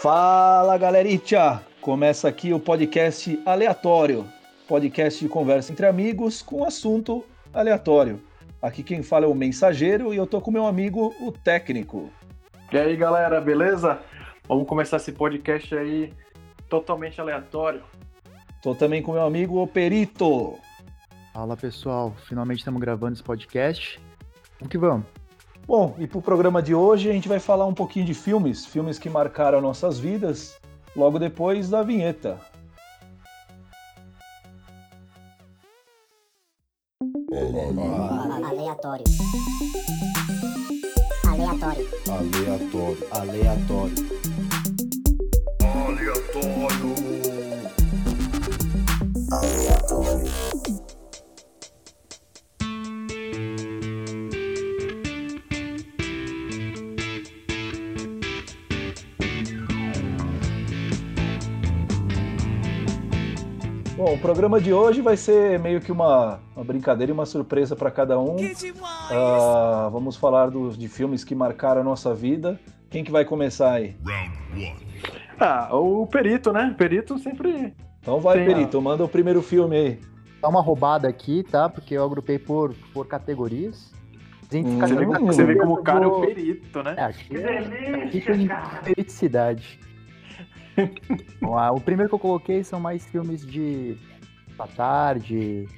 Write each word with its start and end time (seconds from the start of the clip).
Fala 0.00 0.76
galeritia! 0.76 1.60
Começa 1.80 2.28
aqui 2.28 2.52
o 2.52 2.60
podcast 2.60 3.40
aleatório 3.46 4.26
podcast 4.66 5.24
de 5.24 5.28
conversa 5.28 5.72
entre 5.72 5.86
amigos 5.86 6.42
com 6.42 6.64
assunto 6.64 7.24
aleatório. 7.52 8.20
Aqui 8.60 8.82
quem 8.82 9.02
fala 9.02 9.24
é 9.24 9.28
o 9.28 9.34
mensageiro 9.34 10.12
e 10.12 10.16
eu 10.16 10.26
tô 10.26 10.40
com 10.40 10.50
meu 10.50 10.66
amigo, 10.66 11.14
o 11.20 11.32
técnico. 11.32 12.10
E 12.72 12.76
aí 12.76 12.96
galera, 12.96 13.40
beleza? 13.40 14.00
Vamos 14.46 14.66
começar 14.66 14.98
esse 14.98 15.12
podcast 15.12 15.74
aí 15.74 16.12
totalmente 16.68 17.20
aleatório. 17.20 17.82
Tô 18.62 18.74
também 18.74 19.02
com 19.02 19.12
meu 19.12 19.24
amigo, 19.24 19.62
o 19.62 19.66
perito. 19.66 20.58
Fala 21.32 21.56
pessoal, 21.56 22.14
finalmente 22.26 22.58
estamos 22.58 22.80
gravando 22.80 23.14
esse 23.14 23.22
podcast. 23.22 24.00
Vamos 24.58 24.70
que 24.70 24.78
vamos. 24.78 25.06
Bom, 25.66 25.96
e 25.98 26.06
pro 26.06 26.22
programa 26.22 26.62
de 26.62 26.76
hoje 26.76 27.10
a 27.10 27.12
gente 27.12 27.28
vai 27.28 27.40
falar 27.40 27.66
um 27.66 27.74
pouquinho 27.74 28.06
de 28.06 28.14
filmes, 28.14 28.64
filmes 28.64 29.00
que 29.00 29.10
marcaram 29.10 29.60
nossas 29.60 29.98
vidas, 29.98 30.56
logo 30.94 31.18
depois 31.18 31.68
da 31.68 31.82
vinheta. 31.82 32.38
Aleatório. 38.46 39.04
Aleatório. 41.26 41.88
Aleatório. 42.08 43.04
Aleatório. 43.10 43.10
Aleatório. 43.10 43.96
Aleatório. 49.32 50.65
O 64.16 64.18
programa 64.18 64.58
de 64.60 64.72
hoje 64.72 65.02
vai 65.02 65.16
ser 65.16 65.58
meio 65.60 65.80
que 65.80 65.92
uma, 65.92 66.40
uma 66.54 66.64
brincadeira 66.64 67.10
e 67.10 67.14
uma 67.14 67.26
surpresa 67.26 67.76
para 67.76 67.90
cada 67.90 68.18
um. 68.18 68.36
Que 68.36 68.54
demais! 68.54 69.12
Ah, 69.12 69.88
vamos 69.92 70.16
falar 70.16 70.48
dos, 70.50 70.76
de 70.78 70.88
filmes 70.88 71.22
que 71.22 71.34
marcaram 71.34 71.82
a 71.82 71.84
nossa 71.84 72.14
vida. 72.14 72.58
Quem 72.88 73.04
que 73.04 73.10
vai 73.12 73.24
começar 73.24 73.72
aí? 73.72 73.94
Ah, 75.38 75.68
o 75.76 76.06
Perito, 76.06 76.50
né? 76.52 76.74
Perito 76.78 77.18
sempre. 77.18 77.74
Então 78.00 78.18
vai, 78.20 78.42
a- 78.42 78.46
Perito, 78.46 78.80
manda 78.80 79.04
o 79.04 79.08
primeiro 79.08 79.42
filme 79.42 79.76
aí. 79.76 80.00
Dá 80.40 80.48
uma 80.48 80.62
roubada 80.62 81.06
aqui, 81.08 81.42
tá? 81.42 81.68
Porque 81.68 81.94
eu 81.94 82.04
agrupei 82.04 82.38
por, 82.38 82.74
por 82.94 83.06
categorias. 83.06 83.92
Hum. 84.54 84.78
Você 84.78 84.94
vê, 84.94 85.04
como- 85.06 85.26
você 85.26 85.44
vê 85.44 85.56
como 85.56 85.74
o 85.74 85.82
cara 85.82 86.04
é 86.04 86.06
o 86.06 86.10
do- 86.10 86.20
perito, 86.26 86.82
né? 86.82 86.94
É, 86.96 87.02
aqui, 87.04 87.36
aqui 87.36 88.20
tem 88.20 88.48
periticidade. 88.84 89.78
O 91.74 91.80
primeiro 91.80 92.08
que 92.08 92.14
eu 92.14 92.18
coloquei 92.18 92.62
são 92.64 92.78
mais 92.80 93.04
filmes 93.06 93.44
de 93.46 93.96
da 94.56 94.66
tarde, 94.66 95.68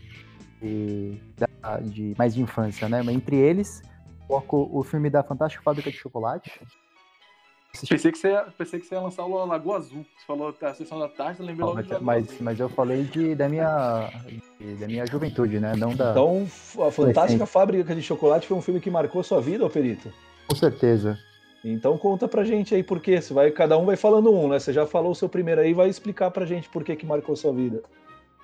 de, 0.63 1.21
da- 1.37 1.81
de 1.81 2.15
mais 2.17 2.35
de 2.35 2.43
infância, 2.43 2.89
né? 2.89 3.03
Mas 3.03 3.15
entre 3.17 3.37
eles, 3.37 3.83
coloco 4.27 4.69
o 4.73 4.83
filme 4.85 5.11
da 5.11 5.23
Fantástica 5.23 5.63
Fábrica 5.63 5.91
de 5.91 5.97
Chocolate. 5.97 6.51
Assisti- 7.75 7.95
Pensei 7.95 8.13
que, 8.13 8.19
você 8.19 8.29
ia, 8.29 8.43
pensei 8.57 8.81
que 8.81 8.87
você 8.87 8.95
ia 8.95 9.01
lançar 9.01 9.25
o 9.25 9.45
Lagoa 9.45 9.77
Azul. 9.77 10.07
Você 10.17 10.27
falou 10.27 10.57
a 10.61 10.75
sessão 10.75 10.99
da 10.99 11.09
tarde, 11.09 11.41
eu 11.41 11.47
lembrei 11.47 11.67
Não, 11.67 11.75
logo 11.75 11.83
de 11.83 12.03
mas, 12.05 12.41
mas 12.41 12.61
eu 12.61 12.69
falei 12.69 13.05
de, 13.05 13.35
da, 13.35 13.49
minha, 13.49 14.11
de- 14.59 14.75
da 14.77 14.87
minha 14.87 15.07
juventude, 15.07 15.59
né? 15.61 15.75
Não 15.77 15.95
da. 15.95 16.11
Então, 16.13 16.47
a 16.87 16.91
Fantástica 16.91 17.47
Fábrica 17.47 17.95
de 17.95 18.03
Chocolate 18.03 18.47
foi 18.47 18.57
um 18.57 18.63
filme 18.63 18.81
que 18.81 18.91
marcou 18.91 19.23
sua 19.23 19.41
vida, 19.41 19.67
ô 19.67 19.71
Perito? 19.71 20.11
Com 20.49 20.55
certeza. 20.57 21.19
Então 21.65 21.99
conta 21.99 22.29
pra 22.29 22.45
gente 22.45 22.75
aí 22.75 22.83
por 22.83 23.01
quê. 23.01 23.21
Você 23.21 23.35
vai, 23.35 23.51
cada 23.51 23.77
um 23.77 23.85
vai 23.85 23.97
falando 23.97 24.33
um, 24.33 24.49
né? 24.49 24.59
Você 24.59 24.73
já 24.73 24.87
falou 24.87 25.13
o 25.13 25.15
seu 25.15 25.29
primeiro 25.29 25.61
aí, 25.61 25.75
vai 25.75 25.89
explicar 25.89 26.31
pra 26.31 26.47
gente 26.47 26.69
por 26.69 26.85
que 26.85 26.95
que 26.97 27.05
marcou 27.07 27.35
sua 27.37 27.53
vida. 27.53 27.83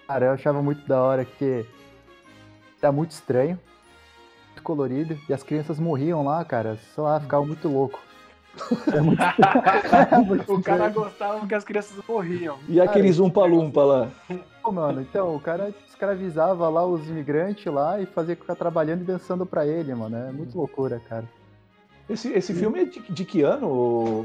Cara, 0.06 0.26
eu 0.26 0.32
achava 0.32 0.62
muito 0.62 0.86
da 0.86 1.00
hora 1.00 1.24
que 1.24 1.64
tá 2.80 2.92
muito 2.92 3.12
estranho, 3.12 3.58
muito 4.48 4.62
colorido, 4.62 5.18
e 5.28 5.32
as 5.32 5.42
crianças 5.42 5.78
morriam 5.78 6.22
lá, 6.24 6.44
cara, 6.44 6.76
sei 6.94 7.02
lá, 7.02 7.18
ficavam 7.20 7.46
muito 7.46 7.68
louco. 7.68 7.98
É 8.92 9.00
muito- 9.00 9.20
muito 10.26 10.52
o 10.54 10.62
cara 10.62 10.88
gostava 10.90 11.46
que 11.46 11.54
as 11.54 11.64
crianças 11.64 11.96
morriam. 12.06 12.58
E 12.68 12.80
aquele 12.80 13.10
Zumpa-Lumpa 13.10 13.82
lá? 13.82 14.10
Pô, 14.62 14.70
mano, 14.70 15.00
então, 15.00 15.34
o 15.34 15.40
cara 15.40 15.72
escravizava 15.88 16.68
lá 16.68 16.84
os 16.84 17.08
imigrantes 17.08 17.72
lá 17.72 18.00
e 18.00 18.06
fazia 18.06 18.36
ficar 18.36 18.54
trabalhando 18.54 19.00
e 19.00 19.04
dançando 19.04 19.46
pra 19.46 19.66
ele, 19.66 19.94
mano. 19.94 20.16
É 20.16 20.30
muito 20.30 20.56
loucura, 20.58 21.00
cara. 21.08 21.24
Esse, 22.08 22.30
esse 22.32 22.52
filme 22.52 22.80
é 22.82 22.84
de, 22.84 23.00
de 23.00 23.24
que 23.24 23.42
ano? 23.42 23.66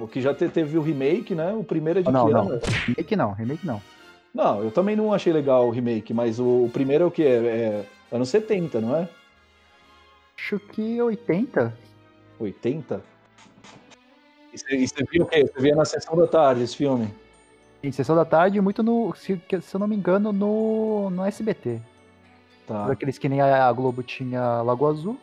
O, 0.03 0.09
que 0.11 0.21
já 0.21 0.33
te- 0.33 0.49
teve 0.49 0.77
o 0.77 0.81
remake, 0.81 1.33
né? 1.33 1.53
O 1.53 1.63
primeiro 1.63 1.99
é 1.99 2.01
de 2.01 2.11
Não, 2.11 2.27
que 2.27 2.33
não. 2.33 2.41
ano? 2.49 2.59
Remake 2.87 3.15
não, 3.15 3.31
remake 3.31 3.65
não. 3.65 3.81
Não, 4.33 4.63
eu 4.63 4.71
também 4.71 4.95
não 4.95 5.13
achei 5.13 5.31
legal 5.31 5.67
o 5.67 5.71
remake, 5.71 6.13
mas 6.13 6.39
o, 6.39 6.65
o 6.65 6.69
primeiro 6.71 7.05
é 7.05 7.07
o 7.07 7.11
que? 7.11 7.23
É, 7.23 7.27
é 7.31 7.85
anos 8.11 8.29
70, 8.29 8.81
não 8.81 8.95
é? 8.95 9.09
Acho 10.37 10.59
que 10.59 11.01
80. 11.01 11.73
80? 12.39 13.01
E 14.53 14.57
você, 14.57 14.75
e 14.75 14.87
você 14.87 15.03
viu 15.11 15.23
o 15.23 15.25
quê? 15.25 15.45
Você 15.45 15.61
via 15.61 15.75
na 15.75 15.85
sessão 15.85 16.15
da 16.17 16.27
tarde 16.27 16.63
esse 16.63 16.75
filme? 16.75 17.13
Em 17.81 17.91
sessão 17.91 18.15
da 18.15 18.25
tarde, 18.25 18.59
muito 18.59 18.83
no. 18.83 19.13
Se, 19.15 19.41
se 19.61 19.75
eu 19.75 19.79
não 19.79 19.87
me 19.87 19.95
engano, 19.95 20.33
no, 20.33 21.09
no 21.09 21.23
SBT. 21.25 21.79
Tá. 22.67 22.91
Aqueles 22.91 23.17
que 23.17 23.29
nem 23.29 23.41
a 23.41 23.71
Globo 23.71 24.03
tinha 24.03 24.61
Lagoa 24.61 24.91
Azul. 24.91 25.17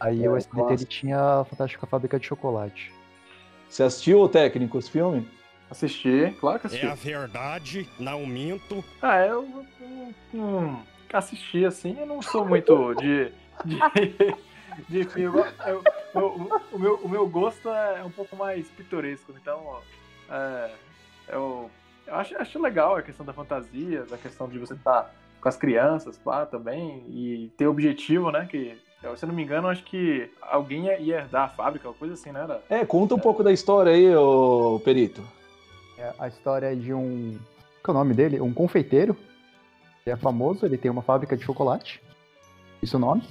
Aí 0.00 0.24
É, 0.24 0.28
o 0.30 0.36
SBT 0.36 0.72
ele 0.72 0.84
tinha 0.86 1.40
a 1.40 1.44
Fantástica 1.44 1.86
Fábrica 1.86 2.18
de 2.18 2.26
Chocolate. 2.26 2.92
Você 3.68 3.82
assistiu 3.82 4.20
o 4.20 4.28
técnico 4.28 4.78
esse 4.78 4.90
filme? 4.90 5.28
Assisti, 5.70 6.34
claro 6.40 6.58
que 6.58 6.66
assisti. 6.66 6.84
É 6.84 6.88
a 6.90 6.94
verdade, 6.94 7.88
não 7.98 8.26
minto. 8.26 8.82
Ah, 9.00 9.18
eu, 9.24 9.64
eu 10.34 10.76
assisti 11.12 11.64
assim, 11.64 11.96
eu 11.98 12.06
não 12.06 12.20
sou 12.20 12.44
muito 12.44 12.94
de. 12.94 13.30
de, 13.64 13.78
de 14.88 15.04
filme. 15.04 15.38
Eu- 15.66 15.84
eu- 16.14 16.50
o, 16.72 16.78
meu, 16.78 16.94
o 16.96 17.08
meu 17.08 17.28
gosto 17.28 17.68
é 17.68 18.02
um 18.02 18.10
pouco 18.10 18.34
mais 18.34 18.68
pitoresco, 18.70 19.32
então. 19.40 19.62
ó, 19.64 19.80
é, 20.34 20.70
eu, 21.28 21.70
eu 22.06 22.14
acho, 22.16 22.36
acho 22.36 22.60
legal 22.60 22.96
a 22.96 23.02
questão 23.02 23.24
da 23.24 23.32
fantasia, 23.32 24.04
a 24.10 24.16
questão 24.16 24.48
de 24.48 24.58
você 24.58 24.74
estar 24.74 25.14
com 25.40 25.48
as 25.48 25.56
crianças, 25.56 26.18
pá, 26.18 26.44
também, 26.46 27.04
e 27.08 27.52
ter 27.56 27.68
objetivo, 27.68 28.32
né? 28.32 28.46
Que, 28.50 28.76
se 29.16 29.24
eu 29.24 29.28
não 29.28 29.34
me 29.34 29.42
engano, 29.42 29.68
acho 29.68 29.82
que 29.84 30.30
alguém 30.42 30.84
ia, 30.86 31.18
herdar 31.20 31.44
a 31.44 31.48
fábrica, 31.48 31.88
uma 31.88 31.94
coisa 31.94 32.14
assim, 32.14 32.30
né? 32.32 32.40
Era, 32.42 32.62
É, 32.68 32.84
conta 32.84 33.14
um 33.14 33.18
pouco 33.18 33.42
da 33.42 33.52
história 33.52 33.92
aí, 33.92 34.14
ô 34.14 34.80
Perito. 34.84 35.22
É 35.98 36.12
a 36.18 36.28
história 36.28 36.74
de 36.76 36.92
um. 36.92 37.38
Qual 37.82 37.96
é 37.96 38.00
o 38.00 38.04
nome 38.04 38.14
dele? 38.14 38.40
Um 38.40 38.52
confeiteiro. 38.52 39.16
Ele 40.04 40.14
é 40.14 40.16
famoso, 40.16 40.64
ele 40.64 40.78
tem 40.78 40.90
uma 40.90 41.02
fábrica 41.02 41.36
de 41.36 41.44
chocolate. 41.44 42.02
Isso 42.82 42.96
é 42.96 42.98
o 42.98 43.00
nome? 43.00 43.22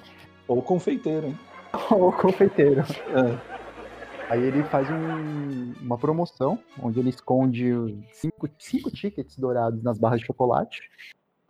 Ou 0.47 0.61
confeiteiro, 0.61 1.27
hein? 1.27 1.39
o 1.91 2.11
confeiteiro. 2.11 2.81
É. 2.81 3.59
Aí 4.29 4.43
ele 4.43 4.63
faz 4.65 4.87
um- 4.91 5.73
uma 5.81 5.97
promoção, 5.97 6.59
onde 6.81 6.99
ele 6.99 7.09
esconde 7.09 7.71
cinco, 8.13 8.47
cinco 8.59 8.91
tickets 8.91 9.35
dourados 9.37 9.81
nas 9.83 9.97
barras 9.97 10.19
de 10.19 10.27
chocolate. 10.27 10.81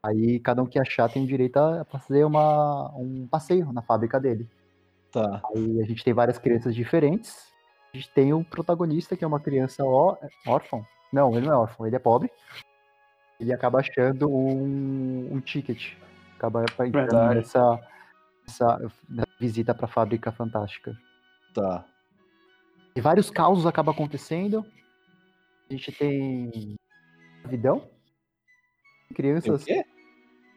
Aí 0.01 0.39
cada 0.39 0.61
um 0.61 0.65
que 0.65 0.79
achar 0.79 1.09
tem 1.09 1.25
direito 1.25 1.57
a 1.57 1.83
fazer 1.85 2.23
uma, 2.23 2.89
um 2.95 3.27
passeio 3.27 3.71
na 3.73 3.81
fábrica 3.81 4.19
dele. 4.19 4.47
Tá. 5.11 5.41
Aí 5.53 5.81
a 5.81 5.85
gente 5.85 6.03
tem 6.03 6.13
várias 6.13 6.37
crianças 6.37 6.73
diferentes. 6.73 7.51
A 7.93 7.97
gente 7.97 8.09
tem 8.11 8.33
o 8.33 8.43
protagonista, 8.43 9.17
que 9.17 9.23
é 9.23 9.27
uma 9.27 9.39
criança 9.39 9.83
ó- 9.83 10.17
órfã. 10.47 10.81
Não, 11.11 11.35
ele 11.35 11.47
não 11.47 11.53
é 11.53 11.57
órfão, 11.57 11.88
ele 11.88 11.95
é 11.95 11.99
pobre. 11.99 12.29
Ele 13.39 13.51
acaba 13.51 13.79
achando 13.79 14.29
um, 14.29 15.33
um 15.33 15.39
ticket. 15.39 15.93
Acaba 16.38 16.63
entrando 16.85 17.35
nessa, 17.35 17.79
nessa 18.45 18.79
visita 19.39 19.73
para 19.73 19.85
a 19.85 19.89
fábrica 19.89 20.31
fantástica. 20.31 20.95
Tá. 21.53 21.83
E 22.95 23.01
vários 23.01 23.29
causos 23.29 23.65
acabam 23.65 23.94
acontecendo. 23.94 24.65
A 25.69 25.74
gente 25.74 25.91
tem 25.91 26.75
gravidão. 27.41 27.89
Crianças. 29.13 29.63
quê? 29.63 29.83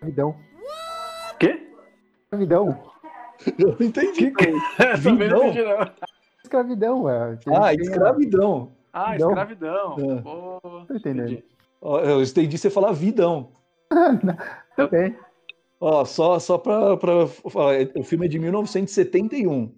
Gravidão. 0.00 0.36
quê? 1.38 1.68
Escravidão. 2.24 2.92
Eu 3.58 3.76
não 3.78 3.86
entendi. 3.86 4.30
Também 4.30 5.28
não 5.28 5.40
Vidão? 5.40 5.44
entendi, 5.48 5.62
não. 5.64 5.90
Escravidão, 6.44 7.10
é. 7.10 7.38
Ah, 7.56 7.74
escravidão. 7.74 8.72
Ah, 8.92 9.16
Não. 9.18 9.28
escravidão. 9.30 9.96
É. 9.98 10.20
Pô, 10.22 10.60
Tô 10.86 10.94
entendendo. 10.94 11.30
entendi. 11.32 11.44
Eu 11.82 12.22
entendi 12.22 12.58
você 12.58 12.70
falar 12.70 12.92
vidão. 12.92 13.52
Também. 14.76 15.16
Ó, 15.80 16.04
só, 16.04 16.38
só 16.38 16.58
pra, 16.58 16.96
pra 16.96 17.12
o 17.24 18.04
filme 18.04 18.26
é 18.26 18.28
de 18.28 18.38
1971. 18.38 19.74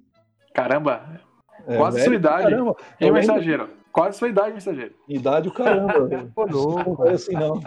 Caramba, 0.52 1.20
É, 1.66 1.76
Quase 1.78 1.96
velho 1.96 2.08
sua 2.10 2.14
idade. 2.16 2.42
Caramba. 2.50 2.76
e 3.00 3.04
Eu 3.06 3.12
lembro- 3.14 3.32
mensageiro? 3.34 3.70
Quase 3.92 4.18
sua 4.18 4.28
idade, 4.28 4.52
mensageiro. 4.52 4.94
Idade 5.08 5.48
o 5.48 5.52
caramba. 5.52 5.94
Pô, 6.34 6.44
louco, 6.44 6.90
Não 6.90 6.96
foi 6.96 7.12
assim, 7.12 7.32
não. 7.32 7.60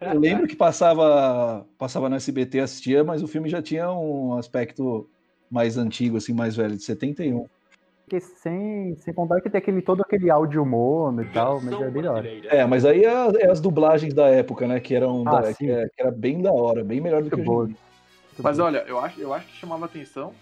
Eu 0.00 0.18
lembro 0.18 0.46
que 0.46 0.56
passava, 0.56 1.66
passava 1.76 2.08
no 2.08 2.16
SBT, 2.16 2.60
assistia, 2.60 3.02
mas 3.04 3.22
o 3.22 3.28
filme 3.28 3.48
já 3.48 3.60
tinha 3.60 3.90
um 3.90 4.34
aspecto 4.38 5.08
mais 5.50 5.76
antigo, 5.76 6.16
assim, 6.16 6.32
mais 6.32 6.56
velho, 6.56 6.76
de 6.76 6.82
71. 6.82 7.46
Porque 8.04 8.20
sem, 8.20 8.96
sem 8.96 9.12
contar 9.12 9.40
que 9.40 9.50
tem 9.50 9.58
aquele, 9.58 9.82
todo 9.82 10.00
aquele 10.00 10.30
áudio 10.30 10.64
mono 10.64 11.22
e 11.22 11.28
tal, 11.30 11.60
mas 11.60 11.78
é 11.78 11.90
bem 11.90 12.02
da 12.02 12.12
hora. 12.12 12.28
É, 12.50 12.64
mas 12.64 12.84
aí 12.84 13.04
é, 13.04 13.12
é 13.42 13.50
as 13.50 13.60
dublagens 13.60 14.14
da 14.14 14.28
época, 14.28 14.66
né? 14.66 14.80
Que 14.80 14.94
eram 14.94 15.24
Ah, 15.26 15.42
da- 15.42 15.52
que, 15.54 15.70
é- 15.70 15.86
que 15.88 16.00
era 16.00 16.10
bem 16.10 16.40
da 16.40 16.52
hora, 16.52 16.82
bem 16.82 17.00
melhor 17.00 17.22
do 17.22 17.28
que 17.30 17.36
Muito 17.36 17.50
hoje. 17.50 17.74
boa. 17.74 17.78
Mas 18.42 18.58
olha, 18.58 18.78
eu 18.86 18.98
acho, 18.98 19.20
eu 19.20 19.34
acho 19.34 19.46
que 19.48 19.56
chamava 19.56 19.84
atenção 19.84 20.32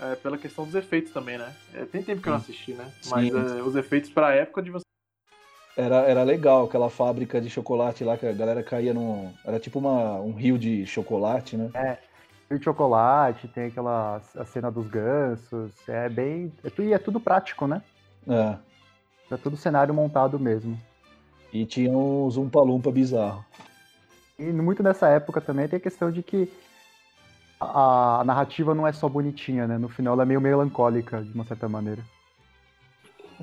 é, 0.00 0.16
pela 0.16 0.36
questão 0.36 0.64
dos 0.64 0.74
efeitos 0.74 1.12
também, 1.12 1.38
né? 1.38 1.54
É, 1.74 1.84
tem 1.84 2.02
tempo 2.02 2.22
que 2.22 2.28
eu 2.28 2.32
não 2.32 2.40
assisti, 2.40 2.72
né? 2.72 2.90
Mas 3.06 3.28
Sim. 3.28 3.58
é, 3.58 3.62
os 3.62 3.76
efeitos 3.76 4.10
pra 4.10 4.34
época 4.34 4.62
de 4.62 4.70
você. 4.70 4.82
Era, 5.76 5.96
era 6.02 6.22
legal 6.22 6.66
aquela 6.66 6.90
fábrica 6.90 7.40
de 7.40 7.48
chocolate 7.48 8.04
lá 8.04 8.16
que 8.16 8.26
a 8.26 8.32
galera 8.32 8.62
caía 8.62 8.92
num. 8.92 9.32
Era 9.44 9.58
tipo 9.58 9.78
uma, 9.78 10.20
um 10.20 10.32
rio 10.32 10.58
de 10.58 10.84
chocolate, 10.84 11.56
né? 11.56 11.98
Tem 12.48 12.58
o 12.58 12.62
chocolate, 12.62 13.48
tem 13.48 13.66
aquela 13.66 14.20
a 14.36 14.44
cena 14.44 14.70
dos 14.70 14.86
gansos. 14.86 15.72
É 15.88 16.08
bem. 16.08 16.52
É, 16.62 16.82
e 16.82 16.92
é 16.92 16.98
tudo 16.98 17.18
prático, 17.18 17.66
né? 17.66 17.82
É. 18.28 18.56
É 19.30 19.36
tudo 19.38 19.56
cenário 19.56 19.94
montado 19.94 20.38
mesmo. 20.38 20.78
E 21.50 21.64
tinha 21.64 21.90
uns 21.90 22.36
umpa-lumpa 22.36 22.90
bizarro. 22.90 23.42
E 24.38 24.44
muito 24.44 24.82
nessa 24.82 25.08
época 25.08 25.40
também 25.40 25.68
tem 25.68 25.78
a 25.78 25.80
questão 25.80 26.10
de 26.10 26.22
que 26.22 26.52
a, 27.58 28.20
a 28.20 28.24
narrativa 28.24 28.74
não 28.74 28.86
é 28.86 28.92
só 28.92 29.08
bonitinha, 29.08 29.66
né? 29.66 29.78
No 29.78 29.88
final 29.88 30.14
ela 30.14 30.24
é 30.24 30.26
meio 30.26 30.40
melancólica, 30.40 31.22
de 31.22 31.32
uma 31.32 31.44
certa 31.44 31.68
maneira. 31.68 32.02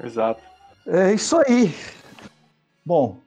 Exato. 0.03 0.43
É 0.85 1.13
isso 1.13 1.37
aí. 1.37 1.73
Bom, 2.89 3.21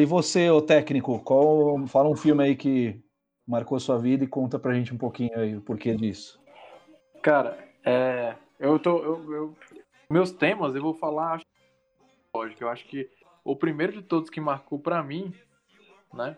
e 0.00 0.06
você, 0.06 0.48
o 0.48 0.62
técnico, 0.62 1.18
qual, 1.18 1.86
fala 1.86 2.08
um 2.08 2.16
filme 2.16 2.42
aí 2.42 2.56
que 2.56 2.98
marcou 3.46 3.78
sua 3.78 3.98
vida 3.98 4.24
e 4.24 4.26
conta 4.26 4.58
pra 4.58 4.72
gente 4.72 4.94
um 4.94 4.96
pouquinho 4.96 5.38
aí 5.38 5.54
o 5.54 5.60
porquê 5.60 5.94
disso. 5.94 6.40
Cara, 7.22 7.58
é, 7.84 8.34
eu 8.58 8.78
tô. 8.78 8.96
eu- 9.04 9.34
eu- 9.34 9.56
meus 10.10 10.30
temas 10.32 10.74
eu 10.74 10.80
vou 10.80 10.94
falar. 10.94 11.42
Lógico, 12.34 12.64
eu 12.64 12.70
acho 12.70 12.86
que 12.86 13.10
o 13.44 13.54
primeiro 13.54 13.92
de 13.92 14.00
todos 14.00 14.30
que 14.30 14.40
marcou 14.40 14.78
pra 14.78 15.02
mim, 15.02 15.34
né? 16.14 16.34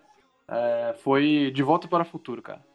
é, 0.48 0.92
foi 1.04 1.52
De 1.54 1.62
Volta 1.62 1.86
para 1.86 2.02
o 2.02 2.06
Futuro, 2.06 2.42
cara. 2.42 2.66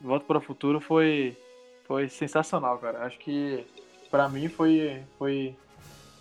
De 0.00 0.08
Volta 0.08 0.26
para 0.26 0.38
o 0.38 0.42
Futuro 0.42 0.80
foi, 0.80 1.36
foi 1.84 2.08
sensacional, 2.08 2.78
cara. 2.78 3.06
Acho 3.06 3.16
que 3.20 3.64
pra 4.10 4.28
mim 4.28 4.48
foi, 4.48 5.04
foi. 5.16 5.56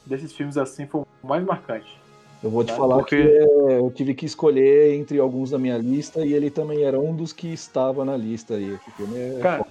Desses 0.06 0.32
filmes 0.32 0.58
assim, 0.58 0.86
foi 0.86 1.02
o 1.02 1.28
mais 1.28 1.44
marcante. 1.44 2.05
Eu 2.44 2.50
vou 2.52 2.64
te 2.64 2.72
Né? 2.72 2.78
falar 2.78 2.98
Porque- 2.98 3.16
que 3.22 3.28
é, 3.28 3.80
eu 3.80 3.90
tive 3.92 4.14
que 4.14 4.26
escolher 4.26 4.94
entre 4.96 5.20
alguns 5.20 5.50
da 5.52 5.58
minha 5.58 5.78
lista 5.78 6.24
e 6.26 6.34
ele 6.34 6.50
também 6.52 6.84
era 6.84 7.00
um 7.00 7.16
dos 7.16 7.34
que 7.34 7.52
estava 7.52 8.06
na 8.06 8.16
lista 8.16 8.56
aí. 8.56 8.78
Filme 8.96 9.18
é 9.18 9.40
Cara, 9.40 9.66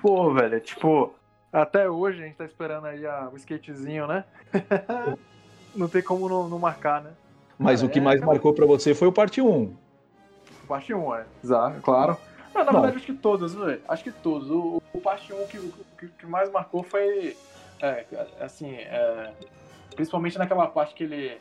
pô, 0.00 0.32
velho, 0.32 0.58
tipo, 0.60 1.12
até 1.52 1.88
hoje 1.90 2.22
a 2.22 2.26
gente 2.26 2.36
tá 2.36 2.44
esperando 2.44 2.86
aí 2.86 3.04
a- 3.04 3.28
o 3.32 3.36
skatezinho, 3.36 4.06
né? 4.06 4.24
não 5.74 5.88
tem 5.88 6.02
como 6.02 6.28
não, 6.28 6.48
não 6.48 6.58
marcar, 6.58 7.02
né? 7.02 7.10
Mas 7.58 7.80
Cara, 7.80 7.90
o 7.90 7.92
que 7.92 7.98
é, 7.98 8.02
mais 8.02 8.20
marcou 8.20 8.52
pra 8.54 8.66
você 8.66 8.94
foi 8.94 9.08
o 9.08 9.12
parte 9.12 9.40
1. 9.40 9.74
Parte 10.66 10.94
1, 10.94 11.14
é. 11.14 11.24
Exato, 11.44 11.80
claro. 11.82 12.16
Mas, 12.54 12.66
na 12.66 12.72
Não. 12.72 12.80
verdade, 12.80 12.96
acho 13.02 13.06
que 13.06 13.14
todos, 13.14 13.54
velho. 13.54 13.80
Acho 13.88 14.04
que 14.04 14.12
todos. 14.12 14.50
O, 14.50 14.82
o 14.92 15.00
parte 15.00 15.32
1 15.32 15.46
que, 15.46 15.58
que, 15.98 16.08
que 16.08 16.26
mais 16.26 16.50
marcou 16.50 16.82
foi. 16.82 17.36
É, 17.80 18.04
assim, 18.40 18.76
principalmente 19.94 20.38
naquela 20.38 20.66
parte 20.66 20.94
que 20.94 21.04
ele. 21.04 21.38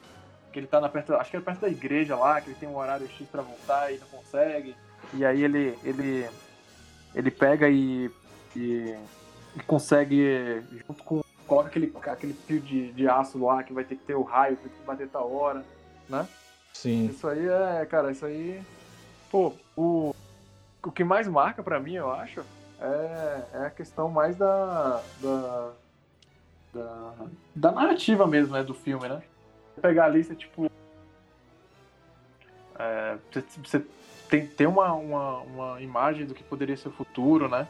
Que 0.51 0.59
ele 0.59 0.67
tá 0.67 0.81
na 0.81 0.89
perto. 0.89 1.13
Acho 1.13 1.31
que 1.31 1.37
é 1.37 1.41
perto 1.41 1.61
da 1.61 1.69
igreja 1.69 2.15
lá, 2.15 2.41
que 2.41 2.49
ele 2.49 2.59
tem 2.59 2.67
um 2.67 2.77
horário 2.77 3.07
X 3.07 3.27
pra 3.27 3.41
voltar 3.41 3.91
e 3.91 3.97
não 3.97 4.07
consegue. 4.07 4.75
E 5.13 5.25
aí 5.25 5.43
ele. 5.43 5.77
ele. 5.83 6.29
ele 7.15 7.31
pega 7.31 7.69
e. 7.69 8.11
e, 8.55 8.95
e 9.55 9.59
consegue. 9.65 10.63
Junto 10.87 11.03
com. 11.03 11.21
Coloca 11.47 11.67
aquele, 11.67 11.93
aquele 12.07 12.33
fio 12.33 12.61
de, 12.61 12.93
de 12.93 13.09
aço 13.09 13.43
lá 13.43 13.61
que 13.61 13.73
vai 13.73 13.83
ter 13.83 13.95
que 13.95 14.03
ter 14.03 14.15
o 14.15 14.23
raio, 14.23 14.55
que 14.55 14.63
tem 14.63 14.71
que 14.71 14.85
bater 14.85 15.09
tal 15.09 15.33
hora, 15.33 15.65
né? 16.07 16.25
Sim. 16.73 17.07
Isso 17.07 17.27
aí 17.27 17.45
é, 17.45 17.85
cara, 17.85 18.11
isso 18.11 18.25
aí. 18.25 18.61
Pô, 19.29 19.53
o, 19.75 20.15
o 20.83 20.91
que 20.91 21.03
mais 21.03 21.27
marca 21.27 21.61
pra 21.61 21.79
mim, 21.79 21.93
eu 21.93 22.11
acho, 22.11 22.41
é, 22.79 23.43
é 23.53 23.65
a 23.65 23.69
questão 23.69 24.09
mais 24.09 24.35
da. 24.35 25.01
da. 25.21 25.71
da, 26.73 27.13
da 27.55 27.71
narrativa 27.71 28.25
mesmo, 28.25 28.53
né? 28.53 28.63
Do 28.63 28.73
filme, 28.73 29.07
né? 29.07 29.21
Pegar 29.79 30.05
a 30.05 30.09
lista, 30.09 30.35
tipo. 30.35 30.69
É, 32.77 33.17
você, 33.63 33.83
tem, 34.29 34.47
tem 34.47 34.67
uma, 34.67 34.93
uma, 34.93 35.37
uma 35.39 35.81
imagem 35.81 36.25
do 36.25 36.33
que 36.33 36.43
poderia 36.43 36.75
ser 36.75 36.87
o 36.87 36.91
futuro, 36.91 37.47
né? 37.47 37.67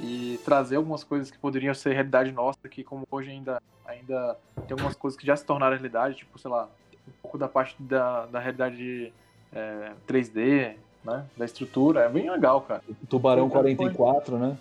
E 0.00 0.40
trazer 0.44 0.76
algumas 0.76 1.04
coisas 1.04 1.30
que 1.30 1.38
poderiam 1.38 1.74
ser 1.74 1.92
realidade 1.92 2.32
nossa, 2.32 2.58
que 2.68 2.82
como 2.82 3.06
hoje 3.10 3.30
ainda, 3.30 3.60
ainda 3.84 4.36
tem 4.66 4.72
algumas 4.74 4.96
coisas 4.96 5.18
que 5.18 5.26
já 5.26 5.36
se 5.36 5.44
tornaram 5.44 5.74
realidade, 5.74 6.16
tipo, 6.16 6.38
sei 6.38 6.50
lá, 6.50 6.68
um 7.06 7.12
pouco 7.22 7.38
da 7.38 7.48
parte 7.48 7.76
da, 7.80 8.26
da 8.26 8.38
realidade 8.40 9.12
é, 9.52 9.92
3D, 10.08 10.76
né? 11.04 11.26
Da 11.36 11.44
estrutura. 11.44 12.00
É 12.00 12.08
bem 12.08 12.30
legal, 12.30 12.62
cara. 12.62 12.82
Tubarão 13.08 13.48
Foi- 13.50 13.74
44, 13.74 14.38
né? 14.38 14.56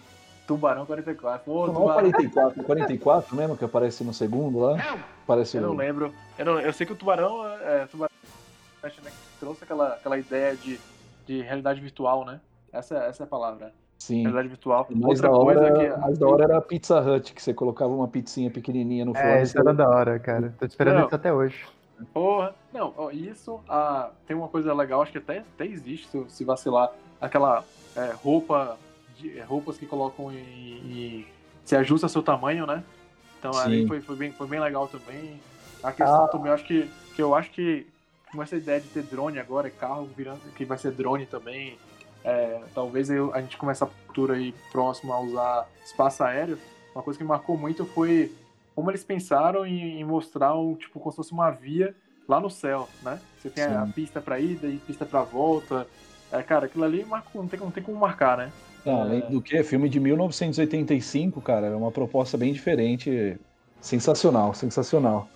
Tubarão 0.48 0.86
44. 0.86 1.45
Pô, 1.45 1.68
Não 1.68 1.74
é 1.74 1.78
o 1.78 1.80
tubarão. 1.81 2.12
44, 2.12 2.62
é 2.62 2.63
44 2.66 3.36
mesmo 3.36 3.57
que 3.57 3.63
aparece 3.66 4.04
no 4.04 4.13
segundo 4.13 4.60
lá? 4.60 5.00
Parece 5.25 5.57
Eu 5.57 5.63
não 5.63 5.75
lembro. 5.75 6.13
Eu, 6.38 6.45
não- 6.45 6.60
eu 6.60 6.74
sei 6.74 6.86
que 6.86 6.92
o 6.94 6.95
Tubarão, 6.95 7.45
é, 7.62 7.86
tubarão 7.86 8.10
né, 8.84 8.90
que 8.92 9.40
trouxe 9.40 9.63
aquela, 9.63 9.94
aquela 9.94 10.18
ideia 10.18 10.56
de, 10.56 10.80
de 11.25 11.42
realidade 11.42 11.80
virtual, 11.80 12.25
né? 12.25 12.42
Essa, 12.74 12.98
essa 13.06 13.24
é 13.24 13.25
a 13.25 13.28
palavra. 13.28 13.72
Sim. 14.00 14.22
Realidade 14.24 14.50
virtual. 14.50 14.86
Mais 14.90 15.22
Outra 15.22 15.30
da, 15.30 15.38
hora, 15.38 15.60
coisa 15.72 15.80
que. 15.95 16.01
mais 16.01 16.18
da 16.18 16.28
hora 16.28 16.44
era 16.44 16.57
a 16.57 16.62
Pizza 16.62 17.00
Hut, 17.00 17.34
que 17.34 17.42
você 17.42 17.54
colocava 17.54 17.94
uma 17.94 18.07
pizzinha 18.10 18.51
pequenininha 18.51 19.06
no 19.06 19.13
forno. 19.13 19.30
É, 19.30 19.44
isso 19.44 19.57
era 19.57 19.74
da 19.74 19.88
hora, 19.88 20.19
cara. 20.19 20.54
Tô 20.60 20.66
esperando 20.66 20.98
Não. 21.00 21.06
isso 21.06 21.16
até 21.16 21.31
hoje. 21.31 21.66
Porra. 22.13 22.54
Não, 22.74 22.94
ó, 22.98 23.12
isso. 23.12 23.62
Ah, 23.69 24.10
tem 24.28 24.36
uma 24.36 24.50
coisa 24.50 24.74
legal, 24.74 25.01
acho 25.01 25.12
que 25.13 25.19
até, 25.19 25.38
até 25.39 25.66
existe, 25.66 26.10
se, 26.10 26.25
se 26.28 26.44
vacilar. 26.44 26.92
Aquela 27.22 27.63
é, 27.96 28.12
roupa. 28.22 28.78
De- 29.24 29.40
roupas 29.42 29.78
que 29.78 29.86
colocam 29.86 30.31
em, 30.31 30.38
em- 30.38 31.28
se 31.64 31.75
ajusta 31.75 32.06
ao 32.06 32.10
seu 32.10 32.22
tamanho, 32.22 32.66
né? 32.68 32.84
Então 33.40 33.54
Sim. 33.54 33.60
ali 33.60 33.88
foi, 33.88 34.02
foi, 34.02 34.16
bem, 34.16 34.31
foi 34.34 34.48
bem 34.48 34.60
legal 34.60 34.88
também. 34.88 35.40
A 35.81 35.92
questão 35.92 36.25
Ah. 36.25 36.28
também, 36.28 36.48
eu 36.48 36.54
acho 36.54 36.66
que, 36.66 36.90
que 37.16 37.22
eu 37.22 37.34
acho 37.34 37.50
que 37.52 37.88
com 38.31 38.42
essa 38.42 38.56
ideia 38.56 38.80
de 38.81 38.88
ter 38.88 39.04
drone 39.04 39.38
agora, 39.40 39.70
carro 39.70 40.06
virando, 40.18 40.40
que 40.56 40.66
vai 40.66 40.78
ser 40.78 40.92
drone 40.92 41.25
também. 41.25 41.78
é, 42.25 42.64
talvez 42.74 43.10
eu- 43.10 43.34
a 43.34 43.42
gente 43.42 43.58
comece 43.58 43.84
a 43.84 43.88
futuro 43.88 44.31
aí 44.31 44.56
próximo 44.72 45.12
a 45.12 45.20
usar 45.20 45.68
espaço 45.84 46.24
aéreo. 46.24 46.58
Uma 46.96 47.04
coisa 47.04 47.18
que 47.20 47.25
marcou 47.25 47.58
muito 47.58 47.86
foi 47.86 48.31
como 48.74 48.90
eles 48.90 49.04
pensaram 49.04 49.65
em, 49.65 50.00
em 50.00 50.06
mostrar 50.06 50.56
um, 50.56 50.74
tipo, 50.74 51.01
como 51.01 51.12
se 51.12 51.18
fosse 51.18 51.34
uma 51.34 51.51
via 51.51 51.94
lá 52.25 52.39
no 52.39 52.50
céu, 52.50 52.88
né? 53.01 53.20
Você 53.38 53.50
tem 53.50 53.65
a 53.65 53.86
pista 53.94 54.22
para 54.22 54.39
ida 54.39 54.68
e 54.68 54.77
pista 54.77 55.06
para 55.06 55.22
volta. 55.22 55.86
É, 56.32 56.42
cara, 56.42 56.68
aquilo 56.68 56.86
ali 56.86 57.03
marcou, 57.03 57.42
não 57.42 57.50
tem, 57.50 57.60
não 57.60 57.70
tem 57.72 57.84
como 57.84 58.00
marcar, 58.00 58.38
né? 58.38 58.53
Não, 58.86 59.02
além 59.02 59.22
do 59.22 59.42
que, 59.42 59.63
filme 59.63 59.88
de 59.88 60.00
1985, 60.00 61.42
cara, 61.42 61.68
é 61.68 61.75
uma 61.75 61.92
proposta 61.92 62.38
bem 62.38 62.52
diferente. 62.52 63.38
Sensacional, 63.80 64.54
sensacional. 64.54 65.28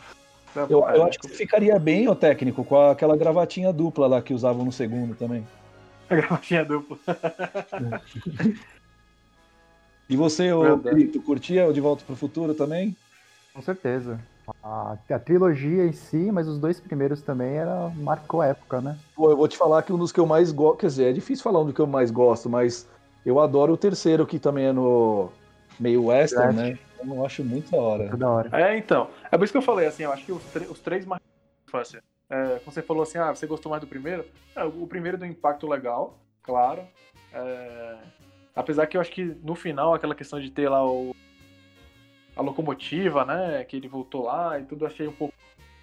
Eu, 0.69 0.79
eu 0.79 1.03
acho 1.03 1.19
que 1.19 1.27
ficaria 1.29 1.77
bem, 1.77 2.07
ô 2.07 2.15
técnico, 2.15 2.63
com 2.63 2.89
aquela 2.89 3.15
gravatinha 3.15 3.71
dupla 3.71 4.07
lá 4.07 4.21
que 4.21 4.33
usavam 4.33 4.65
no 4.65 4.71
segundo 4.71 5.13
também. 5.15 5.45
a 6.09 6.15
gravatinha 6.15 6.65
dupla. 6.65 6.97
E 10.09 10.15
você, 10.15 10.51
ô. 10.51 10.77
Felipe, 10.79 11.19
curtia 11.19 11.67
o 11.67 11.73
De 11.73 11.81
Volta 11.81 12.03
pro 12.05 12.15
Futuro 12.15 12.53
também? 12.53 12.95
Com 13.53 13.61
certeza. 13.61 14.19
A, 14.63 14.97
a 15.09 15.19
trilogia 15.19 15.85
em 15.85 15.91
si, 15.91 16.31
mas 16.31 16.47
os 16.47 16.57
dois 16.57 16.79
primeiros 16.79 17.21
também 17.21 17.55
era, 17.55 17.89
marcou 17.97 18.41
a 18.41 18.47
época, 18.47 18.79
né? 18.79 18.97
Pô, 19.13 19.29
eu 19.29 19.35
vou 19.35 19.47
te 19.47 19.57
falar 19.57 19.83
que 19.83 19.91
um 19.91 19.97
dos 19.97 20.11
que 20.11 20.19
eu 20.19 20.25
mais 20.25 20.53
gosto, 20.53 20.79
quer 20.79 20.87
dizer, 20.87 21.09
é 21.09 21.13
difícil 21.13 21.43
falar 21.43 21.59
um 21.59 21.65
do 21.65 21.73
que 21.73 21.81
eu 21.81 21.87
mais 21.87 22.09
gosto, 22.09 22.49
mas 22.49 22.87
eu 23.27 23.41
adoro 23.41 23.73
o 23.73 23.77
terceiro, 23.77 24.25
que 24.25 24.39
também 24.39 24.67
é 24.67 24.71
no 24.71 25.29
meio 25.77 26.05
western, 26.05 26.55
né? 26.55 26.79
Eu 26.97 27.05
não 27.05 27.25
acho 27.25 27.43
muito 27.43 27.69
da 27.69 27.77
hora. 27.77 28.09
Toda 28.09 28.29
hora. 28.29 28.49
É, 28.53 28.77
então. 28.77 29.09
É 29.29 29.37
por 29.37 29.43
isso 29.43 29.51
que 29.51 29.57
eu 29.57 29.61
falei, 29.61 29.85
assim, 29.85 30.03
eu 30.03 30.13
acho 30.13 30.25
que 30.25 30.31
os, 30.31 30.41
os 30.69 30.79
três 30.79 31.05
a 31.11 31.19
infância. 31.67 32.01
É, 32.29 32.59
quando 32.63 32.73
você 32.73 32.81
falou 32.81 33.03
assim, 33.03 33.17
ah, 33.17 33.35
você 33.35 33.45
gostou 33.45 33.69
mais 33.69 33.81
do 33.81 33.87
primeiro? 33.87 34.25
É, 34.55 34.63
o 34.63 34.87
primeiro 34.87 35.17
do 35.17 35.25
impacto 35.25 35.67
legal, 35.67 36.17
claro. 36.41 36.83
É, 37.33 37.97
apesar 38.55 38.87
que 38.87 38.95
eu 38.95 39.01
acho 39.01 39.11
que 39.11 39.35
no 39.43 39.55
final, 39.55 39.93
aquela 39.93 40.15
questão 40.15 40.39
de 40.39 40.49
ter 40.49 40.69
lá 40.69 40.85
o, 40.89 41.13
a 42.33 42.41
locomotiva, 42.41 43.25
né, 43.25 43.61
que 43.65 43.75
ele 43.75 43.89
voltou 43.89 44.23
lá 44.23 44.57
e 44.57 44.63
tudo, 44.63 44.85
eu 44.85 44.87
achei 44.87 45.05
um 45.05 45.13
pouco... 45.13 45.33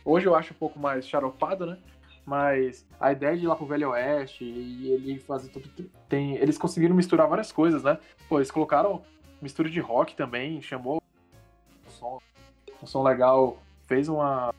Hoje 0.02 0.24
eu 0.26 0.34
acho 0.34 0.54
um 0.54 0.56
pouco 0.56 0.78
mais 0.78 1.06
charopado, 1.06 1.66
né? 1.66 1.76
Mas 2.24 2.86
a 2.98 3.12
ideia 3.12 3.36
de 3.36 3.44
ir 3.44 3.46
lá 3.46 3.54
pro 3.54 3.66
Velho 3.66 3.90
Oeste 3.90 4.44
e 4.44 4.90
ele 4.90 5.18
fazer 5.18 5.48
tudo... 5.50 5.68
Tem, 6.08 6.36
eles 6.36 6.56
conseguiram 6.56 6.94
misturar 6.94 7.28
várias 7.28 7.52
coisas, 7.52 7.82
né? 7.82 7.98
Pô, 8.28 8.38
eles 8.38 8.50
colocaram 8.50 9.02
mistura 9.42 9.68
de 9.68 9.80
rock 9.80 10.16
também, 10.16 10.62
chamou 10.62 11.02
um 11.86 11.90
som, 11.90 12.18
um 12.82 12.86
som 12.86 13.02
legal, 13.02 13.58
fez 13.86 14.08
uma, 14.08 14.54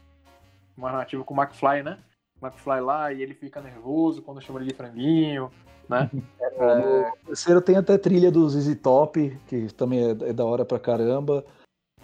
uma 0.78 0.92
narrativa 0.92 1.24
com 1.24 1.34
o 1.34 1.42
McFly, 1.42 1.82
né? 1.82 1.98
O 2.40 2.46
McFly 2.46 2.80
lá 2.82 3.12
e 3.12 3.24
ele 3.24 3.34
fica 3.34 3.60
nervoso 3.62 4.22
quando 4.22 4.42
chama 4.42 4.60
ele 4.60 4.70
de 4.70 4.76
franguinho, 4.76 5.52
né? 5.90 6.10
É, 6.58 7.12
terceiro 7.26 7.60
tem 7.62 7.76
até 7.76 7.98
trilha 7.98 8.32
do 8.32 8.48
ZZ 8.48 8.80
Top, 8.82 9.38
que 9.46 9.74
também 9.74 10.06
é, 10.06 10.12
é 10.30 10.32
da 10.32 10.46
hora 10.46 10.64
pra 10.64 10.80
caramba. 10.80 11.44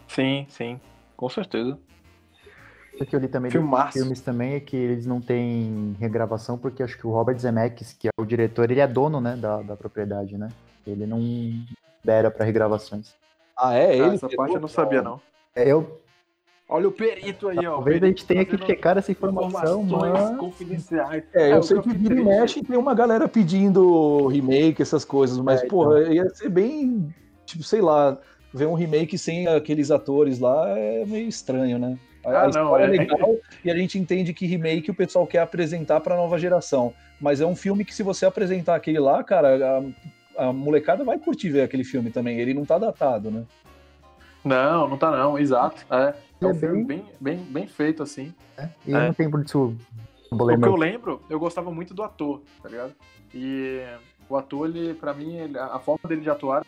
Sim, 0.10 0.46
sim. 0.50 0.78
Com 1.16 1.30
certeza. 1.30 1.80
O 3.00 3.06
que 3.06 3.16
eu 3.16 3.20
li 3.20 3.28
também 3.28 3.50
Filmaço. 3.50 3.94
filmes 3.98 4.22
também 4.22 4.56
é 4.56 4.60
que 4.60 4.76
eles 4.76 5.06
não 5.06 5.22
têm 5.22 5.96
regravação, 6.00 6.58
porque 6.58 6.84
acho 6.84 6.98
que 6.98 7.08
o 7.08 7.12
Robert 7.12 7.38
Zemeckis, 7.38 7.94
que 7.94 8.08
é 8.08 8.12
o 8.18 8.26
diretor, 8.26 8.70
ele 8.70 8.80
é 8.80 8.88
dono, 8.88 9.20
né, 9.20 9.36
da, 9.36 9.62
da 9.62 9.76
propriedade, 9.76 10.38
né? 10.38 10.50
Ele 10.86 11.06
não 11.06 11.20
libera 11.20 12.30
para 12.30 12.46
regravações. 12.46 13.14
Ah, 13.58 13.74
é? 13.76 13.92
Ah, 13.92 13.96
Ele 14.08 14.16
essa 14.16 14.28
que 14.28 14.34
é 14.34 14.38
parte 14.38 14.56
eu 14.56 14.62
não 14.62 14.68
sabia, 14.68 15.02
não. 15.02 15.22
É, 15.56 15.72
Eu, 15.72 16.02
Olha 16.72 16.88
o 16.88 16.92
perito 16.92 17.50
aí, 17.50 17.58
ó. 17.68 17.74
talvez 17.74 18.02
a 18.02 18.08
gente 18.08 18.26
tenha 18.26 18.46
que 18.46 18.58
checar 18.58 18.98
essa 18.98 19.12
informação, 19.12 19.84
mas... 19.84 20.38
confidenciais. 20.38 21.22
É, 21.34 21.52
eu 21.52 21.60
o 21.60 21.64
sei 21.64 21.82
que 21.82 21.94
vira 21.94 22.16
e 22.16 22.24
mexe 22.24 22.64
tem 22.64 22.78
uma 22.78 22.96
galera 22.96 23.28
pedindo 23.28 24.28
remake, 24.28 24.82
essas 24.82 25.04
coisas, 25.04 25.38
mas, 25.38 25.62
É, 25.62 25.68
porra, 25.68 26.00
ia 26.14 26.30
ser 26.30 26.48
bem, 26.48 27.14
tipo, 27.46 27.62
sei 27.62 27.82
lá, 27.82 28.18
ver 28.54 28.68
um 28.68 28.74
remake 28.74 29.18
sem 29.18 29.48
aqueles 29.48 29.92
atores 29.92 30.40
lá 30.40 30.70
é 30.70 31.04
meio 31.06 31.28
estranho, 31.28 31.78
né? 31.78 32.00
A, 32.24 32.30
Ah, 32.30 32.40
a 32.40 32.44
não, 32.44 32.50
história 32.50 32.84
é 32.84 32.88
é- 32.88 32.90
legal 33.00 33.36
e 33.64 33.72
a 33.72 33.76
gente 33.76 33.98
entende 33.98 34.34
que 34.34 34.46
remake 34.46 34.92
o 34.92 34.94
pessoal 34.96 35.26
quer 35.26 35.40
apresentar 35.40 36.00
pra 36.02 36.16
nova 36.16 36.38
geração, 36.38 36.94
mas 37.20 37.42
é 37.42 37.46
um 37.46 37.56
filme 37.56 37.84
que 37.84 37.94
se 37.96 38.04
você 38.04 38.26
apresentar 38.26 38.76
aquele 38.76 39.00
lá, 39.00 39.24
cara, 39.24 39.82
a, 40.38 40.48
a 40.50 40.54
molecada 40.54 41.04
vai 41.04 41.18
curtir 41.18 41.50
ver 41.50 41.62
aquele 41.62 41.84
filme 41.84 42.12
também, 42.12 42.40
ele 42.40 42.54
não 42.54 42.66
tá 42.66 42.78
datado, 42.78 43.32
né? 43.32 43.44
Não, 44.44 44.88
não 44.88 44.98
tá 44.98 45.12
não, 45.12 45.38
exato. 45.38 45.86
É, 45.90 46.14
é 46.42 46.46
um 46.48 46.50
É 46.52 46.54
filme 46.54 46.84
bem, 46.84 47.06
bem, 47.20 47.38
bem 47.38 47.68
feito, 47.68 48.02
assim. 48.04 48.34
E 48.86 48.94
É. 48.94 49.08
não 49.08 49.14
tem 49.14 49.30
por 49.30 49.44
isso 49.44 49.76
O 50.32 50.38
que 50.58 50.66
eu 50.68 50.76
lembro, 50.76 51.22
eu 51.30 51.40
gostava 51.40 51.72
muito 51.72 51.94
do 51.94 52.04
ator, 52.04 52.42
tá 52.62 52.70
ligado? 52.70 52.94
E 53.34 53.82
o 54.30 54.36
ator, 54.38 54.68
ele, 54.68 54.94
pra 54.94 55.14
mim, 55.14 55.36
ele- 55.38 55.58
a 55.60 55.78
forma 55.80 56.08
dele 56.08 56.22
de 56.22 56.30
atuar. 56.30 56.66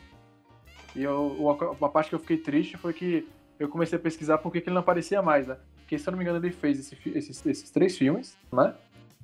E 0.96 1.02
eu, 1.04 1.36
o- 1.40 1.76
uma 1.80 1.90
parte 1.90 2.10
que 2.10 2.16
eu 2.16 2.20
fiquei 2.20 2.38
triste 2.38 2.78
foi 2.78 2.94
que 2.94 3.28
eu 3.60 3.70
comecei 3.70 3.98
a 3.98 4.02
pesquisar 4.02 4.38
por 4.38 4.52
que 4.52 4.62
que 4.62 4.70
ele 4.70 4.74
não 4.74 4.82
aparecia 4.82 5.22
mais, 5.22 5.48
né? 5.48 5.58
Porque, 5.78 5.98
se 5.98 6.08
eu 6.08 6.12
não 6.12 6.18
me 6.18 6.24
engano, 6.24 6.44
ele 6.44 6.52
fez 6.52 6.80
esse 6.80 6.98
esses, 7.18 7.46
esses 7.46 7.72
três 7.72 7.98
filmes, 7.98 8.38
né? 8.52 8.74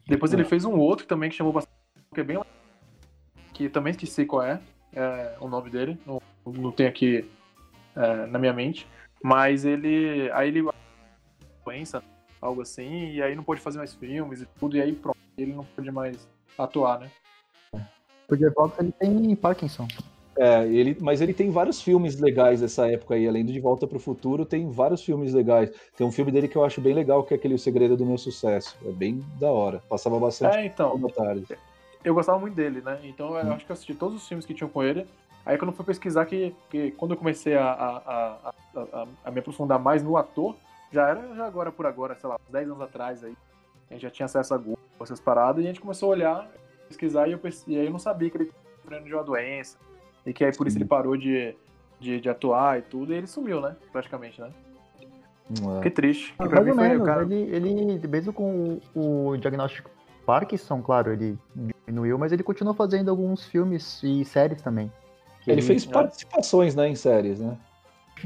Depois 0.07 0.33
ele 0.33 0.43
fez 0.43 0.65
um 0.65 0.77
outro 0.77 1.05
também 1.05 1.29
que 1.29 1.36
chamou 1.36 1.53
bastante. 1.53 1.75
Que 2.13 2.21
é 2.21 2.24
bem. 2.24 2.41
Que 3.53 3.69
também 3.69 3.91
esqueci 3.91 4.25
qual 4.25 4.43
é, 4.43 4.59
é, 4.93 5.36
o 5.39 5.48
nome 5.48 5.69
dele. 5.69 6.00
Não, 6.05 6.21
não 6.45 6.71
tem 6.71 6.88
aqui 6.88 7.29
é, 7.95 8.25
na 8.25 8.39
minha 8.39 8.53
mente. 8.53 8.88
Mas 9.24 9.65
ele. 9.65 10.31
Aí 10.31 10.48
ele. 10.48 10.67
Doença, 11.63 12.03
algo 12.41 12.62
assim, 12.62 13.12
e 13.12 13.21
aí 13.21 13.36
não 13.36 13.43
pôde 13.43 13.62
fazer 13.62 13.77
mais 13.77 13.93
filmes 13.93 14.41
e 14.41 14.45
tudo, 14.59 14.75
e 14.75 14.81
aí 14.81 14.93
pronto, 14.93 15.17
ele 15.38 15.53
não 15.53 15.63
pôde 15.63 15.91
mais 15.91 16.27
atuar, 16.57 17.00
né? 17.00 17.12
O 18.27 18.36
Jeff 18.36 18.53
Fox, 18.53 18.79
ele 18.79 18.91
tem 18.91 19.36
Parkinson. 19.36 19.88
É, 20.38 20.65
ele, 20.67 20.98
mas 21.01 21.21
ele 21.21 21.33
tem 21.33 21.50
vários 21.50 21.81
filmes 21.81 22.19
legais 22.19 22.62
dessa 22.62 22.89
época 22.89 23.15
aí, 23.15 23.27
além 23.27 23.43
do 23.43 23.51
De 23.51 23.59
Volta 23.59 23.86
pro 23.86 24.00
Futuro, 24.00 24.45
tem 24.45 24.69
vários 24.69 25.03
filmes 25.03 25.33
legais. 25.33 25.71
Tem 25.98 26.05
um 26.07 26.12
filme 26.12 26.31
dele 26.31 26.48
que 26.48 26.55
eu 26.55 26.63
acho 26.63 26.79
bem 26.79 26.93
legal, 26.93 27.24
que 27.24 27.33
é 27.33 27.38
aquele 27.38 27.55
O 27.55 27.59
Segredo 27.59 27.98
do 27.98 28.05
Meu 28.05 28.17
Sucesso. 28.17 28.77
É 28.86 28.91
bem 28.91 29.24
da 29.39 29.51
hora. 29.51 29.83
Passava 29.89 30.17
bastante 30.19 30.57
É, 30.57 30.65
então, 30.65 30.98
da 31.00 31.09
tarde. 31.09 31.45
eu 32.03 32.13
gostava 32.13 32.39
muito 32.39 32.55
dele, 32.55 32.81
né? 32.81 33.00
Então 33.03 33.36
eu 33.38 33.53
acho 33.53 33.65
que 33.65 33.71
eu 33.71 33.74
assisti 33.74 33.93
todos 33.93 34.15
os 34.15 34.27
filmes 34.27 34.45
que 34.45 34.53
tinham 34.53 34.69
com 34.69 34.81
ele. 34.81 35.05
Aí 35.45 35.57
quando 35.57 35.71
eu 35.71 35.75
fui 35.75 35.86
pesquisar, 35.86 36.25
que, 36.25 36.55
que 36.69 36.91
quando 36.91 37.12
eu 37.12 37.17
comecei 37.17 37.55
a, 37.55 37.71
a, 37.71 38.53
a, 38.75 39.07
a, 39.25 39.31
me 39.31 39.39
aprofundar 39.39 39.79
mais 39.79 40.03
no 40.03 40.15
ator, 40.15 40.55
já 40.91 41.09
era 41.09 41.36
já 41.36 41.45
agora 41.45 41.71
por 41.71 41.86
agora, 41.86 42.15
sei 42.15 42.29
lá, 42.29 42.36
uns 42.36 42.51
10 42.51 42.69
anos 42.69 42.81
atrás 42.81 43.24
aí. 43.24 43.36
A 43.89 43.93
gente 43.93 44.03
já 44.03 44.09
tinha 44.12 44.25
acesso 44.25 44.53
a 44.53 44.57
Google, 44.57 44.77
essas 45.01 45.19
paradas, 45.19 45.63
e 45.63 45.67
a 45.67 45.69
gente 45.69 45.81
começou 45.81 46.09
a 46.09 46.12
olhar, 46.12 46.51
pesquisar, 46.88 47.27
e, 47.27 47.31
eu, 47.31 47.39
e 47.67 47.77
aí 47.79 47.86
eu 47.86 47.91
não 47.91 48.00
sabia 48.00 48.29
que 48.29 48.38
ele 48.38 48.43
estava 48.43 48.63
sofrendo 48.75 49.05
de 49.05 49.13
uma 49.13 49.24
doença. 49.24 49.77
E 50.25 50.33
que 50.33 50.43
aí 50.43 50.55
por 50.55 50.67
isso 50.67 50.77
ele 50.77 50.85
parou 50.85 51.17
de, 51.17 51.55
de, 51.99 52.19
de 52.19 52.29
atuar 52.29 52.79
e 52.79 52.81
tudo, 52.81 53.13
e 53.13 53.17
ele 53.17 53.27
sumiu, 53.27 53.61
né? 53.61 53.75
Praticamente, 53.91 54.39
né? 54.39 54.51
É. 55.49 55.81
Que 55.81 55.89
triste. 55.89 56.33
Que 56.33 56.43
Ah, 56.43 56.47
pra 56.47 56.61
mais 56.61 56.65
mim 56.65 56.71
ou 56.71 56.77
foi, 56.77 56.89
menos, 56.89 57.05
cara, 57.05 57.23
ele, 57.23 57.35
ele, 57.35 58.07
mesmo 58.07 58.31
com 58.31 58.79
o, 58.95 59.29
o 59.29 59.38
diagnóstico 59.38 59.89
Parkinson, 60.25 60.81
claro, 60.81 61.11
ele 61.11 61.38
diminuiu, 61.55 62.17
mas 62.19 62.31
ele 62.31 62.43
continuou 62.43 62.75
fazendo 62.75 63.09
alguns 63.09 63.45
filmes 63.45 63.99
e 64.03 64.23
séries 64.23 64.61
também. 64.61 64.91
Que 65.41 65.51
Ele 65.51 65.61
fez 65.61 65.88
né? 65.88 65.93
participações 65.93 66.75
né, 66.75 66.88
em 66.88 66.95
séries, 66.95 67.39
né? 67.39 67.57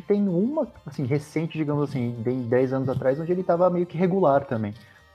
Tem 0.08 0.28
uma, 0.28 0.68
assim, 0.86 1.06
recente, 1.06 1.58
digamos 1.58 1.90
assim, 1.90 2.16
de 2.24 2.32
10 2.32 2.74
anos 2.74 2.90
atrás, 2.90 3.20
onde 3.20 3.32
ele 3.32 3.44
tava 3.44 3.70
meio 3.70 3.86
que 3.86 3.98
regular 3.98 4.44
também. 4.44 4.74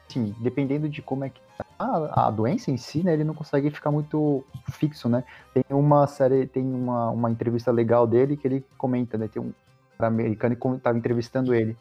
Assim, 0.08 0.34
dependendo 0.38 0.88
de 0.88 1.02
como 1.02 1.24
é 1.24 1.28
que 1.28 1.40
tá 1.58 1.66
a, 1.78 2.26
a 2.26 2.30
doença 2.30 2.70
em 2.70 2.76
si, 2.76 3.04
né, 3.04 3.12
ele 3.12 3.24
não 3.24 3.34
consegue 3.34 3.70
ficar 3.70 3.90
muito 3.90 4.44
fixo, 4.72 5.08
né? 5.08 5.22
Tem 5.54 5.64
uma 5.70 6.06
série, 6.06 6.46
tem 6.46 6.64
uma, 6.64 7.10
uma 7.10 7.30
entrevista 7.30 7.70
legal 7.70 8.06
dele 8.06 8.36
que 8.36 8.48
ele 8.48 8.64
comenta, 8.76 9.16
né? 9.16 9.28
Tem 9.28 9.40
um 9.40 9.52
americano 9.98 10.56
que 10.56 10.78
tava 10.80 10.98
entrevistando 10.98 11.54
ele. 11.54 11.76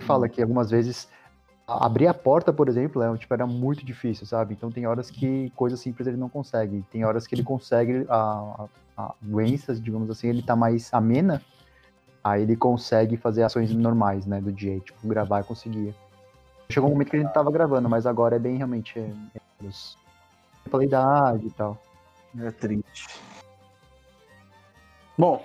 Fala 0.00 0.28
que 0.28 0.40
algumas 0.40 0.70
vezes 0.70 1.08
abrir 1.66 2.06
a 2.06 2.14
porta, 2.14 2.52
por 2.52 2.68
exemplo, 2.68 3.02
é, 3.02 3.16
tipo, 3.18 3.34
era 3.34 3.46
muito 3.46 3.84
difícil, 3.84 4.26
sabe? 4.26 4.54
Então 4.54 4.70
tem 4.70 4.86
horas 4.86 5.10
que 5.10 5.52
coisas 5.54 5.80
simples 5.80 6.06
ele 6.06 6.16
não 6.16 6.28
consegue. 6.28 6.84
Tem 6.90 7.04
horas 7.04 7.26
que 7.26 7.34
ele 7.34 7.42
consegue 7.42 8.06
a, 8.08 8.68
a, 8.96 9.02
a 9.04 9.14
doenças, 9.20 9.82
digamos 9.82 10.08
assim, 10.08 10.28
ele 10.28 10.42
tá 10.42 10.56
mais 10.56 10.92
amena, 10.94 11.42
aí 12.22 12.42
ele 12.42 12.56
consegue 12.56 13.16
fazer 13.16 13.42
ações 13.42 13.74
normais, 13.74 14.24
né, 14.26 14.40
do 14.40 14.52
dia, 14.52 14.78
tipo, 14.80 15.06
gravar 15.06 15.42
conseguia. 15.44 15.94
Chegou 16.70 16.88
um 16.90 16.92
momento 16.92 17.10
que 17.10 17.16
a 17.16 17.20
gente 17.20 17.32
tava 17.32 17.50
gravando, 17.50 17.88
mas 17.88 18.04
agora 18.06 18.36
é 18.36 18.38
bem 18.38 18.56
realmente 18.56 18.98
é, 18.98 19.10
é, 19.34 19.70
pela 20.70 20.84
idade 20.84 21.46
e 21.46 21.50
tal. 21.50 21.78
É 22.38 22.50
triste. 22.50 23.08
Bom, 25.16 25.42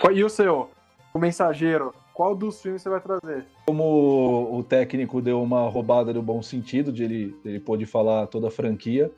qual- 0.00 0.12
e 0.14 0.24
o 0.24 0.30
seu? 0.30 0.70
O 1.12 1.18
mensageiro, 1.18 1.94
qual 2.14 2.34
dos 2.34 2.60
filmes 2.60 2.80
você 2.82 2.88
vai 2.88 3.00
trazer? 3.00 3.46
Como 3.66 4.48
o 4.58 4.62
técnico 4.64 5.20
deu 5.20 5.42
uma 5.42 5.68
roubada 5.68 6.12
no 6.12 6.22
bom 6.22 6.42
sentido, 6.42 6.90
de 6.90 7.04
ele, 7.04 7.40
ele 7.44 7.60
pôde 7.60 7.84
falar 7.84 8.26
toda 8.26 8.48
a 8.48 8.50
franquia, 8.50 9.10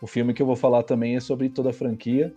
o 0.00 0.06
filme 0.06 0.34
que 0.34 0.42
eu 0.42 0.46
vou 0.46 0.56
falar 0.56 0.82
também 0.82 1.16
é 1.16 1.20
sobre 1.20 1.48
toda 1.48 1.70
a 1.70 1.74
franquia. 1.74 2.34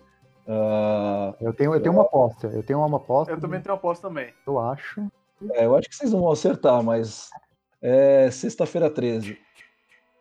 Ah, 0.47 1.33
Eu 1.41 1.53
tenho, 1.53 1.73
eu 1.73 1.81
tenho 1.81 1.93
uma 1.93 2.03
aposta, 2.03 2.47
eu 2.47 2.63
tenho 2.63 2.79
uma 2.79 2.97
aposta, 2.97 3.33
Eu 3.33 3.39
também 3.39 3.59
tenho 3.61 3.73
uma 3.73 3.79
aposta 3.79 4.07
também. 4.07 4.33
eu 4.47 4.59
acho. 4.59 5.05
é, 5.53 5.65
eu 5.65 5.75
acho 5.75 5.89
que 5.89 5.95
vocês 5.95 6.11
não 6.13 6.21
vão 6.21 6.31
acertar, 6.31 6.81
mas 6.83 7.29
é 7.85 8.31
Sexta-feira 8.31 8.89
13. 8.89 9.37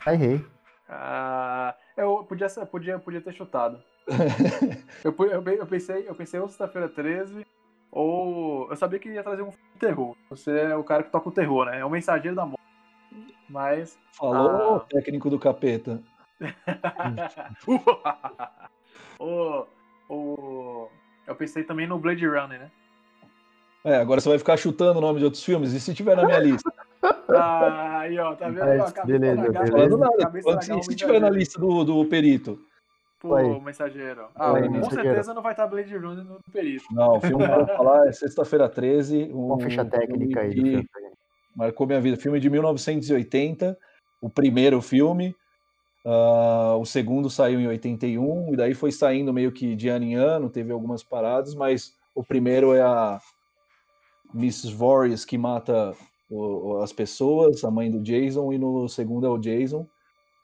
Ah, 0.05 0.13
errei. 0.13 0.45
Ah, 0.87 1.75
eu 1.97 2.23
podia, 2.25 2.47
podia, 2.71 2.99
podia 2.99 3.23
ter 3.23 3.33
chutado. 3.33 3.83
eu, 5.03 5.15
eu, 5.19 5.43
eu 5.43 5.67
pensei, 5.67 6.07
eu 6.07 6.15
pensei 6.15 6.39
ou 6.39 6.47
sexta-feira 6.47 6.91
13, 6.91 7.47
ou. 7.91 8.69
Eu 8.69 8.77
sabia 8.77 8.99
que 8.99 9.09
ia 9.09 9.23
trazer 9.23 9.41
um 9.41 9.51
filme 9.51 9.73
de 9.73 9.81
terror. 9.81 10.15
Você 10.29 10.51
é 10.51 10.77
o 10.77 10.85
cara 10.85 11.03
que 11.03 11.11
toca 11.11 11.31
o 11.31 11.33
terror, 11.33 11.65
né? 11.65 11.81
É 11.81 11.85
o 11.85 11.91
mensageiro 11.91 12.37
da 12.37 12.45
morte. 12.45 12.61
Mas. 13.49 13.99
Falou, 14.13 14.77
Ah. 14.77 14.81
técnico 14.91 15.31
do 15.31 15.39
capeta. 15.39 16.03
o, 19.19 19.67
o, 20.11 20.89
eu 21.27 21.35
pensei 21.35 21.65
também 21.65 21.87
no 21.87 21.99
Blade 21.99 22.27
Runner, 22.27 22.59
né? 22.59 22.71
É, 23.85 23.97
agora 23.97 24.21
você 24.21 24.29
vai 24.29 24.39
ficar 24.39 24.59
chutando 24.59 24.99
o 24.99 25.03
nome 25.03 25.19
de 25.19 25.25
outros 25.25 25.43
filmes, 25.43 25.73
e 25.73 25.81
se 25.81 25.95
tiver 25.95 26.17
na 26.17 26.25
minha 26.25 26.39
lista? 26.39 26.71
Ah, 27.29 27.99
aí, 28.01 28.19
ó, 28.19 28.35
tá 28.35 28.49
vendo? 28.49 28.59
Mas, 28.67 28.93
cabeça 28.93 29.19
beleza, 29.19 29.43
na 29.43 29.49
beleza. 29.51 29.73
Falando 29.73 29.99
nada, 29.99 30.17
cabeça 30.19 30.55
na 30.55 30.61
se, 30.61 30.83
se 30.83 30.97
tiver 30.97 31.21
na 31.21 31.31
lista 31.31 31.61
do, 31.61 31.85
do 31.85 32.05
perito. 32.07 32.59
Pô, 33.21 33.37
Aí. 33.37 33.47
o 33.47 33.61
mensageiro. 33.61 34.27
Ah, 34.35 34.55
Aí, 34.55 34.65
com 34.65 34.71
mensageiro. 34.73 35.03
certeza 35.03 35.33
não 35.33 35.41
vai 35.41 35.53
estar 35.53 35.67
Blade 35.67 35.97
Runner 35.97 36.25
no 36.25 36.39
perito. 36.53 36.85
Não, 36.93 37.17
o 37.17 37.21
filme 37.21 37.45
que 37.47 37.51
eu 37.51 37.67
vou 37.67 37.77
falar 37.77 38.07
é 38.07 38.13
Sexta-feira 38.13 38.69
13. 38.69 39.31
Um 39.33 39.47
Uma 39.47 39.61
ficha 39.61 39.85
técnica 39.85 40.41
aí. 40.41 40.55
que 40.55 40.87
marcou 41.57 41.87
minha 41.87 42.01
vida. 42.03 42.19
Filme 42.19 42.39
de 42.39 42.51
1980, 42.51 43.79
o 44.21 44.29
primeiro 44.29 44.83
filme. 44.83 45.35
Ah, 46.07 46.77
o 46.79 46.85
segundo 46.85 47.31
saiu 47.31 47.59
em 47.59 47.67
81, 47.67 48.53
e 48.53 48.57
daí 48.57 48.75
foi 48.75 48.93
saindo 48.93 49.33
meio 49.33 49.51
que 49.51 49.75
de 49.75 49.89
ano 49.89 50.05
em 50.05 50.15
ano, 50.17 50.51
teve 50.51 50.71
algumas 50.71 51.03
paradas, 51.03 51.55
mas 51.55 51.95
o 52.15 52.23
primeiro 52.23 52.75
é 52.75 52.83
a 52.83 53.19
Mrs. 54.35 54.71
Voorhees 54.75 55.25
que 55.25 55.39
mata 55.39 55.95
o- 56.31 56.79
as 56.83 56.93
pessoas, 56.93 57.65
a 57.65 57.71
mãe 57.71 57.91
do 57.91 58.01
Jason, 58.01 58.53
e 58.53 58.59
no 58.59 58.89
segundo 58.89 59.27
é 59.27 59.31
o 59.31 59.39
Jason. 59.39 59.87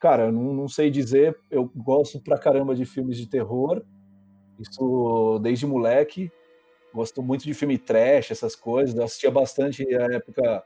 Cara, 0.00 0.26
eu 0.26 0.32
não, 0.32 0.54
não 0.54 0.68
sei 0.68 0.90
dizer, 0.90 1.36
eu 1.50 1.70
gosto 1.76 2.20
pra 2.20 2.38
caramba 2.38 2.74
de 2.74 2.84
filmes 2.84 3.16
de 3.18 3.28
terror, 3.28 3.82
isso 4.58 5.38
desde 5.42 5.66
moleque, 5.66 6.30
gosto 6.92 7.22
muito 7.22 7.44
de 7.44 7.54
filme 7.54 7.78
trash, 7.78 8.30
essas 8.30 8.56
coisas, 8.56 8.96
eu 8.96 9.04
assistia 9.04 9.30
bastante 9.30 9.84
na 9.86 10.14
época 10.16 10.64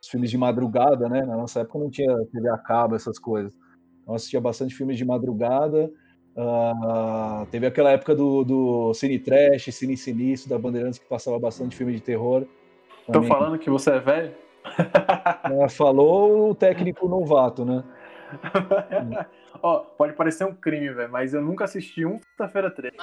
os 0.00 0.08
filmes 0.08 0.30
de 0.30 0.36
madrugada, 0.38 1.08
né? 1.08 1.22
Na 1.24 1.36
nossa 1.36 1.60
época 1.60 1.78
não 1.78 1.88
tinha 1.90 2.12
TV 2.32 2.48
a 2.48 2.58
cabo, 2.58 2.96
essas 2.96 3.18
coisas. 3.18 3.52
Então 4.02 4.12
eu 4.12 4.16
assistia 4.16 4.40
bastante 4.40 4.74
filmes 4.74 4.98
de 4.98 5.04
madrugada. 5.04 5.90
Ah, 6.36 7.46
teve 7.50 7.66
aquela 7.66 7.90
época 7.92 8.14
do, 8.14 8.42
do 8.42 8.94
Cine 8.94 9.18
Trash, 9.18 9.72
Cine 9.72 9.96
Sinistro, 9.96 10.50
da 10.50 10.58
Bandeirantes, 10.58 10.98
que 10.98 11.08
passava 11.08 11.38
bastante 11.38 11.76
filme 11.76 11.92
de 11.94 12.00
terror. 12.00 12.46
Tô 13.12 13.22
falando 13.22 13.58
que 13.58 13.70
você 13.70 13.90
é 13.90 14.00
velho? 14.00 14.34
Ah, 14.64 15.68
falou 15.68 16.50
o 16.50 16.54
técnico 16.54 17.08
novato, 17.08 17.64
né? 17.64 17.82
Ó, 19.62 19.78
pode 19.80 20.14
parecer 20.14 20.44
um 20.44 20.54
crime, 20.54 20.90
velho, 20.92 21.10
mas 21.12 21.34
eu 21.34 21.42
nunca 21.42 21.64
assisti 21.64 22.04
um 22.04 22.18
Sexta-feira 22.18 22.70
13. 22.70 22.96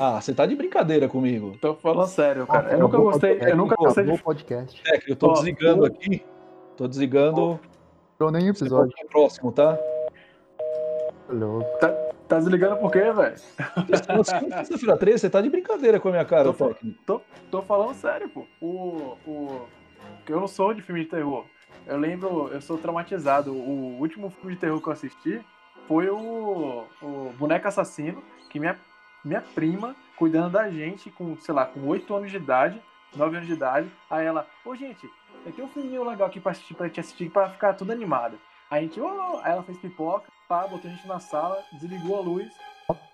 Ah, 0.00 0.20
você 0.20 0.34
tá 0.34 0.44
de 0.44 0.54
brincadeira 0.54 1.08
comigo. 1.08 1.56
Tô 1.60 1.74
falando 1.74 2.08
sério, 2.08 2.46
cara. 2.46 2.68
Ah, 2.68 2.72
eu 2.72 2.78
nunca 2.80 2.88
acabou 2.96 3.08
o 3.08 3.12
gostei, 3.12 3.30
podcast, 3.30 3.50
eu 3.50 3.56
nunca 3.56 3.76
gostei 3.76 4.04
de 4.04 4.22
podcast. 4.22 4.82
É, 4.92 5.10
eu 5.10 5.16
tô 5.16 5.28
Ó, 5.28 5.32
desligando 5.34 5.82
o- 5.82 5.86
aqui. 5.86 6.24
Tô 6.76 6.86
desligando. 6.86 7.58
Não 8.20 8.30
Você 8.52 8.64
episódio. 8.64 8.92
próximo, 9.10 9.52
tá? 9.52 9.78
Louco. 11.28 11.66
Tá 12.28 12.38
desligando 12.38 12.76
por 12.78 12.90
quê, 12.90 13.12
velho? 13.12 13.36
Sexta-feira 13.38 14.96
13, 14.96 15.18
você 15.20 15.30
tá 15.30 15.40
de 15.40 15.48
brincadeira 15.48 16.00
com 16.00 16.08
a 16.08 16.10
minha 16.10 16.24
cara, 16.24 16.44
Tô 16.44 16.54
técnico. 16.54 16.94
Tô, 17.06 17.20
tô 17.50 17.62
falando 17.62 17.94
sério, 17.94 18.28
pô. 18.28 18.44
O, 18.60 19.16
o, 19.26 19.60
eu 20.28 20.40
não 20.40 20.48
sou 20.48 20.74
de 20.74 20.82
filme 20.82 21.04
de 21.04 21.10
terror. 21.10 21.44
Eu 21.86 21.96
lembro, 21.96 22.48
eu 22.48 22.60
sou 22.60 22.78
traumatizado. 22.78 23.52
O 23.52 23.98
último 24.00 24.30
filme 24.30 24.54
de 24.54 24.60
terror 24.60 24.80
que 24.80 24.88
eu 24.88 24.92
assisti 24.92 25.40
foi 25.86 26.08
o, 26.10 26.84
o 27.00 27.34
Boneco 27.38 27.68
Assassino, 27.68 28.22
que 28.50 28.58
minha, 28.58 28.76
minha 29.24 29.40
prima, 29.40 29.94
cuidando 30.16 30.50
da 30.50 30.68
gente, 30.68 31.10
com, 31.10 31.36
sei 31.36 31.54
lá, 31.54 31.64
com 31.64 31.86
8 31.86 32.14
anos 32.14 32.30
de 32.30 32.36
idade, 32.36 32.82
9 33.14 33.36
anos 33.36 33.48
de 33.48 33.54
idade, 33.54 33.88
aí 34.10 34.26
ela, 34.26 34.46
ô 34.64 34.74
gente, 34.74 35.08
tem 35.54 35.64
um 35.64 35.68
filminho 35.68 36.08
legal 36.08 36.26
aqui 36.26 36.40
pra 36.40 36.52
assistir, 36.52 36.74
pra 36.74 36.86
gente 36.86 37.00
assistir, 37.00 37.30
pra 37.30 37.50
ficar 37.50 37.74
tudo 37.74 37.92
animado. 37.92 38.38
Aí 38.68 38.80
a 38.80 38.82
gente, 38.82 39.00
aí 39.00 39.52
ela 39.52 39.62
fez 39.62 39.78
pipoca, 39.78 40.26
pá, 40.48 40.66
botou 40.66 40.90
a 40.90 40.94
gente 40.94 41.06
na 41.06 41.20
sala, 41.20 41.62
desligou 41.72 42.18
a 42.18 42.20
luz 42.20 42.52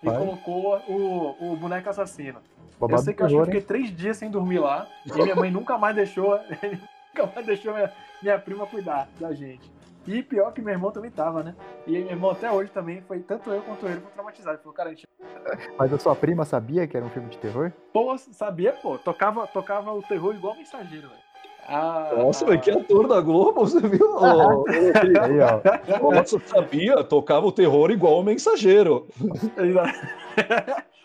e 0.01 0.05
colocou 0.05 0.77
o, 0.87 1.53
o 1.53 1.55
boneco 1.57 1.89
assassino. 1.89 2.41
Eu 2.81 2.87
Babado 2.87 3.03
sei 3.03 3.13
que 3.13 3.21
eu 3.21 3.25
acho 3.25 3.35
que 3.35 3.41
eu 3.41 3.45
terror, 3.45 3.55
hein? 3.55 3.61
fiquei 3.61 3.61
três 3.61 3.95
dias 3.95 4.17
sem 4.17 4.29
dormir 4.29 4.59
lá 4.59 4.87
e 5.05 5.21
minha 5.21 5.35
mãe 5.35 5.51
nunca 5.51 5.77
mais 5.77 5.95
deixou, 5.95 6.37
nunca 7.15 7.31
mais 7.33 7.45
deixou 7.45 7.73
minha, 7.73 7.91
minha 8.21 8.39
prima 8.39 8.67
cuidar 8.67 9.07
da 9.19 9.33
gente. 9.33 9.71
E 10.05 10.21
pior 10.21 10.51
que 10.51 10.61
meu 10.61 10.73
irmão 10.73 10.91
também 10.91 11.09
tava, 11.09 11.43
né? 11.43 11.55
E 11.87 11.91
meu 11.91 12.09
irmão 12.09 12.31
até 12.31 12.51
hoje 12.51 12.69
também 12.71 13.01
foi, 13.01 13.19
tanto 13.19 13.49
eu 13.51 13.61
quanto 13.61 13.85
ele, 13.85 14.01
foi 14.01 14.11
traumatizado. 14.11 14.55
Ele 14.55 14.63
falou, 14.63 14.75
cara, 14.75 14.89
a 14.89 14.93
gente, 14.93 15.07
Mas 15.77 15.93
a 15.93 15.97
sua 15.97 16.15
prima 16.15 16.43
sabia 16.43 16.85
que 16.85 16.97
era 16.97 17.05
um 17.05 17.09
filme 17.09 17.29
de 17.29 17.37
terror? 17.37 17.71
pô, 17.93 18.17
sabia, 18.17 18.73
pô, 18.73 18.97
tocava, 18.97 19.47
tocava 19.47 19.93
o 19.93 20.01
terror 20.01 20.35
igual 20.35 20.55
mensageiro, 20.55 21.07
velho. 21.07 21.23
Ah, 21.65 22.11
Nossa, 22.17 22.43
ah, 22.43 22.49
mas 22.49 22.61
que 22.61 22.71
ator 22.71 23.07
da 23.07 23.21
Globo, 23.21 23.61
você 23.61 23.79
viu? 23.79 24.17
Aí, 24.19 25.39
ó. 25.39 26.11
Nossa, 26.11 26.37
sabia? 26.45 27.01
Tocava 27.05 27.45
o 27.45 27.51
terror 27.53 27.89
igual 27.89 28.19
o 28.19 28.23
mensageiro. 28.23 29.07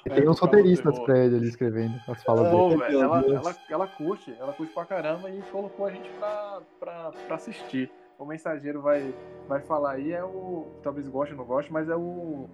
E 0.08 0.20
tem 0.20 0.28
uns 0.28 0.38
roteiristas 0.38 0.98
pra 1.00 1.18
ele 1.18 1.36
ali 1.36 1.48
escrevendo 1.48 2.00
as 2.08 2.22
falas 2.22 2.50
Pô, 2.50 2.68
dele. 2.70 2.88
Meu 2.88 3.02
ela, 3.02 3.20
ela, 3.26 3.56
ela 3.70 3.86
curte, 3.86 4.34
ela 4.38 4.52
curte 4.52 4.72
pra 4.72 4.84
caramba 4.84 5.28
e 5.30 5.40
colocou 5.50 5.86
a 5.86 5.90
gente 5.90 6.08
pra, 6.18 6.60
pra, 6.80 7.10
pra 7.26 7.36
assistir. 7.36 7.90
O 8.18 8.24
mensageiro 8.24 8.80
vai, 8.82 9.14
vai 9.46 9.60
falar 9.60 9.92
aí, 9.92 10.12
é 10.12 10.24
o. 10.24 10.66
Talvez 10.82 11.06
goste 11.08 11.34
ou 11.34 11.38
não 11.38 11.46
goste, 11.46 11.72
mas 11.72 11.88
é 11.88 11.94
o. 11.96 12.48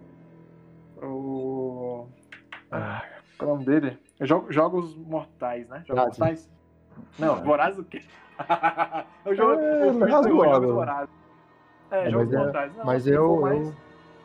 O. 1.02 2.06
Ah, 2.70 3.02
qual 3.38 3.50
é 3.50 3.52
o 3.52 3.56
nome 3.56 3.66
dele? 3.66 3.98
Jo- 4.20 4.46
Jogos 4.50 4.94
Mortais, 4.96 5.68
né? 5.68 5.82
Jogos 5.86 6.16
Vorazes. 6.16 6.18
Mortais? 6.18 6.50
Não, 7.18 7.36
Vorazes 7.44 7.78
o 7.78 7.84
quê? 7.84 8.02
é 9.24 9.30
o 9.30 9.34
jogo. 9.34 9.52
É, 9.60 9.86
o 9.86 9.90
filme 9.90 10.06
de 10.06 10.12
razoável. 10.12 10.40
terror, 10.40 10.52
Jogos 10.54 10.74
Vorazes. 10.74 11.14
É, 11.90 12.06
É, 12.06 12.10
Jogos 12.10 12.26
mas 12.26 12.34
é- 12.34 12.38
Mortais. 12.44 12.76
Não, 12.76 12.84
Mas 12.84 13.04
for 13.04 13.12
eu, 13.12 13.40
mais- 13.40 13.66
eu, 13.68 13.74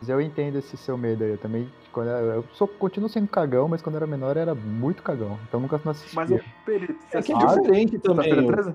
mas 0.00 0.08
eu 0.08 0.20
entendo 0.20 0.56
esse 0.56 0.76
seu 0.76 0.96
medo 0.96 1.22
aí. 1.22 1.30
Eu 1.30 1.38
também, 1.38 1.68
quando 1.92 2.08
eu, 2.08 2.30
eu 2.36 2.44
sou, 2.52 2.66
continuo 2.66 3.08
sendo 3.08 3.28
cagão, 3.28 3.68
mas 3.68 3.82
quando 3.82 3.94
eu 3.96 3.98
era 3.98 4.06
menor 4.06 4.36
eu 4.36 4.42
era 4.42 4.54
muito 4.54 5.02
cagão. 5.02 5.38
Então 5.46 5.60
nunca 5.60 5.80
não 5.84 5.90
assistia. 5.92 6.16
Mas 6.16 6.30
o 6.30 6.40
Perito, 6.64 6.98
você 7.06 7.18
É 7.18 7.22
que 7.22 7.32
é 7.32 7.36
diferente 7.36 7.90
Sexta-feira 7.92 8.36
também. 8.36 8.46
13? 8.46 8.74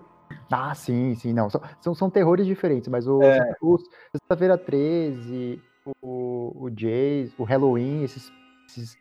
Ah, 0.51 0.75
sim, 0.75 1.15
sim, 1.15 1.33
não. 1.33 1.49
São, 1.49 1.61
são, 1.81 1.95
são 1.95 2.09
terrores 2.09 2.45
diferentes, 2.45 2.87
mas 2.87 3.07
o, 3.07 3.23
É. 3.23 3.39
o 3.61 3.77
Sexta-feira 4.15 4.57
13, 4.57 5.61
o, 6.01 6.51
o 6.65 6.69
Jays, 6.75 7.33
o 7.37 7.43
Halloween, 7.43 8.03
esses, 8.03 8.31
esses- 8.69 8.97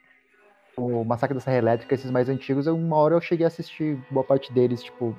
O 0.76 1.04
Massacre 1.04 1.34
da 1.34 1.40
Serra 1.40 1.58
Elétrica, 1.58 1.94
esses 1.94 2.10
mais 2.10 2.28
antigos, 2.28 2.66
eu- 2.66 2.74
uma 2.76 2.96
hora 2.96 3.14
eu 3.14 3.20
cheguei 3.20 3.44
a 3.44 3.48
assistir 3.48 3.96
boa 4.10 4.24
parte 4.24 4.52
deles, 4.52 4.82
tipo, 4.82 5.14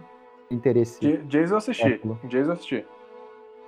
interesse. 0.52 1.00
J- 1.02 1.24
Jason 1.28 1.54
eu 1.54 1.58
assisti. 1.58 2.02
Jason 2.28 2.50
eu 2.50 2.54
assisti. 2.54 2.86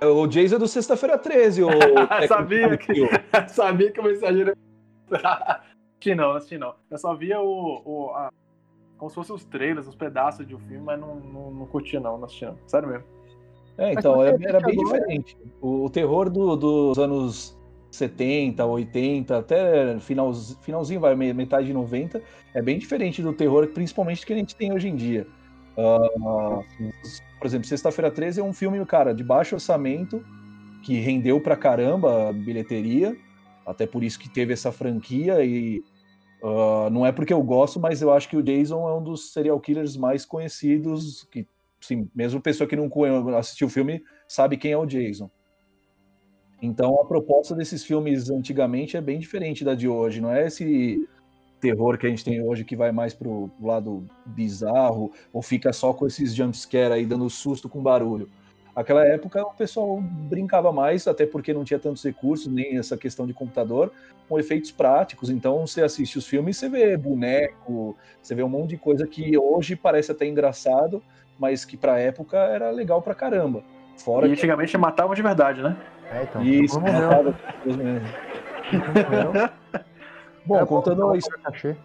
O 0.02 0.26
Jason 0.26 0.56
é 0.56 0.58
do 0.58 0.68
Sexta-feira 0.68 1.18
13, 1.18 1.64
o 1.64 1.68
Sabia 2.28 2.76
que-. 2.76 3.08
Sabia 3.48 3.90
que 3.90 4.00
o 4.00 4.04
mensageiro. 4.04 4.52
assisti 5.10 6.14
não, 6.14 6.30
assisti 6.32 6.58
não. 6.58 6.74
Eu 6.90 6.98
só 6.98 7.14
via 7.14 7.40
o. 7.40 7.82
o 7.84 8.10
a- 8.10 8.30
como 8.96 9.08
se 9.10 9.14
fossem 9.14 9.34
os 9.34 9.44
trailers, 9.44 9.86
os 9.86 9.94
pedaços 9.94 10.44
de 10.46 10.56
um 10.56 10.58
filme, 10.58 10.84
mas 10.84 10.98
não, 11.00 11.14
não, 11.16 11.50
não 11.52 11.66
curtia 11.66 12.00
não, 12.00 12.16
não 12.18 12.24
assisti 12.24 12.44
não. 12.46 12.58
Sério 12.66 12.88
mesmo. 12.88 13.04
É, 13.76 13.92
então, 13.92 14.16
você 14.16 14.28
era, 14.28 14.48
era 14.48 14.60
bem 14.60 14.80
agora? 14.80 14.98
diferente. 15.00 15.36
O, 15.60 15.84
o 15.84 15.90
terror 15.90 16.28
do- 16.28 16.56
dos 16.56 16.98
anos 16.98 17.56
70, 17.92 18.64
80, 18.66 19.38
até 19.38 19.98
final, 20.00 20.32
finalzinho, 20.62 21.00
vai, 21.00 21.14
me- 21.14 21.32
metade 21.32 21.68
de 21.68 21.72
90, 21.72 22.20
é 22.52 22.60
bem 22.60 22.76
diferente 22.76 23.22
do 23.22 23.32
terror, 23.32 23.68
principalmente 23.68 24.26
que 24.26 24.32
a 24.32 24.36
gente 24.36 24.56
tem 24.56 24.72
hoje 24.72 24.88
em 24.88 24.96
dia. 24.96 25.28
Por 27.38 27.46
exemplo, 27.46 27.68
Sexta-feira 27.68 28.10
13 28.10 28.40
é 28.40 28.44
um 28.44 28.52
filme, 28.52 28.84
cara, 28.84 29.14
de 29.14 29.22
baixo 29.22 29.54
orçamento, 29.54 30.24
que 30.82 30.98
rendeu 30.98 31.40
pra 31.40 31.56
caramba 31.56 32.28
a 32.28 32.32
bilheteria, 32.32 33.16
até 33.64 33.86
por 33.86 34.02
isso 34.02 34.18
que 34.18 34.28
teve 34.28 34.52
essa 34.52 34.72
franquia 34.72 35.44
e 35.44 35.82
ah, 36.42 36.88
não 36.90 37.04
é 37.04 37.12
porque 37.12 37.32
eu 37.32 37.42
gosto, 37.42 37.80
mas 37.80 38.02
eu 38.02 38.12
acho 38.12 38.28
que 38.28 38.36
o 38.36 38.42
Jason 38.42 38.88
é 38.88 38.94
um 38.94 39.02
dos 39.02 39.32
serial 39.32 39.60
killers 39.60 39.96
mais 39.96 40.24
conhecidos, 40.24 41.24
que 41.30 41.46
sim, 41.80 42.08
mesmo 42.14 42.40
pessoa 42.40 42.68
que 42.68 42.76
não 42.76 42.90
assistiu 43.36 43.66
o 43.66 43.70
filme 43.70 44.02
sabe 44.26 44.56
quem 44.56 44.72
é 44.72 44.78
o 44.78 44.86
Jason. 44.86 45.30
Então 46.60 47.00
a 47.00 47.06
proposta 47.06 47.54
desses 47.54 47.84
filmes 47.84 48.30
antigamente 48.30 48.96
é 48.96 49.00
bem 49.00 49.18
diferente 49.18 49.64
da 49.64 49.74
de 49.74 49.88
hoje, 49.88 50.20
não 50.20 50.32
é 50.32 50.46
esse 50.46 51.08
terror 51.60 51.98
que 51.98 52.06
a 52.06 52.10
gente 52.10 52.24
tem 52.24 52.42
hoje 52.42 52.64
que 52.64 52.76
vai 52.76 52.92
mais 52.92 53.14
pro 53.14 53.50
lado 53.60 54.04
bizarro 54.24 55.12
ou 55.32 55.42
fica 55.42 55.72
só 55.72 55.92
com 55.92 56.06
esses 56.06 56.34
jumpscare 56.34 56.92
aí 56.92 57.04
dando 57.04 57.28
susto 57.28 57.68
com 57.68 57.82
barulho. 57.82 58.28
Aquela 58.78 59.04
época 59.04 59.42
o 59.42 59.54
pessoal 59.54 60.00
brincava 60.00 60.70
mais, 60.70 61.08
até 61.08 61.26
porque 61.26 61.52
não 61.52 61.64
tinha 61.64 61.80
tantos 61.80 62.04
recursos, 62.04 62.46
nem 62.46 62.78
essa 62.78 62.96
questão 62.96 63.26
de 63.26 63.34
computador, 63.34 63.90
com 64.28 64.38
efeitos 64.38 64.70
práticos. 64.70 65.30
Então 65.30 65.66
você 65.66 65.82
assiste 65.82 66.16
os 66.16 66.28
filmes, 66.28 66.56
você 66.56 66.68
vê 66.68 66.96
boneco, 66.96 67.96
você 68.22 68.36
vê 68.36 68.42
um 68.44 68.48
monte 68.48 68.70
de 68.70 68.76
coisa 68.76 69.04
que 69.04 69.36
hoje 69.36 69.74
parece 69.74 70.12
até 70.12 70.26
engraçado, 70.26 71.02
mas 71.36 71.64
que 71.64 71.76
pra 71.76 71.98
época 71.98 72.36
era 72.36 72.70
legal 72.70 73.02
pra 73.02 73.16
caramba. 73.16 73.64
Fora 73.96 74.26
e 74.26 74.28
que 74.28 74.34
antigamente 74.34 74.78
matavam 74.78 75.12
de 75.12 75.22
verdade, 75.22 75.60
né? 75.60 75.76
É, 76.12 76.22
então. 76.22 76.42
isso, 76.44 76.80
todo 76.80 77.34
Bom, 80.48 80.64
contando 80.66 81.10
a, 81.10 81.16
his- 81.16 81.28
cachê. 81.28 81.76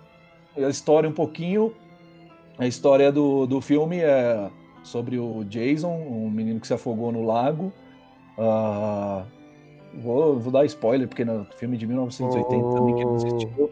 a 0.56 0.70
história 0.70 1.10
um 1.10 1.14
pouquinho, 1.14 1.74
a 2.58 2.66
história 2.66 3.12
do, 3.12 3.46
do 3.46 3.60
filme 3.60 3.98
é 4.00 4.50
sobre 4.84 5.20
o 5.20 5.44
Jason, 5.44 5.92
um 5.92 6.30
menino 6.30 6.62
que 6.62 6.68
se 6.68 6.74
afogou 6.74 7.12
no 7.12 7.26
lago. 7.26 7.74
Ah, 8.38 9.26
vou, 9.96 10.40
vou 10.40 10.52
dar 10.52 10.64
spoiler, 10.66 11.10
porque 11.10 11.26
no 11.26 11.44
filme 11.58 11.76
de 11.76 11.86
1980 11.86 12.70
também 12.70 12.96
que 12.96 13.04
não 13.06 13.16
existiu. 13.16 13.70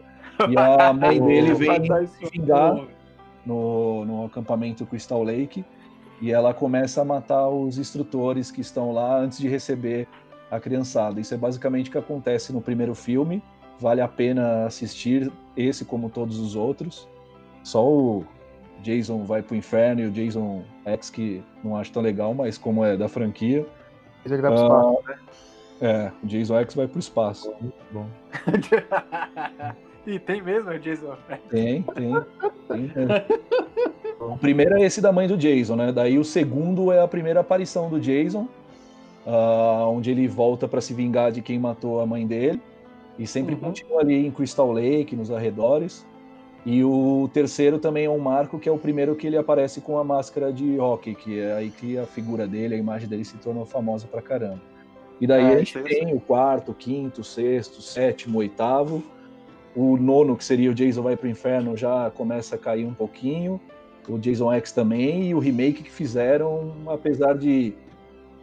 E 0.50 0.56
a 0.58 0.92
mãe 0.92 1.18
dele 1.22 1.54
vem 1.54 1.80
vingar 2.30 2.76
no, 3.46 4.04
no 4.04 4.26
acampamento 4.26 4.84
Crystal 4.84 5.22
Lake 5.22 5.64
e 6.20 6.30
ela 6.30 6.52
começa 6.52 7.00
a 7.00 7.04
matar 7.04 7.48
os 7.48 7.78
instrutores 7.78 8.50
que 8.50 8.60
estão 8.60 8.92
lá 8.92 9.18
antes 9.18 9.38
de 9.38 9.48
receber 9.48 10.06
a 10.50 10.60
criançada. 10.60 11.18
Isso 11.18 11.32
é 11.32 11.36
basicamente 11.36 11.88
o 11.88 11.92
que 11.92 11.98
acontece 11.98 12.52
no 12.52 12.60
primeiro 12.60 12.94
filme. 12.94 13.42
Vale 13.82 14.00
a 14.00 14.06
pena 14.06 14.64
assistir 14.64 15.30
esse 15.56 15.84
como 15.84 16.08
todos 16.08 16.38
os 16.38 16.54
outros. 16.54 17.08
Só 17.64 17.84
o 17.84 18.24
Jason 18.80 19.24
vai 19.24 19.42
pro 19.42 19.56
inferno 19.56 20.00
e 20.02 20.06
o 20.06 20.10
Jason 20.12 20.62
X 20.84 21.10
que 21.10 21.42
não 21.64 21.76
acho 21.76 21.90
tão 21.90 22.00
legal, 22.00 22.32
mas 22.32 22.56
como 22.56 22.84
é 22.84 22.96
da 22.96 23.08
franquia, 23.08 23.66
ele 24.24 24.36
vai 24.40 24.52
pro 24.52 24.60
Ah, 24.60 24.94
espaço. 25.00 25.20
é, 25.80 26.12
o 26.22 26.26
Jason 26.28 26.56
X 26.60 26.74
vai 26.76 26.86
pro 26.86 27.00
espaço. 27.00 27.52
Bom. 27.90 28.06
e 30.06 30.18
tem 30.20 30.40
mesmo 30.40 30.70
o 30.70 30.78
Jason. 30.78 31.16
Tem, 31.50 31.82
tem. 31.82 32.12
tem 32.68 32.92
é. 32.94 33.26
O 34.20 34.38
primeiro 34.38 34.76
é 34.76 34.82
esse 34.82 35.00
da 35.00 35.10
mãe 35.10 35.26
do 35.26 35.36
Jason, 35.36 35.74
né? 35.74 35.90
Daí 35.90 36.18
o 36.18 36.24
segundo 36.24 36.92
é 36.92 37.00
a 37.00 37.08
primeira 37.08 37.40
aparição 37.40 37.90
do 37.90 37.98
Jason, 37.98 38.46
ah, 39.26 39.86
onde 39.88 40.12
ele 40.12 40.28
volta 40.28 40.68
pra 40.68 40.80
se 40.80 40.94
vingar 40.94 41.32
de 41.32 41.42
quem 41.42 41.58
matou 41.58 42.00
a 42.00 42.06
mãe 42.06 42.24
dele. 42.24 42.62
E 43.18 43.26
sempre 43.26 43.54
Uhum. 43.54 43.60
continua 43.60 44.00
ali 44.00 44.26
em 44.26 44.30
Crystal 44.30 44.70
Lake, 44.72 45.14
nos 45.14 45.30
arredores. 45.30 46.06
E 46.64 46.82
o 46.84 47.28
terceiro 47.32 47.78
também 47.78 48.04
é 48.04 48.10
um 48.10 48.18
marco, 48.18 48.58
que 48.58 48.68
é 48.68 48.72
o 48.72 48.78
primeiro 48.78 49.16
que 49.16 49.26
ele 49.26 49.36
aparece 49.36 49.80
com 49.80 49.98
a 49.98 50.04
máscara 50.04 50.52
de 50.52 50.78
hockey, 50.78 51.14
que 51.14 51.40
é 51.40 51.52
aí 51.54 51.70
que 51.70 51.98
a 51.98 52.06
figura 52.06 52.46
dele, 52.46 52.74
a 52.74 52.78
imagem 52.78 53.08
dele 53.08 53.24
se 53.24 53.36
tornou 53.38 53.66
famosa 53.66 54.06
pra 54.06 54.22
caramba. 54.22 54.60
E 55.20 55.26
daí 55.26 55.44
Ah, 55.44 55.54
a 55.54 55.58
gente 55.58 55.78
tem 55.82 56.14
o 56.14 56.20
quarto, 56.20 56.70
o 56.70 56.74
quinto, 56.74 57.20
o 57.20 57.24
sexto, 57.24 57.78
o 57.78 57.82
sétimo, 57.82 58.38
o 58.38 58.40
oitavo. 58.40 59.02
O 59.74 59.96
nono, 59.96 60.36
que 60.36 60.44
seria 60.44 60.70
o 60.70 60.74
Jason 60.74 61.02
vai 61.02 61.16
pro 61.16 61.28
inferno, 61.28 61.76
já 61.76 62.10
começa 62.10 62.54
a 62.56 62.58
cair 62.58 62.84
um 62.86 62.94
pouquinho. 62.94 63.60
O 64.08 64.18
Jason 64.18 64.52
X 64.52 64.72
também, 64.72 65.28
e 65.28 65.34
o 65.34 65.38
remake 65.38 65.82
que 65.82 65.90
fizeram, 65.90 66.72
apesar 66.86 67.34
de 67.38 67.72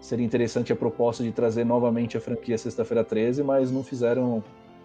seria 0.01 0.25
interessante 0.25 0.71
a 0.71 0.75
proposta 0.75 1.21
de 1.23 1.31
trazer 1.31 1.65
novamente 1.65 2.15
a 2.17 2.21
franquia 2.21 2.57
Sexta-feira 2.57 3.03
13, 3.03 3.43
mas 3.43 3.69
não 3.69 3.83
fizeram, 3.83 4.41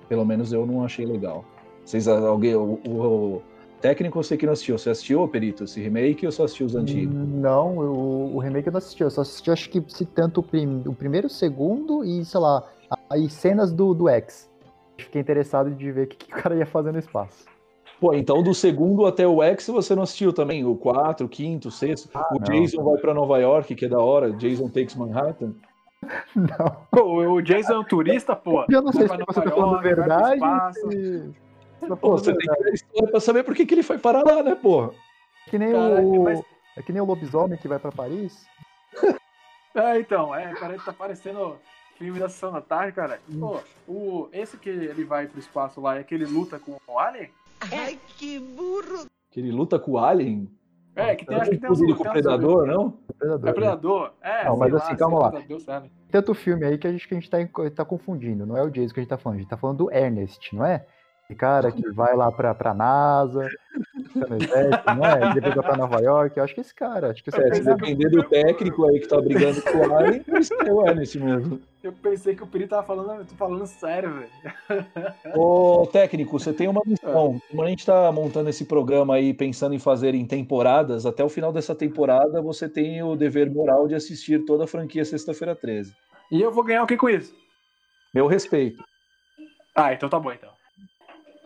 pelo 0.09 0.25
menos 0.25 0.53
eu 0.53 0.67
não 0.67 0.85
achei 0.85 1.05
legal. 1.05 1.45
Vocês, 1.85 2.09
alguém, 2.09 2.55
o, 2.55 2.79
o 2.87 3.43
técnico 3.81 4.19
eu 4.19 4.23
sei 4.23 4.39
que 4.39 4.47
não 4.47 4.53
assistiu. 4.55 4.79
Você 4.79 4.91
assistiu, 4.91 5.27
Perito, 5.29 5.65
esse 5.65 5.81
remake 5.81 6.25
ou 6.25 6.33
só 6.33 6.45
assistiu 6.45 6.67
os 6.67 6.75
antigos? 6.75 7.15
Não, 7.15 7.83
eu- 7.83 8.31
o 8.35 8.39
remake 8.39 8.69
eu 8.69 8.73
não 8.73 8.79
assisti. 8.79 9.03
Eu 9.03 9.11
só 9.11 9.21
assisti, 9.21 9.51
acho 9.51 9.69
que 9.71 9.83
se 9.89 10.05
tanto 10.07 10.41
o, 10.41 10.43
prim- 10.43 10.83
o 10.87 10.95
primeiro, 10.95 11.27
o 11.27 11.31
segundo 11.31 12.05
e, 12.05 12.25
sei 12.25 12.41
lá, 12.41 12.63
aí 13.11 13.29
cenas 13.29 13.73
do, 13.73 13.93
do 13.95 14.09
X. 14.09 14.51
Fiquei 14.97 15.21
interessado 15.21 15.71
de 15.71 15.91
ver 15.93 16.05
o 16.05 16.07
que, 16.09 16.17
que 16.17 16.33
o 16.33 16.37
cara 16.43 16.55
ia 16.57 16.65
fazer 16.67 16.93
no 16.93 16.99
espaço. 16.99 17.45
Pô, 18.01 18.13
então 18.15 18.43
do 18.43 18.53
segundo 18.55 19.07
até 19.07 19.27
o 19.27 19.43
X 19.43 19.67
você 19.69 19.95
não 19.95 20.03
assistiu 20.03 20.33
também? 20.33 20.65
O 20.65 20.75
4, 20.77 21.27
o 21.27 21.29
quinto, 21.29 21.69
o 21.69 21.71
sexto? 21.71 22.07
o 22.07 22.19
Ah, 22.19 22.29
não. 22.33 22.39
Jason 22.41 22.83
vai 22.83 22.97
pra 22.99 23.15
Nova 23.15 23.39
York, 23.39 23.75
que 23.75 23.85
é 23.85 23.89
da 23.89 23.99
hora. 23.99 24.33
Jason 24.33 24.69
Takes 24.69 24.95
Manhattan. 24.97 25.53
Não. 26.35 26.87
Pô, 26.91 27.23
o 27.33 27.41
Jason 27.43 27.75
é 27.75 27.79
um 27.79 27.85
turista, 27.85 28.35
pô. 28.37 28.65
Eu 28.71 28.83
não 28.83 28.93
sei 28.93 29.03
se 29.09 29.17
você 29.17 29.43
tá 29.43 29.51
falando 29.51 29.81
verdade. 29.81 30.41
Pô, 32.01 32.11
você 32.13 32.35
tem 32.35 32.49
que 32.49 32.63
ver 32.63 32.71
a 32.71 32.75
história 32.75 33.11
pra 33.11 33.21
saber 33.21 33.43
por 33.45 33.55
que, 33.55 33.67
que 33.67 33.75
ele 33.75 33.83
foi 33.83 33.99
parar 33.99 34.23
lá, 34.25 34.43
né, 34.43 34.55
porra? 34.55 34.91
É 35.47 35.51
que 35.51 35.59
nem 35.59 35.73
Caraca, 35.73 36.03
o. 36.03 36.25
mas- 36.25 36.43
É 36.77 36.83
que 36.83 36.93
nem 36.93 37.01
o 37.03 37.05
lobisomem 37.05 37.59
que 37.59 37.69
vai 37.69 37.79
pra 37.79 37.93
Paris. 37.93 38.47
É, 39.77 39.99
então, 39.99 40.33
é, 40.33 40.55
cara, 40.55 40.79
tá 40.79 40.93
parecendo 40.93 41.57
filme 41.99 42.21
da 42.21 42.29
Sessão 42.29 42.53
da 42.53 42.61
Tarde, 42.61 42.93
cara. 42.93 43.19
Pô, 43.41 43.59
o, 43.89 44.29
esse 44.33 44.57
que 44.57 44.69
ele 44.69 45.03
vai 45.03 45.27
pro 45.27 45.41
espaço 45.41 45.81
lá, 45.81 45.99
é 45.99 46.05
que 46.05 46.15
ele 46.15 46.27
luta 46.27 46.61
com 46.61 46.77
o 46.87 46.97
Alien? 46.97 47.29
Que 49.33 49.41
ele 49.41 49.51
luta 49.51 49.77
com 49.77 49.91
o 49.91 49.99
Alien. 49.99 50.49
É, 50.97 51.15
que 51.17 51.27
tem, 51.27 51.37
acho 51.37 51.51
que 51.51 51.59
tem 51.59 51.71
uns- 51.71 51.79
com 51.81 51.85
o 51.87 51.93
uns- 51.93 51.99
Predador, 52.03 52.67
não? 52.67 52.91
Predador, 53.19 53.49
É? 53.49 53.53
Predador? 53.53 54.13
É, 54.23 54.45
Não, 54.45 54.57
mas 54.57 54.73
lá, 54.73 54.79
assim, 54.79 54.97
calma 54.97 55.19
lá. 55.19 55.31
Predador? 55.33 55.91
Tanto 56.11 56.35
filme 56.35 56.65
aí 56.65 56.79
que 56.79 56.87
a 56.87 56.93
gente, 56.93 57.09
que 57.09 57.15
a 57.15 57.19
gente 57.21 57.29
tá, 57.31 57.39
tá 57.75 57.85
confundindo. 57.85 58.47
Não 58.47 58.57
é 58.57 58.63
o 58.63 58.71
Jason 58.71 58.95
que 58.95 59.01
a 59.01 59.03
gente 59.03 59.11
tá 59.11 59.19
falando. 59.19 59.39
A 59.39 59.41
gente 59.41 59.51
tá 59.51 59.57
falando 59.57 59.79
do 59.79 59.93
Ernest, 59.93 60.55
não 60.55 60.65
é? 60.65 60.87
Esse 61.25 61.35
cara 61.35 61.73
que 61.73 61.91
vai 61.93 62.15
lá 62.15 62.31
pra, 62.31 62.55
pra 62.55 62.73
NASA, 62.75 63.49
fica 64.09 64.27
no 64.27 64.37
exército, 64.37 64.95
não 64.95 65.07
é? 65.07 65.23
Ele 65.23 65.35
depois 65.35 65.55
vai 65.55 65.65
pra 65.65 65.77
Nova 65.77 66.01
York. 66.01 66.37
Eu 66.37 66.45
acho 66.45 66.55
que 66.55 66.61
esse 66.61 66.75
cara. 66.75 67.11
Acho 67.11 67.23
que 67.23 67.31
esse 67.31 67.39
É, 67.39 67.43
cara 67.43 67.55
se 67.55 67.65
depender 67.65 68.09
do 68.09 68.23
técnico 68.25 68.87
aí 68.87 69.01
que 69.01 69.09
tá 69.09 69.21
brigando 69.21 69.63
com 69.63 69.79
o 69.79 69.95
Alien, 69.97 70.25
é 70.67 70.73
o 70.73 70.87
Ernest 70.87 71.19
mesmo. 71.19 71.61
Eu 71.83 71.93
pensei 71.93 72.35
que 72.35 72.43
o 72.43 72.47
Piri 72.47 72.67
tava 72.67 72.83
falando, 72.83 73.21
eu 73.21 73.27
tô 73.27 73.35
falando 73.35 73.67
sério, 73.67 74.11
velho. 74.15 74.87
Ô, 75.37 75.87
técnico, 75.87 76.39
você 76.39 76.53
tem 76.53 76.67
uma 76.67 76.81
missão. 76.87 77.39
Como 77.51 77.63
a 77.63 77.69
gente 77.69 77.85
tá 77.85 78.11
montando 78.11 78.49
esse 78.49 78.65
programa 78.65 79.17
aí, 79.17 79.35
pensando 79.35 79.75
em 79.75 79.79
fazer 79.79 80.15
em 80.15 80.25
temporadas, 80.25 81.05
até 81.05 81.23
o 81.23 81.29
final 81.29 81.53
dessa 81.53 81.75
temporada 81.75 82.41
você 82.41 82.69
tem 82.69 83.03
o 83.03 83.15
dever 83.17 83.51
moral 83.51 83.87
de 83.87 83.95
assistir 83.95 84.45
toda 84.47 84.65
a 84.65 84.67
franquia 84.67 85.05
Sexta-feira 85.05 85.55
13. 85.55 85.95
E 86.33 86.41
eu 86.41 86.51
vou 86.51 86.65
ganhar 86.65 86.83
o 86.83 86.87
que 86.87 86.97
com 86.97 87.11
isso? 87.11 87.35
Meu 88.15 88.27
respeito. 88.27 88.83
Ah, 89.77 89.93
então 89.93 90.09
tá 90.09 90.19
bom, 90.19 90.33
então. 90.33 90.54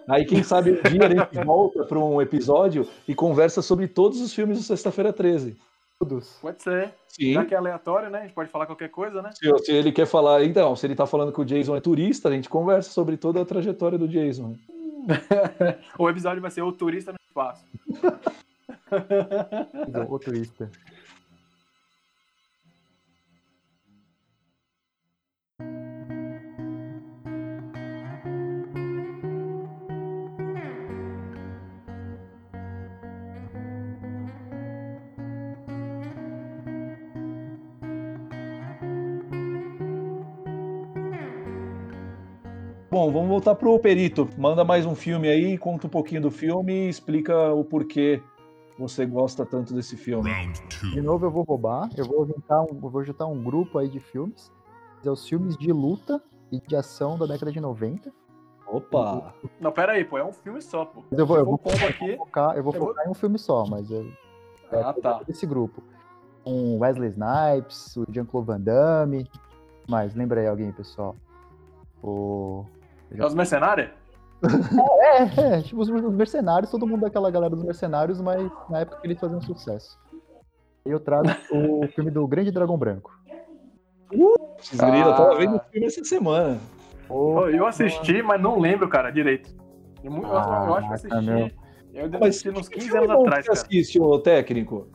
Aí, 0.09 0.25
quem 0.25 0.43
sabe 0.43 0.73
um 0.73 0.91
dia 0.91 1.07
a 1.07 1.09
gente 1.09 1.45
volta 1.45 1.85
para 1.85 1.99
um 1.99 2.21
episódio 2.21 2.89
e 3.07 3.15
conversa 3.15 3.61
sobre 3.61 3.87
todos 3.87 4.21
os 4.21 4.33
filmes 4.33 4.57
do 4.57 4.65
Sexta-feira 4.65 5.13
13. 5.13 5.57
todos. 5.99 6.39
Pode 6.41 6.63
ser. 6.63 6.95
Sim. 7.09 7.35
Já 7.35 7.45
que 7.45 7.55
é 7.55 7.59
aleatório, 7.59 8.09
né? 8.09 8.21
A 8.21 8.23
gente 8.23 8.35
pode 8.35 8.49
falar 8.49 8.67
qualquer 8.67 8.89
coisa, 8.89 9.21
né? 9.21 9.31
Se, 9.35 9.65
se 9.65 9.73
ele 9.73 9.93
quer 9.93 10.07
falar, 10.07 10.45
então, 10.45 10.75
se 10.75 10.87
ele 10.87 10.95
tá 10.95 11.07
falando 11.07 11.33
que 11.33 11.41
o 11.41 11.45
Jason 11.45 11.77
é 11.77 11.81
turista, 11.81 12.29
a 12.29 12.33
gente 12.33 12.49
conversa 12.49 12.91
sobre 12.91 13.17
toda 13.17 13.43
a 13.43 13.45
trajetória 13.45 13.99
do 13.99 14.09
Jason. 14.09 14.57
o 15.99 16.09
episódio 16.09 16.41
vai 16.41 16.51
ser 16.51 16.63
O 16.63 16.73
Turista 16.73 17.13
no 17.13 17.19
Espaço. 17.29 17.65
O 20.09 20.19
turista. 20.19 20.71
Bom, 42.91 43.11
vamos 43.13 43.29
voltar 43.29 43.55
pro 43.55 43.79
Perito. 43.79 44.29
Manda 44.39 44.65
mais 44.65 44.87
um 44.87 44.95
filme 44.95 45.29
aí, 45.29 45.59
conta 45.59 45.87
um 45.87 45.91
pouquinho 45.91 46.23
do 46.23 46.31
filme 46.31 46.73
e 46.73 46.89
explica 46.89 47.53
o 47.53 47.63
porquê 47.63 48.23
você 48.79 49.05
gosta 49.05 49.45
tanto 49.45 49.75
desse 49.75 49.97
filme. 49.97 50.31
De 50.95 51.03
novo 51.03 51.27
eu 51.27 51.31
vou 51.31 51.43
roubar. 51.43 51.91
Eu 51.97 52.07
vou 52.07 52.27
juntar 52.27 52.63
um, 52.63 52.69
eu 52.83 52.89
vou 52.91 53.05
juntar 53.05 53.27
um 53.27 53.43
grupo 53.43 53.79
aí 53.79 53.89
de 53.89 54.01
filmes. 54.01 54.51
É 55.05 55.11
os 55.11 55.29
filmes 55.29 55.57
de 55.57 55.71
luta 55.73 56.23
e 56.51 56.61
de 56.61 56.75
ação 56.77 57.19
da 57.19 57.27
década 57.27 57.53
de 57.53 57.61
90. 57.61 58.11
Opa! 58.67 59.35
Não, 59.61 59.71
pera 59.73 59.93
aí, 59.93 60.05
pô. 60.05 60.17
É 60.19 60.25
um 60.25 60.33
filme 60.33 60.61
só, 60.63 60.85
pô. 60.85 61.03
Mas 61.11 61.19
eu 61.19 61.27
vou, 61.27 61.37
eu 61.37 61.45
vou, 61.45 61.59
combo 61.59 61.87
aqui. 61.87 62.17
focar, 62.17 62.57
eu 62.57 62.63
vou 62.63 62.73
Eu 62.75 62.81
vou- 62.81 62.89
focar 62.89 63.07
em 63.07 63.11
um 63.11 63.15
filme 63.15 63.39
só, 63.39 63.65
mas 63.67 63.91
eu, 63.91 64.07
é, 64.73 64.81
Ah, 64.83 64.93
tá. 64.95 65.23
desse 65.27 65.47
grupo. 65.47 65.83
Com 66.45 66.79
Wesley 66.79 67.11
Snipes, 67.11 67.97
o 67.97 68.05
Jean-Claude 68.11 68.47
Van 68.47 68.61
Damme. 68.61 69.27
Mas 69.89 70.15
lembra 70.15 70.41
aí 70.41 70.47
alguém, 70.47 70.71
pessoal? 70.73 71.15
O 72.03 72.65
É 73.13 73.25
os 73.27 73.35
Mercenários? 73.35 73.91
É, 75.01 75.57
é, 75.59 75.63
tipo 75.63 75.81
os 75.81 75.89
os 75.89 76.13
mercenários, 76.15 76.71
todo 76.71 76.87
mundo 76.87 77.01
daquela 77.01 77.31
galera 77.31 77.55
dos 77.57 77.65
mercenários, 77.65 78.21
mas 78.21 78.49
na 78.71 78.81
época 78.81 79.01
que 79.01 79.07
eles 79.09 79.19
faziam 79.19 79.41
sucesso. 79.41 79.99
E 80.87 80.91
eu 80.91 81.01
trago 81.01 81.29
o 81.51 81.87
filme 81.95 82.11
do 82.11 82.27
Grande 82.29 82.51
Dragão 82.53 82.79
Branco. 82.79 83.11
Desgrila, 84.61 85.07
eu 85.11 85.15
tava 85.17 85.35
Ah. 85.35 85.39
vendo 85.39 85.57
o 85.57 85.61
filme 85.71 85.87
essa 85.87 86.05
semana. 86.05 86.59
Eu 87.53 87.67
assisti, 87.67 88.23
mas 88.23 88.41
não 88.41 88.59
lembro, 88.61 88.89
cara, 88.89 89.11
direito. 89.11 89.55
Eu, 90.05 90.11
mu- 90.13 90.23
eu 90.23 90.37
acho- 90.37 90.49
que 90.49 90.89
eu 90.89 90.93
assisti. 90.95 91.27
Meu. 91.27 91.51
Eu 91.95 92.09
devo 92.09 92.21
Mas 92.25 92.29
assistir 92.37 92.51
uns 92.57 92.69
que 92.69 92.77
15 92.79 92.91
filme 92.91 93.07
anos 93.07 93.21
atrás, 93.27 93.47
você 93.47 93.53
assiste, 93.53 93.99
ô 94.01 94.19
técnico? 94.21 94.87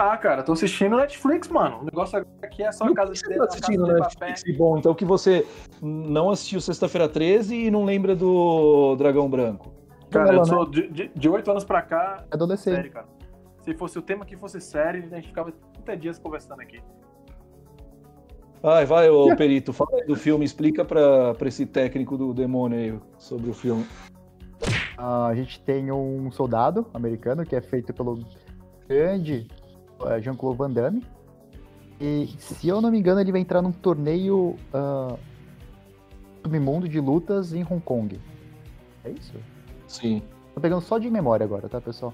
Ah, 0.00 0.16
cara, 0.16 0.44
tô 0.44 0.52
assistindo 0.52 0.96
Netflix, 0.96 1.48
mano. 1.48 1.80
O 1.80 1.84
negócio 1.84 2.24
aqui 2.40 2.62
é 2.62 2.70
só 2.70 2.86
E 2.86 2.92
a 2.92 2.94
casa 2.94 3.12
de 3.12 3.18
você 3.18 3.34
tá 3.36 3.44
assistindo 3.46 3.84
Netflix 3.84 4.56
bom? 4.56 4.78
Então 4.78 4.94
que 4.94 5.04
você 5.04 5.44
não 5.82 6.30
assistiu 6.30 6.60
Sexta-feira 6.60 7.08
13 7.08 7.66
e 7.66 7.68
não 7.68 7.84
lembra 7.84 8.14
do 8.14 8.94
Dragão 8.94 9.28
Branco. 9.28 9.72
Cara, 10.08 10.34
eu 10.34 10.44
sou 10.44 10.70
de, 10.70 10.86
de, 10.88 11.10
de 11.12 11.28
8 11.28 11.50
anos 11.50 11.64
pra 11.64 11.82
cá, 11.82 12.24
Adolescente. 12.30 12.76
série, 12.76 12.90
cara. 12.90 13.08
Se 13.62 13.74
fosse 13.74 13.98
o 13.98 14.02
tema 14.02 14.24
que 14.24 14.36
fosse 14.36 14.60
série, 14.60 14.98
a 14.98 15.16
gente 15.16 15.26
ficava 15.26 15.52
30 15.84 15.96
dias 15.96 16.18
conversando 16.20 16.60
aqui. 16.60 16.80
Vai, 18.62 18.86
vai, 18.86 19.10
ô 19.10 19.34
Perito, 19.36 19.72
fala 19.72 19.98
aí 19.98 20.06
do 20.06 20.14
filme, 20.14 20.44
explica 20.44 20.84
pra, 20.84 21.34
pra 21.34 21.48
esse 21.48 21.66
técnico 21.66 22.16
do 22.16 22.32
demônio 22.32 22.78
aí 22.78 23.00
sobre 23.18 23.50
o 23.50 23.52
filme. 23.52 23.84
Ah, 24.96 25.26
a 25.26 25.34
gente 25.34 25.60
tem 25.60 25.90
um 25.90 26.30
soldado 26.30 26.86
americano 26.94 27.44
que 27.44 27.56
é 27.56 27.60
feito 27.60 27.92
pelo 27.92 28.20
grande 28.86 29.48
Jean-Claude 30.20 30.58
Van 30.58 30.70
Damme. 30.70 31.04
E, 32.00 32.28
se 32.38 32.68
eu 32.68 32.80
não 32.80 32.90
me 32.90 32.98
engano, 32.98 33.20
ele 33.20 33.32
vai 33.32 33.40
entrar 33.40 33.60
num 33.60 33.72
torneio 33.72 34.56
ah, 34.72 35.16
submundo 36.42 36.88
de 36.88 37.00
lutas 37.00 37.52
em 37.52 37.62
Hong 37.62 37.80
Kong. 37.80 38.20
É 39.04 39.10
isso? 39.10 39.34
Sim. 39.86 40.22
Tô 40.54 40.60
pegando 40.60 40.80
só 40.80 40.98
de 40.98 41.10
memória 41.10 41.44
agora, 41.44 41.68
tá, 41.68 41.80
pessoal? 41.80 42.12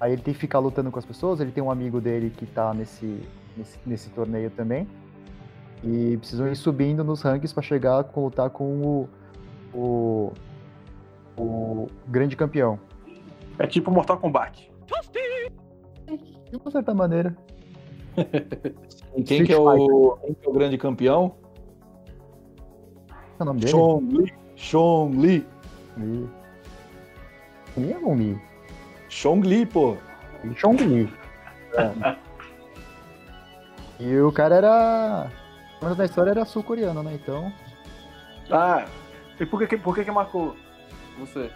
Aí 0.00 0.12
ele 0.12 0.22
tem 0.22 0.34
que 0.34 0.40
ficar 0.40 0.58
lutando 0.58 0.90
com 0.90 0.98
as 0.98 1.04
pessoas, 1.04 1.40
ele 1.40 1.52
tem 1.52 1.62
um 1.62 1.70
amigo 1.70 2.00
dele 2.00 2.30
que 2.30 2.44
tá 2.44 2.74
nesse, 2.74 3.20
nesse, 3.56 3.78
nesse 3.86 4.10
torneio 4.10 4.50
também. 4.50 4.86
E 5.84 6.16
precisam 6.18 6.48
ir 6.48 6.56
subindo 6.56 7.04
nos 7.04 7.22
rankings 7.22 7.52
pra 7.52 7.62
chegar 7.62 8.00
a 8.00 8.20
lutar 8.20 8.50
com 8.50 8.80
o, 8.82 9.08
o, 9.74 10.32
o 11.36 11.86
grande 12.08 12.36
campeão. 12.36 12.78
É 13.58 13.66
tipo 13.66 13.90
Mortal 13.90 14.18
Kombat. 14.18 14.71
De 16.52 16.58
uma 16.58 16.70
certa 16.70 16.92
maneira. 16.92 17.34
E 19.16 19.22
quem 19.24 19.42
que 19.44 19.52
é 19.54 19.56
o, 19.58 20.18
quem 20.18 20.34
que 20.34 20.46
é 20.46 20.50
o 20.50 20.52
grande 20.52 20.76
campeão? 20.76 21.34
É 23.40 23.42
o 23.42 23.46
nome 23.46 23.60
dele? 23.60 23.72
Chong 23.72 24.16
Li. 24.18 24.34
Chong 24.54 25.16
Li. 25.16 25.46
Li. 25.96 26.28
Li 27.78 27.94
ou 28.02 28.14
Li? 28.14 28.38
Chong 29.08 29.46
Li, 29.48 29.64
pô. 29.64 29.96
Chong 30.56 30.76
Li. 30.84 31.10
É. 31.74 32.16
E 33.98 34.18
o 34.20 34.30
cara 34.30 34.56
era. 34.56 35.30
Pelo 35.78 35.84
menos 35.84 35.98
na 35.98 36.04
história 36.04 36.30
era 36.32 36.44
sul-coreano, 36.44 37.02
né? 37.02 37.14
Então. 37.14 37.50
Ah, 38.50 38.84
e 39.40 39.46
por 39.46 39.58
que, 39.60 39.68
que- 39.68 39.78
por 39.78 39.94
que, 39.94 40.04
que 40.04 40.10
marcou 40.10 40.54
você? 41.18 41.50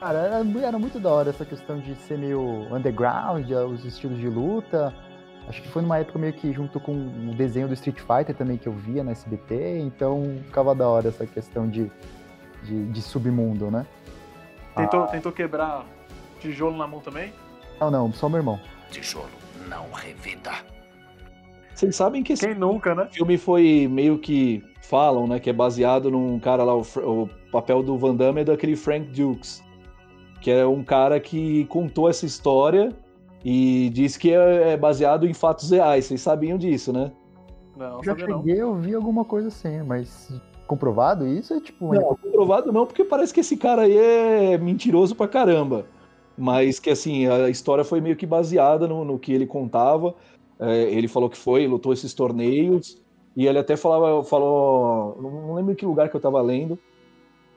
Cara, 0.00 0.18
era, 0.18 0.66
era 0.66 0.78
muito 0.78 1.00
da 1.00 1.10
hora 1.10 1.30
essa 1.30 1.44
questão 1.44 1.80
de 1.80 1.94
ser 1.96 2.18
meio 2.18 2.40
underground, 2.72 3.50
eh, 3.50 3.64
os 3.64 3.84
estilos 3.84 4.18
de 4.18 4.28
luta. 4.28 4.94
Acho 5.48 5.62
que 5.62 5.68
foi 5.68 5.82
numa 5.82 5.98
época 5.98 6.18
meio 6.18 6.32
que 6.34 6.52
junto 6.52 6.78
com 6.78 6.92
o 6.92 7.34
desenho 7.34 7.66
do 7.66 7.74
Street 7.74 7.98
Fighter 7.98 8.34
também 8.36 8.56
que 8.56 8.68
eu 8.68 8.72
via 8.72 9.02
na 9.02 9.12
SBT, 9.12 9.78
então 9.78 10.38
ficava 10.44 10.74
da 10.74 10.86
hora 10.86 11.08
essa 11.08 11.26
questão 11.26 11.68
de, 11.68 11.90
de, 12.62 12.86
de 12.86 13.02
submundo, 13.02 13.70
né? 13.70 13.86
Tentou, 14.76 15.06
tentou 15.06 15.32
quebrar 15.32 15.84
tijolo 16.38 16.76
na 16.76 16.86
mão 16.86 17.00
também? 17.00 17.32
Não, 17.80 17.90
não, 17.90 18.12
só 18.12 18.28
meu 18.28 18.38
irmão. 18.38 18.60
Tijolo 18.90 19.30
não 19.68 19.90
revida. 19.90 20.52
Vocês 21.74 21.96
sabem 21.96 22.22
que 22.22 22.34
esse 22.34 22.46
Quem 22.46 22.54
nunca, 22.54 22.94
né? 22.94 23.08
filme 23.10 23.38
foi 23.38 23.88
meio 23.90 24.18
que 24.18 24.62
falam, 24.82 25.26
né, 25.26 25.40
que 25.40 25.50
é 25.50 25.52
baseado 25.52 26.10
num 26.10 26.38
cara 26.38 26.62
lá, 26.62 26.74
o, 26.74 26.80
o 26.80 27.28
papel 27.50 27.82
do 27.82 27.96
Van 27.98 28.14
Damme 28.14 28.40
é 28.40 28.44
daquele 28.44 28.74
Frank 28.74 29.06
Dukes, 29.10 29.62
que 30.40 30.50
é 30.50 30.66
um 30.66 30.82
cara 30.82 31.18
que 31.20 31.64
contou 31.66 32.08
essa 32.08 32.26
história 32.26 32.94
e 33.44 33.90
diz 33.90 34.16
que 34.16 34.32
é, 34.32 34.72
é 34.72 34.76
baseado 34.76 35.26
em 35.26 35.34
fatos 35.34 35.70
reais. 35.70 36.06
Vocês 36.06 36.20
sabiam 36.20 36.58
disso, 36.58 36.92
né? 36.92 37.12
Não, 37.76 38.02
Já 38.02 38.12
sabia 38.12 38.28
não. 38.28 38.38
cheguei 38.42 38.60
a 38.60 38.66
ouvir 38.66 38.94
alguma 38.94 39.24
coisa 39.24 39.48
assim, 39.48 39.82
mas 39.82 40.32
comprovado 40.66 41.26
isso 41.26 41.54
é 41.54 41.60
tipo. 41.60 41.94
Não, 41.94 42.16
comprovado 42.16 42.72
não, 42.72 42.86
porque 42.86 43.04
parece 43.04 43.32
que 43.32 43.40
esse 43.40 43.56
cara 43.56 43.82
aí 43.82 43.96
é 43.96 44.58
mentiroso 44.58 45.14
pra 45.14 45.28
caramba. 45.28 45.86
Mas 46.36 46.78
que 46.78 46.90
assim, 46.90 47.26
a 47.26 47.48
história 47.48 47.82
foi 47.82 48.00
meio 48.00 48.16
que 48.16 48.26
baseada 48.26 48.86
no, 48.86 49.04
no 49.04 49.18
que 49.18 49.32
ele 49.32 49.46
contava. 49.46 50.14
É, 50.60 50.82
ele 50.92 51.08
falou 51.08 51.28
que 51.28 51.38
foi, 51.38 51.66
lutou 51.66 51.92
esses 51.92 52.14
torneios. 52.14 53.00
E 53.36 53.46
ele 53.46 53.58
até 53.58 53.76
falava, 53.76 54.22
falou. 54.22 55.16
Não 55.20 55.54
lembro 55.54 55.72
em 55.72 55.74
que 55.74 55.86
lugar 55.86 56.08
que 56.08 56.16
eu 56.16 56.20
tava 56.20 56.40
lendo. 56.40 56.78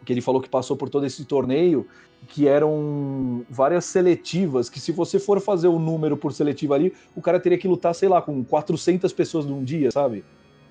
Que 0.05 0.13
ele 0.13 0.21
falou 0.21 0.41
que 0.41 0.49
passou 0.49 0.75
por 0.75 0.89
todo 0.89 1.05
esse 1.05 1.25
torneio, 1.25 1.87
que 2.27 2.47
eram 2.47 3.43
várias 3.49 3.85
seletivas, 3.85 4.69
que 4.69 4.79
se 4.79 4.91
você 4.91 5.19
for 5.19 5.39
fazer 5.39 5.67
o 5.67 5.79
número 5.79 6.15
por 6.15 6.33
seletiva 6.33 6.75
ali, 6.75 6.93
o 7.15 7.21
cara 7.21 7.39
teria 7.39 7.57
que 7.57 7.67
lutar, 7.67 7.93
sei 7.93 8.09
lá, 8.09 8.21
com 8.21 8.43
400 8.43 9.11
pessoas 9.13 9.45
num 9.45 9.63
dia, 9.63 9.91
sabe? 9.91 10.23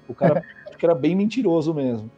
O 0.08 0.14
cara 0.14 0.42
que 0.78 0.86
era 0.86 0.94
bem 0.94 1.14
mentiroso 1.14 1.74
mesmo. 1.74 2.10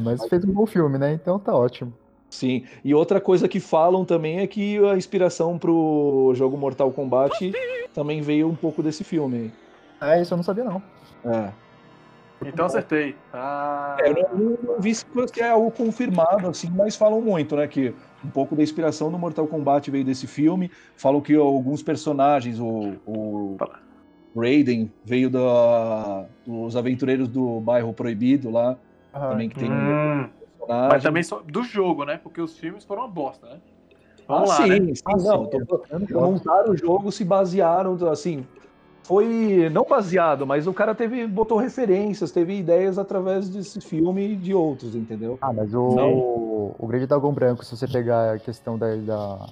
Mas 0.00 0.24
fez 0.28 0.44
um 0.44 0.52
bom 0.52 0.66
filme, 0.66 0.98
né? 0.98 1.12
Então 1.14 1.38
tá 1.38 1.54
ótimo. 1.54 1.92
Sim, 2.30 2.64
e 2.84 2.94
outra 2.94 3.20
coisa 3.20 3.48
que 3.48 3.58
falam 3.58 4.04
também 4.04 4.40
é 4.40 4.46
que 4.46 4.78
a 4.86 4.96
inspiração 4.96 5.58
pro 5.58 6.32
jogo 6.34 6.58
Mortal 6.58 6.92
Kombat 6.92 7.52
também 7.94 8.20
veio 8.20 8.48
um 8.48 8.54
pouco 8.54 8.82
desse 8.82 9.02
filme. 9.02 9.50
É, 10.00 10.20
isso 10.20 10.34
eu 10.34 10.36
não 10.36 10.44
sabia, 10.44 10.64
não. 10.64 10.82
É. 11.24 11.50
Então 12.44 12.66
acertei. 12.66 13.16
Ah, 13.32 13.96
É, 14.00 14.10
eu 14.10 14.28
não, 14.32 14.80
vi 14.80 14.94
se 14.94 15.04
fosse 15.04 15.42
algo 15.42 15.70
confirmado, 15.72 16.48
assim, 16.48 16.70
mas 16.70 16.96
falam 16.96 17.20
muito, 17.20 17.56
né? 17.56 17.66
Que 17.66 17.94
um 18.24 18.30
pouco 18.30 18.54
da 18.54 18.62
inspiração 18.62 19.10
do 19.10 19.18
Mortal 19.18 19.46
Kombat 19.46 19.90
veio 19.90 20.04
desse 20.04 20.26
filme. 20.26 20.70
Falam 20.96 21.20
que 21.20 21.34
alguns 21.34 21.82
personagens, 21.82 22.60
o, 22.60 23.00
o 23.04 23.56
Raiden 24.36 24.92
veio 25.04 25.28
da, 25.28 26.28
dos 26.44 26.76
aventureiros 26.76 27.28
do 27.28 27.60
bairro 27.60 27.92
Proibido 27.92 28.50
lá, 28.50 28.78
também 29.12 29.48
que 29.48 29.56
tem 29.56 29.70
um 29.70 29.74
hum, 29.74 30.28
personagem. 30.58 30.88
mas 30.90 31.02
também 31.02 31.22
só 31.22 31.40
do 31.42 31.62
jogo, 31.64 32.04
né? 32.04 32.18
Porque 32.18 32.40
os 32.40 32.56
filmes 32.56 32.84
foram 32.84 33.02
uma 33.02 33.08
bosta, 33.08 33.46
né? 33.48 33.60
Vamos 34.28 34.50
ah, 34.50 34.52
lá, 34.52 34.66
sim, 34.66 34.68
né? 34.68 34.94
sim, 34.94 35.02
Ah, 35.06 35.16
não, 35.16 35.46
tô- 35.48 35.58
gosto. 35.60 36.10
montaram 36.12 36.72
o 36.72 36.76
jogo, 36.76 37.10
se 37.10 37.24
basearam, 37.24 37.94
assim, 38.10 38.46
foi 39.08 39.70
não 39.70 39.84
baseado, 39.84 40.46
mas 40.46 40.66
o 40.66 40.74
cara 40.74 40.94
teve 40.94 41.26
botou 41.26 41.56
referências, 41.56 42.30
teve 42.30 42.58
ideias 42.58 42.98
através 42.98 43.48
desse 43.48 43.80
filme 43.80 44.32
e 44.32 44.36
de 44.36 44.52
outros, 44.52 44.94
entendeu? 44.94 45.38
Ah, 45.40 45.50
mas 45.50 45.72
o, 45.72 45.94
Não. 45.94 46.74
o 46.78 46.86
Grande 46.86 47.06
Dragão 47.06 47.32
Branco, 47.32 47.64
se 47.64 47.74
você 47.74 47.88
pegar 47.88 48.34
a 48.34 48.38
questão 48.38 48.76
da, 48.76 48.94
da 48.96 49.46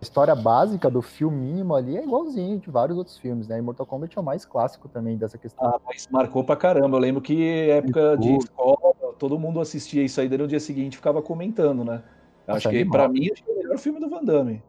história 0.00 0.36
básica 0.36 0.88
do 0.88 1.02
filminho 1.02 1.74
ali, 1.74 1.96
é 1.96 2.04
igualzinho 2.04 2.60
de 2.60 2.70
vários 2.70 2.96
outros 2.96 3.18
filmes, 3.18 3.48
né? 3.48 3.58
E 3.58 3.60
Mortal 3.60 3.84
Kombat 3.84 4.16
é 4.16 4.20
o 4.20 4.24
mais 4.24 4.44
clássico 4.44 4.88
também 4.88 5.16
dessa 5.16 5.36
questão. 5.36 5.66
Ah, 5.66 5.80
mas 5.84 6.06
marcou 6.08 6.44
pra 6.44 6.54
caramba. 6.54 6.96
Eu 6.96 7.00
lembro 7.00 7.20
que 7.20 7.68
época 7.68 8.16
de 8.16 8.28
Tudo. 8.28 8.44
escola, 8.44 8.94
todo 9.18 9.36
mundo 9.40 9.60
assistia 9.60 10.04
isso 10.04 10.20
aí, 10.20 10.28
daí 10.28 10.38
no 10.38 10.46
dia 10.46 10.60
seguinte 10.60 10.96
ficava 10.96 11.20
comentando, 11.20 11.84
né? 11.84 12.00
Acho 12.46 12.68
Nossa, 12.68 12.70
que 12.70 12.84
pra 12.84 13.08
mim 13.08 13.28
acho 13.32 13.42
que 13.42 13.50
é 13.50 13.54
o 13.54 13.58
melhor 13.58 13.78
filme 13.78 13.98
do 13.98 14.08
Van 14.08 14.22
Damme. 14.22 14.62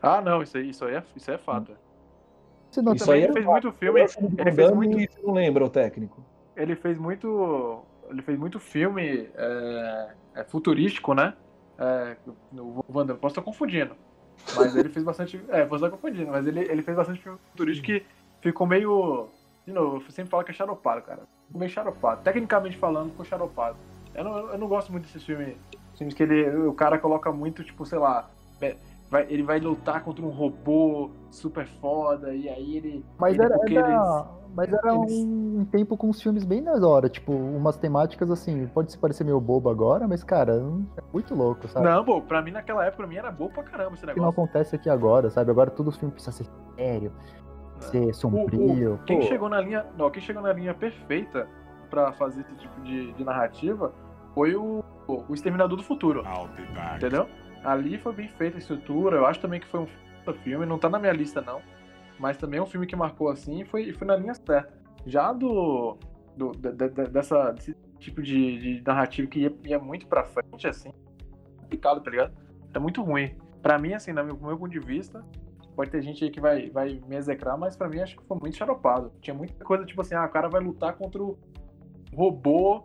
Ah, 0.00 0.22
não, 0.22 0.42
isso 0.42 0.56
aí, 0.56 0.70
isso 0.70 0.86
aí, 0.86 0.94
é, 0.94 1.02
isso 1.14 1.30
aí 1.30 1.34
é 1.34 1.38
fato. 1.38 1.72
Se 1.72 1.91
não 2.80 2.94
Isso 2.94 3.10
aí 3.10 3.22
ele 3.22 3.30
é 3.30 3.32
fez 3.32 3.44
muito 3.44 3.68
O 3.68 3.72
filme. 3.72 4.00
Ele 4.00 4.52
fez 4.52 4.70
muito, 4.70 4.98
você 4.98 5.22
não 5.22 5.34
lembra 5.34 5.64
o 5.64 5.68
técnico. 5.68 6.24
ele 6.56 6.76
fez 6.76 6.96
muito, 6.98 7.82
ele 8.08 8.22
fez 8.22 8.38
muito 8.38 8.58
filme 8.58 9.28
é, 9.34 10.08
é, 10.36 10.44
futurístico, 10.44 11.14
né? 11.14 11.34
É, 11.78 12.16
Van 12.88 13.04
Damme, 13.04 13.18
posso 13.18 13.32
estar 13.32 13.42
confundindo, 13.42 13.96
mas 14.54 14.76
ele 14.76 14.88
fez 14.88 15.04
bastante, 15.04 15.42
é, 15.48 15.64
posso 15.64 15.84
estar 15.84 15.96
confundindo, 15.96 16.30
mas 16.30 16.46
ele, 16.46 16.60
ele 16.60 16.82
fez 16.82 16.96
bastante 16.96 17.20
filme 17.20 17.38
futurístico 17.50 17.86
que 17.86 18.04
ficou 18.40 18.66
meio, 18.66 19.28
de 19.66 19.72
novo, 19.72 19.96
eu 19.96 20.10
sempre 20.10 20.30
falo 20.30 20.44
que 20.44 20.50
é 20.50 20.54
xaropado, 20.54 21.02
cara, 21.02 21.22
ficou 21.46 21.58
meio 21.58 21.70
xaropado, 21.70 22.22
tecnicamente 22.22 22.76
falando, 22.76 23.10
ficou 23.10 23.24
xaropado. 23.24 23.76
Eu 24.14 24.22
não, 24.22 24.50
eu 24.50 24.58
não 24.58 24.68
gosto 24.68 24.92
muito 24.92 25.04
desses 25.04 25.24
filmes, 25.24 25.56
filmes 25.96 26.14
que 26.14 26.22
ele, 26.22 26.50
o 26.66 26.74
cara 26.74 26.98
coloca 26.98 27.32
muito, 27.32 27.64
tipo, 27.64 27.84
sei 27.86 27.98
lá, 27.98 28.30
vai- 29.12 29.26
ele 29.28 29.42
vai 29.42 29.60
lutar 29.60 30.02
contra 30.02 30.24
um 30.24 30.30
robô 30.30 31.10
super 31.30 31.66
foda 31.66 32.34
e 32.34 32.48
aí 32.48 32.76
ele, 32.78 33.04
Mas 33.18 33.34
ele- 33.34 33.44
era, 33.44 33.56
era- 33.70 34.26
mas 34.56 34.72
era 34.72 34.94
eles- 34.96 35.12
um 35.12 35.66
tempo 35.70 35.98
com 35.98 36.08
uns 36.08 36.20
filmes 36.22 36.44
bem 36.44 36.62
da 36.62 36.74
hora, 36.88 37.10
tipo, 37.10 37.30
umas 37.30 37.76
temáticas 37.76 38.30
assim, 38.30 38.66
pode 38.68 38.90
se 38.90 38.98
parecer 38.98 39.22
meio 39.22 39.38
bobo 39.38 39.68
agora, 39.68 40.08
mas, 40.08 40.24
cara, 40.24 40.54
é 40.96 41.02
muito 41.12 41.34
louco, 41.34 41.68
sabe? 41.68 41.84
Não, 41.86 42.02
pô, 42.02 42.22
pra 42.22 42.40
mim 42.40 42.52
naquela 42.52 42.84
época, 42.86 42.96
pra 43.02 43.06
mim 43.06 43.16
era 43.16 43.30
bom 43.30 43.48
pra 43.48 43.62
caramba 43.62 43.92
esse 43.92 44.00
que 44.00 44.06
não 44.06 44.14
negócio. 44.14 44.30
acontece 44.42 44.74
aqui 44.76 44.88
agora, 44.88 45.28
sabe? 45.28 45.50
Agora 45.50 45.70
todo 45.70 45.92
filme 45.92 46.12
precisa 46.14 46.32
ser 46.34 46.46
sério, 46.76 47.12
ser 47.80 48.14
sombrio. 48.14 48.98
Quem 49.04 49.20
pô. 49.20 49.26
chegou 49.26 49.48
na 49.50 49.60
linha. 49.60 49.84
Não, 49.98 50.10
quem 50.10 50.22
chegou 50.22 50.42
na 50.42 50.52
linha 50.54 50.72
perfeita 50.72 51.46
pra 51.90 52.12
fazer 52.14 52.40
esse 52.40 52.54
tipo 52.56 52.80
de, 52.80 53.12
de 53.12 53.24
narrativa 53.24 53.92
foi 54.34 54.54
o, 54.56 54.82
o 55.06 55.34
Exterminador 55.34 55.76
do 55.76 55.82
Futuro. 55.82 56.22
Entendeu? 56.96 57.26
Ali 57.64 57.98
foi 57.98 58.12
bem 58.12 58.28
feita 58.28 58.56
a 58.56 58.60
estrutura. 58.60 59.16
Eu 59.16 59.26
acho 59.26 59.40
também 59.40 59.60
que 59.60 59.66
foi 59.66 59.80
um 59.80 59.86
filme. 60.42 60.66
Não 60.66 60.78
tá 60.78 60.88
na 60.88 60.98
minha 60.98 61.12
lista, 61.12 61.40
não. 61.40 61.60
Mas 62.18 62.36
também 62.36 62.58
é 62.58 62.62
um 62.62 62.66
filme 62.66 62.86
que 62.86 62.94
marcou 62.96 63.28
assim 63.28 63.60
e 63.60 63.64
foi, 63.64 63.92
foi 63.92 64.06
na 64.06 64.16
linha 64.16 64.34
certa. 64.34 64.72
Já 65.06 65.32
do. 65.32 65.96
do 66.36 66.52
de- 66.52 66.72
de- 66.72 66.88
de- 66.88 67.06
dessa, 67.08 67.50
desse 67.52 67.74
tipo 67.98 68.22
de, 68.22 68.76
de 68.78 68.82
narrativa 68.86 69.28
que 69.28 69.40
ia, 69.40 69.52
ia 69.64 69.78
muito 69.78 70.06
pra 70.06 70.24
frente, 70.24 70.66
assim. 70.66 70.92
Complicado, 71.60 72.00
tá 72.00 72.10
ligado? 72.10 72.32
É 72.74 72.78
muito 72.78 73.02
ruim. 73.02 73.34
Pra 73.60 73.78
mim, 73.78 73.92
assim, 73.94 74.12
no 74.12 74.24
meu, 74.24 74.36
meu 74.36 74.56
ponto 74.58 74.70
de 74.70 74.80
vista, 74.80 75.24
pode 75.76 75.90
ter 75.90 76.02
gente 76.02 76.24
aí 76.24 76.30
que 76.30 76.40
vai, 76.40 76.68
vai 76.70 77.00
me 77.06 77.16
execrar, 77.16 77.56
mas 77.56 77.76
pra 77.76 77.88
mim 77.88 78.00
acho 78.00 78.16
que 78.16 78.24
foi 78.26 78.38
muito 78.38 78.56
xaropado. 78.56 79.12
Tinha 79.20 79.34
muita 79.34 79.64
coisa 79.64 79.84
tipo 79.84 80.00
assim, 80.00 80.14
ah, 80.14 80.24
o 80.24 80.28
cara 80.28 80.48
vai 80.48 80.60
lutar 80.60 80.94
contra 80.94 81.22
o 81.22 81.38
robô 82.14 82.84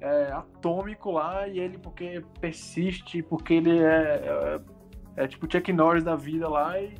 é, 0.00 0.32
atômico 0.32 1.10
lá 1.10 1.48
e 1.48 1.58
ele 1.58 1.78
porque 1.78 2.22
persiste, 2.40 3.22
porque 3.22 3.54
ele 3.54 3.78
é, 3.78 4.60
é, 5.16 5.24
é 5.24 5.26
tipo 5.26 5.50
Chuck 5.50 5.72
Norris 5.72 6.04
da 6.04 6.16
vida 6.16 6.48
lá 6.48 6.80
e 6.80 6.94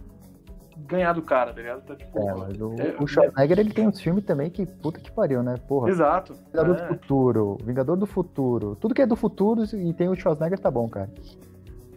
ganhar 0.86 1.12
do 1.12 1.22
cara, 1.22 1.52
tá 1.52 1.60
ligado? 1.60 1.82
Então, 1.84 1.96
tipo, 1.96 2.18
É, 2.18 2.34
mas 2.34 2.60
o, 2.60 2.74
é, 2.80 2.96
o 3.00 3.06
Schwarzenegger, 3.06 3.58
ele 3.58 3.72
tem 3.72 3.88
uns 3.88 4.00
filmes 4.00 4.24
também 4.24 4.50
que 4.50 4.64
puta 4.64 5.00
que 5.00 5.10
pariu, 5.10 5.42
né? 5.42 5.56
Porra. 5.66 5.88
Exato. 5.88 6.34
Vingador 6.52 6.76
é. 6.76 6.80
do 6.80 6.88
Futuro, 6.88 7.58
Vingador 7.64 7.96
do 7.96 8.06
Futuro. 8.06 8.76
Tudo 8.76 8.94
que 8.94 9.02
é 9.02 9.06
do 9.06 9.16
futuro 9.16 9.64
e 9.64 9.92
tem 9.92 10.08
o 10.08 10.14
Schwarzenegger 10.14 10.58
tá 10.58 10.70
bom, 10.70 10.88
cara. 10.88 11.10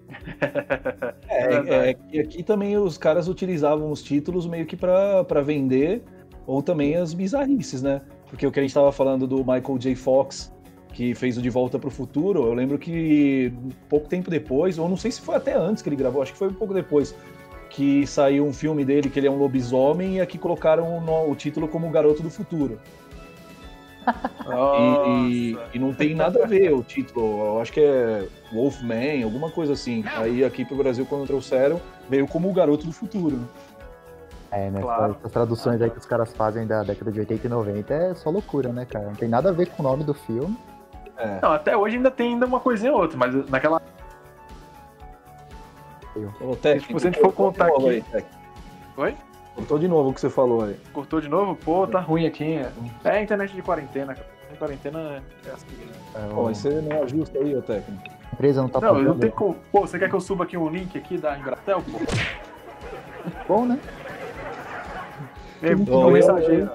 É, 1.30 1.90
é, 1.90 1.98
e 2.12 2.20
aqui 2.20 2.44
também 2.44 2.78
os 2.78 2.98
caras 2.98 3.28
utilizavam 3.28 3.90
os 3.90 4.04
títulos 4.04 4.46
meio 4.46 4.66
que 4.66 4.76
pra 4.76 5.42
vender, 5.44 6.04
ou 6.46 6.62
também 6.62 6.96
as 6.96 7.14
bizarrices, 7.14 7.82
né? 7.82 8.02
Porque 8.30 8.46
o 8.46 8.52
que 8.52 8.60
a 8.60 8.62
gente 8.62 8.74
tava 8.74 8.92
falando 8.92 9.26
do 9.26 9.38
Michael 9.38 9.78
J. 9.80 9.96
Fox, 9.96 10.54
que 10.94 11.16
fez 11.16 11.38
o 11.38 11.42
De 11.42 11.50
Volta 11.50 11.80
pro 11.80 11.90
Futuro, 11.90 12.46
eu 12.46 12.54
lembro 12.54 12.78
que 12.78 13.54
pouco 13.88 14.08
tempo 14.08 14.30
depois, 14.30 14.78
ou 14.78 14.90
não 14.90 14.98
sei 14.98 15.12
se 15.12 15.22
foi 15.22 15.36
até 15.36 15.56
antes 15.56 15.82
que 15.82 15.90
ele 15.90 15.96
gravou, 15.96 16.22
acho 16.22 16.34
que 16.34 16.38
foi 16.38 16.50
um 16.50 16.54
pouco 16.54 16.74
depois, 16.74 17.16
que 17.70 18.06
saiu 18.06 18.46
um 18.46 18.54
filme 18.54 18.84
dele 18.84 19.10
que 19.10 19.18
ele 19.18 19.28
é 19.28 19.32
um 19.32 19.38
lobisomem 19.38 20.18
e 20.18 20.22
aqui 20.22 20.38
colocaram 20.38 20.98
o, 20.98 21.32
o 21.32 21.36
título 21.36 21.68
como 21.68 21.90
Garoto 21.90 22.22
do 22.22 22.30
Futuro. 22.30 22.80
E, 24.46 25.54
Nossa. 25.54 25.70
e 25.76 25.80
não 25.80 25.94
tem 25.94 26.16
nada 26.16 26.44
a 26.44 26.48
ver 26.48 26.74
o 26.74 26.84
título. 26.84 27.46
Eu 27.46 27.62
acho 27.62 27.72
que 27.72 27.80
é 27.80 28.28
Wolfman, 28.52 29.24
alguma 29.24 29.52
coisa 29.52 29.74
assim. 29.74 30.04
Aí 30.16 30.44
aqui 30.44 30.66
pro 30.66 30.76
Brasil, 30.76 31.06
quando 31.06 31.28
trouxeram, 31.28 31.80
veio 32.10 32.28
como 32.28 32.50
o 32.50 32.54
Garoto 32.54 32.86
do 32.86 32.92
Futuro. 32.92 33.40
É, 34.52 34.70
né? 34.70 34.82
Claro. 34.82 35.16
Essas 35.18 35.32
traduções 35.32 35.82
aí 35.82 35.90
que 35.90 35.98
os 35.98 36.06
caras 36.06 36.34
fazem 36.34 36.68
da 36.68 36.84
década 36.84 37.12
de 37.12 37.20
80 37.20 37.48
e 37.48 37.50
90 37.50 37.94
é 37.94 38.14
só 38.16 38.30
loucura, 38.30 38.74
né, 38.74 38.86
cara? 38.86 39.06
Não 39.06 39.16
tem 39.16 39.30
nada 39.30 39.50
a 39.50 39.54
ver 39.54 39.68
com 39.68 39.82
o 39.82 39.86
nome 39.86 40.04
do 40.04 40.14
filme. 40.14 40.58
É. 41.22 41.40
Não, 41.42 41.52
até 41.54 41.78
hoje 41.78 41.98
ainda 41.98 42.10
tem 42.10 42.34
ainda 42.34 42.46
uma 42.46 42.60
coisinha 42.60 42.92
ou 42.94 43.02
outra, 43.02 43.18
mas 43.18 43.34
naquela. 43.50 43.82
Ô, 46.42 46.56
técnico, 46.56 47.00
se 47.00 47.08
a 47.08 47.12
gente 47.12 47.22
for 47.22 47.32
contar 47.32 47.68
aqui- 47.68 48.04
aí. 48.14 48.26
Oi? 48.98 49.16
Cortou 49.56 49.78
de 49.80 49.88
novo 49.88 50.10
o 50.10 50.14
que 50.14 50.20
você 50.22 50.30
falou 50.30 50.64
aí. 50.66 50.76
Cortou 50.94 51.22
de 51.22 51.30
novo? 51.30 51.56
Pô, 51.56 51.86
tá 51.86 52.00
ruim 52.00 52.26
aqui. 52.26 52.60
É 53.04 53.10
a 53.12 53.22
internet 53.22 53.54
de 53.54 53.62
quarentena, 53.62 54.16
cara. 54.16 54.28
A 54.52 54.56
quarentena 54.58 55.24
é 55.46 55.52
assim. 55.52 55.68
É, 56.16 56.28
Pô, 56.34 56.42
o- 56.42 56.46
mas 56.46 56.58
você 56.58 56.70
não 56.82 57.04
ajusta 57.04 57.38
aí, 57.40 57.56
ô 57.56 57.62
técnico. 57.62 58.04
A 58.10 58.34
empresa 58.34 58.62
não 58.62 58.70
tá 58.70 58.80
Não, 58.82 58.98
eu 58.98 59.04
não 59.04 59.18
tenho 59.18 59.32
como. 59.34 59.56
Pô, 59.72 59.82
você 59.82 60.00
quer 60.00 60.10
que 60.10 60.16
eu 60.16 60.22
suba 60.22 60.44
aqui 60.44 60.58
um 60.58 60.70
link 60.70 60.98
aqui 60.98 61.18
da 61.18 61.38
Embratel, 61.38 61.82
pô? 61.84 62.00
Bom, 63.48 63.66
né? 63.66 63.80
Ei, 65.62 65.76
Bom, 65.76 66.10
mensageiro. 66.10 66.72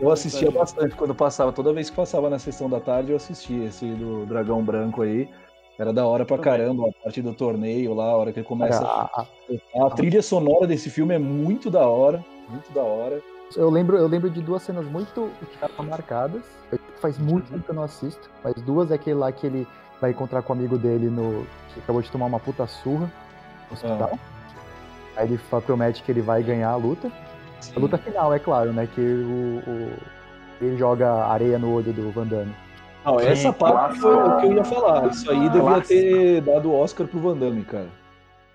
Eu 0.00 0.10
assistia 0.10 0.50
bastante 0.50 0.94
quando 0.96 1.14
passava. 1.14 1.52
Toda 1.52 1.72
vez 1.72 1.90
que 1.90 1.96
passava 1.96 2.30
na 2.30 2.38
sessão 2.38 2.68
da 2.70 2.80
tarde, 2.80 3.10
eu 3.10 3.16
assistia 3.16 3.66
esse 3.66 3.84
do 3.86 4.24
Dragão 4.26 4.62
Branco 4.62 5.02
aí. 5.02 5.28
Era 5.78 5.92
da 5.92 6.06
hora 6.06 6.24
pra 6.26 6.36
Também. 6.36 6.52
caramba, 6.52 6.88
a 6.88 7.02
parte 7.04 7.22
do 7.22 7.32
torneio 7.34 7.94
lá, 7.94 8.06
a 8.10 8.16
hora 8.16 8.32
que 8.32 8.40
ele 8.40 8.46
começa. 8.46 8.84
A- 8.84 9.90
trilha 9.96 10.22
sonora 10.22 10.66
desse 10.66 10.90
filme 10.90 11.14
é 11.14 11.18
muito 11.18 11.70
da 11.70 11.86
hora, 11.86 12.22
muito 12.48 12.70
da 12.72 12.82
hora. 12.82 13.20
Eu 13.56 13.68
lembro, 13.70 13.96
eu 13.96 14.06
lembro 14.06 14.30
de 14.30 14.40
duas 14.40 14.62
cenas 14.62 14.84
muito 14.86 15.30
que 15.40 15.46
ficaram 15.46 15.74
marcadas. 15.84 16.42
Eu- 16.70 16.78
Faz 17.00 17.18
muito 17.18 17.50
tempo 17.50 17.64
que 17.64 17.70
eu 17.70 17.74
não 17.74 17.82
assisto, 17.84 18.28
mas 18.44 18.54
duas 18.62 18.90
é 18.90 18.94
aquele 18.94 19.16
lá 19.16 19.32
que 19.32 19.46
ele 19.46 19.66
vai 20.00 20.10
encontrar 20.10 20.42
com 20.42 20.52
o 20.52 20.56
amigo 20.56 20.76
dele 20.76 21.08
no. 21.08 21.46
que 21.72 21.80
acabou 21.80 22.02
de 22.02 22.10
tomar 22.10 22.26
uma 22.26 22.38
puta 22.40 22.66
surra 22.66 23.10
no 23.70 23.74
hospital. 23.74 24.18
Aí 25.16 25.26
ele 25.28 25.40
promete 25.64 26.02
que 26.02 26.12
ele 26.12 26.20
vai 26.20 26.42
ganhar 26.42 26.68
a 26.70 26.76
luta. 26.76 27.10
A 27.76 27.78
luta 27.80 27.98
final, 27.98 28.32
é 28.34 28.38
claro, 28.38 28.72
né? 28.72 28.88
Que 28.94 29.00
o, 29.00 29.62
o- 29.70 29.92
ele 30.60 30.76
joga 30.76 31.26
areia 31.26 31.58
no 31.58 31.72
olho 31.74 31.92
do 31.92 32.10
Van 32.10 32.26
Damme. 32.26 32.54
Não, 33.04 33.18
essa 33.18 33.50
Sim, 33.50 33.52
parte 33.52 33.98
clássico. 33.98 34.00
foi 34.02 34.14
o 34.14 34.36
que 34.40 34.46
eu 34.46 34.52
ia 34.54 34.64
falar. 34.64 35.06
Isso 35.08 35.30
aí 35.30 35.48
devia 35.48 35.60
Clássico. 35.62 35.88
ter 35.88 36.40
dado 36.42 36.74
Oscar 36.74 37.06
pro 37.06 37.18
Van 37.20 37.36
Damme, 37.36 37.64
cara. 37.64 37.88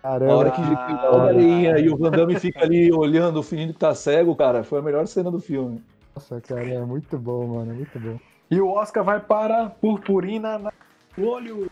Caramba, 0.04 0.34
A 0.34 0.36
hora 0.38 0.52
que 0.52 0.62
Ah. 0.62 1.00
joga 1.12 1.24
areinha 1.30 1.80
e 1.80 1.89
o 1.89 1.98
Van 1.98 2.12
Damme 2.12 2.39
fica 2.39 2.63
ali 2.63 2.91
olhando, 2.91 3.41
fingindo 3.41 3.74
que 3.74 3.80
tá 3.80 3.96
cego, 3.96 4.36
cara, 4.36 4.63
foi 4.63 4.78
a 4.80 4.82
melhor 4.84 5.08
cena 5.08 5.32
do 5.32 5.39
filme. 5.39 5.84
nossa, 6.15 6.39
cara, 6.41 6.62
é 6.63 6.80
muito 6.82 7.18
bom, 7.18 7.48
mano, 7.48 7.72
é 7.72 7.74
muito 7.74 8.00
bom. 8.00 8.20
E 8.52 8.62
o 8.62 8.70
Oscar 8.70 9.04
vai 9.04 9.20
para 9.20 9.68
Purpurina 9.82 10.60
na- 10.60 10.72
no 11.18 11.28
olho. 11.28 11.68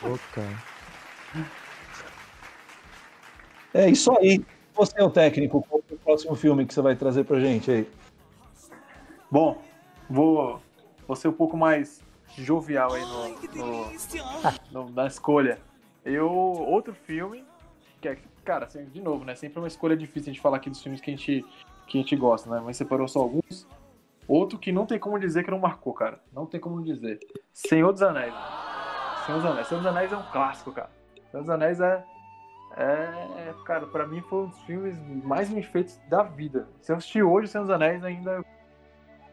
Pô, 0.00 0.18
cara. 0.34 0.48
É 3.74 3.88
isso 3.90 4.10
aí. 4.18 4.44
Você 4.78 5.00
é 5.00 5.02
o 5.04 5.10
técnico, 5.10 5.60
qual 5.68 5.82
é 5.90 5.94
o 5.94 5.98
próximo 5.98 6.34
filme 6.36 6.64
que 6.64 6.72
você 6.72 6.80
vai 6.80 6.94
trazer 6.94 7.24
pra 7.24 7.40
gente 7.40 7.68
aí? 7.70 7.90
Bom, 9.30 9.60
vou, 10.08 10.60
vou 11.06 11.16
ser 11.16 11.26
um 11.28 11.32
pouco 11.32 11.56
mais 11.56 12.00
jovial 12.36 12.92
aí 12.92 13.02
no, 13.02 13.28
no- 13.56 14.84
no- 14.84 14.90
na 14.90 15.06
escolha. 15.08 15.58
Eu, 16.04 16.30
outro 16.30 16.94
filme, 16.94 17.44
que 18.00 18.08
é, 18.08 18.18
cara, 18.44 18.66
assim, 18.66 18.84
de 18.86 19.00
novo, 19.00 19.24
né? 19.24 19.34
Sempre 19.34 19.58
é 19.58 19.62
uma 19.62 19.68
escolha 19.68 19.96
difícil 19.96 20.30
a 20.30 20.32
gente 20.32 20.40
falar 20.40 20.58
aqui 20.58 20.70
dos 20.70 20.80
filmes 20.80 21.00
que 21.00 21.10
a 21.10 21.16
gente, 21.16 21.44
que 21.88 21.98
a 21.98 22.00
gente 22.00 22.14
gosta, 22.16 22.48
né? 22.48 22.62
Mas 22.64 22.76
separou 22.76 23.08
só 23.08 23.18
alguns. 23.20 23.66
Outro 24.28 24.58
que 24.58 24.70
não 24.70 24.86
tem 24.86 24.98
como 24.98 25.18
dizer 25.18 25.42
que 25.44 25.50
não 25.50 25.58
marcou, 25.58 25.92
cara. 25.92 26.20
Não 26.32 26.46
tem 26.46 26.60
como 26.60 26.82
dizer. 26.84 27.18
Senhor 27.52 27.92
dos 27.92 28.02
Anéis. 28.02 28.32
Senhor 29.26 29.40
dos 29.40 29.50
Anéis. 29.50 29.66
Senhor 29.66 29.80
dos 29.80 29.86
Anéis 29.90 30.12
é 30.12 30.16
um 30.16 30.22
clássico, 30.30 30.70
cara. 30.70 30.90
Senhor 31.30 31.42
dos 31.42 31.50
Anéis 31.50 31.80
é. 31.80 32.04
É, 32.80 33.54
cara, 33.64 33.86
pra 33.86 34.06
mim 34.06 34.20
foi 34.22 34.44
um 34.44 34.46
dos 34.46 34.60
filmes 34.62 34.96
mais 35.24 35.50
bem 35.50 35.62
feitos 35.62 35.98
da 36.08 36.22
vida. 36.22 36.68
Se 36.80 36.92
eu 36.92 36.96
assistir 36.96 37.22
hoje 37.24 37.48
Senhor 37.48 37.64
dos 37.64 37.74
Anéis, 37.74 38.04
ainda 38.04 38.40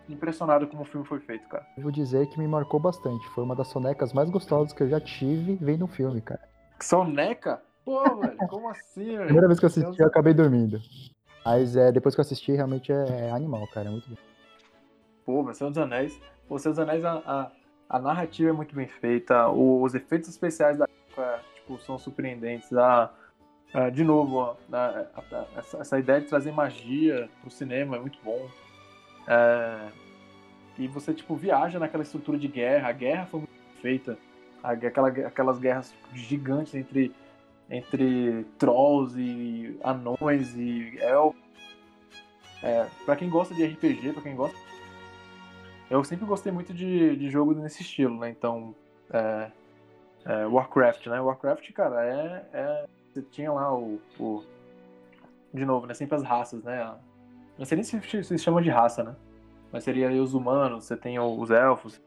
impressionado 0.10 0.66
como 0.68 0.82
o 0.82 0.86
filme 0.86 1.06
foi 1.06 1.20
feito, 1.20 1.48
cara. 1.48 1.66
Eu 1.78 1.84
vou 1.84 1.92
dizer 1.92 2.28
que 2.28 2.40
me 2.40 2.48
marcou 2.48 2.80
bastante. 2.80 3.28
Foi 3.30 3.44
uma 3.44 3.56
das 3.56 3.68
sonecas 3.68 4.14
mais 4.14 4.30
gostosas 4.32 4.74
que 4.74 4.82
eu 4.82 4.90
já 4.90 5.00
tive 5.00 5.56
vendo 5.62 5.86
um 5.86 5.88
filme, 5.88 6.22
cara. 6.22 6.42
Soneca? 6.82 7.62
Pô, 7.84 8.16
velho, 8.16 8.38
como 8.48 8.68
assim, 8.70 9.06
velho? 9.06 9.26
Primeira 9.26 9.48
vez 9.48 9.60
que 9.60 9.66
eu 9.66 9.68
assisti, 9.68 10.02
eu 10.02 10.08
acabei 10.08 10.34
dormindo. 10.34 10.80
Mas 11.46 11.76
é, 11.76 11.92
depois 11.92 12.16
que 12.16 12.22
eu 12.22 12.24
assisti, 12.24 12.52
realmente 12.52 12.92
é, 12.92 13.28
é 13.28 13.32
animal, 13.32 13.68
cara. 13.68 13.90
É 13.90 13.92
muito 13.92 14.10
bom. 14.10 14.16
Pô, 15.24 15.44
mas 15.44 15.58
Senhor 15.58 15.70
dos 15.70 15.78
Anéis. 15.78 16.20
Pô, 16.48 16.58
Senhor 16.58 16.74
dos 16.74 16.80
Anéis, 16.80 17.06
a, 17.06 17.14
a, 17.26 17.52
a 17.90 18.00
narrativa 18.00 18.50
é 18.50 18.54
muito 18.54 18.74
bem 18.76 18.88
feita, 18.88 19.48
o- 19.50 19.84
os 19.84 19.94
efeitos 19.94 20.30
especiais 20.30 20.78
da 20.80 20.86
época, 20.86 21.42
tipo, 21.56 21.78
são 21.80 21.98
surpreendentes. 22.00 22.74
A, 22.74 23.12
a- 23.76 23.90
de 23.90 24.04
novo, 24.04 24.58
a- 24.72 25.06
essa, 25.58 25.78
essa 25.80 26.00
ideia 26.00 26.22
de 26.22 26.28
trazer 26.28 26.52
magia 26.52 27.30
pro 27.42 27.50
cinema 27.52 27.98
é 27.98 28.00
muito 28.00 28.18
bom. 28.24 28.48
É, 29.28 29.88
e 30.78 30.88
você, 30.88 31.14
tipo, 31.14 31.36
viaja 31.36 31.80
naquela 31.80 32.04
estrutura 32.04 32.38
de 32.38 32.48
guerra. 32.48 32.90
A 32.90 32.92
guerra 32.92 33.26
foi 33.26 33.40
muito 33.42 33.82
feita. 33.82 34.18
Aquela, 34.64 35.10
aquelas 35.10 35.60
guerras 35.60 35.94
gigantes 36.14 36.74
entre, 36.74 37.14
entre 37.70 38.46
trolls 38.58 39.16
e 39.20 39.78
anões 39.84 40.56
e. 40.56 40.98
É, 42.64 42.88
pra 43.06 43.16
quem 43.16 43.30
gosta 43.30 43.54
de 43.54 43.64
RPG, 43.64 44.14
pra 44.14 44.24
quem 44.24 44.36
gosta 44.36 44.58
eu 45.88 46.04
sempre 46.04 46.26
gostei 46.26 46.52
muito 46.52 46.74
de, 46.74 47.16
de 47.16 47.30
jogo 47.30 47.54
nesse 47.54 47.84
estilo, 47.84 48.18
né? 48.20 48.30
Então, 48.32 48.74
é, 49.12 49.52
é, 50.26 50.46
Warcraft, 50.48 51.06
né? 51.08 51.20
Warcraft, 51.22 51.72
cara, 51.74 52.04
é, 52.04 52.46
é- 52.54 52.86
Você 53.16 53.22
tinha 53.22 53.50
lá 53.50 53.74
o, 53.74 53.98
o- 54.20 54.44
De 55.54 55.64
novo, 55.66 55.88
né? 55.88 55.94
Sempre 55.94 56.18
as 56.18 56.24
raças, 56.24 56.62
né? 56.66 56.98
Não 57.58 57.64
sei 57.64 57.78
nem 57.78 57.84
se 57.84 58.24
se 58.24 58.38
chama 58.38 58.62
de 58.62 58.70
raça, 58.70 59.06
né? 59.06 59.16
Mas 59.72 59.86
seria 59.86 60.10
os 60.22 60.34
humanos, 60.34 60.84
você 60.84 60.98
tem 60.98 61.18
os 61.18 61.50
elfos, 61.50 62.02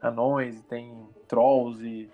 anões, 0.00 0.62
tem 0.62 1.08
trolls 1.26 1.84
e, 1.84 2.08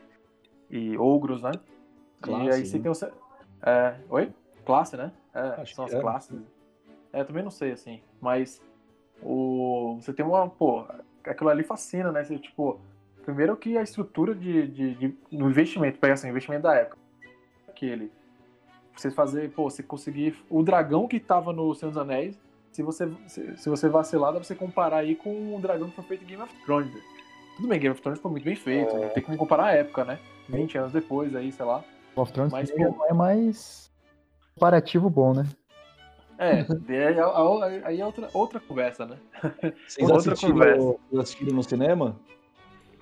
e 0.71 0.97
ogros, 0.97 1.43
né? 1.43 1.51
e 1.55 2.23
Classe, 2.23 2.49
aí 2.51 2.65
você 2.65 2.79
né? 2.79 2.83
tem 2.83 2.91
o. 2.91 3.69
É, 3.69 3.97
oi? 4.09 4.33
Classe, 4.65 4.97
né? 4.97 5.13
É, 5.35 5.61
Acho 5.61 5.75
são 5.75 5.85
as 5.85 5.93
é. 5.93 6.01
classes. 6.01 6.41
É, 7.13 7.21
eu 7.21 7.27
também 7.27 7.43
não 7.43 7.51
sei, 7.51 7.73
assim. 7.73 8.01
Mas 8.19 8.63
o, 9.23 9.99
você 10.01 10.11
tem 10.15 10.25
uma, 10.25 10.49
pô, 10.49 10.87
aquilo 11.27 11.51
ali 11.51 11.63
fascina, 11.63 12.11
né? 12.11 12.25
Você, 12.25 12.39
tipo, 12.39 12.81
primeiro 13.27 13.55
que 13.59 13.77
a 13.77 13.83
estrutura 13.83 14.35
de, 14.35 14.67
de, 14.69 14.95
de- 14.95 15.19
no 15.31 15.51
investimento, 15.51 15.99
pega 15.99 16.15
assim, 16.15 16.29
o 16.29 16.31
investimento 16.31 16.63
da 16.63 16.75
época, 16.77 16.97
aquele, 17.69 18.11
você 19.01 19.11
fazer, 19.11 19.51
pô, 19.53 19.69
você 19.71 19.83
conseguir, 19.83 20.37
o 20.51 20.63
dragão 20.63 21.07
que 21.09 21.19
tava 21.21 21.53
no 21.53 21.75
Senhor 21.75 21.91
dos 21.91 22.01
Anéis, 22.01 22.39
se 22.71 22.83
você, 22.83 23.11
se, 23.27 23.57
se 23.57 23.69
você 23.69 23.89
vacilar, 23.89 24.33
dá 24.33 24.39
pra 24.39 24.45
você 24.47 24.55
comparar 24.55 24.99
aí 24.99 25.15
com 25.15 25.55
o 25.57 25.61
dragão 25.61 25.89
que 25.91 25.97
foi 25.97 26.05
feito 26.05 26.25
em 26.25 26.27
Game 26.27 26.43
of 26.43 26.55
Thrones. 26.65 26.93
Tudo 27.57 27.69
bem, 27.69 27.79
Game 27.79 27.93
of 27.93 28.01
Thrones 28.01 28.21
foi 28.21 28.31
muito 28.31 28.45
bem 28.45 28.57
feito, 28.57 28.95
não 28.97 29.09
tem 29.11 29.23
como 29.23 29.37
comparar 29.37 29.67
a 29.67 29.73
época, 29.73 30.05
né? 30.05 30.19
20 30.49 30.79
anos 30.79 30.93
depois 30.93 31.35
aí, 31.37 31.53
sei 31.53 31.65
lá. 31.67 31.79
Game 31.81 31.89
of 32.17 32.33
Thrones 32.33 32.53
Mas, 32.53 32.71
pô- 32.71 33.07
é 33.09 33.13
mais 33.13 33.91
comparativo 34.55 35.09
bom, 35.11 35.35
né? 35.35 35.47
É, 36.39 36.65
daí 36.65 36.97
é, 36.97 37.85
aí 37.85 38.01
é 38.01 38.07
outra, 38.07 38.29
outra 38.33 38.59
conversa, 38.59 39.07
né? 39.07 39.17
Vocês 39.87 40.11
Outra 40.11 40.33
assistiram, 40.33 40.55
conversa. 40.55 40.83
vocês 41.09 41.21
assistiram 41.23 41.53
no 41.55 41.63
cinema? 41.63 42.17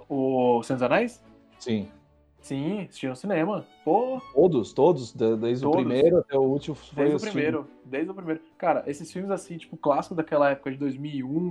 O 0.09 0.63
Senhor 0.63 0.77
dos 0.77 0.83
Anéis? 0.83 1.25
Sim. 1.59 1.89
Sim, 2.41 2.83
assisti 2.83 3.07
no 3.07 3.17
cinema. 3.17 3.67
Pô, 3.85 4.21
Todos, 4.35 4.73
todos, 4.73 5.13
desde 5.13 5.67
o 5.67 5.71
Todos. 5.71 5.85
primeiro 5.85 6.19
até 6.19 6.37
o 6.37 6.43
último. 6.43 6.75
Foi 6.75 7.05
desde 7.05 7.29
o 7.29 7.31
primeiro. 7.31 7.69
Desde 7.85 8.11
o 8.11 8.15
primeiro. 8.15 8.41
Cara, 8.57 8.83
esses 8.87 9.13
filmes 9.13 9.31
assim, 9.31 9.59
tipo, 9.59 9.77
clássicos 9.77 10.17
daquela 10.17 10.51
época 10.51 10.71
de 10.71 10.79
2001, 10.79 11.51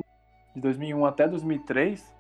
de 0.56 0.62
2001 0.62 1.06
até 1.06 1.28
2003, 1.28 2.14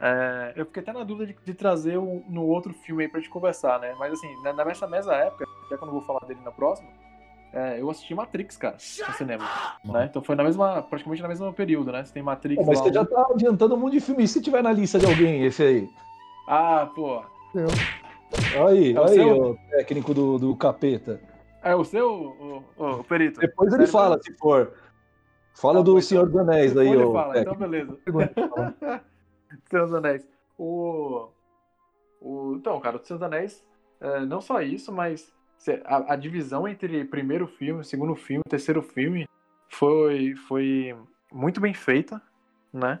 é, 0.00 0.52
eu 0.54 0.66
fiquei 0.66 0.82
até 0.82 0.92
na 0.92 1.04
dúvida 1.04 1.32
de, 1.32 1.36
de 1.44 1.54
trazer 1.54 1.98
um, 1.98 2.22
no 2.28 2.44
outro 2.46 2.72
filme 2.72 3.04
aí 3.04 3.08
pra 3.08 3.18
gente 3.18 3.30
conversar, 3.30 3.80
né? 3.80 3.94
Mas 3.98 4.12
assim, 4.12 4.28
na, 4.42 4.52
nessa 4.52 4.86
mesma 4.86 5.14
época, 5.14 5.46
já 5.70 5.76
que 5.76 5.82
eu 5.82 5.86
não 5.86 5.94
vou 5.94 6.02
falar 6.02 6.20
dele 6.26 6.40
na 6.44 6.52
próxima, 6.52 6.88
é, 7.52 7.80
eu 7.80 7.88
assisti 7.88 8.14
Matrix, 8.14 8.56
cara, 8.56 8.74
no 8.74 9.14
cinema. 9.14 9.44
Né? 9.82 10.06
Então 10.10 10.22
foi 10.22 10.36
na 10.36 10.44
mesma, 10.44 10.82
praticamente 10.82 11.22
na 11.22 11.28
mesma 11.28 11.52
período, 11.52 11.90
né? 11.90 12.04
Você 12.04 12.12
tem 12.12 12.22
Matrix 12.22 12.62
Pô, 12.62 12.68
mas 12.68 12.78
lá, 12.78 12.84
você 12.84 12.92
já 12.92 13.04
tá 13.04 13.26
adiantando 13.30 13.74
um 13.74 13.78
monte 13.78 13.94
de 13.94 14.00
filme. 14.00 14.24
E 14.24 14.28
se 14.28 14.42
tiver 14.42 14.62
na 14.62 14.72
lista 14.72 14.98
de 14.98 15.06
alguém, 15.06 15.42
esse 15.44 15.62
aí? 15.62 15.90
Ah, 16.46 16.90
pô. 16.94 17.22
Eu. 17.54 17.68
Olha 18.56 18.68
aí, 18.68 18.94
É 18.94 18.98
aí, 19.00 19.08
seu? 19.14 19.42
o 19.42 19.58
técnico 19.70 20.14
do, 20.14 20.38
do 20.38 20.56
capeta. 20.56 21.20
É 21.62 21.74
o 21.74 21.84
seu, 21.84 22.08
o, 22.10 22.64
o, 22.76 22.90
o 23.00 23.04
Perito? 23.04 23.40
Depois 23.40 23.68
ele 23.72 23.86
Sério 23.86 23.92
fala, 23.92 24.22
se 24.22 24.32
for. 24.34 24.72
Fala 25.54 25.78
Tá 25.78 25.84
do 25.84 25.94
bom, 25.94 26.00
Senhor 26.00 26.26
dos 26.26 26.36
Anéis 26.36 26.76
aí, 26.76 26.96
ô 26.96 27.12
fala, 27.12 27.40
então 27.40 27.54
beleza. 27.56 27.98
Senhor 29.68 29.84
dos 29.86 29.94
Anéis. 29.94 30.28
O, 30.58 31.28
o, 32.20 32.54
então, 32.56 32.78
cara, 32.80 32.96
o 32.96 33.04
Senhor 33.04 33.18
dos 33.18 33.26
Anéis, 33.26 33.66
é, 34.00 34.20
não 34.20 34.40
só 34.40 34.60
isso, 34.60 34.92
mas 34.92 35.34
a, 35.84 36.12
a 36.12 36.16
divisão 36.16 36.68
entre 36.68 37.04
primeiro 37.04 37.46
filme, 37.46 37.82
segundo 37.84 38.14
filme, 38.14 38.42
terceiro 38.48 38.82
filme 38.82 39.26
foi, 39.68 40.34
foi 40.46 40.96
muito 41.32 41.60
bem 41.60 41.74
feita, 41.74 42.20
né? 42.72 43.00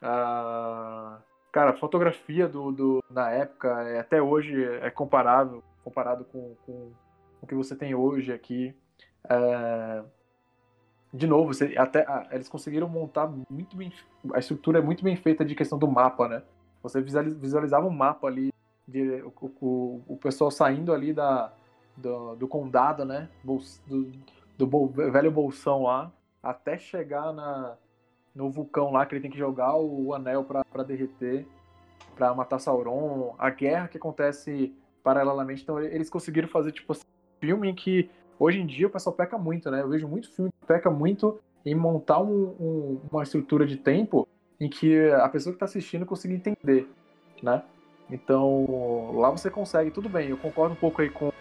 Ah, 0.00 1.18
cara, 1.58 1.72
a 1.72 1.76
fotografia 1.76 2.46
do, 2.46 2.70
do, 2.70 3.04
na 3.10 3.32
época, 3.32 3.68
é, 3.82 3.98
até 3.98 4.22
hoje, 4.22 4.62
é 4.80 4.88
comparável, 4.90 5.60
comparado 5.82 6.24
com, 6.26 6.54
com 6.64 6.92
o 7.42 7.46
que 7.48 7.54
você 7.54 7.74
tem 7.74 7.96
hoje 7.96 8.32
aqui. 8.32 8.72
É, 9.28 10.04
de 11.12 11.26
novo, 11.26 11.52
você, 11.52 11.74
até, 11.76 12.04
ah, 12.06 12.28
eles 12.30 12.48
conseguiram 12.48 12.88
montar 12.88 13.28
muito 13.50 13.76
bem. 13.76 13.92
A 14.32 14.38
estrutura 14.38 14.78
é 14.78 14.82
muito 14.82 15.02
bem 15.02 15.16
feita 15.16 15.44
de 15.44 15.56
questão 15.56 15.76
do 15.76 15.88
mapa, 15.88 16.28
né? 16.28 16.44
Você 16.80 17.02
visualiz- 17.02 17.34
visualizava 17.34 17.88
um 17.88 17.90
mapa 17.90 18.28
ali, 18.28 18.52
de, 18.86 19.20
o, 19.22 19.32
o, 19.60 20.02
o 20.06 20.16
pessoal 20.16 20.52
saindo 20.52 20.92
ali 20.92 21.12
da, 21.12 21.52
do, 21.96 22.36
do 22.36 22.46
condado, 22.46 23.04
né? 23.04 23.28
Do, 23.42 23.58
do 24.56 24.64
bol- 24.64 24.86
velho 24.86 25.32
bolsão 25.32 25.82
lá, 25.82 26.12
até 26.40 26.78
chegar 26.78 27.32
na, 27.32 27.76
no 28.38 28.48
vulcão 28.48 28.92
lá, 28.92 29.04
que 29.04 29.16
ele 29.16 29.20
tem 29.22 29.30
que 29.32 29.36
jogar 29.36 29.76
o, 29.76 30.14
anel 30.14 30.44
pra 30.44 30.84
derreter, 30.84 31.44
pra 32.14 32.32
matar 32.32 32.60
Sauron. 32.60 33.34
A 33.36 33.50
guerra 33.50 33.88
que 33.88 33.98
acontece 33.98 34.72
paralelamente. 35.02 35.64
Então, 35.64 35.80
eles 35.80 36.08
conseguiram 36.08 36.46
fazer, 36.46 36.70
tipo, 36.70 36.92
assim, 36.92 37.02
um 37.02 37.46
filme 37.46 37.68
em 37.68 37.74
que 37.74 38.08
hoje 38.38 38.60
em 38.60 38.66
dia 38.66 38.86
o 38.86 38.90
pessoal 38.90 39.16
peca 39.16 39.36
muito, 39.36 39.68
né? 39.72 39.82
Eu 39.82 39.88
vejo 39.88 40.06
muito 40.06 40.30
filme 40.32 40.52
que 40.52 40.66
peca 40.68 40.88
muito 40.88 41.40
em 41.66 41.74
montar 41.74 42.20
um- 42.20 42.54
um- 42.60 43.00
uma 43.10 43.24
estrutura 43.24 43.66
de 43.66 43.76
tempo 43.76 44.28
em 44.60 44.70
que 44.70 45.10
a 45.10 45.28
pessoa 45.28 45.52
que 45.52 45.56
está 45.56 45.64
assistindo 45.66 46.06
consiga 46.06 46.32
entender, 46.32 46.88
né? 47.42 47.64
Então, 48.08 49.16
lá 49.16 49.30
você 49.30 49.50
consegue, 49.50 49.90
tudo 49.90 50.08
bem, 50.08 50.28
eu 50.28 50.36
concordo 50.36 50.74
um 50.74 50.78
pouco 50.78 51.02
aí 51.02 51.10
com, 51.10 51.32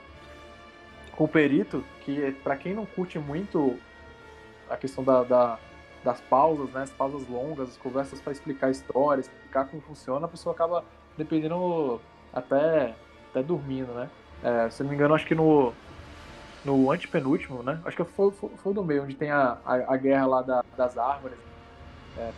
com 1.16 1.24
o 1.24 1.28
Perito, 1.28 1.84
que 2.02 2.32
para 2.44 2.58
quem 2.58 2.74
não 2.74 2.88
curte 2.88 3.20
muito 3.20 3.78
a 4.68 4.76
questão 4.76 5.04
da, 5.04 5.24
da- 5.24 5.60
das 6.08 6.22
pausas, 6.22 6.70
né? 6.72 6.84
As 6.84 6.90
pausas 6.92 7.28
longas, 7.28 7.68
as 7.70 7.78
conversas 7.78 8.22
para 8.22 8.32
explicar 8.32 8.68
a 8.68 8.72
história, 8.72 9.20
explicar 9.20 9.66
como 9.66 9.82
funciona, 9.82 10.26
a 10.26 10.30
pessoa 10.30 10.56
acaba 10.56 10.86
dependendo 11.18 12.00
até, 12.32 12.96
até 13.30 13.44
dormindo, 13.44 13.92
né? 13.94 14.10
É, 14.42 14.70
se 14.70 14.82
não 14.84 14.90
me 14.90 14.96
engano, 14.96 15.14
acho 15.14 15.26
que 15.26 15.36
no, 15.36 15.74
no 16.64 16.90
antepenúltimo, 16.92 17.62
né? 17.62 17.82
Acho 17.84 17.98
que 17.98 18.04
foi, 18.06 18.32
foi, 18.32 18.50
foi 18.58 18.74
do 18.74 18.86
meio, 18.86 19.04
onde 19.04 19.16
tem 19.16 19.32
a, 19.32 19.58
a, 19.66 19.94
a 19.94 19.98
guerra 19.98 20.26
lá 20.28 20.42
da- 20.42 20.64
das 20.78 20.98
árvores 20.98 21.38
é, 22.18 22.32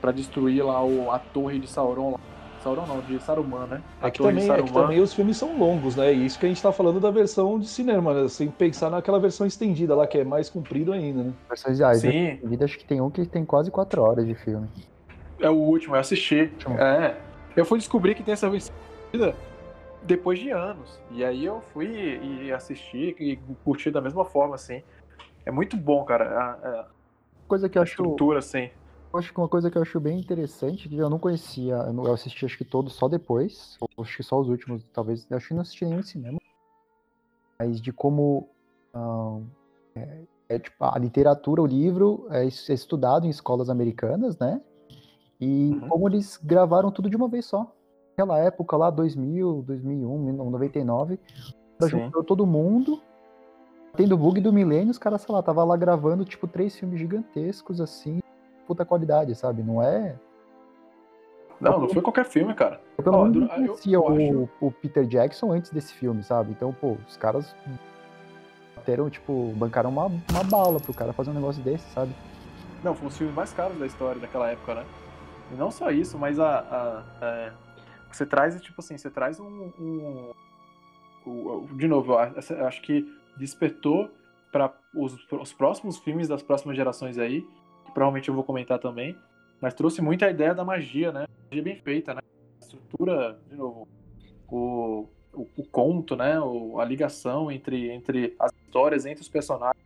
pra 0.00 0.12
destruir 0.12 0.62
lá 0.62 0.84
o, 0.84 1.10
a 1.10 1.18
torre 1.18 1.58
de 1.58 1.66
Sauron. 1.66 2.10
lá. 2.12 2.18
Sauron 2.64 2.86
não, 2.86 3.00
de 3.02 3.20
Saruman, 3.20 3.66
né? 3.66 3.82
A 4.00 4.08
É 4.08 4.10
que, 4.10 4.18
torre 4.18 4.32
também, 4.32 4.50
é 4.50 4.54
que 4.54 4.68
Saruman. 4.68 4.82
também 4.86 5.00
os 5.00 5.12
filmes 5.12 5.36
são 5.36 5.58
longos, 5.58 5.96
né? 5.96 6.14
E 6.14 6.24
isso 6.24 6.38
que 6.38 6.46
a 6.46 6.48
gente 6.48 6.62
tá 6.62 6.72
falando 6.72 6.98
da 6.98 7.10
versão 7.10 7.58
de 7.58 7.68
cinema, 7.68 8.14
né? 8.14 8.26
Sem 8.28 8.50
pensar 8.50 8.88
naquela 8.90 9.20
versão 9.20 9.46
estendida 9.46 9.94
lá, 9.94 10.06
que 10.06 10.16
é 10.16 10.24
mais 10.24 10.48
comprido 10.48 10.90
ainda, 10.90 11.24
né? 11.24 11.32
Versões 11.46 11.78
reais. 11.78 12.00
Sim, 12.00 12.38
Vida, 12.42 12.64
acho 12.64 12.78
que 12.78 12.86
tem 12.86 13.02
um 13.02 13.10
que 13.10 13.26
tem 13.26 13.44
quase 13.44 13.70
quatro 13.70 14.00
horas 14.02 14.26
de 14.26 14.34
filme. 14.34 14.66
é 15.40 15.50
o 15.50 15.54
último, 15.54 15.94
eu 15.94 16.00
assisti. 16.00 16.40
Último. 16.40 16.78
É. 16.78 17.14
Eu 17.54 17.66
fui 17.66 17.78
descobrir 17.78 18.14
que 18.14 18.22
tem 18.22 18.32
essa 18.32 18.48
versão 18.48 18.74
depois 20.02 20.38
de 20.38 20.50
anos. 20.50 20.98
E 21.10 21.22
aí 21.22 21.44
eu 21.44 21.62
fui 21.74 21.86
e 22.46 22.50
assisti 22.50 23.14
e 23.20 23.36
curti 23.62 23.90
da 23.90 24.00
mesma 24.00 24.24
forma, 24.24 24.54
assim. 24.54 24.82
É 25.44 25.50
muito 25.50 25.76
bom, 25.76 26.02
cara. 26.04 26.24
A, 26.30 26.50
a- 26.68 26.86
Coisa 27.46 27.68
que 27.68 27.76
eu 27.76 27.82
acho, 27.82 27.92
estrutura, 27.92 28.38
assim. 28.38 28.70
Acho 29.18 29.32
que 29.32 29.38
uma 29.38 29.48
coisa 29.48 29.70
que 29.70 29.78
eu 29.78 29.82
acho 29.82 30.00
bem 30.00 30.18
interessante, 30.18 30.88
que 30.88 30.96
eu 30.96 31.10
não 31.10 31.18
conhecia, 31.18 31.74
eu 31.74 32.12
assisti 32.12 32.44
acho 32.44 32.58
que 32.58 32.64
todos 32.64 32.94
só 32.94 33.08
depois, 33.08 33.76
ou 33.80 34.04
acho 34.04 34.16
que 34.16 34.22
só 34.22 34.40
os 34.40 34.48
últimos, 34.48 34.82
talvez, 34.92 35.26
acho 35.30 35.48
que 35.48 35.54
não 35.54 35.62
assisti 35.62 35.84
nenhum 35.84 36.00
em 36.00 36.02
cinema. 36.02 36.38
Mas 37.58 37.80
de 37.80 37.92
como 37.92 38.48
é, 39.96 40.24
é, 40.48 40.58
tipo, 40.58 40.84
a 40.84 40.98
literatura, 40.98 41.62
o 41.62 41.66
livro 41.66 42.26
é 42.30 42.44
é 42.44 42.46
estudado 42.46 43.26
em 43.26 43.30
escolas 43.30 43.70
americanas, 43.70 44.38
né? 44.38 44.60
E 45.40 45.70
Uhum. 45.74 45.88
como 45.88 46.08
eles 46.08 46.36
gravaram 46.36 46.90
tudo 46.90 47.10
de 47.10 47.16
uma 47.16 47.28
vez 47.28 47.46
só. 47.46 47.72
Naquela 48.10 48.38
época 48.38 48.76
lá, 48.76 48.90
2000, 48.90 49.62
2001, 49.62 50.32
99, 50.50 51.18
ela 51.80 51.90
Sim. 51.90 51.98
juntou 51.98 52.22
todo 52.22 52.46
mundo. 52.46 53.02
Tendo 53.96 54.18
bug 54.18 54.40
do 54.40 54.52
milênio, 54.52 54.90
os 54.90 54.98
caras, 54.98 55.22
sei 55.22 55.32
lá, 55.32 55.42
tava 55.42 55.62
lá 55.62 55.76
gravando, 55.76 56.24
tipo, 56.24 56.48
três 56.48 56.76
filmes 56.76 56.98
gigantescos, 56.98 57.80
assim, 57.80 58.18
puta 58.66 58.84
qualidade, 58.84 59.34
sabe? 59.34 59.62
Não 59.62 59.82
é. 59.82 60.16
Não, 61.60 61.80
não 61.80 61.88
foi 61.88 62.02
qualquer 62.02 62.24
filme, 62.24 62.52
cara. 62.54 62.80
Eu 62.98 63.04
pelo 63.04 63.22
menos 63.24 63.36
não 63.36 63.42
eu- 63.48 63.54
conhecia 63.68 63.96
eu 63.96 64.48
o, 64.60 64.66
o 64.66 64.72
Peter 64.72 65.06
Jackson 65.06 65.52
antes 65.52 65.70
desse 65.70 65.94
filme, 65.94 66.22
sabe? 66.22 66.50
Então, 66.50 66.72
pô, 66.72 66.96
os 67.08 67.16
caras 67.16 67.54
bateram, 68.76 69.08
tipo, 69.08 69.52
bancaram 69.56 69.90
uma, 69.90 70.06
uma 70.06 70.44
bala 70.50 70.80
pro 70.80 70.92
cara 70.92 71.12
fazer 71.12 71.30
um 71.30 71.34
negócio 71.34 71.62
desse, 71.62 71.88
sabe? 71.92 72.12
Não, 72.82 72.94
foi 72.94 73.06
um 73.06 73.08
dos 73.08 73.16
filmes 73.16 73.34
mais 73.34 73.52
caros 73.52 73.78
da 73.78 73.86
história 73.86 74.20
daquela 74.20 74.50
época, 74.50 74.74
né? 74.74 74.84
E 75.52 75.54
não 75.54 75.70
só 75.70 75.90
isso, 75.90 76.18
mas 76.18 76.38
a. 76.38 76.58
a- 76.60 77.04
é, 77.24 77.52
você 78.10 78.26
traz, 78.26 78.60
tipo 78.60 78.80
assim, 78.80 78.98
você 78.98 79.10
traz 79.10 79.40
um. 79.40 79.70
um- 79.78 80.32
de 81.76 81.88
novo, 81.88 82.12
eu 82.12 82.18
acho- 82.66 82.82
que 82.82 83.06
despertou 83.36 84.10
para 84.52 84.72
os, 84.94 85.16
os 85.32 85.52
próximos 85.52 85.98
filmes 85.98 86.28
das 86.28 86.42
próximas 86.42 86.76
gerações 86.76 87.16
aí, 87.18 87.46
provavelmente 87.94 88.28
eu 88.28 88.34
vou 88.34 88.44
comentar 88.44 88.78
também, 88.78 89.16
mas 89.60 89.72
trouxe 89.72 90.02
muito 90.02 90.24
a 90.24 90.30
ideia 90.30 90.54
da 90.54 90.64
magia, 90.64 91.12
né? 91.12 91.26
Magia 91.48 91.62
bem 91.62 91.76
feita, 91.76 92.12
né? 92.12 92.20
A 92.60 92.64
estrutura, 92.64 93.38
de 93.48 93.56
novo, 93.56 93.88
o, 94.50 95.08
o, 95.32 95.48
o 95.56 95.64
conto, 95.64 96.16
né? 96.16 96.38
O, 96.40 96.80
a 96.80 96.84
ligação 96.84 97.50
entre, 97.50 97.90
entre 97.90 98.34
as 98.38 98.52
histórias, 98.52 99.06
entre 99.06 99.22
os 99.22 99.28
personagens. 99.28 99.82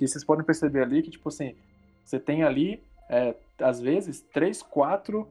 E 0.00 0.06
vocês 0.06 0.24
podem 0.24 0.44
perceber 0.44 0.82
ali 0.82 1.02
que, 1.02 1.10
tipo 1.10 1.28
assim, 1.28 1.56
você 2.04 2.18
tem 2.18 2.44
ali, 2.44 2.82
é, 3.10 3.34
às 3.60 3.80
vezes, 3.80 4.20
três, 4.20 4.62
quatro 4.62 5.28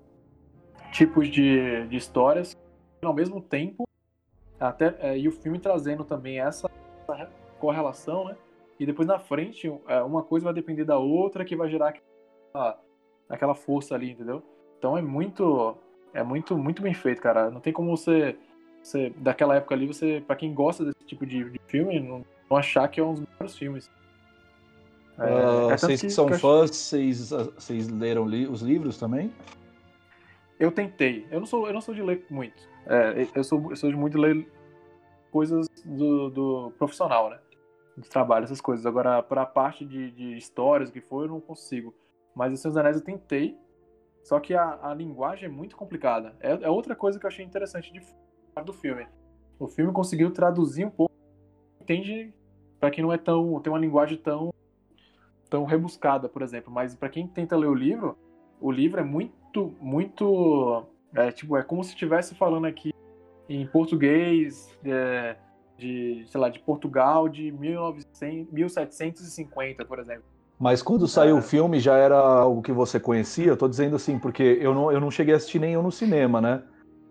tipos 0.92 1.30
de, 1.30 1.88
de 1.88 1.96
histórias 1.96 2.56
ao 3.02 3.14
mesmo 3.14 3.42
tempo, 3.42 3.88
até, 4.60 4.96
é, 5.00 5.18
e 5.18 5.28
o 5.28 5.32
filme 5.32 5.60
trazendo 5.60 6.04
também 6.04 6.40
essa, 6.40 6.70
essa 7.04 7.30
correlação, 7.60 8.26
né? 8.26 8.36
E 8.80 8.86
depois 8.86 9.08
na 9.08 9.20
frente, 9.20 9.72
é, 9.88 10.02
uma 10.04 10.24
coisa 10.24 10.46
vai 10.46 10.54
depender 10.54 10.86
da 10.86 10.98
outra 10.98 11.46
que 11.46 11.56
vai 11.56 11.70
gerar 11.70 11.94
aquela, 12.58 12.80
aquela 13.30 13.56
força 13.56 13.96
ali, 13.96 14.12
entendeu? 14.12 14.42
Então 14.78 14.98
é 14.98 15.02
muito, 15.02 15.78
é 16.14 16.24
muito, 16.24 16.58
muito 16.58 16.82
bem 16.82 16.94
feito, 16.94 17.22
cara. 17.22 17.50
Não 17.50 17.60
tem 17.62 17.72
como 17.74 17.96
você, 17.96 18.38
você 18.82 19.10
daquela 19.18 19.56
época 19.56 19.76
ali, 19.76 19.88
você, 19.88 20.24
para 20.26 20.36
quem 20.36 20.54
gosta 20.54 20.86
desse 20.86 21.06
tipo 21.06 21.26
de, 21.26 21.50
de 21.50 21.60
filme, 21.68 22.00
não, 22.00 22.26
não 22.50 22.58
achar 22.58 22.88
que 22.88 23.00
é 23.00 23.04
um 23.04 23.14
dos 23.14 23.24
melhores 23.34 23.58
filmes. 23.58 23.92
É, 25.20 25.24
Ah, 25.24 25.66
é 25.74 25.76
tanto 25.76 25.80
vocês 25.80 26.02
que, 26.02 26.08
que- 26.08 26.14
são 26.14 26.28
que 26.28 26.34
fãs, 26.38 26.70
vocês, 26.76 27.34
ah, 27.34 27.44
vocês 27.58 27.88
leram 27.90 28.26
li- 28.26 28.48
os 28.48 28.62
livros 28.62 28.98
também? 28.98 29.32
Eu 30.60 30.72
tentei. 30.72 31.28
Eu 31.32 31.40
não 31.40 31.48
sou, 31.48 31.68
eu 31.68 31.74
não 31.74 31.82
sou 31.82 31.94
de 31.94 32.02
ler 32.02 32.26
muito. 32.30 32.68
É, 32.88 33.28
eu, 33.36 33.44
sou, 33.44 33.70
eu 33.70 33.76
sou 33.76 33.90
de 33.92 33.96
muito 33.96 34.18
ler 34.18 34.48
coisas 35.32 35.68
do, 35.86 36.30
do 36.30 36.72
profissional, 36.80 37.30
né? 37.30 37.40
De 37.98 38.08
trabalho, 38.10 38.44
essas 38.46 38.62
coisas. 38.62 38.86
Agora, 38.86 39.22
pra 39.22 39.46
parte 39.46 39.86
de, 39.86 40.12
de 40.12 40.38
histórias, 40.38 40.90
que 40.90 41.02
for, 41.02 41.24
eu 41.26 41.30
não 41.30 41.40
consigo. 41.42 41.94
Mas 42.38 42.54
os 42.54 42.60
Seus 42.60 42.78
Anéis 42.78 42.98
eu 42.98 43.04
tentei. 43.04 43.58
Só 44.24 44.40
que 44.40 44.54
a, 44.54 44.78
a 44.84 44.94
linguagem 44.94 45.50
é 45.50 45.52
muito 45.52 45.76
complicada. 45.76 46.36
É, 46.40 46.52
é 46.52 46.70
outra 46.70 46.96
coisa 46.96 47.20
que 47.20 47.26
eu 47.26 47.28
achei 47.28 47.44
interessante 47.44 47.92
de, 47.92 48.02
do 48.64 48.74
filme. 48.74 49.08
O 49.58 49.68
filme 49.68 49.92
conseguiu 49.92 50.32
traduzir 50.32 50.86
um 50.86 50.92
pouco. 50.92 51.14
Entende? 51.82 52.32
Pra 52.80 52.92
quem 52.92 53.04
não 53.04 53.12
é 53.12 53.18
tão. 53.18 53.60
tem 53.60 53.74
uma 53.74 53.80
linguagem 53.80 54.20
tão. 54.20 54.54
tão 55.50 55.66
rebuscada, 55.66 56.30
por 56.30 56.44
exemplo. 56.44 56.72
Mas 56.72 56.96
pra 56.96 57.10
quem 57.10 57.28
tenta 57.28 57.58
ler 57.58 57.68
o 57.68 57.74
livro, 57.74 58.16
o 58.62 58.72
livro 58.72 59.00
é 59.00 59.04
muito, 59.04 59.74
muito. 59.82 60.86
É, 61.16 61.32
tipo, 61.32 61.58
é 61.58 61.64
como 61.64 61.84
se 61.84 61.92
estivesse 61.92 62.36
falando 62.36 62.68
aqui 62.68 62.94
em 63.50 63.66
português 63.66 64.78
é, 64.86 65.38
de, 65.76 66.26
sei 66.28 66.40
lá, 66.40 66.50
de 66.50 66.60
Portugal 66.60 67.28
de 67.28 67.52
1900, 67.52 68.54
1750, 68.54 69.86
por 69.86 69.98
exemplo. 69.98 70.37
Mas 70.60 70.82
quando 70.82 71.08
saiu 71.08 71.36
É. 71.36 71.40
o 71.40 71.42
filme 71.42 71.80
já 71.80 71.96
era 71.98 72.18
algo 72.18 72.62
que 72.62 72.72
você 72.72 73.00
conhecia? 73.00 73.46
Eu 73.48 73.58
tô 73.58 73.68
dizendo 73.68 73.96
assim, 73.96 74.18
porque 74.18 74.58
eu 74.60 74.74
não, 74.74 74.92
eu 74.92 75.00
não 75.00 75.12
cheguei 75.12 75.34
a 75.34 75.38
assistir 75.38 75.60
nenhum 75.60 75.84
no 75.84 75.92
cinema, 75.92 76.42
né? 76.42 76.64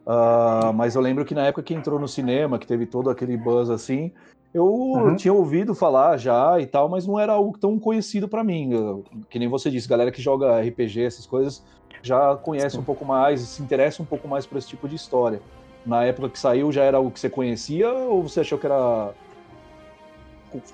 Ah, 0.06 0.72
mas 0.74 0.94
eu 0.94 1.00
lembro 1.02 1.24
que 1.24 1.34
na 1.34 1.46
época 1.46 1.62
que 1.62 1.74
entrou 1.74 1.98
no 1.98 2.08
cinema, 2.08 2.58
que 2.58 2.66
teve 2.66 2.86
todo 2.86 3.10
aquele 3.10 3.36
buzz 3.36 3.70
assim, 3.70 4.12
eu 4.54 4.64
Uhum. 4.66 5.16
tinha 5.16 5.32
ouvido 5.34 5.74
falar 5.74 6.16
já 6.16 6.58
e 6.60 6.66
tal, 6.66 6.88
mas 6.88 7.06
não 7.06 7.18
era 7.18 7.32
algo 7.32 7.56
tão 7.58 7.78
conhecido 7.78 8.28
pra 8.28 8.42
mim. 8.44 8.72
Eu- 8.72 9.04
que 9.30 9.38
nem 9.38 9.48
você 9.48 9.70
disse, 9.70 9.88
galera 9.88 10.10
que 10.12 10.22
joga 10.22 10.60
RPG, 10.64 11.04
essas 11.04 11.26
coisas, 11.26 11.62
já 12.02 12.36
conhece 12.36 12.76
Sim. 12.76 12.82
um 12.82 12.84
pouco 12.84 13.04
mais, 13.04 13.40
se 13.42 13.62
interessa 13.62 14.02
um 14.02 14.06
pouco 14.06 14.26
mais 14.28 14.46
por 14.46 14.58
esse 14.58 14.68
tipo 14.68 14.88
de 14.88 14.96
história. 14.96 15.40
Na 15.84 16.04
época 16.04 16.28
que 16.30 16.38
saiu 16.38 16.72
já 16.72 16.82
era 16.82 16.96
algo 16.96 17.10
que 17.12 17.20
você 17.20 17.30
conhecia 17.30 17.92
ou 17.92 18.22
você 18.22 18.40
achou 18.40 18.58
que 18.58 18.66
era. 18.66 19.12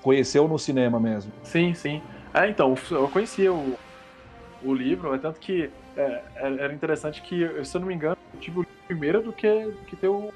Conheceu 0.03 0.47
no 0.47 0.59
cinema 0.59 1.01
mesmo? 1.01 1.33
Sim, 1.43 1.75
sim. 1.75 2.01
É, 2.35 2.49
então, 2.49 2.75
eu 2.91 3.11
conhecia 3.11 3.53
o, 3.53 3.77
o 4.63 4.75
livro, 4.75 5.15
é 5.15 5.19
tanto 5.19 5.39
que 5.39 5.71
é, 5.97 6.25
era 6.37 6.73
interessante 6.73 7.21
que, 7.23 7.65
se 7.65 7.77
eu 7.77 7.81
não 7.81 7.89
me 7.89 7.95
engano, 7.95 8.17
eu 8.33 8.41
tive 8.41 8.59
o 8.59 8.63
livro 8.63 8.75
primeiro 8.87 9.23
do 9.23 9.33
que, 9.33 9.67
do 9.67 9.85
que 9.85 9.97
ter 9.97 10.09
o. 10.09 10.31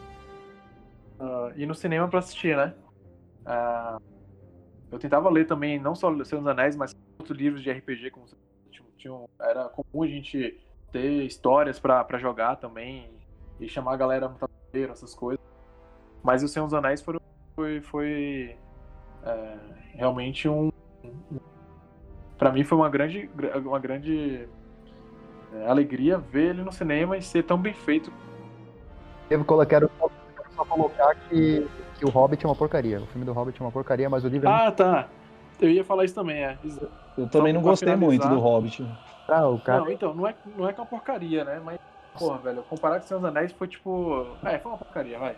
ah, 1.18 1.52
ir 1.56 1.66
no 1.66 1.74
cinema 1.74 2.06
pra 2.08 2.18
assistir, 2.18 2.56
né? 2.56 2.74
Ah, 3.46 3.96
eu 4.90 4.98
tentava 4.98 5.30
ler 5.30 5.46
também, 5.46 5.78
não 5.78 5.94
só 5.94 6.10
Senhor 6.24 6.40
dos 6.42 6.46
Anéis, 6.50 6.76
mas 6.76 6.90
outros 7.18 7.38
livros 7.38 7.62
de 7.62 7.70
RPG, 7.70 8.10
como 8.10 8.26
você- 8.28 8.34
tinha- 8.70 8.88
tinha- 8.98 9.24
era 9.40 9.68
comum 9.70 10.02
a 10.04 10.06
gente 10.06 10.60
ter 10.92 11.22
histórias 11.24 11.78
pra 11.78 12.04
pra 12.04 12.18
jogar 12.18 12.56
também 12.56 13.10
e 13.58 13.68
chamar 13.68 13.94
a 13.94 13.96
galera 13.96 14.28
no 14.28 14.36
tabuleiro, 14.36 14.92
essas 14.92 15.14
coisas. 15.14 15.40
Mas 16.22 16.42
o 16.42 16.48
Senhor 16.48 16.66
dos 16.66 16.74
Anéis 16.74 17.00
foi, 17.00 17.16
foi, 17.54 17.80
foi, 17.80 18.58
é, 19.24 19.58
realmente 19.94 20.48
um. 20.48 20.68
Pra 22.38 22.52
mim 22.52 22.64
foi 22.64 22.76
uma 22.78 22.88
grande, 22.88 23.30
uma 23.64 23.78
grande 23.78 24.46
é, 25.54 25.66
alegria 25.68 26.18
ver 26.18 26.50
ele 26.50 26.62
no 26.62 26.72
cinema 26.72 27.16
e 27.16 27.22
ser 27.22 27.42
tão 27.42 27.56
bem 27.58 27.72
feito. 27.72 28.12
Eu 29.30 29.44
quero, 29.66 29.90
quero 29.90 30.50
só 30.54 30.64
colocar 30.64 31.14
que, 31.28 31.66
que 31.98 32.04
o 32.04 32.08
Hobbit 32.08 32.44
é 32.44 32.48
uma 32.48 32.54
porcaria. 32.54 33.00
O 33.00 33.06
filme 33.06 33.24
do 33.24 33.32
Hobbit 33.32 33.60
é 33.60 33.64
uma 33.64 33.72
porcaria, 33.72 34.08
mas 34.08 34.24
o 34.24 34.28
livro 34.28 34.48
é 34.48 34.52
Ah, 34.52 34.70
tá. 34.70 35.08
Eu 35.60 35.70
ia 35.70 35.82
falar 35.84 36.04
isso 36.04 36.14
também, 36.14 36.44
é. 36.44 36.58
Eu 37.16 37.28
também 37.28 37.52
não 37.52 37.62
gostei 37.62 37.88
finalizar- 37.88 38.28
muito 38.28 38.28
do 38.28 38.38
Hobbit. 38.38 38.86
Ah, 39.26 39.48
o 39.48 39.58
cara. 39.58 39.80
Não, 39.80 39.90
então, 39.90 40.14
não 40.14 40.26
é, 40.26 40.34
não 40.56 40.68
é 40.68 40.72
que 40.72 40.78
é 40.78 40.82
uma 40.82 40.88
porcaria, 40.88 41.44
né? 41.44 41.60
Mas, 41.64 41.78
porra, 42.18 42.38
velho, 42.38 42.62
comparar 42.64 43.00
com 43.00 43.06
Senhor 43.06 43.20
dos 43.20 43.28
Anéis 43.28 43.52
foi 43.52 43.66
tipo. 43.66 44.26
É, 44.44 44.58
foi 44.58 44.70
uma 44.70 44.78
porcaria, 44.78 45.18
vai. 45.18 45.34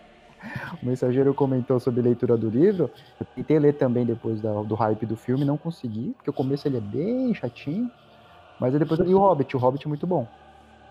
O 0.82 0.86
mensageiro 0.86 1.34
comentou 1.34 1.80
sobre 1.80 2.00
a 2.00 2.04
leitura 2.04 2.36
do 2.36 2.48
livro. 2.48 2.90
Eu 3.18 3.26
tentei 3.34 3.58
ler 3.58 3.74
também 3.74 4.06
depois 4.06 4.40
da- 4.40 4.62
do 4.62 4.74
hype 4.74 5.04
do 5.06 5.16
filme, 5.16 5.44
não 5.44 5.58
consegui, 5.58 6.14
porque 6.16 6.30
o 6.30 6.34
começo 6.34 6.66
ele 6.68 6.76
é 6.76 6.80
bem 6.80 7.34
chatinho. 7.34 7.90
Mas 8.58 8.72
aí 8.74 8.78
depois 8.80 9.00
li 9.00 9.14
o 9.14 9.18
Hobbit, 9.18 9.56
o 9.56 9.60
Hobbit 9.60 9.86
é 9.86 9.88
muito 9.88 10.06
bom. 10.06 10.28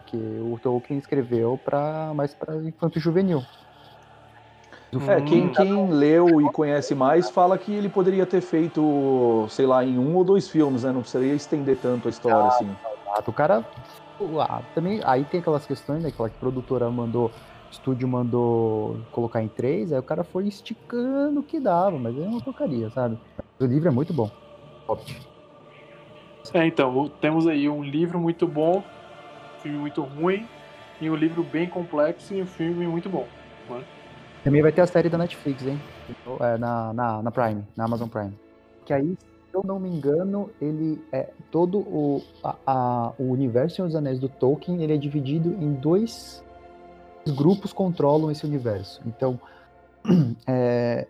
Que 0.06 0.40
o 0.40 0.58
Tolkien 0.60 0.98
escreveu 0.98 1.58
pra, 1.58 2.14
mais 2.14 2.34
pra 2.34 2.56
infanto 2.64 3.00
juvenil. 3.00 3.44
É, 5.08 5.22
quem, 5.22 5.48
Hum. 5.48 5.52
quem 5.52 5.90
leu 5.92 6.42
e 6.42 6.50
conhece 6.52 6.96
mais 6.96 7.30
fala 7.30 7.58
que 7.58 7.74
ele 7.74 7.90
poderia 7.90 8.26
ter 8.26 8.42
feito, 8.42 9.46
sei 9.50 9.66
lá, 9.66 9.84
em 9.84 9.98
um 9.98 10.16
ou 10.16 10.24
dois 10.24 10.50
filmes, 10.50 10.84
né? 10.84 10.92
Não 10.92 11.02
precisaria 11.02 11.34
estender 11.34 11.78
tanto 11.78 12.08
a 12.08 12.12
história, 12.12 12.48
assim. 12.48 12.74
Ah, 13.10 13.22
o 13.26 13.34
cara. 13.34 13.70
ah, 14.50 14.64
também, 14.74 15.02
aí 15.04 15.26
tem 15.26 15.42
aquelas 15.42 15.66
questões, 15.66 16.02
né? 16.04 16.10
Aquela 16.10 16.30
que 16.30 16.36
a 16.38 16.40
produtora 16.40 16.90
mandou, 16.90 17.34
estúdio 17.70 18.08
mandou 18.08 18.98
colocar 19.12 19.42
em 19.44 19.48
três, 19.48 19.92
aí 19.92 20.00
o 20.00 20.04
cara 20.04 20.24
foi 20.24 20.48
esticando 20.48 21.40
o 21.40 21.44
que 21.44 21.60
dava, 21.60 21.98
mas 21.98 22.18
é 22.18 22.22
uma 22.22 22.42
porcaria, 22.42 22.90
sabe? 22.90 23.18
O 23.60 23.66
livro 23.66 23.88
é 23.90 23.92
muito 23.92 24.14
bom. 24.14 24.30
Hobbit. 24.88 25.28
É, 26.54 26.66
então, 26.66 27.10
temos 27.22 27.46
aí 27.46 27.68
um 27.68 27.84
livro 27.84 28.20
muito 28.20 28.48
bom, 28.48 28.78
um 28.78 29.62
filme 29.62 29.78
muito 29.78 30.02
ruim, 30.02 30.46
e 31.02 31.10
um 31.10 31.16
livro 31.16 31.44
bem 31.44 31.70
complexo 31.70 32.34
e 32.34 32.42
um 32.42 32.46
filme 32.46 32.88
muito 32.88 33.10
bom. 33.10 33.28
Também 34.44 34.62
vai 34.62 34.72
ter 34.72 34.82
a 34.82 34.88
série 34.88 35.10
da 35.10 35.18
Netflix, 35.18 35.66
hein? 35.66 35.78
É, 36.40 36.58
na, 36.58 36.94
na, 36.94 37.22
na 37.22 37.32
Prime, 37.32 37.64
na 37.76 37.84
Amazon 37.84 38.08
Prime. 38.08 38.32
Que 38.86 38.94
aí, 38.94 39.10
se 39.10 39.54
eu 39.54 39.62
não 39.66 39.78
me 39.80 39.90
engano, 39.90 40.50
ele 40.62 41.04
é 41.12 41.30
todo 41.52 41.80
o, 41.80 42.24
a, 42.42 42.56
a- 42.66 43.14
o 43.20 43.26
universo 43.26 43.84
dos 43.84 43.96
Anéis 43.96 44.20
do 44.20 44.30
Tolkien, 44.30 44.82
ele 44.82 44.94
é 44.94 44.98
dividido 44.98 45.50
em 45.62 45.74
dois 45.74 46.42
grupos 47.32 47.74
controlam 47.74 48.32
esse 48.32 48.46
universo. 48.46 49.02
Então, 49.06 49.40
é, 50.48 51.08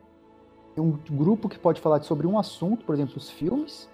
tem 0.76 0.84
um 0.84 0.92
grupo 1.10 1.50
que 1.50 1.58
pode 1.58 1.82
falar 1.82 2.02
sobre 2.04 2.28
um 2.28 2.38
assunto, 2.38 2.86
por 2.86 2.94
exemplo, 2.94 3.18
os 3.18 3.30
filmes. 3.30 3.90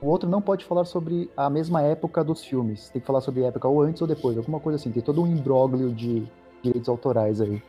O 0.00 0.08
outro 0.08 0.28
não 0.28 0.42
pode 0.42 0.64
falar 0.64 0.84
sobre 0.84 1.30
a 1.36 1.48
mesma 1.48 1.80
época 1.82 2.22
dos 2.24 2.44
filmes. 2.44 2.88
Tem 2.90 3.00
que 3.00 3.06
falar 3.06 3.20
sobre 3.20 3.44
a 3.44 3.48
época 3.48 3.68
ou 3.68 3.80
antes 3.82 4.02
ou 4.02 4.08
depois, 4.08 4.36
alguma 4.36 4.60
coisa 4.60 4.76
assim. 4.76 4.90
Tem 4.90 5.02
todo 5.02 5.22
um 5.22 5.26
imbróglio 5.26 5.92
de 5.92 6.26
direitos 6.62 6.88
autorais 6.88 7.40
aí. 7.40 7.62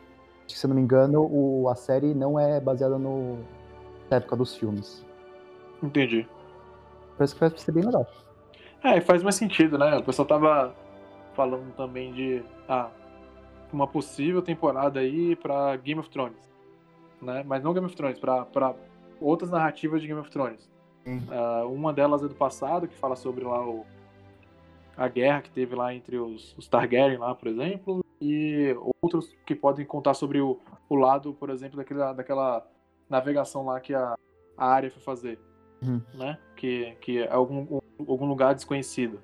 Se 0.48 0.66
eu 0.66 0.70
não 0.70 0.76
me 0.76 0.82
engano, 0.82 1.22
o, 1.22 1.70
a 1.70 1.76
série 1.76 2.14
não 2.14 2.40
é 2.40 2.60
baseada 2.60 2.98
no, 2.98 3.38
na 4.10 4.18
época 4.18 4.36
dos 4.36 4.56
filmes. 4.56 5.06
Entendi. 5.82 6.28
Parece 7.18 7.34
que 7.34 7.40
vai 7.40 7.50
ser 7.56 7.72
bem 7.72 7.84
legal. 7.84 8.06
É, 8.84 9.02
faz 9.02 9.24
mais 9.24 9.36
sentido, 9.36 9.78
né? 9.78 9.98
O 9.98 10.04
pessoal 10.04 10.28
tava 10.28 10.76
falando 11.34 11.74
também 11.76 12.14
de 12.14 12.44
ah, 12.68 12.90
uma 13.76 13.88
possível 13.88 14.42
temporada 14.42 15.00
aí 15.00 15.36
pra 15.36 15.76
Game 15.78 16.00
of 16.00 16.10
Thrones, 16.10 16.50
né? 17.22 17.44
Mas 17.46 17.62
não 17.64 17.74
Game 17.74 17.86
of 17.86 17.96
Thrones, 17.96 18.18
pra, 18.20 18.46
pra 18.46 18.74
outras 19.20 19.52
narrativas 19.52 20.02
de 20.02 20.08
Game 20.08 20.20
of 20.20 20.30
Thrones. 20.32 20.70
Sim. 21.04 21.22
Ah, 21.30 21.66
uma 21.68 21.94
delas 21.94 22.24
é 22.24 22.28
do 22.28 22.34
passado, 22.36 22.88
que 22.88 22.96
fala 22.96 23.16
sobre 23.16 23.44
lá 23.44 23.64
o, 23.68 23.86
a 24.98 25.08
guerra 25.08 25.42
que 25.42 25.52
teve 25.52 25.76
lá 25.76 25.94
entre 25.94 26.18
os, 26.18 26.56
os 26.58 26.68
Targaryen 26.68 27.18
lá, 27.20 27.36
por 27.36 27.48
exemplo, 27.48 28.04
e 28.22 28.76
outros 29.04 29.36
que 29.46 29.54
podem 29.54 29.86
contar 29.86 30.14
sobre 30.14 30.40
o, 30.40 30.60
o 30.90 30.96
lado, 30.96 31.34
por 31.34 31.50
exemplo, 31.50 31.78
daquela, 31.78 32.14
daquela 32.14 32.68
navegação 33.10 33.66
lá 33.66 33.80
que 33.80 33.94
a, 33.94 34.16
a 34.58 34.66
área 34.68 34.90
foi 34.90 35.02
fazer, 35.02 35.40
Uhum. 35.84 36.02
né? 36.16 36.40
Que, 36.56 36.96
que 37.02 37.20
é 37.22 37.32
algum, 37.32 37.80
algum 38.00 38.26
lugar 38.26 38.56
desconhecido. 38.56 39.20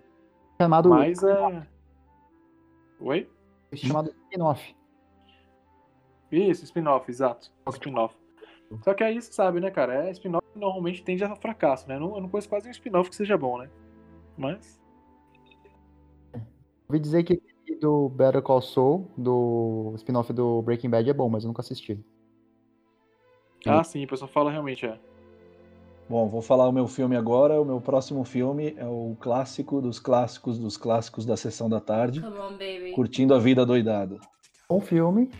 Chamado, 0.61 0.89
Mas 0.89 1.23
é. 1.23 1.67
Oi? 2.99 3.27
Chamado 3.77 4.09
spin-off. 4.25 4.75
Isso, 6.31 6.63
spin-off, 6.63 7.09
exato. 7.09 7.51
Spin-off. 7.69 8.15
Só 8.83 8.93
que 8.93 9.03
aí 9.03 9.21
você 9.21 9.31
sabe, 9.33 9.59
né, 9.59 9.69
cara? 9.69 10.07
É, 10.07 10.11
spin-off 10.11 10.45
normalmente 10.55 11.03
tende 11.03 11.23
a 11.23 11.35
fracasso, 11.35 11.87
né? 11.87 11.95
Eu 11.95 11.99
não, 11.99 12.15
eu 12.15 12.21
não 12.21 12.29
conheço 12.29 12.49
quase 12.49 12.67
um 12.67 12.71
spin-off 12.71 13.09
que 13.09 13.15
seja 13.15 13.37
bom, 13.37 13.57
né? 13.57 13.69
Mas. 14.37 14.79
Ouvi 16.87 16.99
dizer 16.99 17.23
que 17.23 17.41
do 17.79 18.09
Better 18.09 18.41
Call 18.41 18.61
Saul, 18.61 19.09
do 19.17 19.93
spin-off 19.95 20.31
do 20.31 20.61
Breaking 20.61 20.89
Bad, 20.89 21.09
é 21.09 21.13
bom, 21.13 21.29
mas 21.29 21.43
eu 21.43 21.47
nunca 21.47 21.61
assisti. 21.61 21.99
Ah, 23.65 23.83
sim, 23.83 24.03
o 24.03 24.07
pessoal 24.07 24.29
fala 24.29 24.51
realmente, 24.51 24.85
é. 24.85 24.99
Bom, 26.11 26.27
vou 26.27 26.41
falar 26.41 26.67
o 26.67 26.73
meu 26.73 26.89
filme 26.89 27.15
agora. 27.15 27.61
O 27.61 27.63
meu 27.63 27.79
próximo 27.79 28.25
filme 28.25 28.75
é 28.77 28.85
o 28.85 29.15
clássico 29.17 29.79
dos 29.79 29.97
clássicos 29.97 30.59
dos 30.59 30.75
clássicos 30.75 31.25
da 31.25 31.37
sessão 31.37 31.69
da 31.69 31.79
tarde, 31.79 32.19
Come 32.19 32.37
on, 32.37 32.51
baby. 32.51 32.91
Curtindo 32.93 33.33
a 33.33 33.39
Vida 33.39 33.65
Doidado. 33.65 34.19
Bom 34.69 34.81
filme. 34.81 35.31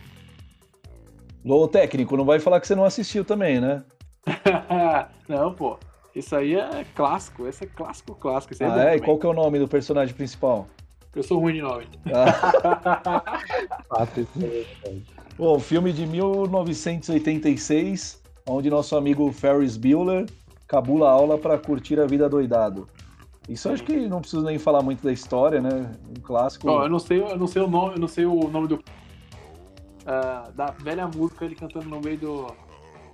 Lô 1.44 1.68
técnico, 1.68 2.16
não 2.16 2.24
vai 2.24 2.40
falar 2.40 2.58
que 2.58 2.66
você 2.66 2.74
não 2.74 2.86
assistiu 2.86 3.22
também, 3.22 3.60
né? 3.60 3.84
não, 5.28 5.52
pô. 5.52 5.78
Isso 6.16 6.34
aí 6.34 6.54
é 6.54 6.86
clássico. 6.94 7.46
Esse 7.46 7.64
é 7.64 7.66
clássico, 7.66 8.14
clássico. 8.14 8.54
Esse 8.54 8.64
é 8.64 8.66
Ah, 8.66 8.70
bom 8.70 8.80
é? 8.80 8.96
E 8.96 9.00
qual 9.02 9.18
que 9.18 9.26
é 9.26 9.28
o 9.28 9.34
nome 9.34 9.58
do 9.58 9.68
personagem 9.68 10.14
principal? 10.14 10.66
Eu 11.14 11.22
sou 11.22 11.38
ruim 11.38 11.52
de 11.52 11.60
nome. 11.60 11.86
Ah, 13.90 14.06
é. 14.06 14.08
Bom, 15.36 15.58
filme 15.58 15.92
de 15.92 16.06
1986, 16.06 18.22
onde 18.48 18.70
nosso 18.70 18.96
amigo 18.96 19.30
Ferris 19.32 19.76
Bueller 19.76 20.24
cabula 20.72 21.06
a 21.06 21.12
aula 21.12 21.36
para 21.36 21.58
curtir 21.58 22.00
a 22.00 22.06
vida 22.06 22.30
doidado. 22.30 22.88
Isso 23.46 23.68
acho 23.68 23.84
que 23.84 24.08
não 24.08 24.22
preciso 24.22 24.42
nem 24.42 24.58
falar 24.58 24.82
muito 24.82 25.02
da 25.02 25.12
história, 25.12 25.60
né? 25.60 25.92
Um 26.08 26.20
clássico. 26.22 26.66
Ó, 26.70 26.84
eu 26.84 26.88
não 26.88 26.98
sei, 26.98 27.20
eu 27.20 27.36
não 27.36 27.46
sei 27.46 27.60
o 27.60 27.68
nome, 27.68 27.94
eu 27.96 28.00
não 28.00 28.08
sei 28.08 28.24
o 28.24 28.48
nome 28.48 28.68
do 28.68 28.82
ah, 30.06 30.50
da 30.54 30.66
velha 30.70 31.06
música 31.06 31.44
ele 31.44 31.54
cantando 31.54 31.90
no 31.90 32.00
meio 32.00 32.16
do 32.16 32.46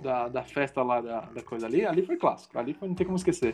da, 0.01 0.29
da 0.29 0.41
festa 0.41 0.81
lá 0.81 1.01
da, 1.01 1.19
da 1.21 1.41
coisa 1.41 1.65
ali, 1.65 1.85
ali 1.85 2.01
foi 2.01 2.15
clássico, 2.15 2.57
ali 2.57 2.73
foi, 2.73 2.87
não 2.87 2.95
tem 2.95 3.05
como 3.05 3.17
esquecer. 3.17 3.53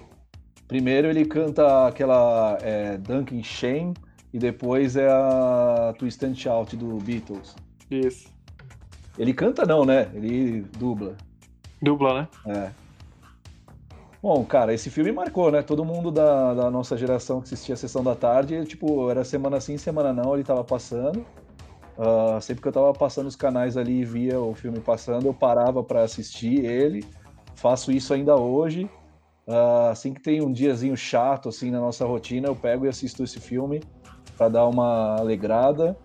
Primeiro 0.67 1.07
ele 1.07 1.25
canta 1.25 1.87
aquela 1.87 2.59
é, 2.61 2.97
Duncan 2.97 3.41
Shane 3.41 3.95
e 4.31 4.37
depois 4.37 4.95
é 4.95 5.09
a 5.09 5.95
Twist 5.97 6.23
and 6.23 6.35
Shout 6.35 6.77
do 6.77 6.97
Beatles. 6.97 7.55
Isso. 7.89 8.29
Ele 9.17 9.33
canta 9.33 9.65
não, 9.65 9.83
né? 9.83 10.11
Ele 10.13 10.61
dubla. 10.77 11.15
Dubla, 11.81 12.21
né? 12.21 12.27
É. 12.45 12.84
Bom, 14.25 14.43
cara, 14.43 14.73
esse 14.73 14.89
filme 14.89 15.11
marcou, 15.11 15.51
né? 15.51 15.61
Todo 15.61 15.85
mundo 15.85 16.09
da, 16.09 16.55
da 16.55 16.71
nossa 16.71 16.97
geração 16.97 17.39
que 17.39 17.45
assistia 17.45 17.75
a 17.75 17.77
Sessão 17.77 18.03
da 18.03 18.15
Tarde, 18.15 18.65
tipo, 18.65 19.07
era 19.07 19.23
semana 19.23 19.61
sim, 19.61 19.77
semana 19.77 20.11
não, 20.11 20.33
ele 20.33 20.43
tava 20.43 20.63
passando. 20.63 21.23
Ah, 21.95 22.39
sempre 22.41 22.63
que 22.63 22.67
eu 22.67 22.71
tava 22.71 22.91
passando 22.91 23.27
os 23.27 23.35
canais 23.35 23.77
ali 23.77 23.99
e 23.99 24.03
via 24.03 24.39
o 24.39 24.55
filme 24.55 24.79
passando, 24.79 25.27
eu 25.27 25.33
parava 25.35 25.83
pra 25.83 26.01
assistir 26.01 26.65
ele. 26.65 27.05
Faço 27.53 27.91
isso 27.91 28.15
ainda 28.15 28.35
hoje. 28.35 28.89
Ah, 29.47 29.89
assim 29.91 30.11
que 30.11 30.19
tem 30.19 30.41
um 30.41 30.51
diazinho 30.51 30.97
chato, 30.97 31.49
assim, 31.49 31.69
na 31.69 31.79
nossa 31.79 32.03
rotina, 32.03 32.47
eu 32.47 32.55
pego 32.55 32.87
e 32.87 32.89
assisto 32.89 33.23
esse 33.23 33.39
filme 33.39 33.83
pra 34.35 34.49
dar 34.49 34.65
uma 34.65 35.17
alegrada. 35.19 35.95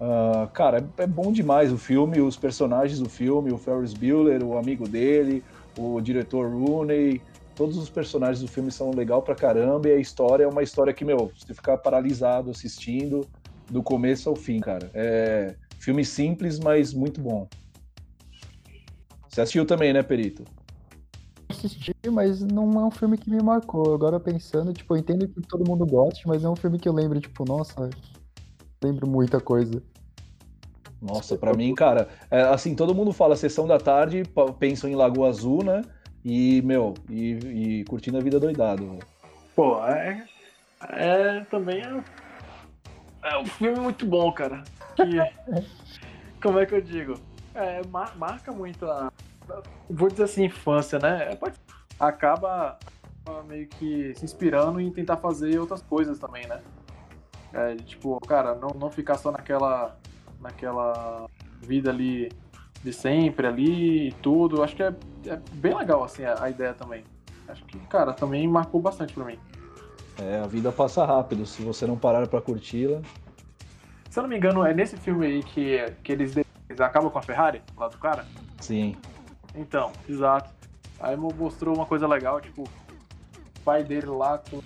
Ah, 0.00 0.48
cara, 0.54 0.78
é, 0.78 1.02
é 1.02 1.06
bom 1.06 1.30
demais 1.30 1.70
o 1.70 1.76
filme, 1.76 2.22
os 2.22 2.38
personagens 2.38 3.00
do 3.00 3.08
filme, 3.10 3.52
o 3.52 3.58
Ferris 3.58 3.92
Bueller, 3.92 4.42
o 4.42 4.56
amigo 4.56 4.88
dele, 4.88 5.44
o 5.76 6.00
diretor 6.00 6.50
Rooney, 6.50 7.20
todos 7.60 7.76
os 7.76 7.90
personagens 7.90 8.40
do 8.40 8.48
filme 8.48 8.70
são 8.70 8.90
legal 8.90 9.20
pra 9.20 9.34
caramba 9.34 9.86
e 9.86 9.92
a 9.92 9.98
história 9.98 10.44
é 10.44 10.46
uma 10.46 10.62
história 10.62 10.94
que, 10.94 11.04
meu, 11.04 11.30
você 11.38 11.52
fica 11.52 11.76
paralisado 11.76 12.50
assistindo 12.50 13.28
do 13.70 13.82
começo 13.82 14.30
ao 14.30 14.34
fim, 14.34 14.60
cara. 14.60 14.90
É 14.94 15.54
filme 15.78 16.02
simples, 16.02 16.58
mas 16.58 16.94
muito 16.94 17.20
bom. 17.20 17.46
Você 19.28 19.42
assistiu 19.42 19.66
também, 19.66 19.92
né, 19.92 20.02
Perito? 20.02 20.42
Assisti, 21.50 21.92
mas 22.10 22.40
não 22.40 22.80
é 22.80 22.84
um 22.86 22.90
filme 22.90 23.18
que 23.18 23.28
me 23.28 23.42
marcou. 23.42 23.92
Agora 23.94 24.18
pensando, 24.18 24.72
tipo, 24.72 24.94
eu 24.94 24.98
entendo 24.98 25.28
que 25.28 25.42
todo 25.42 25.68
mundo 25.68 25.84
goste, 25.84 26.26
mas 26.26 26.42
é 26.42 26.48
um 26.48 26.56
filme 26.56 26.78
que 26.78 26.88
eu 26.88 26.94
lembro, 26.94 27.20
tipo, 27.20 27.44
nossa, 27.44 27.90
lembro 28.82 29.06
muita 29.06 29.38
coisa. 29.38 29.82
Nossa, 30.98 31.36
pra 31.36 31.52
mim, 31.52 31.74
cara, 31.74 32.08
é, 32.30 32.40
assim, 32.40 32.74
todo 32.74 32.94
mundo 32.94 33.12
fala 33.12 33.36
sessão 33.36 33.66
da 33.66 33.76
tarde, 33.76 34.22
pensam 34.58 34.88
em 34.88 34.94
Lagoa 34.94 35.28
Azul, 35.28 35.62
né? 35.62 35.82
E, 36.24 36.60
meu, 36.62 36.94
e, 37.08 37.80
e 37.80 37.84
curtindo 37.84 38.18
a 38.18 38.20
vida 38.20 38.38
doidado. 38.38 38.86
velho. 38.86 39.02
Pô, 39.54 39.84
é. 39.86 40.26
É 40.88 41.40
também 41.50 41.82
é. 41.82 42.04
É 43.22 43.38
um 43.38 43.46
filme 43.46 43.78
muito 43.80 44.06
bom, 44.06 44.32
cara. 44.32 44.62
Que, 44.96 45.18
como 46.42 46.58
é 46.58 46.66
que 46.66 46.74
eu 46.74 46.80
digo? 46.80 47.14
É, 47.54 47.84
mar- 47.88 48.16
marca 48.16 48.52
muito 48.52 48.86
a. 48.86 49.12
Vou 49.88 50.08
dizer 50.08 50.24
assim, 50.24 50.44
infância, 50.44 50.98
né? 50.98 51.32
É, 51.32 51.38
acaba 51.98 52.78
ah, 53.26 53.42
meio 53.46 53.66
que 53.68 54.14
se 54.14 54.24
inspirando 54.24 54.80
em 54.80 54.90
tentar 54.90 55.16
fazer 55.18 55.58
outras 55.58 55.82
coisas 55.82 56.18
também, 56.18 56.46
né? 56.46 56.60
É, 57.52 57.74
tipo, 57.76 58.18
cara, 58.20 58.54
não, 58.54 58.70
não 58.70 58.90
ficar 58.90 59.18
só 59.18 59.30
naquela. 59.30 59.98
naquela 60.40 61.28
vida 61.60 61.90
ali 61.90 62.30
de 62.82 62.92
sempre 62.92 63.46
ali 63.46 64.08
e 64.08 64.12
tudo. 64.12 64.62
Acho 64.62 64.74
que 64.76 64.82
é, 64.82 64.94
é 65.26 65.36
bem 65.52 65.74
legal, 65.76 66.02
assim, 66.04 66.24
a, 66.24 66.42
a 66.44 66.50
ideia 66.50 66.74
também. 66.74 67.04
Acho 67.48 67.64
que, 67.64 67.78
cara, 67.86 68.12
também 68.12 68.46
marcou 68.48 68.80
bastante 68.80 69.12
pra 69.14 69.24
mim. 69.24 69.38
É, 70.18 70.38
a 70.40 70.46
vida 70.46 70.70
passa 70.70 71.04
rápido, 71.04 71.46
se 71.46 71.62
você 71.62 71.86
não 71.86 71.96
parar 71.96 72.26
pra 72.28 72.40
curti-la. 72.40 73.00
Se 74.08 74.18
eu 74.18 74.22
não 74.22 74.30
me 74.30 74.36
engano, 74.36 74.64
é 74.64 74.74
nesse 74.74 74.96
filme 74.96 75.26
aí 75.26 75.42
que, 75.42 75.78
que 76.02 76.12
eles, 76.12 76.36
eles 76.36 76.80
acabam 76.80 77.10
com 77.10 77.18
a 77.18 77.22
Ferrari, 77.22 77.62
lá 77.76 77.88
do 77.88 77.96
cara? 77.98 78.26
Sim. 78.60 78.96
Então, 79.54 79.92
exato. 80.08 80.50
Aí 80.98 81.16
mo- 81.16 81.32
mostrou 81.36 81.74
uma 81.74 81.86
coisa 81.86 82.06
legal, 82.06 82.40
tipo, 82.40 82.62
o 82.64 83.60
pai 83.64 83.82
dele 83.82 84.06
lá 84.06 84.38
com 84.38 84.60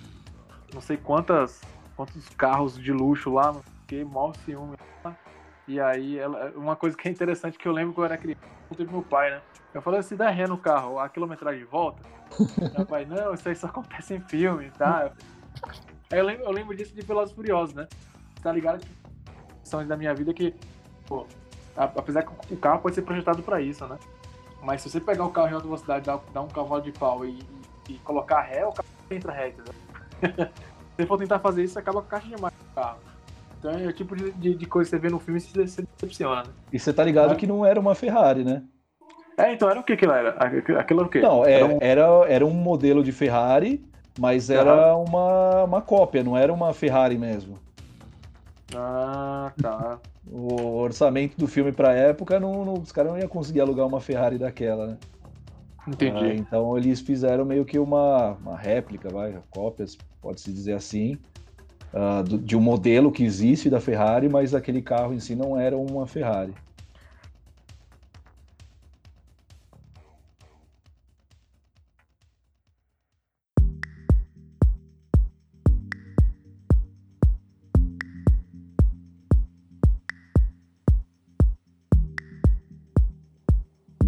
não 0.73 0.81
sei 0.81 0.97
quantas, 0.97 1.61
quantos 1.95 2.27
carros 2.29 2.77
de 2.77 2.91
luxo 2.91 3.31
lá, 3.31 3.55
que 3.87 4.03
maior 4.03 4.35
ciúme 4.43 4.75
lá. 5.03 5.15
E 5.67 5.79
aí, 5.79 6.17
ela, 6.19 6.51
uma 6.55 6.75
coisa 6.75 6.95
que 6.95 7.07
é 7.07 7.11
interessante 7.11 7.57
que 7.57 7.67
eu 7.67 7.71
lembro 7.71 7.93
quando 7.93 8.05
eu 8.07 8.13
era 8.13 8.17
criança, 8.17 8.39
perguntei 8.41 8.85
pro 8.85 8.95
meu 8.95 9.03
pai, 9.03 9.31
né? 9.31 9.41
Eu 9.73 9.81
falei, 9.81 10.01
se 10.03 10.15
der 10.15 10.31
ré 10.31 10.47
no 10.47 10.57
carro, 10.57 10.99
a 10.99 11.09
quilometragem 11.09 11.65
volta? 11.65 12.01
meu 12.75 12.85
pai, 12.85 13.05
não, 13.05 13.33
isso 13.33 13.47
aí 13.49 13.55
só 13.55 13.67
acontece 13.67 14.13
em 14.13 14.19
filme, 14.21 14.69
tá? 14.71 15.11
Aí 16.11 16.19
eu 16.19 16.25
lembro, 16.25 16.43
eu 16.45 16.51
lembro 16.51 16.75
disso 16.75 16.93
de 16.93 17.01
Velozes 17.01 17.31
e 17.31 17.35
Furiosos, 17.35 17.75
né? 17.75 17.87
Tá 18.41 18.51
ligado 18.51 18.85
são 19.65 19.85
da 19.85 19.97
minha 19.97 20.13
vida 20.13 20.33
que, 20.33 20.55
pô, 21.07 21.25
apesar 21.75 22.23
que 22.23 22.53
o 22.53 22.57
carro 22.57 22.79
pode 22.79 22.95
ser 22.95 23.01
projetado 23.01 23.41
pra 23.41 23.59
isso, 23.59 23.85
né? 23.87 23.97
Mas 24.61 24.81
se 24.81 24.89
você 24.89 25.01
pegar 25.01 25.25
o 25.25 25.31
carro 25.31 25.49
em 25.49 25.53
alta 25.53 25.65
velocidade, 25.65 26.05
dar, 26.05 26.19
dar 26.31 26.41
um 26.41 26.47
cavalo 26.47 26.81
de 26.81 26.91
pau 26.91 27.25
e, 27.25 27.39
e- 27.89 27.93
e 27.93 27.99
colocar 27.99 28.41
ré, 28.41 28.65
o 28.65 28.71
carro 28.71 28.87
entra 29.11 29.31
ré, 29.33 29.49
entendeu? 29.49 29.73
se 30.53 30.95
você 30.97 31.05
for 31.05 31.17
tentar 31.17 31.39
fazer 31.39 31.63
isso, 31.63 31.77
acaba 31.77 32.01
com 32.01 32.07
a 32.07 32.09
caixa 32.11 32.27
de 32.27 32.39
marcha 32.41 32.57
do 32.57 32.75
carro. 32.75 32.99
Então 33.65 33.79
é 33.79 33.87
o 33.87 33.93
tipo 33.93 34.15
de, 34.15 34.31
de, 34.33 34.53
de 34.55 34.65
coisa 34.67 34.87
que 34.91 34.95
você 34.95 35.01
vê 35.01 35.09
no 35.09 35.19
filme 35.19 35.39
e 35.39 35.41
se 35.41 35.67
se 35.67 35.81
decepciona, 35.81 36.43
né? 36.43 36.49
E 36.71 36.77
você 36.77 36.93
tá 36.93 37.03
ligado 37.03 37.33
É. 37.33 37.35
que 37.35 37.47
não 37.47 37.65
era 37.65 37.79
uma 37.79 37.95
Ferrari, 37.95 38.43
né? 38.43 38.61
É, 39.37 39.51
então 39.53 39.67
era 39.67 39.79
o 39.79 39.83
que 39.83 39.93
aquilo 39.93 40.11
era? 40.13 40.29
Aquilo 40.79 40.99
era 41.01 41.07
o 41.07 41.09
quê? 41.09 41.19
Não, 41.19 41.43
é- 41.43 41.53
Era 41.53 41.65
um- 41.65 41.77
era, 41.81 42.03
era 42.29 42.45
um 42.45 42.51
modelo 42.53 43.03
de 43.03 43.11
Ferrari, 43.11 43.83
mas 44.19 44.51
era 44.51 44.95
uma, 44.95 45.63
uma 45.63 45.81
cópia, 45.81 46.23
não 46.23 46.37
era 46.37 46.53
uma 46.53 46.73
Ferrari 46.73 47.17
mesmo. 47.17 47.57
Ah, 48.75 49.51
tá. 49.59 49.99
O 50.27 50.77
orçamento 50.77 51.35
do 51.37 51.47
filme 51.47 51.71
pra 51.71 51.91
época, 51.93 52.39
não, 52.39 52.63
não- 52.63 52.73
os 52.75 52.91
caras 52.91 53.11
não 53.11 53.19
iam 53.19 53.27
conseguir 53.27 53.61
alugar 53.61 53.87
uma 53.87 53.99
Ferrari 53.99 54.37
daquela, 54.37 54.87
né? 54.87 54.97
Ah, 55.79 55.89
Entendi. 55.89 56.35
então 56.39 56.77
eles 56.77 56.99
fizeram 57.01 57.45
meio 57.45 57.65
que 57.65 57.79
uma, 57.79 58.33
uma 58.33 58.55
réplica, 58.55 59.09
vai, 59.09 59.35
cópias, 59.49 59.97
pode-se 60.21 60.51
dizer 60.53 60.73
assim, 60.73 61.17
ah, 61.95 62.21
do- 62.21 62.37
de 62.37 62.55
um 62.57 62.61
modelo 62.61 63.11
que 63.11 63.23
existe 63.23 63.69
da 63.69 63.79
Ferrari, 63.79 64.27
mas 64.29 64.53
aquele 64.53 64.81
carro 64.81 65.13
em 65.13 65.19
si 65.19 65.35
não 65.35 65.57
era 65.59 65.77
uma 65.77 66.05
Ferrari. 66.05 66.53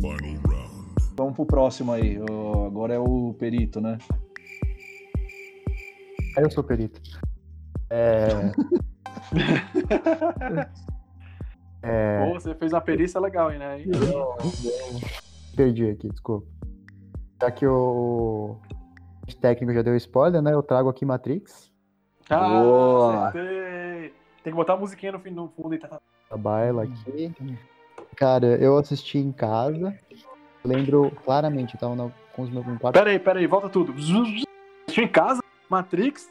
Final 0.01 0.41
round. 0.45 0.95
Vamos 1.15 1.35
pro 1.35 1.45
próximo 1.45 1.91
aí. 1.91 2.17
agora 2.67 2.93
é 2.93 2.99
o 2.99 3.33
perito, 3.33 3.81
né? 3.81 3.97
Aí 6.35 6.43
eu 6.43 6.51
sou 6.51 6.63
perito. 6.63 7.01
É. 7.89 8.51
é. 11.81 12.25
Pô, 12.25 12.33
você 12.39 12.53
fez 12.55 12.73
uma 12.73 12.81
perícia 12.81 13.19
legal 13.19 13.49
aí, 13.49 13.57
né? 13.57 13.77
Perdi 15.55 15.89
aqui, 15.89 16.09
desculpa. 16.09 16.47
Já 17.41 17.51
que 17.51 17.65
o 17.67 18.57
técnico 19.41 19.73
já 19.73 19.81
deu 19.81 19.95
spoiler, 19.95 20.41
né? 20.41 20.53
Eu 20.53 20.63
trago 20.63 20.89
aqui 20.89 21.05
Matrix. 21.05 21.71
Ah, 22.29 22.47
Boa. 22.49 23.27
acertei. 23.29 24.13
Tem 24.43 24.51
que 24.53 24.57
botar 24.57 24.73
a 24.73 24.77
musiquinha 24.77 25.11
no, 25.11 25.19
fim- 25.19 25.31
no 25.31 25.49
fundo 25.49 25.75
e 25.75 25.77
tá. 25.77 25.99
A 26.29 26.37
baila 26.37 26.83
aqui. 26.83 27.33
Cara, 28.15 28.47
eu 28.57 28.77
assisti 28.77 29.17
em 29.17 29.31
casa. 29.31 29.97
Lembro 30.63 31.11
claramente, 31.23 31.75
eu 31.75 31.79
tava 31.79 31.95
na- 31.95 32.11
com 32.35 32.41
os 32.41 32.49
meus 32.49 32.65
quatro. 32.79 32.99
Pera 32.99 33.11
aí, 33.11 33.19
pera 33.19 33.39
aí, 33.39 33.47
volta 33.47 33.69
tudo. 33.69 33.93
Assistiu 33.93 35.03
em 35.03 35.07
casa? 35.07 35.41
Matrix? 35.69 36.29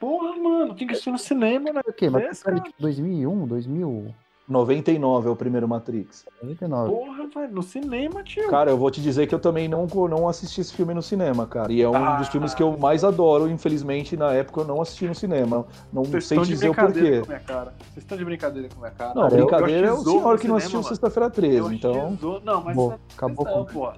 Porra, 0.00 0.36
mano, 0.36 0.74
tinha 0.74 0.86
que 0.88 0.92
assistir 0.92 1.10
no 1.10 1.18
cinema, 1.18 1.72
né? 1.72 1.80
O 1.86 1.92
quê? 1.92 2.10
Mas 2.10 2.40
tipo 2.40 2.62
2001, 2.78 3.46
2000, 3.46 4.14
99 4.46 5.28
é 5.28 5.30
o 5.30 5.36
primeiro 5.36 5.66
Matrix. 5.66 6.26
99. 6.42 6.90
Porra, 6.90 7.26
velho, 7.34 7.54
no 7.54 7.62
cinema, 7.62 8.22
tio. 8.22 8.46
Cara, 8.50 8.70
eu 8.70 8.76
vou 8.76 8.90
te 8.90 9.00
dizer 9.00 9.26
que 9.26 9.34
eu 9.34 9.38
também 9.38 9.66
não, 9.68 9.86
não 9.86 10.28
assisti 10.28 10.60
esse 10.60 10.74
filme 10.74 10.92
no 10.92 11.00
cinema, 11.00 11.46
cara. 11.46 11.72
E 11.72 11.80
é 11.80 11.88
um 11.88 11.94
Ah. 11.96 12.16
dos 12.16 12.28
filmes 12.28 12.52
que 12.52 12.62
eu 12.62 12.76
mais 12.76 13.02
adoro. 13.04 13.48
Infelizmente, 13.48 14.16
na 14.18 14.34
época 14.34 14.60
eu 14.60 14.64
não 14.66 14.82
assisti 14.82 15.06
no 15.06 15.14
cinema. 15.14 15.64
Não 15.90 16.04
Vocês 16.04 16.26
sei 16.26 16.36
estão 16.36 16.44
de 16.44 16.50
dizer 16.50 16.68
o 16.68 16.74
brincadeira 16.74 17.08
porquê. 17.20 17.26
com 17.26 17.32
a 17.32 17.36
minha 17.36 17.40
cara. 17.46 17.74
Vocês 17.78 17.96
estão 18.04 18.18
de 18.18 18.24
brincadeira 18.26 18.68
com 18.68 18.74
a 18.74 18.78
minha 18.80 18.90
cara. 18.90 19.14
Não, 19.14 19.22
Cara, 19.22 19.34
eu- 19.34 19.46
brincadeira 19.46 19.86
é 19.86 19.90
eu 19.90 19.94
o 19.94 20.04
senhor 20.04 20.38
que 20.38 20.48
não 20.48 20.56
assistiu. 20.56 20.82
Sexta-feira 20.82 21.30
13, 21.30 21.56
Eu 21.58 21.72
então. 21.72 22.18
Não, 22.44 22.62
mas 22.62 22.76
Acabou, 22.76 22.90
sexta- 22.90 23.04
acabou 23.16 23.46
com- 23.46 23.64
pô. 23.64 23.92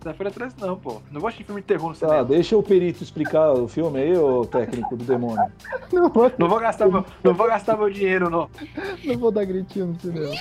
Sexta-feira 0.00 0.30
13 0.30 0.54
não, 0.60 0.76
pô. 0.78 1.02
Não 1.10 1.20
vou 1.20 1.26
assistir 1.28 1.44
filme 1.44 1.60
de 1.60 1.66
terror 1.66 1.88
no 1.88 1.96
Tá, 1.96 2.06
cinema. 2.06 2.24
deixa 2.24 2.56
o 2.56 2.62
perito 2.62 3.02
explicar 3.02 3.50
o 3.52 3.66
filme 3.66 3.98
aí, 4.00 4.16
ô 4.16 4.44
técnico 4.46 4.96
do 4.96 5.04
demônio. 5.04 5.50
Não, 5.92 6.08
vou, 6.08 6.30
Não 6.38 6.48
vou 6.48 6.60
gastar 6.60 6.86
meu, 6.88 7.04
não 7.24 7.34
vou 7.34 7.46
gastar 7.48 7.76
meu 7.76 7.90
dinheiro, 7.90 8.28
não. 8.30 8.48
não 9.04 9.18
vou 9.18 9.30
dar 9.32 9.44
gritinho 9.46 9.86
no 9.86 9.98
cinema. 10.00 10.34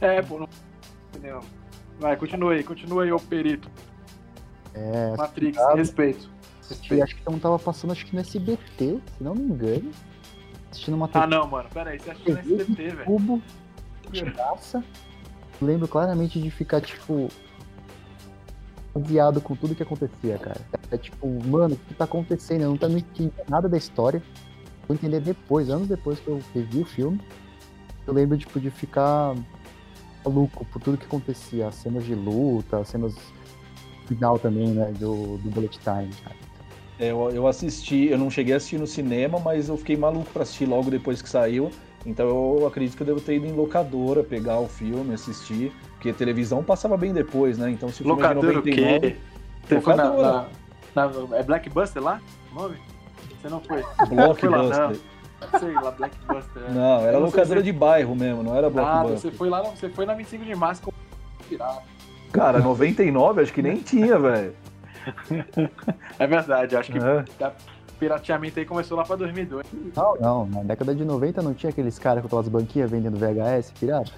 É, 0.00 0.06
é 0.18 0.22
pô, 0.22 0.38
não. 0.40 0.48
Entendeu? 1.10 1.40
Vai, 2.00 2.16
continua 2.16 2.52
aí, 2.54 2.64
continua 2.64 3.04
aí, 3.04 3.12
ô 3.12 3.20
perito. 3.20 3.70
É, 4.74 5.14
Matrix, 5.16 5.56
Obrigado. 5.58 5.76
respeito. 5.76 6.30
acho 7.02 7.16
que 7.16 7.22
não 7.30 7.38
tava 7.38 7.58
passando, 7.58 7.92
acho 7.92 8.04
que 8.04 8.14
no 8.14 8.20
SBT, 8.20 8.98
se 9.16 9.22
não 9.22 9.34
me 9.34 9.42
engano. 9.42 9.90
Assistindo 10.70 10.94
uma 10.94 11.06
Ah, 11.06 11.20
TV 11.22 11.26
não, 11.28 11.46
mano, 11.46 11.68
pera 11.72 11.90
aí, 11.90 11.98
você 12.00 12.10
assistiu 12.10 12.34
no 12.34 12.40
SBT, 12.40 12.74
velho. 12.88 13.04
cubo, 13.04 13.42
de 14.10 14.22
graça. 14.24 14.84
Lembro 15.60 15.86
claramente 15.86 16.40
de 16.40 16.50
ficar, 16.50 16.80
tipo, 16.80 17.28
aviado 18.94 19.40
com 19.40 19.54
tudo 19.54 19.74
que 19.74 19.82
acontecia, 19.82 20.38
cara. 20.38 20.60
É 20.90 20.96
tipo, 20.96 21.26
mano, 21.46 21.74
o 21.74 21.78
que 21.78 21.94
tá 21.94 22.04
acontecendo? 22.04 22.62
Eu 22.62 22.70
não 22.70 22.76
tá 22.76 22.88
não 22.88 22.98
entendi 22.98 23.32
nada 23.48 23.68
da 23.68 23.76
história. 23.76 24.22
Vou 24.88 24.94
entender 24.96 25.20
depois, 25.20 25.70
anos 25.70 25.88
depois 25.88 26.18
que 26.18 26.28
eu 26.28 26.40
revi 26.54 26.80
o 26.80 26.84
filme. 26.84 27.20
Eu 28.06 28.14
lembro, 28.14 28.36
tipo, 28.36 28.58
de 28.58 28.70
ficar 28.70 29.34
maluco 30.24 30.64
por 30.66 30.80
tudo 30.80 30.96
que 30.96 31.04
acontecia. 31.04 31.68
As 31.68 31.74
cenas 31.76 32.04
de 32.04 32.14
luta, 32.14 32.78
as 32.78 32.88
cenas 32.88 33.14
final 34.06 34.38
também, 34.38 34.68
né, 34.68 34.92
do, 34.98 35.38
do 35.38 35.50
Bullet 35.50 35.78
Time, 35.78 36.10
cara. 36.24 36.36
É, 36.98 37.10
Eu, 37.12 37.30
eu 37.30 37.46
assisti, 37.46 38.08
eu 38.08 38.18
não 38.18 38.28
cheguei 38.30 38.54
a 38.54 38.56
assistir 38.56 38.78
no 38.78 38.86
cinema, 38.86 39.38
mas 39.38 39.68
eu 39.68 39.76
fiquei 39.76 39.96
maluco 39.96 40.30
pra 40.32 40.42
assistir 40.42 40.66
logo 40.66 40.90
depois 40.90 41.22
que 41.22 41.28
saiu. 41.28 41.70
Então 42.06 42.26
eu 42.26 42.66
acredito 42.66 42.96
que 42.96 43.02
eu 43.02 43.06
devo 43.06 43.20
ter 43.20 43.36
ido 43.36 43.46
em 43.46 43.52
locadora 43.52 44.22
pegar 44.24 44.58
o 44.58 44.66
filme, 44.68 45.12
assistir. 45.14 45.72
Porque 45.94 46.10
a 46.10 46.14
televisão 46.14 46.62
passava 46.64 46.96
bem 46.96 47.12
depois, 47.12 47.58
né? 47.58 47.70
Então 47.70 47.88
se 47.90 48.00
o 48.02 48.04
filme 48.04 48.22
é 48.22 48.28
de 48.28 48.34
Locadora 48.34 48.52
o 48.52 48.64
99, 48.64 49.00
quê? 49.00 49.16
Você 49.68 49.80
foi 49.80 49.94
na, 49.94 50.04
Locadora. 50.04 50.48
na, 50.94 51.08
na- 51.08 51.36
É 51.36 51.42
Blackbuster 51.42 52.02
lá? 52.02 52.20
O 52.50 52.54
nome? 52.54 52.76
Você 53.40 53.48
não 53.48 53.60
foi? 53.60 53.82
Blockbuster. 54.08 54.96
Sei 55.58 55.72
lá, 55.74 55.90
Blackbuster. 55.90 56.62
é. 56.68 56.70
Não, 56.72 57.00
era 57.00 57.12
não 57.12 57.20
locadora 57.26 57.60
se- 57.60 57.64
de 57.64 57.72
bairro 57.72 58.14
mesmo, 58.16 58.42
não 58.42 58.56
era 58.56 58.66
Ah, 58.66 58.70
Blockbuster. 58.70 59.18
você 59.18 59.30
foi 59.36 59.48
lá, 59.50 59.62
você 59.62 59.88
foi 59.90 60.06
na 60.06 60.14
25 60.14 60.44
de 60.44 60.54
março 60.54 60.82
com 60.82 60.92
pirata. 61.48 61.82
Cara, 62.32 62.60
99 62.60 63.42
acho 63.42 63.52
que 63.52 63.60
nem 63.62 63.76
tinha, 63.76 64.18
velho. 64.18 64.54
É 66.18 66.26
verdade, 66.26 66.76
acho 66.76 66.92
que 66.92 66.98
É. 66.98 67.24
pirateamento 68.00 68.58
aí 68.58 68.64
começou 68.64 68.96
lá 68.96 69.04
pra 69.04 69.14
2002. 69.14 69.66
Não, 69.94 70.16
não, 70.16 70.46
na 70.46 70.62
década 70.62 70.94
de 70.94 71.04
90 71.04 71.42
não 71.42 71.52
tinha 71.52 71.70
aqueles 71.70 71.98
caras 71.98 72.22
com 72.22 72.26
aquelas 72.26 72.48
banquinhas 72.48 72.90
vendendo 72.90 73.18
VHS 73.18 73.72
pirata? 73.78 74.10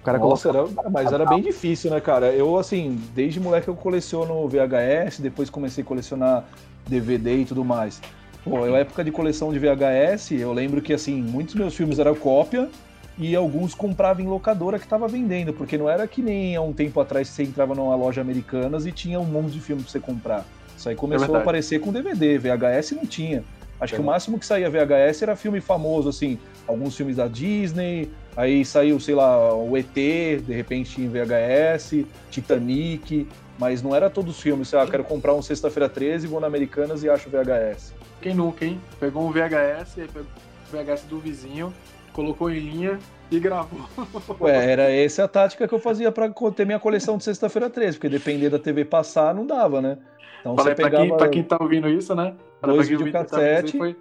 O 0.00 0.04
cara 0.04 0.18
Nossa, 0.18 0.48
era, 0.48 0.64
mas 0.88 1.12
era 1.12 1.26
bem 1.26 1.42
difícil, 1.42 1.90
né, 1.90 2.00
cara? 2.00 2.32
Eu, 2.32 2.56
assim, 2.56 2.96
desde 3.12 3.40
moleque 3.40 3.66
eu 3.66 3.74
coleciono 3.74 4.46
VHS, 4.48 5.18
depois 5.18 5.50
comecei 5.50 5.82
a 5.82 5.86
colecionar 5.86 6.44
DVD 6.86 7.38
e 7.38 7.44
tudo 7.44 7.64
mais. 7.64 8.00
Pô, 8.44 8.64
na 8.64 8.78
época 8.78 9.02
de 9.02 9.10
coleção 9.10 9.52
de 9.52 9.58
VHS, 9.58 10.30
eu 10.30 10.52
lembro 10.52 10.80
que, 10.80 10.92
assim, 10.92 11.20
muitos 11.20 11.56
meus 11.56 11.74
filmes 11.74 11.98
eram 11.98 12.14
cópia 12.14 12.70
e 13.18 13.34
alguns 13.34 13.74
comprava 13.74 14.22
em 14.22 14.28
locadora 14.28 14.78
que 14.78 14.86
tava 14.86 15.08
vendendo, 15.08 15.52
porque 15.52 15.76
não 15.76 15.90
era 15.90 16.06
que 16.06 16.22
nem 16.22 16.54
há 16.54 16.62
um 16.62 16.72
tempo 16.72 17.00
atrás 17.00 17.28
você 17.28 17.42
entrava 17.42 17.74
numa 17.74 17.96
loja 17.96 18.20
americanas 18.20 18.86
e 18.86 18.92
tinha 18.92 19.18
um 19.18 19.24
monte 19.24 19.50
de 19.50 19.60
filme 19.60 19.82
pra 19.82 19.90
você 19.90 19.98
comprar. 19.98 20.44
Isso 20.76 20.88
aí 20.88 20.94
começou 20.94 21.24
a 21.24 21.26
verdade. 21.26 21.42
aparecer 21.42 21.80
com 21.80 21.92
DVD, 21.92 22.38
VHS 22.38 22.92
não 22.92 23.06
tinha. 23.06 23.42
Acho 23.80 23.94
que 23.94 24.00
É. 24.00 24.02
o 24.02 24.06
máximo 24.06 24.38
que 24.38 24.46
saía 24.46 24.70
VHS 24.70 25.22
era 25.22 25.36
filme 25.36 25.60
famoso, 25.60 26.08
assim, 26.08 26.38
alguns 26.66 26.96
filmes 26.96 27.16
da 27.16 27.28
Disney, 27.28 28.10
aí 28.36 28.64
saiu, 28.64 28.98
sei 28.98 29.14
lá, 29.14 29.54
o 29.54 29.76
ET, 29.76 29.94
de 29.94 30.52
repente 30.54 31.00
em 31.00 31.08
VHS, 31.08 32.06
Titanic, 32.30 33.26
mas 33.58 33.82
não 33.82 33.94
era 33.94 34.08
todos 34.08 34.36
os 34.36 34.40
filmes, 34.42 34.68
sei 34.68 34.78
lá, 34.78 34.86
quero 34.86 35.04
comprar 35.04 35.34
um 35.34 35.42
Sexta-feira 35.42 35.88
13, 35.88 36.26
vou 36.26 36.40
na 36.40 36.46
Americanas 36.46 37.02
e 37.02 37.08
acho 37.10 37.28
VHS. 37.28 37.92
Quem 38.22 38.34
nunca, 38.34 38.64
hein? 38.64 38.80
Pegou 38.98 39.26
um 39.26 39.30
VHS, 39.30 39.98
aí 40.00 40.08
pegou 40.08 40.22
o 40.24 40.76
VHS 40.76 41.02
do 41.08 41.18
vizinho, 41.18 41.72
colocou 42.12 42.50
em 42.50 42.58
linha 42.58 42.98
e 43.30 43.38
gravou. 43.38 43.80
Ué, 44.40 44.70
era 44.72 44.90
essa 44.90 45.24
a 45.24 45.28
tática 45.28 45.66
que 45.68 45.74
eu 45.74 45.78
fazia 45.78 46.10
pra 46.12 46.30
co- 46.30 46.50
ter 46.50 46.64
minha 46.64 46.78
coleção 46.78 47.18
de 47.18 47.24
Sexta-feira 47.24 47.68
13, 47.68 47.98
porque 47.98 48.08
depender 48.08 48.48
da 48.50 48.58
TV 48.58 48.84
passar, 48.86 49.34
não 49.34 49.46
dava, 49.46 49.82
né? 49.82 49.98
Então 50.46 50.56
Falei 50.56 50.74
você 50.74 50.82
pra, 50.82 50.84
pegava... 50.90 51.06
quem, 51.08 51.16
pra 51.16 51.28
quem 51.28 51.42
tá 51.42 51.56
ouvindo 51.60 51.88
isso, 51.88 52.14
né? 52.14 52.34
Falei 52.60 52.76
dois 52.76 52.88
pra 52.88 52.96
quem 52.96 53.06
ouvindo- 53.06 53.12
tá 53.12 53.20
ouvindo 53.20 53.26
isso 53.26 53.36
aí, 53.36 53.56
videocassete. 53.56 53.78
Foi, 53.78 53.96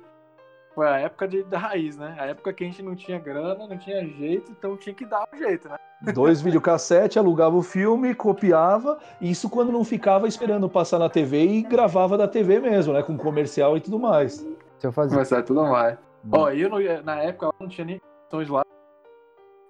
foi 0.75 0.87
a 0.87 0.99
época 0.99 1.27
de, 1.27 1.43
da 1.43 1.57
raiz, 1.57 1.97
né? 1.97 2.15
A 2.19 2.25
época 2.27 2.53
que 2.53 2.63
a 2.63 2.67
gente 2.67 2.83
não 2.83 2.95
tinha 2.95 3.17
grana, 3.17 3.67
não 3.67 3.77
tinha 3.77 4.05
jeito, 4.05 4.51
então 4.51 4.77
tinha 4.77 4.93
que 4.93 5.05
dar 5.05 5.25
um 5.33 5.37
jeito, 5.37 5.67
né? 5.67 5.77
Dois 6.13 6.41
videocassete, 6.41 7.17
alugava 7.17 7.55
o 7.55 7.63
filme, 7.63 8.13
copiava, 8.13 8.99
e 9.19 9.31
isso 9.31 9.49
quando 9.49 9.71
não 9.71 9.83
ficava 9.83 10.27
esperando 10.27 10.69
passar 10.69 10.99
na 10.99 11.09
TV 11.09 11.45
e 11.45 11.61
gravava 11.63 12.17
da 12.17 12.27
TV 12.27 12.59
mesmo, 12.59 12.93
né? 12.93 13.01
Com 13.01 13.17
comercial 13.17 13.75
e 13.75 13.81
tudo 13.81 13.97
mais. 13.97 14.45
Se 14.77 14.85
eu 14.85 14.91
fazia. 14.91 15.15
Começar 15.15 15.41
tudo 15.41 15.63
mais. 15.63 15.97
Ó, 16.31 16.49
eu 16.51 16.69
não 16.69 16.77
na 17.03 17.21
época 17.21 17.49
não 17.59 17.67
tinha 17.67 17.85
nem 17.85 17.99
cartões 17.99 18.49
lá. 18.49 18.63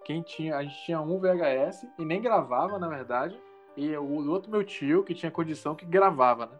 Quem 0.04 0.22
tinha, 0.22 0.58
a 0.58 0.64
gente 0.64 0.84
tinha 0.86 1.00
um 1.00 1.20
VHS 1.20 1.86
e 1.98 2.06
nem 2.06 2.22
gravava, 2.22 2.78
na 2.78 2.88
verdade. 2.88 3.40
E 3.78 3.96
o 3.98 4.30
outro 4.30 4.50
meu 4.50 4.64
tio, 4.64 5.04
que 5.04 5.14
tinha 5.14 5.32
condição, 5.32 5.76
que 5.76 5.86
gravava, 5.86 6.46
né? 6.46 6.54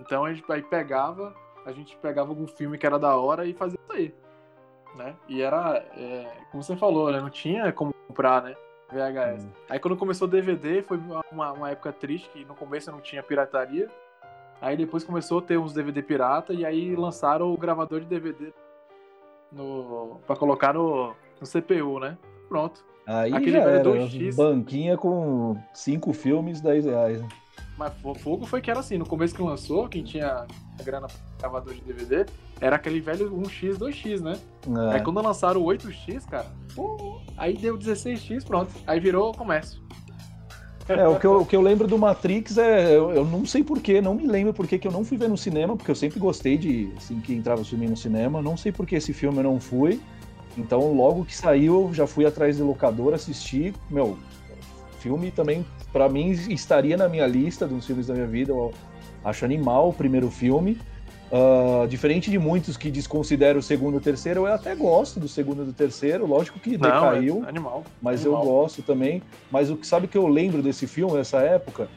Então 0.00 0.24
a 0.24 0.32
gente 0.32 0.44
aí 0.50 0.62
pegava, 0.62 1.34
a 1.64 1.72
gente 1.72 1.96
pegava 1.96 2.30
algum 2.30 2.46
filme 2.46 2.78
que 2.78 2.86
era 2.86 2.98
da 2.98 3.16
hora 3.16 3.46
e 3.46 3.54
fazia 3.54 3.78
isso 3.82 3.92
aí. 3.92 4.14
Né? 4.96 5.14
E 5.28 5.42
era, 5.42 5.84
é, 5.96 6.26
como 6.50 6.62
você 6.62 6.76
falou, 6.76 7.10
né? 7.10 7.20
Não 7.20 7.30
tinha 7.30 7.72
como 7.72 7.92
comprar, 8.06 8.42
né? 8.42 8.54
VHS. 8.92 9.44
Hum. 9.44 9.50
Aí 9.68 9.78
quando 9.78 9.96
começou 9.96 10.28
o 10.28 10.30
DVD, 10.30 10.82
foi 10.82 10.98
uma, 11.32 11.52
uma 11.52 11.70
época 11.70 11.92
triste, 11.92 12.28
que 12.30 12.44
no 12.44 12.54
começo 12.54 12.90
não 12.92 13.00
tinha 13.00 13.22
pirataria. 13.22 13.88
Aí 14.60 14.76
depois 14.76 15.04
começou 15.04 15.40
a 15.40 15.42
ter 15.42 15.58
uns 15.58 15.72
DVD 15.72 16.00
pirata 16.02 16.52
e 16.52 16.64
aí 16.64 16.94
lançaram 16.94 17.52
o 17.52 17.56
gravador 17.56 18.00
de 18.00 18.06
DVD 18.06 18.52
no, 19.50 20.20
pra 20.26 20.36
colocar 20.36 20.72
no, 20.72 21.14
no 21.40 21.46
CPU, 21.46 21.98
né? 21.98 22.16
Pronto. 22.48 22.84
Aí 23.06 23.32
Aquele 23.34 23.52
já 23.52 23.58
era, 23.60 23.84
2X. 23.84 24.36
banquinha 24.36 24.96
com 24.96 25.56
cinco 25.74 26.12
filmes, 26.12 26.60
10 26.60 26.86
reais. 26.86 27.20
né? 27.20 27.28
Mas 27.76 27.92
o 28.04 28.14
fogo 28.14 28.46
foi 28.46 28.60
que 28.60 28.70
era 28.70 28.80
assim, 28.80 28.96
no 28.96 29.06
começo 29.06 29.34
que 29.34 29.42
lançou, 29.42 29.88
quem 29.88 30.04
tinha 30.04 30.46
a 30.78 30.82
grana 30.82 31.08
gravador 31.38 31.74
de 31.74 31.80
DVD, 31.80 32.24
era 32.60 32.76
aquele 32.76 33.00
velho 33.00 33.30
1x, 33.30 33.76
2x, 33.76 34.20
né? 34.20 34.38
É. 34.90 34.94
Aí 34.94 35.02
quando 35.02 35.20
lançaram 35.20 35.60
o 35.60 35.66
8x, 35.66 36.24
cara, 36.26 36.46
pô, 36.74 37.20
aí 37.36 37.56
deu 37.56 37.76
16x, 37.76 38.44
pronto. 38.44 38.72
Aí 38.86 39.00
virou 39.00 39.32
comércio. 39.32 39.82
É, 40.88 41.08
o 41.08 41.18
que, 41.18 41.26
eu, 41.26 41.40
o 41.40 41.46
que 41.46 41.56
eu 41.56 41.62
lembro 41.62 41.88
do 41.88 41.96
Matrix 41.96 42.58
é. 42.58 42.94
Eu, 42.94 43.10
eu 43.10 43.24
não 43.24 43.46
sei 43.46 43.64
porquê, 43.64 44.02
não 44.02 44.14
me 44.14 44.26
lembro 44.26 44.52
porque 44.52 44.78
que 44.78 44.86
eu 44.86 44.92
não 44.92 45.02
fui 45.02 45.16
ver 45.16 45.28
no 45.28 45.36
cinema, 45.36 45.76
porque 45.76 45.90
eu 45.90 45.94
sempre 45.94 46.20
gostei 46.20 46.58
de 46.58 46.92
assim 46.96 47.20
que 47.20 47.34
entrava 47.34 47.62
o 47.62 47.64
filme 47.64 47.88
no 47.88 47.96
cinema. 47.96 48.42
Não 48.42 48.56
sei 48.56 48.70
porque 48.70 48.96
esse 48.96 49.12
filme 49.12 49.38
eu 49.38 49.44
não 49.44 49.58
fui. 49.58 50.00
Então, 50.56 50.92
logo 50.92 51.24
que 51.24 51.34
saiu, 51.34 51.90
já 51.92 52.06
fui 52.06 52.26
atrás 52.26 52.56
de 52.56 52.62
locador, 52.62 53.14
assisti. 53.14 53.74
Meu, 53.90 54.16
filme 55.04 55.30
também, 55.30 55.66
pra 55.92 56.08
mim, 56.08 56.30
estaria 56.30 56.96
na 56.96 57.06
minha 57.10 57.26
lista 57.26 57.66
dos 57.68 57.86
filmes 57.86 58.06
da 58.06 58.14
minha 58.14 58.26
vida. 58.26 58.52
Eu 58.52 58.72
acho 59.22 59.44
animal 59.44 59.90
o 59.90 59.92
primeiro 59.92 60.30
filme. 60.30 60.78
Ah, 61.30 61.86
diferente 61.86 62.30
de 62.30 62.38
muitos 62.38 62.76
que 62.78 62.90
desconsideram 62.90 63.58
o 63.60 63.62
segundo 63.62 63.94
e 63.94 63.96
o 63.98 64.00
terceiro, 64.00 64.40
eu 64.46 64.46
até 64.54 64.74
gosto 64.74 65.20
do 65.20 65.28
segundo 65.28 65.62
e 65.62 65.66
do 65.66 65.72
terceiro. 65.74 66.26
Lógico 66.26 66.58
que 66.58 66.78
Não, 66.78 66.88
decaiu 66.88 67.42
é 67.44 67.48
animal. 67.50 67.84
mas 68.00 68.22
Animal. 68.22 68.42
eu 68.44 68.48
gosto 68.50 68.82
também. 68.82 69.22
Mas 69.50 69.68
o 69.70 69.76
que 69.76 69.86
sabe 69.86 70.08
que 70.08 70.16
eu 70.16 70.26
lembro 70.26 70.62
desse 70.62 70.86
filme 70.86 71.12
nessa 71.18 71.38
época? 71.40 71.88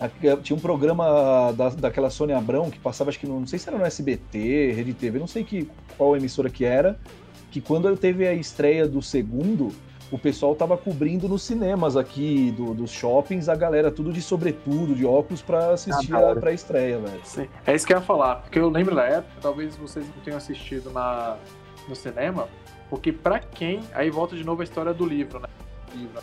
Aqui, 0.00 0.34
Tinha 0.42 0.56
um 0.56 0.60
programa 0.60 1.52
da, 1.56 1.68
daquela 1.70 2.10
Sônia 2.10 2.36
Abrão 2.36 2.68
que 2.68 2.80
passava, 2.80 3.10
acho 3.10 3.18
que 3.20 3.26
não, 3.28 3.38
não 3.40 3.46
sei 3.46 3.60
se 3.60 3.68
era 3.68 3.78
no 3.78 3.84
SBT, 3.84 4.72
Rede 4.72 4.92
TV, 4.92 5.18
não 5.20 5.26
sei 5.28 5.44
que, 5.44 5.68
qual 5.96 6.16
emissora 6.16 6.50
que 6.50 6.64
era, 6.64 6.98
que 7.50 7.60
quando 7.60 7.96
teve 7.96 8.26
a 8.26 8.32
estreia 8.34 8.88
do 8.88 9.00
segundo, 9.02 9.72
o 10.10 10.18
pessoal 10.18 10.54
tava 10.54 10.76
cobrindo 10.76 11.28
nos 11.28 11.42
cinemas 11.42 11.96
aqui 11.96 12.50
do- 12.52 12.72
dos 12.74 12.90
shoppings, 12.90 13.48
a 13.48 13.54
galera 13.54 13.90
tudo 13.90 14.12
de 14.12 14.22
sobretudo, 14.22 14.94
de 14.94 15.04
óculos 15.04 15.42
pra 15.42 15.70
assistir 15.70 16.14
Ah, 16.14 16.32
a 16.32 16.36
pré-estreia, 16.36 16.98
velho. 16.98 17.20
Sim. 17.24 17.48
É 17.66 17.74
isso 17.74 17.86
que 17.86 17.92
eu 17.92 17.98
ia 17.98 18.02
falar, 18.02 18.36
porque 18.36 18.58
eu 18.58 18.68
lembro 18.70 18.94
da 18.94 19.04
época, 19.04 19.34
talvez 19.40 19.76
vocês 19.76 20.06
não 20.06 20.22
tenham 20.24 20.38
assistido 20.38 20.90
na, 20.90 21.36
no 21.88 21.94
cinema, 21.94 22.48
porque 22.88 23.12
pra 23.12 23.38
quem. 23.38 23.80
Aí 23.94 24.08
volta 24.10 24.34
de 24.34 24.44
novo 24.44 24.62
a 24.62 24.64
história 24.64 24.94
do 24.94 25.04
livro, 25.04 25.40
né? 25.40 25.48
Livro. 25.94 26.22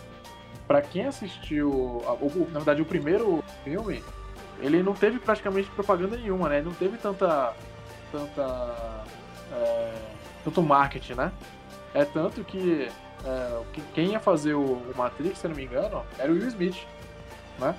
Pra 0.68 0.82
quem 0.82 1.06
assistiu. 1.06 2.02
na 2.52 2.60
verdade, 2.60 2.82
o 2.82 2.86
primeiro 2.86 3.44
filme, 3.64 4.04
ele 4.60 4.82
não 4.82 4.94
teve 4.94 5.20
praticamente 5.20 5.70
propaganda 5.70 6.18
nenhuma, 6.18 6.50
né? 6.50 6.58
Ele 6.58 6.66
não 6.66 6.74
teve 6.74 6.98
tanta. 6.98 7.54
tanta. 8.12 9.04
é, 9.54 9.94
tanto 10.44 10.64
marketing, 10.64 11.14
né? 11.14 11.32
É 11.94 12.04
tanto 12.04 12.44
que, 12.44 12.88
é, 13.26 13.62
que 13.74 13.82
quem 13.94 14.12
ia 14.12 14.20
fazer 14.20 14.54
o, 14.54 14.62
o 14.62 14.94
Matrix, 14.96 15.40
se 15.40 15.48
eu 15.48 15.50
não 15.50 15.58
me 15.58 15.66
engano, 15.66 16.04
era 16.18 16.32
o 16.32 16.36
Will 16.36 16.48
Smith, 16.48 16.78
né? 17.60 17.76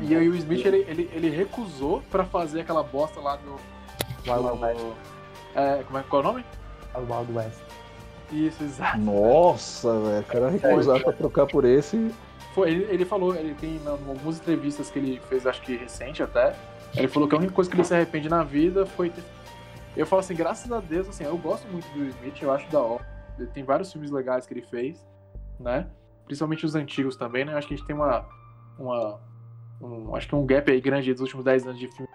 E 0.00 0.16
aí 0.16 0.28
o 0.28 0.32
Will 0.32 0.40
Smith, 0.40 0.64
ele, 0.64 0.84
ele, 0.88 1.10
ele 1.12 1.30
recusou 1.30 2.02
pra 2.10 2.24
fazer 2.24 2.60
aquela 2.60 2.82
bosta 2.82 3.20
lá 3.20 3.36
do... 3.36 3.56
Wild 4.26 4.48
Wild 4.48 4.64
West. 4.64 4.80
do 4.80 4.94
é, 5.54 5.82
como 5.84 5.98
é, 5.98 6.02
qual 6.08 6.22
é 6.22 6.24
o 6.24 6.28
nome? 6.28 6.44
Wild 6.94 7.12
Wild 7.12 7.32
West. 7.32 7.60
Isso, 8.32 8.64
exato. 8.64 8.98
Nossa, 8.98 10.00
velho, 10.00 10.20
o 10.20 10.24
cara 10.24 10.50
recusar 10.50 11.02
pra 11.02 11.12
trocar 11.12 11.46
por 11.46 11.64
esse. 11.64 12.10
Foi, 12.54 12.70
ele, 12.70 12.84
ele 12.84 13.04
falou, 13.04 13.34
ele 13.34 13.54
tem 13.54 13.76
em 13.76 13.86
algumas 13.86 14.38
entrevistas 14.38 14.90
que 14.90 14.98
ele 14.98 15.20
fez, 15.28 15.46
acho 15.46 15.60
que 15.62 15.76
recente 15.76 16.22
até, 16.22 16.54
ele 16.94 17.08
falou 17.08 17.28
que 17.28 17.34
a 17.34 17.38
única 17.38 17.52
coisa 17.52 17.70
que 17.70 17.76
ele 17.76 17.84
se 17.84 17.94
arrepende 17.94 18.28
na 18.28 18.42
vida 18.42 18.84
foi 18.86 19.10
ter... 19.10 19.22
Eu 19.96 20.06
falo 20.06 20.20
assim, 20.20 20.34
graças 20.34 20.70
a 20.72 20.80
Deus, 20.80 21.08
assim, 21.08 21.24
eu 21.24 21.36
gosto 21.36 21.66
muito 21.68 21.86
do 21.92 22.00
Will 22.00 22.08
Smith, 22.08 22.40
eu 22.40 22.50
acho 22.52 22.66
da 22.70 22.80
hora. 22.80 23.11
Tem 23.52 23.64
vários 23.64 23.92
filmes 23.92 24.10
legais 24.10 24.46
que 24.46 24.54
ele 24.54 24.62
fez, 24.62 25.06
né? 25.58 25.88
Principalmente 26.24 26.64
os 26.64 26.74
antigos 26.74 27.16
também, 27.16 27.44
né? 27.44 27.54
Acho 27.54 27.68
que 27.68 27.74
a 27.74 27.76
gente 27.76 27.86
tem 27.86 27.96
uma... 27.96 28.26
uma 28.78 29.20
um, 29.80 30.14
acho 30.14 30.28
que 30.28 30.34
um 30.34 30.46
gap 30.46 30.70
aí 30.70 30.80
grande 30.80 31.12
dos 31.12 31.22
últimos 31.22 31.44
10 31.44 31.66
anos 31.66 31.78
de 31.78 31.88
filme. 31.88 32.10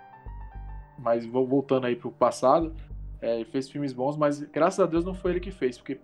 Mas 0.97 1.25
voltando 1.25 1.85
aí 1.85 1.95
pro 1.95 2.11
passado, 2.11 2.73
é, 3.21 3.35
ele 3.35 3.45
fez 3.45 3.69
filmes 3.69 3.93
bons, 3.93 4.17
mas 4.17 4.41
graças 4.41 4.79
a 4.79 4.85
Deus 4.85 5.03
não 5.05 5.13
foi 5.13 5.31
ele 5.31 5.39
que 5.39 5.51
fez, 5.51 5.77
porque 5.77 5.99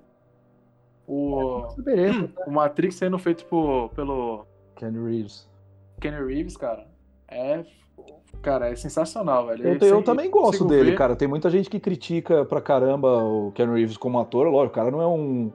o, 1.08 1.68
Beleza. 1.78 2.32
o 2.46 2.52
Matrix 2.52 2.96
sendo 2.96 3.18
feito 3.18 3.46
por, 3.46 3.90
pelo 3.90 4.46
Ken 4.76 4.92
Reeves. 4.92 5.50
Kenny 6.00 6.24
Reeves, 6.24 6.58
cara, 6.58 6.88
é. 7.28 7.66
Cara, 8.44 8.70
é 8.70 8.76
sensacional, 8.76 9.48
velho. 9.48 9.64
Eu, 9.66 9.74
eu 9.74 9.80
sem- 9.80 10.04
também 10.04 10.30
gosto 10.30 10.66
dele, 10.66 10.92
ver- 10.92 10.98
cara. 10.98 11.16
Tem 11.16 11.28
muita 11.28 11.50
gente 11.50 11.70
que 11.70 11.80
critica 11.80 12.44
pra 12.46 12.62
caramba 12.62 13.24
o 13.24 13.52
Ken 13.54 13.66
Reeves 13.74 13.98
como 13.98 14.20
ator. 14.20 14.46
Lógico, 14.48 14.74
o 14.74 14.76
cara 14.76 14.92
não 14.92 15.02
é 15.02 15.08
um 15.08 15.52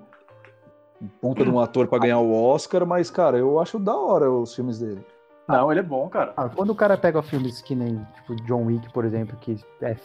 puta 1.21 1.45
de 1.45 1.51
um 1.51 1.61
ator 1.61 1.87
pra 1.87 1.99
ganhar 1.99 2.19
o 2.19 2.33
Oscar, 2.35 2.85
mas, 2.87 3.11
cara, 3.11 3.39
eu 3.39 3.61
acho 3.61 3.79
da 3.79 3.95
hora 3.97 4.31
os 4.31 4.55
filmes 4.55 4.79
dele. 4.81 5.05
Não, 5.47 5.71
ele 5.71 5.81
é 5.81 5.83
bom, 5.83 6.09
cara. 6.09 6.33
Ah, 6.37 6.49
quando 6.49 6.71
o 6.71 6.75
cara 6.75 6.97
pega 6.97 7.23
filmes 7.23 7.63
que 7.63 7.75
nem 7.75 8.05
tipo 8.17 8.35
John 8.47 8.65
Wick, 8.67 8.91
por 8.93 9.05
exemplo, 9.05 9.37
que 9.41 9.57
é 9.83 9.97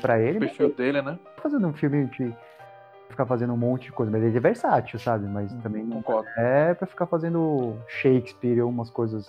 pra 0.00 0.14
O 0.14 0.18
ele, 0.18 0.40
perfil 0.40 0.66
ele 0.66 0.74
dele, 0.74 1.02
né? 1.02 1.18
fazendo 1.40 1.66
um 1.66 1.72
filme 1.72 2.06
de 2.06 2.34
ficar 3.08 3.26
fazendo 3.26 3.52
um 3.52 3.56
monte 3.56 3.84
de 3.86 3.92
coisa, 3.92 4.10
mas 4.12 4.22
ele 4.22 4.36
é 4.36 4.40
versátil, 4.40 4.98
sabe? 4.98 5.26
Mas 5.26 5.52
também 5.62 5.84
não 5.84 6.02
Concordo. 6.02 6.28
é 6.36 6.74
pra 6.74 6.86
ficar 6.86 7.06
fazendo 7.06 7.74
Shakespeare 7.88 8.60
ou 8.60 8.68
umas 8.68 8.90
coisas. 8.90 9.28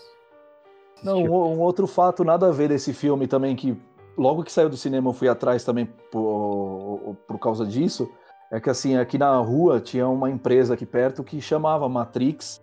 Não, 1.03 1.23
um, 1.23 1.57
um 1.57 1.59
outro 1.59 1.87
fato 1.87 2.23
nada 2.23 2.47
a 2.47 2.51
ver 2.51 2.69
desse 2.69 2.93
filme 2.93 3.27
também, 3.27 3.55
que 3.55 3.77
logo 4.17 4.43
que 4.43 4.51
saiu 4.51 4.69
do 4.69 4.77
cinema 4.77 5.09
eu 5.09 5.13
fui 5.13 5.29
atrás 5.29 5.63
também 5.63 5.87
por, 6.11 7.15
por 7.27 7.39
causa 7.39 7.65
disso, 7.65 8.09
é 8.51 8.59
que 8.59 8.69
assim, 8.69 8.97
aqui 8.97 9.17
na 9.17 9.37
rua 9.37 9.79
tinha 9.79 10.07
uma 10.07 10.29
empresa 10.29 10.73
aqui 10.73 10.85
perto 10.85 11.23
que 11.23 11.39
chamava 11.41 11.87
Matrix, 11.87 12.61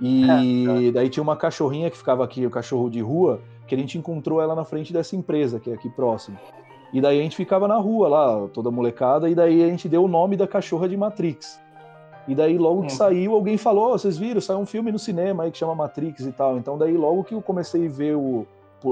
e 0.00 0.90
daí 0.92 1.10
tinha 1.10 1.22
uma 1.22 1.36
cachorrinha 1.36 1.90
que 1.90 1.96
ficava 1.96 2.24
aqui, 2.24 2.46
o 2.46 2.50
cachorro 2.50 2.88
de 2.88 3.00
rua, 3.00 3.40
que 3.66 3.74
a 3.74 3.78
gente 3.78 3.98
encontrou 3.98 4.40
ela 4.40 4.54
na 4.54 4.64
frente 4.64 4.92
dessa 4.92 5.14
empresa, 5.14 5.60
que 5.60 5.70
é 5.70 5.74
aqui 5.74 5.90
próximo. 5.90 6.38
E 6.92 7.00
daí 7.00 7.20
a 7.20 7.22
gente 7.22 7.36
ficava 7.36 7.68
na 7.68 7.76
rua 7.76 8.08
lá, 8.08 8.48
toda 8.48 8.70
molecada, 8.70 9.28
e 9.28 9.34
daí 9.34 9.62
a 9.62 9.68
gente 9.68 9.88
deu 9.88 10.04
o 10.04 10.08
nome 10.08 10.36
da 10.36 10.48
cachorra 10.48 10.88
de 10.88 10.96
Matrix. 10.96 11.60
E 12.28 12.34
daí 12.34 12.58
logo 12.58 12.82
que 12.82 12.92
Hum. 12.92 12.96
saiu, 12.96 13.32
alguém 13.32 13.56
falou, 13.56 13.90
"Ó, 13.90 13.98
vocês 13.98 14.16
viram, 14.18 14.40
saiu 14.40 14.58
um 14.58 14.66
filme 14.66 14.92
no 14.92 14.98
cinema 14.98 15.44
aí 15.44 15.50
que 15.50 15.58
chama 15.58 15.74
Matrix 15.74 16.20
e 16.20 16.32
tal. 16.32 16.58
Então 16.58 16.76
daí 16.78 16.96
logo 16.96 17.24
que 17.24 17.34
eu 17.34 17.42
comecei 17.42 17.86
a 17.86 17.90
ver 17.90 18.16
o, 18.16 18.46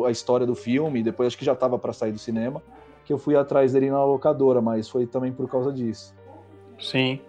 a 0.06 0.10
história 0.10 0.46
do 0.46 0.54
filme, 0.54 1.02
depois 1.02 1.28
acho 1.28 1.38
que 1.38 1.44
já 1.44 1.54
tava 1.54 1.78
para 1.78 1.92
sair 1.92 2.12
do 2.12 2.18
cinema, 2.18 2.62
que 3.04 3.12
eu 3.12 3.18
fui 3.18 3.36
atrás 3.36 3.72
dele 3.72 3.90
na 3.90 4.04
locadora, 4.04 4.60
mas 4.60 4.88
foi 4.88 5.06
também 5.06 5.32
por 5.32 5.48
causa 5.48 5.72
disso. 5.72 6.14
Sim. 6.80 7.20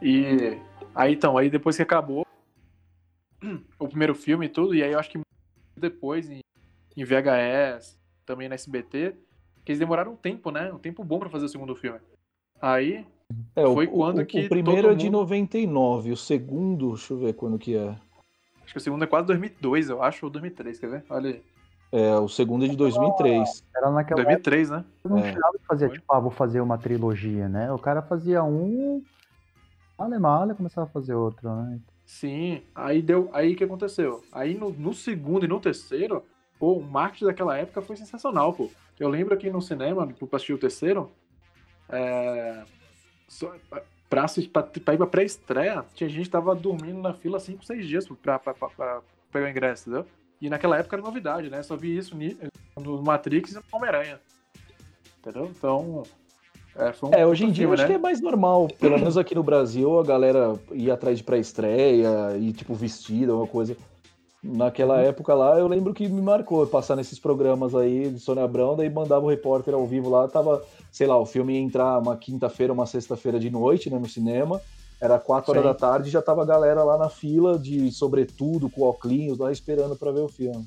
E 0.00 0.58
aí 0.94 1.14
então, 1.14 1.36
aí 1.36 1.50
depois 1.50 1.76
que 1.76 1.82
acabou 1.82 2.22
o 3.78 3.88
primeiro 3.88 4.14
filme 4.14 4.46
e 4.46 4.48
tudo, 4.48 4.74
e 4.74 4.82
aí 4.82 4.92
eu 4.92 4.98
acho 4.98 5.10
que 5.10 5.20
depois 5.78 6.28
em, 6.30 6.40
em 6.96 7.04
VHS, 7.04 7.98
também 8.26 8.48
na 8.48 8.54
SBT, 8.54 9.14
que 9.64 9.72
eles 9.72 9.78
demoraram 9.78 10.12
um 10.12 10.16
tempo, 10.16 10.50
né? 10.50 10.72
Um 10.72 10.78
tempo 10.78 11.04
bom 11.04 11.18
pra 11.18 11.30
fazer 11.30 11.44
o 11.46 11.48
segundo 11.48 11.74
filme. 11.76 12.00
Aí, 12.60 13.06
É, 13.54 13.62
Foi 13.62 13.86
o, 13.86 13.90
quando 13.90 14.20
o, 14.20 14.26
que 14.26 14.40
o 14.46 14.48
primeiro 14.48 14.88
todo 14.88 14.92
é 14.92 14.96
de 14.96 15.06
mundo- 15.06 15.18
99, 15.18 16.12
o 16.12 16.16
segundo, 16.16 16.88
deixa 16.94 17.12
eu 17.12 17.18
ver 17.18 17.34
quando 17.34 17.58
que 17.58 17.76
é. 17.76 17.88
acho 18.62 18.72
que 18.72 18.78
o 18.78 18.80
segundo 18.80 19.04
é 19.04 19.06
quase 19.06 19.26
2002, 19.26 19.90
eu 19.90 20.02
acho, 20.02 20.24
ou 20.26 20.30
2003, 20.30 20.78
quer 20.78 20.90
ver? 20.90 21.04
Olha 21.10 21.30
aí. 21.30 21.42
É, 21.90 22.14
o 22.16 22.28
segundo 22.28 22.64
é 22.64 22.68
de 22.68 22.76
2003. 22.76 23.64
Era 23.74 23.90
naquela 23.90 24.22
2003, 24.22 24.70
né? 24.70 24.78
época 24.78 25.08
não 25.08 25.18
É. 25.18 25.32
de 25.32 25.66
fazer, 25.66 25.90
tipo, 25.90 26.04
ah, 26.12 26.20
vou 26.20 26.30
fazer 26.30 26.60
uma 26.60 26.78
trilogia, 26.78 27.48
né? 27.48 27.72
O 27.72 27.78
cara 27.78 28.02
fazia 28.02 28.42
um. 28.44 29.02
Male, 29.98 30.18
male, 30.18 30.54
começava 30.54 30.86
a 30.86 30.90
fazer 30.90 31.14
outro, 31.14 31.50
né? 31.54 31.80
Sim, 32.04 32.62
aí 32.74 33.02
deu. 33.02 33.28
Aí 33.32 33.52
o 33.52 33.56
que 33.56 33.64
aconteceu? 33.64 34.22
Aí 34.32 34.56
no, 34.56 34.70
no 34.70 34.94
segundo 34.94 35.44
e 35.44 35.48
no 35.48 35.60
terceiro, 35.60 36.22
pô, 36.58 36.74
o 36.74 36.82
marketing 36.82 37.24
daquela 37.26 37.56
época 37.58 37.82
foi 37.82 37.96
sensacional, 37.96 38.52
pô. 38.52 38.70
Eu 38.98 39.08
lembro 39.08 39.34
aqui 39.34 39.50
no 39.50 39.60
cinema, 39.62 40.06
pra 40.06 40.36
assistir 40.36 40.52
o 40.52 40.58
terceiro, 40.58 41.10
é, 41.88 42.64
só- 43.28 43.54
pra, 43.68 43.82
pra, 44.08 44.62
pra 44.84 44.94
ir 44.94 44.96
pra 44.96 45.06
pré-estreia, 45.06 45.84
tinha 45.94 46.08
gente 46.08 46.24
que 46.24 46.30
tava 46.30 46.54
dormindo 46.54 47.00
na 47.00 47.12
fila 47.12 47.38
5, 47.38 47.64
6 47.64 47.86
dias 47.86 48.08
pra, 48.22 48.38
pra, 48.38 48.54
pra- 48.54 49.00
pegar 49.30 49.46
o 49.46 49.48
ingresso, 49.50 49.88
entendeu? 49.90 50.06
E 50.40 50.48
naquela 50.48 50.78
época 50.78 50.96
era 50.96 51.02
novidade, 51.04 51.50
né? 51.50 51.62
Só 51.62 51.76
vi 51.76 51.96
isso 51.96 52.16
no 52.80 53.02
Matrix 53.02 53.52
e 53.52 53.54
no 53.56 53.62
Homem-Aranha. 53.72 54.18
Entendeu? 55.20 55.46
Então, 55.56 56.02
É, 56.76 56.92
foi 56.92 57.08
um 57.08 57.12
É, 57.14 57.26
hoje 57.26 57.44
em 57.44 57.50
dia 57.50 57.64
eu 57.64 57.70
filme, 57.70 57.74
acho 57.74 57.82
né? 57.82 57.88
que 57.88 57.94
é 57.94 57.98
mais 57.98 58.20
normal. 58.20 58.68
Pelo 58.78 58.96
menos 58.98 59.18
aqui 59.18 59.34
no 59.34 59.42
Brasil, 59.42 59.98
a 59.98 60.04
galera 60.04 60.54
ia 60.72 60.94
atrás 60.94 61.18
de 61.18 61.24
pré-estreia 61.24 62.36
e, 62.38 62.52
tipo, 62.52 62.72
vestida, 62.72 63.34
uma 63.34 63.48
coisa. 63.48 63.76
Naquela 64.42 65.00
época 65.00 65.34
lá, 65.34 65.58
eu 65.58 65.66
lembro 65.66 65.92
que 65.92 66.08
me 66.08 66.22
marcou 66.22 66.64
passar 66.66 66.94
nesses 66.94 67.18
programas 67.18 67.74
aí 67.74 68.08
de 68.10 68.20
Sônia 68.20 68.44
Abrão, 68.44 68.76
daí 68.76 68.88
mandava 68.88 69.24
o 69.24 69.28
repórter 69.28 69.74
ao 69.74 69.84
vivo 69.86 70.08
lá, 70.08 70.28
tava, 70.28 70.64
sei 70.92 71.06
lá, 71.08 71.18
o 71.18 71.26
filme 71.26 71.54
ia 71.54 71.60
entrar 71.60 71.98
uma 71.98 72.16
quinta-feira, 72.16 72.72
uma 72.72 72.86
sexta-feira 72.86 73.38
de 73.40 73.50
noite, 73.50 73.90
né, 73.90 73.98
no 73.98 74.08
cinema. 74.08 74.60
Era 75.00 75.18
quatro 75.18 75.52
horas 75.52 75.64
da 75.64 75.74
tarde 75.74 76.08
e 76.08 76.12
já 76.12 76.20
tava 76.22 76.42
a 76.42 76.46
galera 76.46 76.82
lá 76.84 76.96
na 76.98 77.08
fila 77.08 77.58
de 77.58 77.90
sobretudo, 77.92 78.68
com 78.70 78.82
óculos, 78.82 79.38
lá 79.38 79.50
esperando 79.52 79.96
pra 79.96 80.10
ver 80.12 80.20
o 80.20 80.28
filme. 80.28 80.66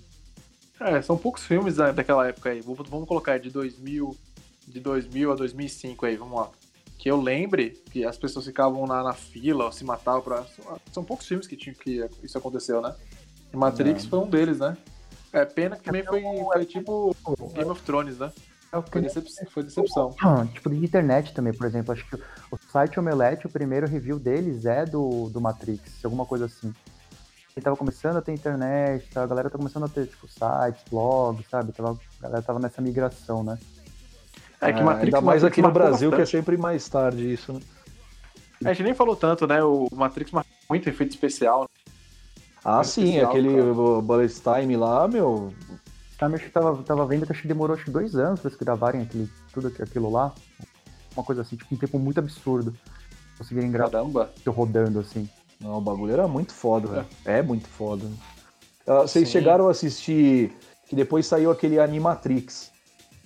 É, 0.80 1.02
são 1.02 1.18
poucos 1.18 1.44
filmes 1.44 1.76
da- 1.76 1.92
daquela 1.92 2.28
época 2.28 2.50
aí. 2.50 2.62
Vamos 2.62 3.08
colocar 3.08 3.38
de 3.40 3.50
2000, 3.50 4.16
de 4.68 4.80
2000 4.80 5.32
a 5.32 5.36
2005 5.36 6.06
aí, 6.06 6.16
vamos 6.16 6.40
lá. 6.40 6.50
Que 6.98 7.10
eu 7.12 7.20
lembre 7.22 7.82
que 7.92 8.06
as 8.06 8.18
pessoas 8.18 8.46
ficavam 8.46 8.86
na, 8.88 9.04
na 9.04 9.14
fila, 9.14 9.66
ou 9.66 9.72
se 9.72 9.84
matavam 9.84 10.22
pra... 10.22 10.46
São 10.94 11.04
poucos 11.04 11.28
filmes 11.28 11.46
que, 11.48 11.56
tinham, 11.58 11.76
que 11.76 12.08
isso 12.24 12.38
aconteceu, 12.38 12.82
né? 12.82 12.96
E 13.54 13.58
Matrix 13.58 14.06
É. 14.06 14.08
foi 14.08 14.20
um 14.20 14.28
deles, 14.30 14.60
né? 14.60 14.78
É, 15.34 15.46
pena 15.46 15.76
que 15.78 15.84
também 15.84 16.04
foi, 16.04 16.22
foi 16.22 16.66
tipo 16.66 17.16
Game 17.54 17.70
of 17.70 17.82
Thrones, 17.84 18.18
né? 18.18 18.32
Foi, 18.90 19.02
decep 19.02 19.28
foi 19.50 19.64
decepção. 19.64 20.16
Ah, 20.22 20.46
tipo 20.54 20.70
de 20.70 20.78
internet 20.78 21.34
também, 21.34 21.54
por 21.54 21.66
exemplo. 21.68 21.92
Acho 21.92 22.06
que 22.08 22.16
o 22.16 22.58
site 22.72 22.98
Omelete, 23.00 23.46
o 23.46 23.50
primeiro 23.50 23.86
review 23.88 24.18
deles 24.18 24.66
é 24.66 24.86
do, 24.86 25.30
do 25.30 25.42
Matrix, 25.42 26.04
alguma 26.06 26.26
coisa 26.26 26.46
assim. 26.46 26.74
Ele 27.54 27.64
tava 27.64 27.76
começando 27.76 28.16
a 28.16 28.22
ter 28.22 28.32
internet, 28.32 29.10
tá? 29.10 29.24
a 29.24 29.28
galera 29.28 29.50
tá 29.50 29.58
começando 29.58 29.84
a 29.84 29.90
ter, 29.90 30.08
tipo, 30.08 30.26
sites, 30.26 30.82
blogs, 30.90 31.46
sabe? 31.50 31.74
Tava, 31.74 32.00
a 32.20 32.24
galera 32.24 32.42
tava 32.42 32.60
nessa 32.60 32.82
migração, 32.82 33.44
né? 33.44 33.58
É 34.62 34.72
que 34.72 34.80
Ah, 34.80 34.84
Matrix, 34.84 35.06
Ainda 35.16 35.22
mais 35.22 35.44
Matrix 35.44 35.44
aqui 35.46 35.62
no 35.62 35.72
Brasil, 35.72 36.10
que 36.10 36.16
é 36.16 36.20
bastante. 36.20 36.38
sempre 36.38 36.56
mais 36.58 36.88
tarde 36.88 37.34
isso, 37.34 37.52
né? 37.52 37.60
A 38.64 38.70
gente 38.74 38.84
nem 38.84 38.94
falou 38.94 39.18
tanto, 39.18 39.46
né? 39.48 39.62
O 39.62 39.88
Matrix 39.94 40.32
marcou 40.32 40.54
muito 40.70 40.88
efeito 40.88 41.10
especial. 41.12 41.68
Ah, 42.64 42.84
sim, 42.84 43.06
especial, 43.06 43.30
aquele 43.32 43.56
cara. 43.56 43.74
Bullet 44.02 44.42
Time 44.42 44.78
lá, 44.78 45.08
meu, 45.08 45.54
Sabe, 46.20 46.36
acho 46.36 46.44
que 46.46 46.52
tava, 46.52 46.84
tava 46.84 47.06
vendo 47.08 47.26
que 47.26 47.32
acho 47.32 47.42
que 47.42 47.48
demorou 47.48 47.76
acho 47.76 47.86
que 47.86 47.90
dois 47.92 48.16
anos 48.16 48.40
pra 48.40 48.50
eles 48.50 48.60
gravarem 48.60 49.02
aquele, 49.02 49.28
tudo 49.52 49.70
aqu- 49.70 49.82
aquilo 49.82 50.12
lá. 50.12 50.32
Uma 51.16 51.24
coisa 51.24 51.42
assim, 51.42 51.56
tipo, 51.56 51.74
um 51.74 51.78
tempo 51.78 51.98
muito 51.98 52.20
absurdo. 52.20 52.76
Conseguirem 53.40 53.72
gravar 53.72 53.90
Caramba. 53.90 54.32
rodando 54.48 55.00
assim. 55.00 55.28
Não, 55.60 55.80
o 55.80 55.82
bagulho 55.82 56.14
era 56.14 56.28
muito 56.28 56.54
foda, 56.54 56.88
velho. 56.88 57.08
É 57.26 57.42
muito 57.42 57.68
foda. 57.68 58.06
Ah, 58.86 59.02
vocês 59.02 59.28
Sim. 59.28 59.32
chegaram 59.32 59.68
a 59.68 59.72
assistir 59.72 60.56
que 60.88 60.96
depois 60.96 61.26
saiu 61.26 61.50
aquele 61.50 61.80
Animatrix. 61.80 62.72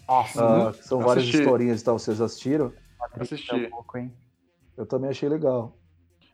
Nossa, 0.08 0.70
ah, 0.70 0.72
que 0.72 0.86
são 0.86 1.00
várias 1.00 1.24
assisti. 1.26 1.40
historinhas 1.42 1.82
e 1.82 1.84
tal. 1.84 2.00
Vocês 2.00 2.22
assistiram? 2.22 2.72
assisti. 3.20 3.52
é 3.52 3.56
um 3.56 3.70
pouco, 3.70 3.98
hein? 3.98 4.14
Eu 4.78 4.86
também 4.86 5.10
achei 5.10 5.28
legal. 5.28 5.76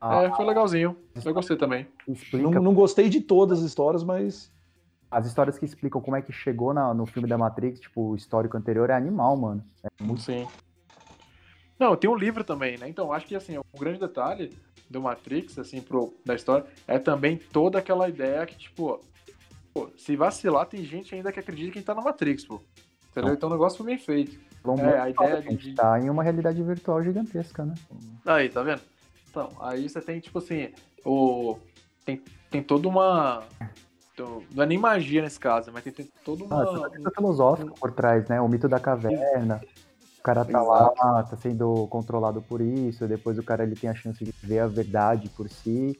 Ah, 0.01 0.23
É, 0.23 0.35
foi 0.35 0.45
legalzinho. 0.45 0.97
Eu 1.23 1.33
gostei 1.33 1.55
também. 1.55 1.87
explica 2.07 2.49
Não, 2.49 2.61
não 2.61 2.73
gostei 2.73 3.07
de 3.07 3.21
todas 3.21 3.59
as 3.59 3.65
histórias, 3.65 4.03
mas. 4.03 4.51
As 5.11 5.27
histórias 5.27 5.59
que 5.59 5.65
explicam 5.65 6.01
como 6.01 6.15
é 6.15 6.21
que 6.21 6.31
chegou 6.31 6.73
na- 6.73 6.93
no 6.93 7.05
filme 7.05 7.27
da 7.27 7.37
Matrix, 7.37 7.81
tipo, 7.81 8.11
o 8.11 8.15
histórico 8.15 8.55
anterior 8.57 8.89
é 8.89 8.93
animal, 8.93 9.35
mano. 9.35 9.63
É 9.83 10.03
muito 10.03 10.21
Sim. 10.21 10.47
Não, 11.77 11.95
tem 11.97 12.09
um 12.09 12.15
livro 12.15 12.43
também, 12.43 12.77
né? 12.77 12.87
Então, 12.87 13.11
acho 13.11 13.25
que 13.25 13.35
assim, 13.35 13.57
o 13.57 13.77
grande 13.77 13.99
detalhe 13.99 14.55
do 14.89 15.01
Matrix, 15.01 15.57
assim, 15.59 15.81
pro, 15.81 16.13
da 16.25 16.33
história, 16.35 16.65
é 16.87 16.97
também 16.99 17.37
toda 17.37 17.79
aquela 17.79 18.07
ideia 18.07 18.45
que, 18.45 18.57
tipo, 18.57 19.01
pô, 19.73 19.89
se 19.97 20.15
vacilar, 20.15 20.65
tem 20.67 20.83
gente 20.83 21.13
ainda 21.13 21.31
que 21.31 21.39
acredita 21.39 21.71
que 21.71 21.77
a 21.79 21.81
gente 21.81 21.87
tá 21.87 21.95
na 21.95 22.01
Matrix, 22.01 22.45
pô. 22.45 22.61
Entendeu? 23.11 23.29
Não. 23.29 23.33
Então 23.35 23.49
o 23.49 23.51
negócio 23.51 23.77
foi 23.79 23.87
bem 23.87 23.97
feito. 23.97 24.39
vamos 24.63 24.81
É, 24.81 24.99
a 24.99 25.09
ideia 25.09 25.41
de- 25.41 25.47
a 25.47 25.51
gente 25.51 25.75
tá 25.75 25.99
em 25.99 26.09
uma 26.09 26.23
realidade 26.23 26.61
virtual 26.63 27.03
gigantesca, 27.03 27.65
né? 27.65 27.73
Aí, 28.25 28.47
tá 28.47 28.61
vendo? 28.63 28.81
Então, 29.31 29.49
aí 29.61 29.87
você 29.89 30.01
tem, 30.01 30.19
tipo 30.19 30.37
assim, 30.39 30.69
o. 31.05 31.57
Tem, 32.05 32.21
tem 32.49 32.61
toda 32.61 32.87
uma. 32.87 33.43
então, 34.13 34.43
Não 34.53 34.63
é 34.63 34.67
nem 34.67 34.77
magia 34.77 35.21
nesse 35.21 35.39
caso, 35.39 35.71
mas 35.71 35.83
tem, 35.85 35.93
tem 35.93 36.09
toda 36.25 36.43
Ah, 36.43 36.47
uma. 36.47 36.65
tem 36.65 36.73
uma 36.75 36.89
coisa 36.89 37.11
filosófica 37.15 37.71
por 37.79 37.91
trás, 37.93 38.27
né? 38.27 38.41
O 38.41 38.47
mito 38.49 38.67
da 38.67 38.79
caverna. 38.79 39.61
O 40.19 40.21
cara 40.21 40.45
tá 40.45 40.61
lá, 40.61 41.23
tá 41.23 41.35
sendo 41.37 41.87
controlado 41.87 42.43
por 42.43 42.61
isso, 42.61 43.07
depois 43.07 43.39
o 43.39 43.43
cara 43.43 43.63
ele 43.63 43.75
tem 43.75 43.89
a 43.89 43.95
chance 43.95 44.23
de 44.23 44.31
ver 44.43 44.59
a 44.59 44.67
verdade 44.67 45.27
por 45.29 45.49
si. 45.49 45.97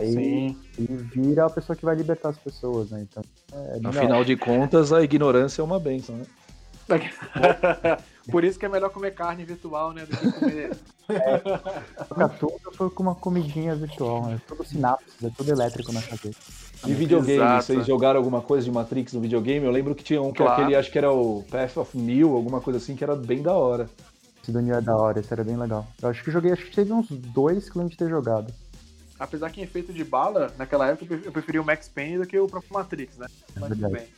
Aí 0.00 0.12
Sim. 0.12 0.58
ele 0.78 0.96
vira 0.96 1.44
a 1.44 1.50
pessoa 1.50 1.76
que 1.76 1.84
vai 1.84 1.94
libertar 1.94 2.30
as 2.30 2.38
pessoas, 2.38 2.90
né? 2.90 3.02
Então, 3.02 3.22
é. 3.52 3.80
Afinal 3.86 4.24
de 4.24 4.36
contas, 4.36 4.92
a 4.94 5.02
ignorância 5.02 5.60
é 5.60 5.64
uma 5.64 5.78
benção, 5.78 6.16
né? 6.16 6.24
Por 8.30 8.42
isso 8.44 8.58
que 8.58 8.66
é 8.66 8.68
melhor 8.68 8.90
comer 8.90 9.12
carne 9.14 9.44
virtual, 9.44 9.92
né? 9.92 10.06
Do 10.06 10.16
que 10.16 10.32
comer. 10.32 10.76
Troca 12.08 12.28
tudo 12.40 12.72
foi 12.74 12.90
com 12.90 13.02
uma 13.02 13.14
comidinha 13.14 13.74
virtual, 13.74 14.26
né? 14.26 14.40
Tudo 14.46 14.64
sinapses, 14.64 15.22
é 15.22 15.30
tudo 15.36 15.50
elétrico 15.50 15.92
na 15.92 16.00
cabeça. 16.02 16.38
E 16.86 16.92
videogame, 16.94 17.42
Exato. 17.42 17.64
vocês 17.64 17.86
jogaram 17.86 18.18
alguma 18.18 18.40
coisa 18.40 18.64
de 18.64 18.70
Matrix 18.70 19.12
no 19.12 19.20
videogame? 19.20 19.64
Eu 19.64 19.72
lembro 19.72 19.94
que 19.94 20.02
tinha 20.04 20.20
um 20.22 20.32
que 20.32 20.38
Claro. 20.38 20.52
aquele, 20.62 20.76
acho 20.76 20.90
que 20.90 20.98
era 20.98 21.10
o 21.12 21.42
Path 21.50 21.76
of 21.78 21.96
Neo, 21.96 22.34
alguma 22.34 22.60
coisa 22.60 22.78
assim, 22.78 22.94
que 22.96 23.04
era 23.04 23.14
bem 23.16 23.42
da 23.42 23.52
hora. 23.52 23.88
Esse 24.42 24.52
do 24.52 24.60
Neo 24.60 24.76
é 24.76 24.80
da 24.80 24.96
hora, 24.96 25.20
esse 25.20 25.32
era 25.32 25.42
bem 25.44 25.56
legal. 25.56 25.86
Eu 26.02 26.08
acho 26.10 26.22
que 26.22 26.30
joguei, 26.30 26.52
acho 26.52 26.64
que 26.66 26.74
teve 26.74 26.92
uns 26.92 27.08
dois 27.10 27.68
que 27.70 27.76
eu 27.76 27.80
lembro 27.80 27.92
de 27.92 27.98
ter 27.98 28.08
jogado. 28.10 28.52
Apesar 29.18 29.48
que 29.50 29.60
em 29.60 29.64
efeito 29.64 29.92
de 29.92 30.04
bala, 30.04 30.52
naquela 30.58 30.88
época 30.88 31.04
eu 31.04 31.08
pref- 31.08 31.26
eu 31.26 31.32
preferia 31.32 31.62
o 31.62 31.64
Max 31.64 31.88
Payne 31.88 32.18
do 32.18 32.26
que 32.26 32.38
o 32.38 32.46
próprio 32.46 32.72
Matrix, 32.74 33.16
né? 33.16 33.26
Mas 33.56 33.68
tudo 33.70 33.80
verdade. 33.88 34.08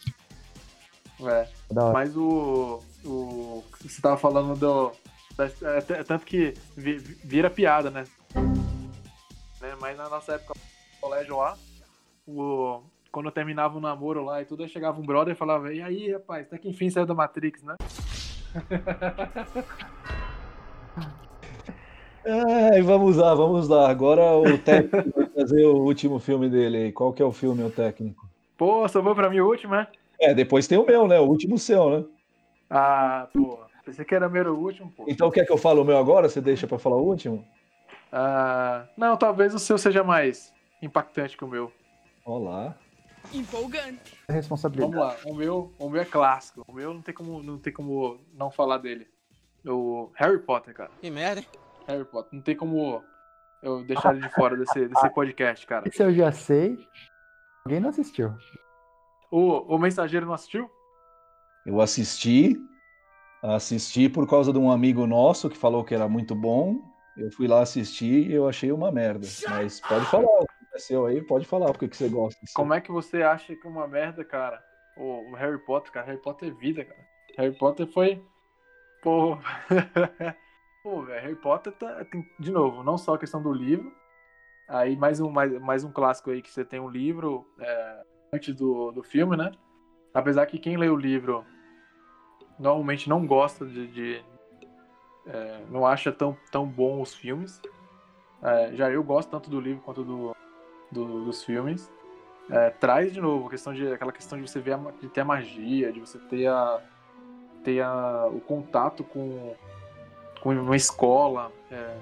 É. 1.20 1.48
Mas 1.92 2.16
o. 2.16 2.82
o 3.04 3.62
você 3.80 4.02
tava 4.02 4.16
falando 4.16 4.54
do. 4.58 4.92
da- 5.36 5.46
é, 5.46 6.00
é 6.00 6.04
tanto 6.04 6.26
que 6.26 6.54
vi- 6.76 6.98
vi- 6.98 7.18
vira 7.24 7.48
piada, 7.50 7.90
né? 7.90 8.04
Né, 9.60 9.74
Mas 9.80 9.96
na 9.96 10.08
nossa 10.08 10.34
época, 10.34 10.52
no 10.54 11.00
colégio 11.00 11.36
lá, 11.38 11.56
o, 12.26 12.82
quando 13.10 13.26
eu 13.26 13.32
terminava 13.32 13.78
o 13.78 13.80
namoro 13.80 14.22
lá 14.24 14.42
e 14.42 14.44
tudo, 14.44 14.62
aí 14.62 14.68
chegava 14.68 15.00
um 15.00 15.06
brother 15.06 15.34
e 15.34 15.38
falava: 15.38 15.72
E 15.72 15.80
aí, 15.80 16.12
rapaz, 16.12 16.46
até 16.46 16.58
que 16.58 16.68
enfim 16.68 16.90
saiu 16.90 17.06
da 17.06 17.14
Matrix, 17.14 17.62
né? 17.62 17.76
É, 22.28 22.82
vamos 22.82 23.16
lá, 23.16 23.34
vamos 23.36 23.68
lá. 23.68 23.88
Agora 23.88 24.36
o 24.36 24.58
técnico 24.58 25.12
vai 25.14 25.26
fazer 25.30 25.64
o 25.64 25.76
último 25.76 26.18
filme 26.18 26.48
dele 26.50 26.76
aí. 26.78 26.92
Qual 26.92 27.12
que 27.12 27.22
é 27.22 27.24
o 27.24 27.30
filme, 27.30 27.62
o 27.62 27.70
técnico? 27.70 28.26
Pô, 28.58 28.88
sobrou 28.88 29.14
pra 29.14 29.30
mim 29.30 29.38
o 29.38 29.46
último, 29.48 29.74
né? 29.74 29.86
É, 30.20 30.34
depois 30.34 30.66
tem 30.66 30.78
o 30.78 30.86
meu, 30.86 31.06
né? 31.06 31.18
O 31.18 31.24
último 31.24 31.58
seu, 31.58 31.90
né? 31.90 32.04
Ah, 32.70 33.28
pô. 33.32 33.58
Pensei 33.84 34.04
que 34.04 34.14
era 34.14 34.26
o 34.26 34.30
meu 34.30 34.52
último, 34.56 34.90
pô. 34.90 35.04
Então 35.06 35.30
quer 35.30 35.46
que 35.46 35.52
eu 35.52 35.58
fale 35.58 35.78
o 35.78 35.84
meu 35.84 35.96
agora? 35.96 36.28
Você 36.28 36.40
deixa 36.40 36.66
pra 36.66 36.78
falar 36.78 36.96
o 36.96 37.06
último? 37.06 37.46
Ah, 38.10 38.86
não, 38.96 39.16
talvez 39.16 39.54
o 39.54 39.58
seu 39.58 39.78
seja 39.78 40.02
mais 40.02 40.52
impactante 40.82 41.36
que 41.36 41.44
o 41.44 41.48
meu. 41.48 41.72
Olá. 42.24 42.74
Empolgante. 43.32 44.18
É 44.28 44.32
responsabilidade. 44.32 44.92
Vamos 44.92 45.06
lá, 45.06 45.30
o 45.30 45.34
meu, 45.34 45.72
o 45.78 45.88
meu 45.88 46.02
é 46.02 46.04
clássico. 46.04 46.64
O 46.66 46.72
meu 46.72 46.94
não 46.94 47.02
tem 47.02 47.14
como 47.14 47.42
não, 47.42 47.58
tem 47.58 47.72
como 47.72 48.18
não 48.34 48.50
falar 48.50 48.78
dele. 48.78 49.06
O 49.64 50.10
Harry 50.14 50.38
Potter, 50.38 50.74
cara. 50.74 50.90
Que 51.00 51.10
merda, 51.10 51.40
hein? 51.40 51.46
Harry 51.86 52.04
Potter. 52.04 52.30
Não 52.32 52.42
tem 52.42 52.56
como 52.56 53.02
eu 53.62 53.84
deixar 53.84 54.14
ele 54.14 54.26
de 54.26 54.34
fora 54.34 54.56
desse, 54.56 54.86
desse 54.86 55.10
podcast, 55.10 55.66
cara. 55.66 55.88
Esse 55.88 56.02
eu 56.02 56.12
já 56.12 56.30
sei. 56.32 56.78
Alguém 57.64 57.80
não 57.80 57.90
assistiu. 57.90 58.32
O, 59.30 59.74
o 59.74 59.78
Mensageiro 59.78 60.26
não 60.26 60.34
assistiu? 60.34 60.70
Eu 61.64 61.80
assisti, 61.80 62.56
assisti 63.42 64.08
por 64.08 64.28
causa 64.28 64.52
de 64.52 64.58
um 64.58 64.70
amigo 64.70 65.06
nosso 65.06 65.50
que 65.50 65.56
falou 65.56 65.84
que 65.84 65.94
era 65.94 66.08
muito 66.08 66.34
bom. 66.34 66.80
Eu 67.16 67.30
fui 67.30 67.48
lá 67.48 67.60
assistir 67.60 68.30
e 68.30 68.34
eu 68.34 68.48
achei 68.48 68.70
uma 68.70 68.92
merda. 68.92 69.26
Mas 69.48 69.80
pode 69.80 70.04
falar, 70.06 70.26
o 70.26 70.46
que 70.46 70.78
seu 70.78 71.06
aí, 71.06 71.22
pode 71.22 71.46
falar 71.46 71.72
porque 71.72 71.88
que 71.88 71.96
você 71.96 72.08
gosta. 72.08 72.38
Como 72.54 72.74
é 72.74 72.80
que 72.80 72.92
você 72.92 73.22
acha 73.22 73.56
que 73.56 73.66
uma 73.66 73.88
merda, 73.88 74.24
cara? 74.24 74.62
O, 74.96 75.30
o 75.30 75.34
Harry 75.34 75.58
Potter, 75.58 75.90
cara. 75.90 76.06
Harry 76.06 76.20
Potter 76.20 76.48
é 76.48 76.52
vida, 76.52 76.84
cara. 76.84 77.06
Harry 77.38 77.56
Potter 77.56 77.86
foi. 77.86 78.22
Pô. 79.02 79.38
Pô, 80.82 81.02
velho, 81.02 81.20
Harry 81.20 81.36
Potter 81.36 81.72
tá. 81.72 82.04
Tem, 82.04 82.24
de 82.38 82.52
novo, 82.52 82.84
não 82.84 82.96
só 82.96 83.14
a 83.14 83.18
questão 83.18 83.42
do 83.42 83.52
livro. 83.52 83.92
Aí 84.68 84.96
mais 84.96 85.20
um, 85.20 85.30
mais, 85.30 85.52
mais 85.60 85.84
um 85.84 85.90
clássico 85.90 86.30
aí 86.30 86.42
que 86.42 86.50
você 86.50 86.64
tem 86.64 86.80
um 86.80 86.88
livro 86.88 87.46
é, 87.60 88.04
antes 88.32 88.54
do, 88.54 88.90
do 88.92 89.02
filme, 89.02 89.36
né? 89.36 89.52
Apesar 90.12 90.46
que 90.46 90.58
quem 90.58 90.76
lê 90.76 90.88
o 90.88 90.96
livro 90.96 91.44
normalmente 92.58 93.08
não 93.08 93.26
gosta 93.26 93.66
de. 93.66 93.86
de- 93.88 94.24
é, 95.26 95.60
não 95.70 95.84
acha 95.84 96.12
tão, 96.12 96.36
tão 96.52 96.66
bom 96.66 97.00
os 97.02 97.14
filmes. 97.14 97.60
É, 98.42 98.74
já 98.76 98.90
eu 98.90 99.02
gosto 99.02 99.30
tanto 99.30 99.50
do 99.50 99.60
livro 99.60 99.82
quanto 99.82 100.04
do, 100.04 100.34
do- 100.90 101.24
dos 101.24 101.42
filmes. 101.44 101.90
É, 102.48 102.70
traz 102.70 103.12
de 103.12 103.20
novo 103.20 103.48
a 103.48 103.50
questão 103.50 103.74
de 103.74 103.92
aquela 103.92 104.12
questão 104.12 104.40
de 104.40 104.48
você 104.48 104.60
ver 104.60 104.74
a, 104.74 104.76
de 105.00 105.08
ter 105.08 105.22
a 105.22 105.24
magia, 105.24 105.92
de 105.92 105.98
você 105.98 106.18
ter 106.18 106.46
a 106.46 106.80
ter 107.64 107.80
a, 107.82 108.28
o 108.32 108.40
contato 108.40 109.02
com, 109.02 109.56
com 110.40 110.50
uma 110.50 110.76
escola 110.76 111.50
é, 111.68 111.96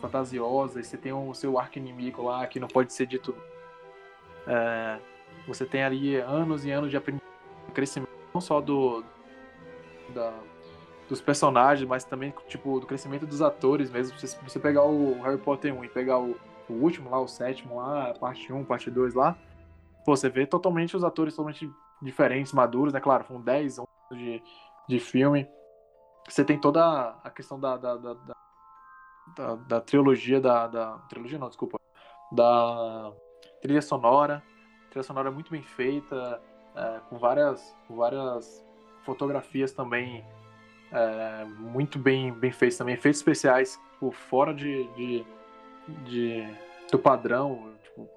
fantasiosa 0.00 0.80
e 0.80 0.84
você 0.84 0.96
tem 0.96 1.12
o 1.12 1.34
seu 1.34 1.58
arco 1.58 1.76
inimigo 1.76 2.22
lá 2.22 2.46
que 2.46 2.58
não 2.58 2.66
pode 2.68 2.90
ser 2.94 3.04
dito 3.06 3.36
é, 4.46 4.98
você 5.46 5.64
tem 5.64 5.82
ali 5.82 6.16
anos 6.16 6.64
e 6.64 6.70
anos 6.70 6.90
de 6.90 7.00
crescimento 7.72 8.10
não 8.32 8.40
só 8.40 8.60
do 8.60 9.04
da, 10.14 10.32
dos 11.08 11.20
personagens, 11.20 11.88
mas 11.88 12.04
também, 12.04 12.32
tipo, 12.46 12.78
do 12.78 12.86
crescimento 12.86 13.26
dos 13.26 13.42
atores 13.42 13.90
mesmo. 13.90 14.16
Se 14.18 14.36
você 14.42 14.58
pegar 14.58 14.84
o 14.84 15.20
Harry 15.22 15.38
Potter 15.38 15.74
1 15.74 15.84
e 15.84 15.88
pegar 15.88 16.18
o, 16.18 16.36
o 16.68 16.72
último 16.72 17.10
lá, 17.10 17.20
o 17.20 17.28
sétimo 17.28 17.76
lá, 17.76 18.14
parte 18.14 18.52
1, 18.52 18.64
parte 18.64 18.90
2 18.90 19.14
lá, 19.14 19.36
você 20.06 20.28
vê 20.28 20.46
totalmente 20.46 20.96
os 20.96 21.04
atores 21.04 21.34
totalmente 21.34 21.70
diferentes, 22.00 22.52
maduros, 22.52 22.92
né? 22.92 23.00
Claro, 23.00 23.24
foram 23.24 23.40
10 23.40 23.78
anos 23.78 23.90
de, 24.12 24.42
de 24.88 25.00
filme. 25.00 25.48
Você 26.28 26.44
tem 26.44 26.58
toda 26.58 27.16
a 27.24 27.30
questão 27.30 27.58
da, 27.58 27.76
da, 27.76 27.96
da, 27.96 28.14
da, 28.14 28.36
da, 29.36 29.54
da 29.56 29.80
trilogia, 29.80 30.40
da, 30.40 30.66
da. 30.66 30.98
Trilogia 31.08 31.38
não, 31.38 31.48
desculpa. 31.48 31.80
Da 32.32 33.12
trilha 33.60 33.82
sonora. 33.82 34.42
Trilha 34.90 35.02
sonora 35.02 35.30
muito 35.30 35.50
bem 35.50 35.62
feita, 35.62 36.40
é, 36.74 37.00
com 37.08 37.18
várias, 37.18 37.74
com 37.86 37.96
várias 37.96 38.64
fotografias 39.04 39.72
também 39.72 40.24
é, 40.92 41.44
muito 41.44 41.98
bem, 41.98 42.32
bem 42.32 42.52
feitas 42.52 42.78
também. 42.78 42.94
Efeitos 42.94 43.20
especiais 43.20 43.80
por 43.98 44.12
fora 44.12 44.52
de, 44.52 44.84
de, 44.94 45.26
de 46.04 46.54
do 46.90 46.98
padrão. 46.98 47.72
Tipo, 47.82 48.08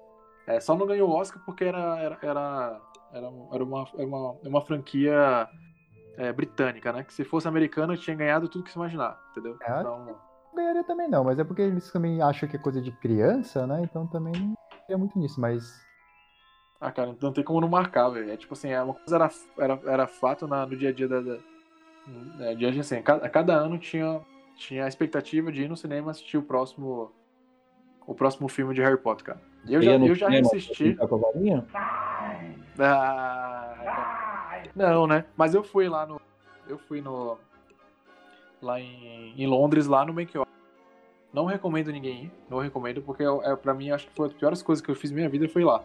é, 0.46 0.60
só 0.60 0.76
não 0.76 0.86
ganhou 0.86 1.08
o 1.08 1.12
Oscar 1.12 1.40
porque 1.44 1.64
era, 1.64 1.98
era, 2.00 2.18
era, 2.22 2.80
era, 3.12 3.32
era 3.52 3.64
uma, 3.64 3.86
era 3.94 4.06
uma, 4.06 4.32
uma 4.42 4.60
franquia 4.60 5.48
é, 6.16 6.32
britânica, 6.32 6.92
né? 6.92 7.04
Que 7.04 7.14
se 7.14 7.24
fosse 7.24 7.46
americana 7.46 7.96
tinha 7.96 8.16
ganhado 8.16 8.48
tudo 8.48 8.64
que 8.64 8.70
se 8.70 8.76
imaginar, 8.76 9.20
entendeu? 9.30 9.56
É, 9.62 9.80
Então, 9.80 10.04
Não 10.06 10.54
ganharia 10.54 10.84
também 10.84 11.08
não, 11.08 11.24
mas 11.24 11.38
é 11.38 11.44
porque 11.44 11.62
eles 11.62 11.90
também 11.90 12.20
acham 12.20 12.48
que 12.48 12.56
é 12.56 12.58
coisa 12.58 12.80
de 12.80 12.92
criança, 12.92 13.66
né? 13.66 13.80
Então 13.82 14.06
também 14.06 14.32
não 14.34 14.56
é 14.88 14.96
muito 14.96 15.18
nisso, 15.18 15.40
mas. 15.40 15.84
Ah, 16.80 16.92
cara, 16.92 17.16
não 17.20 17.32
tem 17.32 17.44
como 17.44 17.60
não 17.60 17.68
marcar, 17.68 18.08
velho. 18.10 18.30
É 18.30 18.36
tipo 18.36 18.54
assim, 18.54 18.70
é 18.70 18.82
uma 18.82 18.94
coisa 18.94 19.16
era, 19.16 19.30
era, 19.58 19.80
era 19.86 20.06
fato 20.06 20.46
na, 20.46 20.66
no 20.66 20.76
dia 20.76 20.90
a 20.90 20.92
dia 20.92 21.08
da. 21.08 21.20
da 21.20 21.38
é, 22.40 22.54
dia 22.54 22.68
a 22.68 22.80
assim, 22.80 23.00
cada, 23.02 23.28
cada 23.28 23.54
ano 23.54 23.78
tinha, 23.78 24.20
tinha 24.56 24.84
a 24.84 24.88
expectativa 24.88 25.50
de 25.50 25.62
ir 25.62 25.68
no 25.68 25.76
cinema 25.76 26.10
assistir 26.10 26.36
o 26.36 26.42
próximo. 26.42 27.12
O 28.06 28.14
próximo 28.14 28.48
filme 28.48 28.74
de 28.74 28.82
Harry 28.82 28.98
Potter, 28.98 29.24
cara. 29.24 29.40
Eu 29.66 29.80
já, 29.80 29.92
eu 29.92 30.14
já 30.14 30.26
cinema 30.26 30.46
assisti. 30.46 30.94
com 30.94 31.14
a 31.14 31.18
varinha? 31.18 31.66
Ah, 32.78 33.54
não, 34.74 35.06
né? 35.06 35.24
Mas 35.36 35.54
eu 35.54 35.62
fui 35.62 35.88
lá 35.88 36.04
no. 36.04 36.20
Eu 36.68 36.78
fui 36.78 37.00
no. 37.00 37.38
Lá 38.60 38.80
em, 38.80 39.34
em 39.36 39.46
Londres, 39.46 39.86
lá 39.86 40.04
no 40.04 40.12
Make 40.12 40.36
Off. 40.36 40.50
Não 41.32 41.46
recomendo 41.46 41.90
ninguém 41.90 42.24
ir. 42.24 42.32
Não 42.48 42.58
recomendo, 42.58 43.02
porque 43.02 43.22
é, 43.22 43.52
é, 43.52 43.56
pra 43.56 43.74
mim, 43.74 43.90
acho 43.90 44.06
que 44.06 44.14
foi 44.14 44.24
uma 44.24 44.28
das 44.28 44.38
piores 44.38 44.62
coisas 44.62 44.84
que 44.84 44.90
eu 44.90 44.94
fiz 44.94 45.10
na 45.10 45.16
minha 45.16 45.28
vida 45.28 45.48
foi 45.48 45.64
lá. 45.64 45.82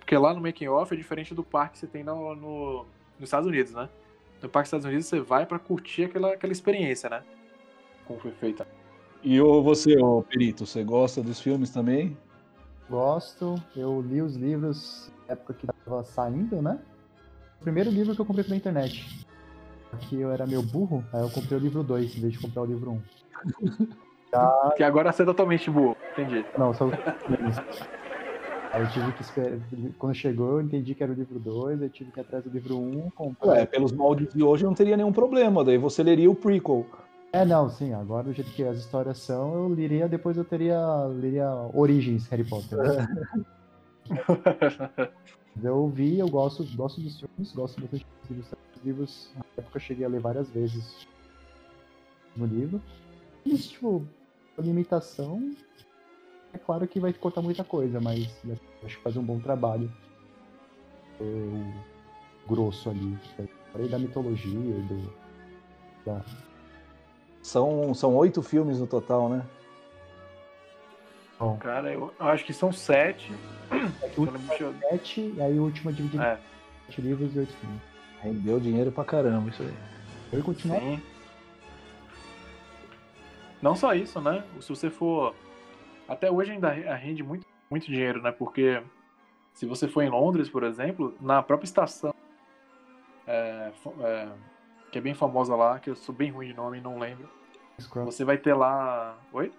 Porque 0.00 0.16
lá 0.16 0.34
no 0.34 0.40
Making 0.40 0.68
Off 0.68 0.92
é 0.92 0.96
diferente 0.96 1.32
do 1.34 1.44
parque 1.44 1.74
que 1.74 1.78
você 1.78 1.86
tem 1.86 2.02
no, 2.02 2.34
no- 2.34 2.84
nos 3.18 3.28
Estados 3.28 3.46
Unidos, 3.48 3.72
né? 3.72 3.88
No 4.42 4.48
parque 4.48 4.64
dos 4.64 4.68
Estados 4.68 4.86
Unidos 4.86 5.06
você 5.06 5.20
vai 5.20 5.46
pra 5.46 5.58
curtir 5.58 6.04
aquela, 6.04 6.32
aquela 6.32 6.52
experiência, 6.52 7.08
né? 7.08 7.22
Como 8.06 8.18
foi 8.18 8.32
feita. 8.32 8.66
E 9.22 9.40
ô, 9.40 9.62
você, 9.62 9.96
ô 9.98 10.22
Perito, 10.22 10.66
você 10.66 10.82
gosta 10.82 11.22
dos 11.22 11.40
filmes 11.40 11.70
também? 11.70 12.16
Gosto, 12.88 13.54
eu 13.76 14.00
li 14.00 14.20
os 14.20 14.34
livros 14.34 15.12
na 15.28 15.34
época 15.34 15.54
que 15.54 15.66
tava 15.84 16.02
saindo, 16.02 16.60
né? 16.60 16.80
O 17.60 17.62
primeiro 17.62 17.90
livro 17.90 18.14
que 18.14 18.20
eu 18.20 18.26
comprei 18.26 18.42
pela 18.44 18.56
internet. 18.56 19.24
Que 20.08 20.18
eu 20.20 20.32
era 20.32 20.46
meio 20.46 20.62
burro, 20.62 21.04
aí 21.12 21.20
eu 21.20 21.30
comprei 21.30 21.56
o 21.58 21.60
livro 21.60 21.82
2 21.84 22.16
em 22.16 22.20
vez 22.20 22.32
de 22.32 22.38
comprar 22.40 22.62
o 22.62 22.66
livro 22.66 22.92
1. 22.92 23.02
Já, 24.32 24.72
Que 24.76 24.82
agora 24.84 25.12
você 25.12 25.22
é 25.22 25.26
totalmente 25.26 25.68
burro. 25.70 25.96
Entendi. 26.12 26.44
não, 26.56 26.72
só. 26.72 26.88
Aí 28.72 28.82
eu 28.82 28.88
tive 28.88 29.12
que 29.12 29.22
esperar. 29.22 29.58
Quando 29.98 30.14
chegou, 30.14 30.52
eu 30.52 30.60
entendi 30.62 30.94
que 30.94 31.02
era 31.02 31.12
o 31.12 31.14
livro 31.14 31.38
2, 31.38 31.82
eu 31.82 31.90
tive 31.90 32.12
que 32.12 32.20
ir 32.20 32.22
atrás 32.22 32.44
do 32.44 32.50
livro 32.50 32.78
1, 32.78 33.10
comprar. 33.10 33.48
Ué, 33.48 33.66
pelos 33.66 33.92
moldes 33.92 34.32
de 34.32 34.42
hoje 34.42 34.64
não 34.64 34.74
teria 34.74 34.96
nenhum 34.96 35.12
problema, 35.12 35.64
daí 35.64 35.76
você 35.78 36.02
leria 36.02 36.30
o 36.30 36.34
prequel. 36.34 36.86
É, 37.32 37.44
não, 37.44 37.68
sim, 37.68 37.92
agora 37.92 38.24
do 38.24 38.32
jeito 38.32 38.50
que 38.50 38.62
as 38.64 38.78
histórias 38.78 39.18
são, 39.18 39.54
eu 39.54 39.68
leria, 39.68 40.08
depois 40.08 40.36
eu 40.36 40.44
teria, 40.44 41.04
leria 41.06 41.48
Origens 41.72 42.26
Harry 42.28 42.44
Potter. 42.44 42.78
né? 42.78 43.08
Eu 45.62 45.88
vi, 45.88 46.18
eu 46.18 46.28
gosto, 46.28 46.64
gosto 46.76 47.00
dos 47.00 47.20
filmes, 47.20 47.52
gosto 47.52 47.80
bastante 47.80 48.06
dos 48.06 48.30
livros. 48.30 48.52
Os 48.76 48.84
livros, 48.84 49.30
na 49.34 49.44
época 49.58 49.76
eu 49.76 49.80
cheguei 49.80 50.06
a 50.06 50.08
ler 50.08 50.20
várias 50.20 50.48
vezes 50.48 51.06
no 52.36 52.46
livro. 52.46 52.80
Eles, 53.44 53.68
tipo, 53.68 54.06
a 54.56 54.62
limitação, 54.62 55.54
é 56.52 56.58
claro 56.58 56.86
que 56.86 56.98
vai 57.00 57.12
cortar 57.12 57.42
muita 57.42 57.64
coisa, 57.64 58.00
mas 58.00 58.28
acho 58.84 58.96
que 58.96 59.02
faz 59.02 59.16
um 59.16 59.22
bom 59.22 59.38
trabalho. 59.38 59.90
O 61.20 61.72
grosso 62.48 62.90
ali. 62.90 63.18
Falei 63.72 63.88
da 63.88 63.98
mitologia, 63.98 64.74
do. 64.82 65.12
Da, 66.04 66.22
São, 67.42 67.92
são 67.94 68.14
oito 68.16 68.42
filmes 68.42 68.80
no 68.80 68.86
total, 68.86 69.28
né? 69.28 69.44
Cara, 71.60 71.92
eu, 71.92 72.12
eu 72.20 72.26
acho 72.26 72.44
que 72.44 72.52
são 72.52 72.70
sete. 72.72 73.32
é 74.02 74.08
que 74.08 74.20
engano. 74.20 74.38
sete, 74.90 75.32
e 75.36 75.40
aí 75.40 75.58
o 75.58 75.62
último 75.64 75.90
é 75.90 75.92
dividido 75.92 76.22
É. 76.22 76.34
em 76.34 76.86
sete 76.86 77.00
livros 77.00 77.34
e 77.34 77.38
oito 77.38 77.52
filmes. 77.54 77.80
Rendeu 78.20 78.60
dinheiro 78.60 78.92
pra 78.92 79.04
caramba 79.04 79.48
isso 79.48 79.62
aí. 79.62 79.74
Eu 80.32 80.42
continuar. 80.42 80.80
Sim. 80.80 81.02
Não 83.62 83.74
só 83.74 83.94
isso, 83.94 84.20
né? 84.20 84.44
Se 84.60 84.68
você 84.68 84.90
for. 84.90 85.34
Até 86.10 86.28
hoje 86.28 86.50
ainda 86.50 86.70
rende 86.72 87.22
muito, 87.22 87.46
muito 87.70 87.86
dinheiro, 87.86 88.20
né? 88.20 88.32
Porque 88.32 88.82
se 89.54 89.64
você 89.64 89.86
for 89.86 90.02
em 90.02 90.10
Londres, 90.10 90.50
por 90.50 90.64
exemplo, 90.64 91.14
na 91.20 91.40
própria 91.40 91.66
estação, 91.66 92.12
é, 93.24 93.70
é, 94.00 94.28
que 94.90 94.98
é 94.98 95.00
bem 95.00 95.14
famosa 95.14 95.54
lá, 95.54 95.78
que 95.78 95.88
eu 95.88 95.94
sou 95.94 96.12
bem 96.12 96.32
ruim 96.32 96.48
de 96.48 96.54
nome 96.54 96.78
e 96.78 96.80
não 96.80 96.98
lembro, 96.98 97.28
Cross, 97.88 98.12
você 98.12 98.24
vai 98.24 98.36
ter 98.36 98.54
lá. 98.54 99.16
Oi? 99.32 99.52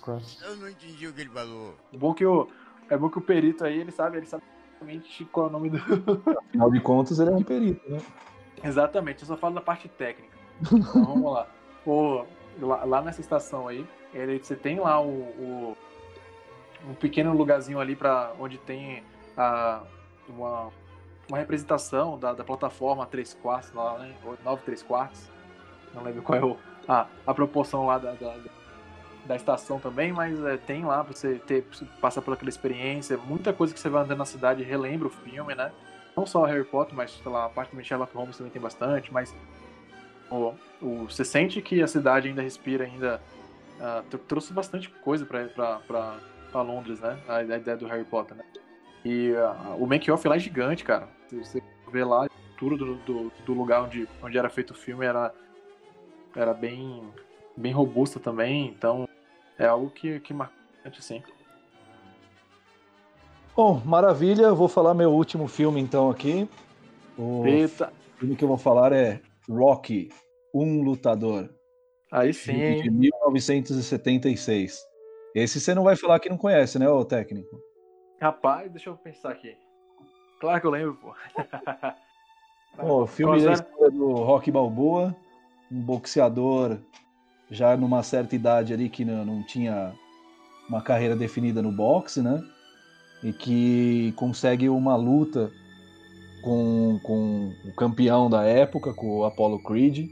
Cross. 0.00 0.40
Eu 0.42 0.56
não 0.58 0.68
entendi 0.68 1.08
o 1.08 1.12
que 1.12 1.22
ele 1.22 1.30
falou. 1.30 1.74
É 1.92 1.96
bom 1.96 2.14
que 2.14 2.24
o, 2.24 2.48
é 2.88 2.96
bom 2.96 3.10
que 3.10 3.18
o 3.18 3.22
perito 3.22 3.64
aí, 3.64 3.80
ele 3.80 3.90
sabe, 3.90 4.18
ele 4.18 4.26
sabe 4.26 4.44
exatamente 4.80 5.24
qual 5.26 5.46
é 5.46 5.48
o 5.48 5.52
nome 5.52 5.70
do. 5.70 5.78
Afinal 6.48 6.70
de 6.70 6.80
contas, 6.80 7.18
ele 7.18 7.30
é 7.30 7.34
um 7.34 7.42
perito, 7.42 7.90
né? 7.90 7.98
Exatamente, 8.62 9.22
eu 9.22 9.26
só 9.26 9.36
falo 9.36 9.56
da 9.56 9.60
parte 9.60 9.88
técnica. 9.88 10.38
Então 10.72 11.04
vamos 11.04 11.32
lá. 11.32 11.48
O, 11.84 12.24
lá, 12.60 12.84
lá 12.84 13.02
nessa 13.02 13.20
estação 13.20 13.66
aí, 13.66 13.84
ele, 14.12 14.38
você 14.38 14.56
tem 14.56 14.78
lá 14.80 15.00
o, 15.00 15.08
o- 15.08 15.76
um 16.88 16.94
pequeno 16.94 17.32
lugarzinho 17.34 17.78
ali 17.78 17.94
para 17.94 18.32
onde 18.40 18.56
tem 18.58 19.02
a, 19.36 19.82
uma, 20.28 20.68
uma 21.28 21.38
representação 21.38 22.18
da, 22.18 22.32
da 22.32 22.42
plataforma 22.44 23.04
3 23.06 23.34
quartos 23.34 23.72
lá, 23.72 23.98
né? 23.98 24.14
Ou 24.24 24.36
9 24.44 24.62
3 24.64 24.82
quartos. 24.82 25.28
Não 25.94 26.02
lembro 26.02 26.22
qual 26.22 26.38
é 26.38 26.44
o, 26.44 26.56
a, 26.88 27.06
a 27.26 27.34
proporção 27.34 27.86
lá 27.86 27.98
da, 27.98 28.12
da, 28.12 28.36
da 29.26 29.36
estação 29.36 29.78
também, 29.78 30.12
mas 30.12 30.42
é, 30.44 30.56
tem 30.56 30.84
lá 30.84 31.04
pra 31.04 31.12
você 31.14 31.34
ter, 31.46 31.66
passar 32.00 32.22
por 32.22 32.32
aquela 32.34 32.48
experiência. 32.48 33.16
Muita 33.18 33.52
coisa 33.52 33.74
que 33.74 33.78
você 33.80 33.88
vai 33.90 34.02
andando 34.02 34.18
na 34.18 34.24
cidade 34.24 34.62
relembra 34.62 35.08
o 35.08 35.10
filme, 35.10 35.54
né? 35.54 35.70
não 36.16 36.26
só 36.26 36.44
Harry 36.44 36.64
Potter, 36.64 36.94
mas 36.94 37.12
sei 37.12 37.30
lá, 37.32 37.46
a 37.46 37.48
parte 37.48 37.74
do 37.74 37.82
Sherlock 37.82 38.14
Holmes 38.14 38.36
também 38.36 38.52
tem 38.52 38.60
bastante, 38.60 39.12
mas 39.12 39.34
o, 40.30 40.54
você 41.08 41.24
sente 41.24 41.62
que 41.62 41.82
a 41.82 41.86
cidade 41.86 42.28
ainda 42.28 42.42
respira, 42.42 42.84
ainda 42.84 43.20
tr- 44.08 44.18
trouxe 44.28 44.52
bastante 44.52 44.88
coisa 44.88 45.24
pra 45.26 46.62
Londres, 46.62 47.00
né? 47.00 47.18
A, 47.28 47.36
a 47.36 47.42
ideia 47.42 47.76
do 47.76 47.86
Harry 47.86 48.04
Potter, 48.04 48.36
né? 48.36 48.44
E 49.04 49.34
ah, 49.36 49.76
o 49.78 49.86
make-off 49.86 50.26
lá 50.28 50.36
é 50.36 50.38
gigante, 50.38 50.84
cara. 50.84 51.08
Você 51.30 51.62
vê 51.90 52.04
lá, 52.04 52.24
a 52.24 52.26
estrutura 52.26 52.76
do, 52.76 52.94
do, 52.96 53.32
do 53.44 53.54
lugar 53.54 53.82
onde, 53.82 54.08
onde 54.22 54.36
era 54.36 54.50
feito 54.50 54.72
o 54.72 54.76
filme 54.76 55.06
era, 55.06 55.32
era 56.36 56.52
bem, 56.52 57.02
bem 57.56 57.72
robusta 57.72 58.20
também, 58.20 58.68
então 58.68 59.08
é 59.58 59.66
algo 59.66 59.90
que, 59.90 60.20
que 60.20 60.34
marcou 60.34 60.58
bastante, 60.76 61.00
assim. 61.00 61.22
Bom, 63.56 63.80
maravilha. 63.84 64.52
Vou 64.52 64.68
falar 64.68 64.94
meu 64.94 65.12
último 65.12 65.46
filme 65.48 65.80
então 65.80 66.08
aqui. 66.10 66.48
O 67.18 67.44
Eita, 67.44 67.92
filme 68.18 68.36
que 68.36 68.44
eu 68.44 68.48
vou 68.48 68.56
falar 68.56 68.92
é 68.92 69.20
Rocky, 69.48 70.10
Um 70.54 70.82
Lutador, 70.82 71.50
aí 72.10 72.32
sim, 72.32 72.82
de 72.82 72.90
1976. 72.90 74.78
Esse 75.34 75.60
você 75.60 75.74
não 75.74 75.84
vai 75.84 75.96
falar 75.96 76.18
que 76.18 76.28
não 76.28 76.36
conhece, 76.36 76.78
né, 76.78 76.88
ô 76.88 77.04
técnico? 77.04 77.60
Rapaz, 78.20 78.70
deixa 78.70 78.90
eu 78.90 78.96
pensar 78.96 79.30
aqui. 79.30 79.56
Claro 80.40 80.60
que 80.60 80.66
eu 80.66 80.70
lembro, 80.70 80.94
pô. 80.94 81.14
O 82.78 83.06
filme 83.06 83.42
da 83.42 83.52
história 83.52 83.90
do 83.90 84.12
Rocky 84.12 84.50
Balboa, 84.50 85.14
um 85.70 85.80
boxeador 85.82 86.78
já 87.50 87.76
numa 87.76 88.02
certa 88.02 88.34
idade 88.34 88.72
ali 88.72 88.88
que 88.88 89.04
não, 89.04 89.24
não 89.24 89.42
tinha 89.42 89.92
uma 90.68 90.80
carreira 90.80 91.16
definida 91.16 91.60
no 91.60 91.72
boxe, 91.72 92.22
né? 92.22 92.42
E 93.22 93.32
que 93.32 94.12
consegue 94.16 94.68
uma 94.68 94.96
luta 94.96 95.50
com, 96.42 96.98
com 97.02 97.52
o 97.66 97.74
campeão 97.74 98.30
da 98.30 98.44
época, 98.44 98.94
com 98.94 99.18
o 99.18 99.24
Apollo 99.24 99.62
Creed. 99.62 100.08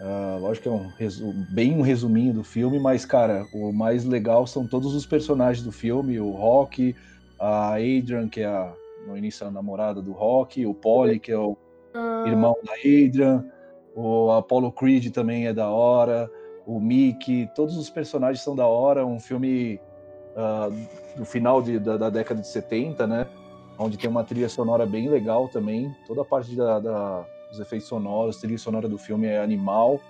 Ah, 0.00 0.38
lógico 0.40 0.62
que 0.62 0.68
é 0.68 0.72
um 1.24 1.46
bem 1.50 1.76
um 1.76 1.80
resuminho 1.82 2.32
do 2.32 2.44
filme, 2.44 2.78
mas, 2.78 3.04
cara, 3.04 3.44
o 3.52 3.72
mais 3.72 4.04
legal 4.04 4.46
são 4.46 4.66
todos 4.66 4.94
os 4.94 5.04
personagens 5.04 5.64
do 5.64 5.72
filme, 5.72 6.20
o 6.20 6.30
Rocky, 6.30 6.94
a 7.38 7.74
Adrian, 7.74 8.28
que 8.28 8.40
é 8.40 8.46
a, 8.46 8.72
no 9.06 9.16
início 9.16 9.46
a 9.46 9.50
namorada 9.50 10.00
do 10.00 10.12
Rocky, 10.12 10.64
o 10.66 10.74
Polly, 10.74 11.18
que 11.18 11.32
é 11.32 11.38
o 11.38 11.56
irmão 12.26 12.56
da 12.64 12.74
Adrian, 12.74 13.44
O 13.94 14.30
Apollo 14.30 14.70
Creed 14.70 15.10
também 15.12 15.46
é 15.48 15.52
da 15.52 15.68
hora. 15.68 16.30
O 16.64 16.78
Mickey, 16.78 17.48
todos 17.56 17.76
os 17.76 17.90
personagens 17.90 18.40
são 18.44 18.54
da 18.54 18.66
hora. 18.66 19.04
Um 19.04 19.18
filme 19.18 19.80
ah, 20.36 20.68
do 21.16 21.24
final 21.24 21.60
de- 21.60 21.80
da, 21.80 21.96
da 21.96 22.08
década 22.10 22.40
de 22.40 22.46
70, 22.46 23.04
né? 23.08 23.26
Onde 23.76 23.96
tem 23.98 24.08
uma 24.08 24.22
trilha 24.22 24.48
sonora 24.48 24.86
bem 24.86 25.08
legal 25.08 25.48
também. 25.48 25.92
Toda 26.06 26.22
a 26.22 26.24
parte 26.24 26.54
da- 26.54 26.78
da- 26.78 27.26
dos 27.50 27.60
efeitos 27.60 27.88
sonoros, 27.88 28.36
a 28.36 28.40
trilha 28.40 28.58
sonora 28.58 28.88
do 28.88 28.98
filme 28.98 29.26
é 29.26 29.38
animal. 29.38 30.00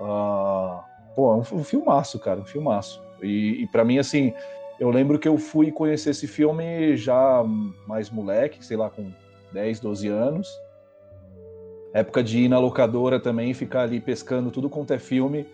Ah, 0.00 0.84
pô, 1.14 1.32
é 1.32 1.36
um, 1.36 1.58
um 1.60 1.64
filmaço, 1.64 2.18
cara, 2.18 2.40
um 2.40 2.44
filmaço. 2.44 3.02
E, 3.22 3.62
e 3.62 3.66
para 3.68 3.84
mim, 3.84 3.98
assim, 3.98 4.32
eu 4.78 4.90
lembro 4.90 5.18
que 5.18 5.28
eu 5.28 5.38
fui 5.38 5.70
conhecer 5.70 6.10
esse 6.10 6.26
filme 6.26 6.96
já 6.96 7.42
mais 7.86 8.10
moleque, 8.10 8.64
sei 8.64 8.76
lá, 8.76 8.90
com 8.90 9.10
10, 9.52 9.80
12 9.80 10.08
anos. 10.08 10.48
Época 11.92 12.24
de 12.24 12.40
ir 12.40 12.48
na 12.48 12.58
locadora 12.58 13.20
também, 13.20 13.54
ficar 13.54 13.82
ali 13.82 14.00
pescando 14.00 14.50
tudo 14.50 14.68
quanto 14.68 14.92
é 14.92 14.98
filme, 14.98 15.46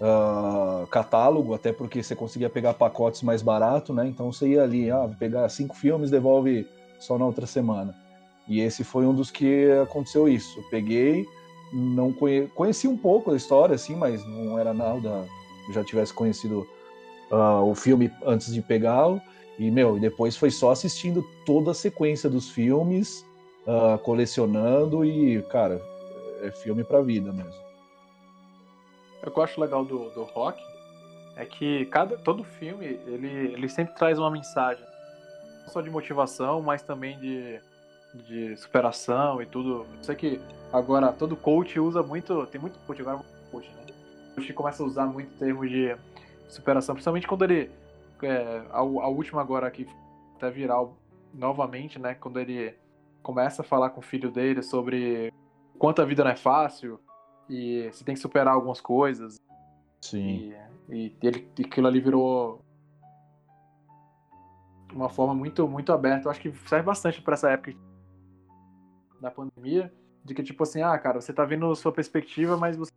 ah, 0.00 0.86
catálogo, 0.90 1.52
até 1.52 1.72
porque 1.72 2.02
você 2.02 2.16
conseguia 2.16 2.48
pegar 2.48 2.74
pacotes 2.74 3.22
mais 3.22 3.42
barato, 3.42 3.92
né? 3.92 4.06
Então 4.06 4.32
você 4.32 4.48
ia 4.48 4.62
ali, 4.62 4.90
ah, 4.90 5.08
pegar 5.18 5.48
cinco 5.50 5.76
filmes, 5.76 6.10
devolve 6.10 6.66
só 6.98 7.18
na 7.18 7.26
outra 7.26 7.46
semana. 7.46 7.94
E 8.48 8.60
esse 8.60 8.84
foi 8.84 9.06
um 9.06 9.14
dos 9.14 9.30
que 9.30 9.70
aconteceu 9.82 10.28
isso. 10.28 10.60
Eu 10.60 10.64
peguei, 10.70 11.26
não 11.72 12.12
conhe... 12.12 12.46
conheci 12.48 12.86
um 12.86 12.96
pouco 12.96 13.30
da 13.30 13.36
história, 13.36 13.74
assim, 13.74 13.96
mas 13.96 14.24
não 14.24 14.58
era 14.58 14.72
nada. 14.72 15.26
Eu 15.68 15.74
já 15.74 15.82
tivesse 15.82 16.14
conhecido 16.14 16.66
ah, 17.30 17.60
o 17.62 17.74
filme 17.74 18.10
antes 18.24 18.52
de 18.52 18.62
pegá-lo. 18.62 19.20
E, 19.58 19.70
meu, 19.70 19.98
depois 19.98 20.36
foi 20.36 20.50
só 20.50 20.70
assistindo 20.70 21.24
toda 21.44 21.70
a 21.70 21.74
sequência 21.74 22.28
dos 22.28 22.50
filmes, 22.50 23.24
ah, 23.66 23.98
colecionando 23.98 25.04
e, 25.04 25.42
cara, 25.44 25.80
é 26.42 26.50
filme 26.50 26.84
pra 26.84 27.00
vida 27.00 27.32
mesmo. 27.32 27.66
Eu 29.22 29.42
acho 29.42 29.60
legal 29.60 29.84
do, 29.84 30.10
do 30.10 30.22
rock 30.22 30.62
é 31.36 31.44
que 31.44 31.84
cada, 31.86 32.16
todo 32.16 32.42
filme 32.42 32.98
ele, 33.06 33.52
ele 33.52 33.68
sempre 33.68 33.94
traz 33.94 34.18
uma 34.18 34.30
mensagem. 34.30 34.84
Não 35.62 35.68
só 35.68 35.80
de 35.80 35.90
motivação, 35.90 36.62
mas 36.62 36.82
também 36.82 37.18
de, 37.18 37.60
de 38.24 38.56
superação 38.56 39.40
e 39.42 39.46
tudo. 39.46 39.86
Eu 39.98 40.04
sei 40.04 40.14
que 40.14 40.40
agora 40.72 41.12
todo 41.12 41.36
coach 41.36 41.78
usa 41.78 42.02
muito. 42.02 42.46
Tem 42.46 42.60
muito 42.60 42.78
coach 42.86 43.00
agora, 43.00 43.20
coach, 43.50 43.68
né? 43.68 43.86
O 44.32 44.34
coach 44.36 44.52
começa 44.52 44.82
a 44.82 44.86
usar 44.86 45.06
muito 45.06 45.36
termo 45.38 45.66
de 45.66 45.96
superação, 46.48 46.94
principalmente 46.94 47.26
quando 47.26 47.44
ele. 47.44 47.70
É, 48.22 48.62
a, 48.70 48.78
a 48.78 49.08
última 49.08 49.42
agora 49.42 49.70
que 49.70 49.86
até 50.36 50.50
viral 50.50 50.96
novamente, 51.34 51.98
né? 51.98 52.14
Quando 52.14 52.40
ele 52.40 52.74
começa 53.22 53.62
a 53.62 53.64
falar 53.64 53.90
com 53.90 54.00
o 54.00 54.04
filho 54.04 54.30
dele 54.30 54.62
sobre 54.62 55.32
quanto 55.78 56.00
a 56.00 56.04
vida 56.04 56.24
não 56.24 56.30
é 56.30 56.36
fácil 56.36 57.00
e 57.48 57.88
você 57.92 58.04
tem 58.04 58.14
que 58.14 58.20
superar 58.20 58.54
algumas 58.54 58.80
coisas. 58.80 59.36
Sim. 60.00 60.54
E, 60.88 61.06
e 61.08 61.16
ele, 61.22 61.48
aquilo 61.64 61.86
ali 61.86 62.00
virou 62.00 62.60
uma 64.92 65.08
forma 65.08 65.34
muito, 65.34 65.66
muito 65.68 65.92
aberta. 65.92 66.26
Eu 66.26 66.30
acho 66.30 66.40
que 66.40 66.52
serve 66.68 66.86
bastante 66.86 67.20
para 67.20 67.34
essa 67.34 67.50
época 67.50 67.74
da 69.26 69.30
pandemia, 69.30 69.92
de 70.24 70.34
que 70.34 70.42
tipo 70.42 70.62
assim, 70.62 70.82
ah, 70.82 70.96
cara, 70.98 71.20
você 71.20 71.32
tá 71.32 71.44
vendo 71.44 71.74
sua 71.74 71.92
perspectiva, 71.92 72.56
mas 72.56 72.76
você 72.76 72.92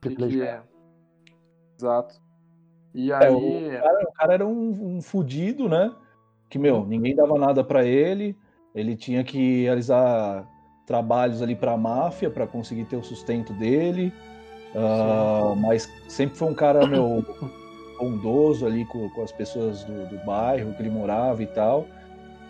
de 0.00 0.16
que 0.16 0.42
é. 0.42 0.62
Exato. 1.76 2.20
E 2.94 3.10
É, 3.10 3.26
aí, 3.26 3.34
o, 3.34 3.82
cara, 3.82 4.04
o 4.04 4.12
cara 4.12 4.34
era 4.34 4.46
um, 4.46 4.96
um 4.96 5.02
fudido, 5.02 5.68
né? 5.68 5.92
Que, 6.48 6.58
meu, 6.58 6.84
ninguém 6.84 7.14
dava 7.14 7.38
nada 7.38 7.64
pra 7.64 7.84
ele. 7.84 8.36
Ele 8.74 8.96
tinha 8.96 9.24
que 9.24 9.62
realizar 9.62 10.46
trabalhos 10.86 11.40
ali 11.40 11.54
pra 11.54 11.76
máfia 11.76 12.30
pra 12.30 12.46
conseguir 12.46 12.84
ter 12.84 12.96
o 12.96 13.02
sustento 13.02 13.52
dele. 13.54 14.12
Ah, 14.74 15.54
mas 15.56 15.90
sempre 16.08 16.36
foi 16.36 16.48
um 16.48 16.54
cara, 16.54 16.86
meu, 16.86 17.24
bondoso 17.98 18.66
ali 18.66 18.84
com, 18.86 19.08
com 19.10 19.22
as 19.22 19.32
pessoas 19.32 19.84
do, 19.84 20.08
do 20.08 20.24
bairro 20.24 20.74
que 20.74 20.82
ele 20.82 20.90
morava 20.90 21.42
e 21.42 21.46
tal. 21.46 21.86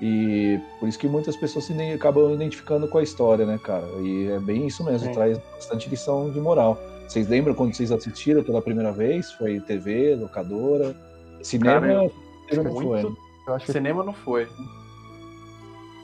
E 0.05 0.59
por 0.81 0.89
isso 0.89 0.99
que 0.99 1.07
muitas 1.07 1.37
pessoas 1.37 1.65
se 1.65 1.93
acabam 1.93 2.33
identificando 2.35 2.89
com 2.89 2.99
a 2.99 3.05
história, 3.05 3.47
né, 3.47 3.57
cara? 3.63 3.87
E 4.01 4.27
é 4.33 4.41
bem 4.41 4.67
isso 4.67 4.83
mesmo, 4.85 5.07
Sim. 5.07 5.15
traz 5.15 5.39
bastante 5.55 5.89
lição 5.89 6.29
de 6.29 6.41
moral. 6.41 6.77
Vocês 7.07 7.29
lembram 7.29 7.55
quando 7.55 7.73
vocês 7.73 7.93
assistiram 7.93 8.43
pela 8.43 8.61
primeira 8.61 8.91
vez? 8.91 9.31
Foi 9.35 9.61
TV, 9.61 10.17
locadora, 10.17 10.97
cinema? 11.41 11.81
Cara, 11.81 11.93
eu- 12.05 12.13
cinema 12.51 12.65
não 12.69 12.75
foi, 12.75 12.85
muito- 12.85 13.11
né? 13.11 13.17
Eu 13.47 13.55
acho 13.55 13.67
que 13.67 13.73
cinema 13.73 14.03
não 14.03 14.13
foi. 14.13 14.49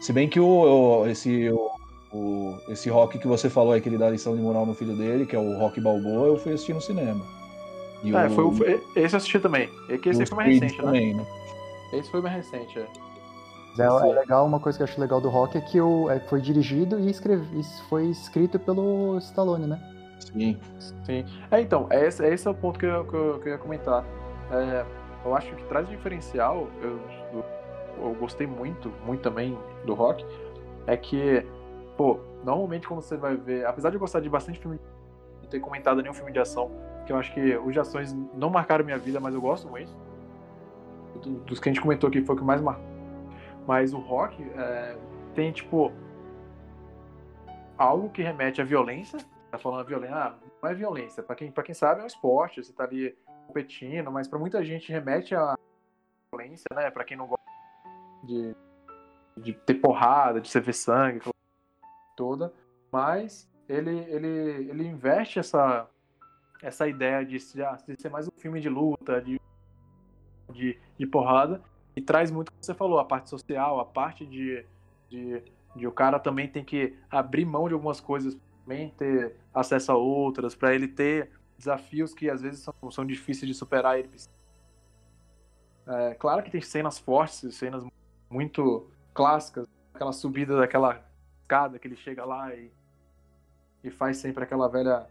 Se 0.00 0.12
bem 0.12 0.28
que 0.28 0.38
o, 0.38 0.46
o- 1.00 1.06
esse, 1.08 1.50
o, 1.50 1.70
o- 2.12 2.56
esse 2.68 2.88
rock 2.88 3.18
que 3.18 3.26
você 3.26 3.50
falou 3.50 3.72
aí, 3.72 3.80
que 3.80 3.88
ele 3.88 3.98
dá 3.98 4.08
lição 4.08 4.36
de 4.36 4.40
moral 4.40 4.64
no 4.64 4.74
filho 4.74 4.94
dele, 4.94 5.26
que 5.26 5.34
é 5.34 5.40
o 5.40 5.58
Rock 5.58 5.80
Balboa, 5.80 6.28
eu 6.28 6.36
fui 6.38 6.52
assistir 6.52 6.72
no 6.72 6.80
cinema. 6.80 7.26
E 8.04 8.14
É, 8.14 8.26
o- 8.26 8.30
foi, 8.30 8.44
o- 8.44 8.52
foi- 8.52 8.80
esse 8.94 9.14
eu 9.14 9.16
assisti 9.16 9.40
também. 9.40 9.68
É 9.88 9.98
que 9.98 10.08
esse 10.08 10.24
foi 10.24 10.36
mais 10.36 10.54
recente, 10.60 10.76
né? 10.78 10.84
também, 10.84 11.14
né? 11.14 11.26
Esse 11.92 12.08
foi 12.10 12.20
mais 12.20 12.36
recente, 12.36 12.78
é. 12.78 12.86
É, 13.78 13.84
é 14.10 14.12
legal, 14.20 14.46
uma 14.46 14.60
coisa 14.60 14.76
que 14.78 14.82
eu 14.82 14.86
acho 14.86 15.00
legal 15.00 15.20
do 15.20 15.28
rock 15.28 15.56
é 15.56 15.60
que 15.60 15.80
o, 15.80 16.10
é, 16.10 16.18
foi 16.20 16.40
dirigido 16.40 16.98
e 16.98 17.10
escrevi, 17.10 17.62
foi 17.88 18.06
escrito 18.06 18.58
pelo 18.58 19.16
Stallone, 19.18 19.66
né? 19.66 19.80
Sim. 20.20 20.58
Sim. 21.04 21.24
É, 21.50 21.60
então, 21.60 21.86
é 21.90 22.06
esse, 22.06 22.24
esse 22.26 22.46
é 22.46 22.50
o 22.50 22.54
ponto 22.54 22.78
que 22.78 22.86
eu, 22.86 23.04
que 23.04 23.14
eu, 23.14 23.38
que 23.40 23.48
eu 23.48 23.52
ia 23.52 23.58
comentar. 23.58 24.04
É, 24.50 24.84
eu 25.24 25.34
acho 25.34 25.54
que 25.54 25.62
traz 25.64 25.86
um 25.88 25.90
diferencial, 25.90 26.66
eu, 26.82 26.98
eu, 27.32 27.44
eu 28.02 28.14
gostei 28.14 28.46
muito, 28.46 28.92
muito 29.04 29.20
também 29.22 29.56
do 29.84 29.94
rock, 29.94 30.24
é 30.86 30.96
que, 30.96 31.44
pô, 31.96 32.18
normalmente 32.44 32.86
quando 32.88 33.00
você 33.02 33.16
vai 33.16 33.36
ver, 33.36 33.66
apesar 33.66 33.90
de 33.90 33.96
eu 33.96 34.00
gostar 34.00 34.20
de 34.20 34.28
bastante 34.28 34.58
filme, 34.58 34.78
não 35.42 35.48
ter 35.48 35.60
comentado 35.60 36.00
nenhum 36.02 36.14
filme 36.14 36.32
de 36.32 36.38
ação, 36.38 36.70
que 37.06 37.12
eu 37.12 37.16
acho 37.16 37.32
que 37.32 37.56
os 37.56 37.72
de 37.72 37.80
ações 37.80 38.14
não 38.34 38.50
marcaram 38.50 38.84
minha 38.84 38.98
vida, 38.98 39.20
mas 39.20 39.34
eu 39.34 39.40
gosto 39.40 39.68
muito. 39.68 39.90
Do- 41.22 41.40
Dos 41.40 41.58
que 41.58 41.68
a 41.68 41.72
gente 41.72 41.80
comentou 41.82 42.08
aqui 42.08 42.22
foi 42.22 42.34
o 42.34 42.38
que 42.38 42.44
mais 42.44 42.60
marcou. 42.60 42.84
Mas 43.68 43.92
o 43.92 43.98
rock 43.98 44.42
é, 44.42 44.96
tem, 45.34 45.52
tipo, 45.52 45.92
algo 47.76 48.08
que 48.08 48.22
remete 48.22 48.62
à 48.62 48.64
violência, 48.64 49.18
tá 49.50 49.58
falando 49.58 49.86
violência, 49.86 50.16
ah, 50.16 50.34
não 50.62 50.70
é 50.70 50.74
violência, 50.74 51.22
pra 51.22 51.36
quem, 51.36 51.52
pra 51.52 51.62
quem 51.62 51.74
sabe 51.74 52.00
é 52.00 52.04
um 52.04 52.06
esporte, 52.06 52.64
você 52.64 52.72
tá 52.72 52.84
ali 52.84 53.14
competindo, 53.46 54.10
mas 54.10 54.26
pra 54.26 54.38
muita 54.38 54.64
gente 54.64 54.90
remete 54.90 55.34
à 55.34 55.54
violência, 56.32 56.64
né, 56.74 56.90
pra 56.90 57.04
quem 57.04 57.14
não 57.14 57.26
gosta 57.26 57.44
de, 58.24 58.56
de 59.36 59.52
ter 59.52 59.74
porrada, 59.74 60.40
de 60.40 60.48
você 60.48 60.60
ver 60.60 60.72
sangue, 60.72 61.20
toda, 62.16 62.54
mas 62.90 63.46
ele, 63.68 63.98
ele, 64.08 64.70
ele 64.70 64.86
investe 64.86 65.40
essa, 65.40 65.86
essa 66.62 66.88
ideia 66.88 67.22
de, 67.22 67.36
ah, 67.62 67.76
de 67.86 68.00
ser 68.00 68.08
mais 68.08 68.26
um 68.26 68.38
filme 68.38 68.62
de 68.62 68.70
luta, 68.70 69.20
de, 69.20 69.38
de, 70.54 70.80
de 70.98 71.06
porrada, 71.06 71.62
e 71.94 72.00
traz 72.00 72.30
muito 72.30 72.47
você 72.60 72.74
falou, 72.74 72.98
a 72.98 73.04
parte 73.04 73.28
social, 73.30 73.80
a 73.80 73.84
parte 73.84 74.24
de, 74.26 74.64
de, 75.08 75.42
de 75.76 75.86
o 75.86 75.92
cara 75.92 76.18
também 76.18 76.48
tem 76.48 76.64
que 76.64 76.96
abrir 77.10 77.44
mão 77.44 77.68
de 77.68 77.74
algumas 77.74 78.00
coisas 78.00 78.36
também 78.64 78.90
ter 78.90 79.36
acesso 79.54 79.92
a 79.92 79.96
outras, 79.96 80.54
para 80.54 80.74
ele 80.74 80.86
ter 80.88 81.30
desafios 81.56 82.12
que 82.14 82.28
às 82.30 82.40
vezes 82.42 82.60
são, 82.60 82.74
são 82.90 83.04
difíceis 83.06 83.48
de 83.48 83.54
superar. 83.54 83.98
Ele 83.98 84.08
precisa- 84.08 84.30
É, 85.86 86.14
claro 86.14 86.42
que 86.42 86.50
tem 86.50 86.60
cenas 86.60 86.98
fortes, 86.98 87.54
cenas 87.54 87.82
muito 88.30 88.90
clássicas, 89.14 89.66
aquela 89.94 90.12
subida 90.12 90.56
daquela 90.58 91.02
escada 91.40 91.78
que 91.78 91.88
ele 91.88 91.96
chega 91.96 92.24
lá 92.24 92.54
e, 92.54 92.70
e 93.82 93.90
faz 93.90 94.18
sempre 94.18 94.44
aquela 94.44 94.68
velha 94.68 95.06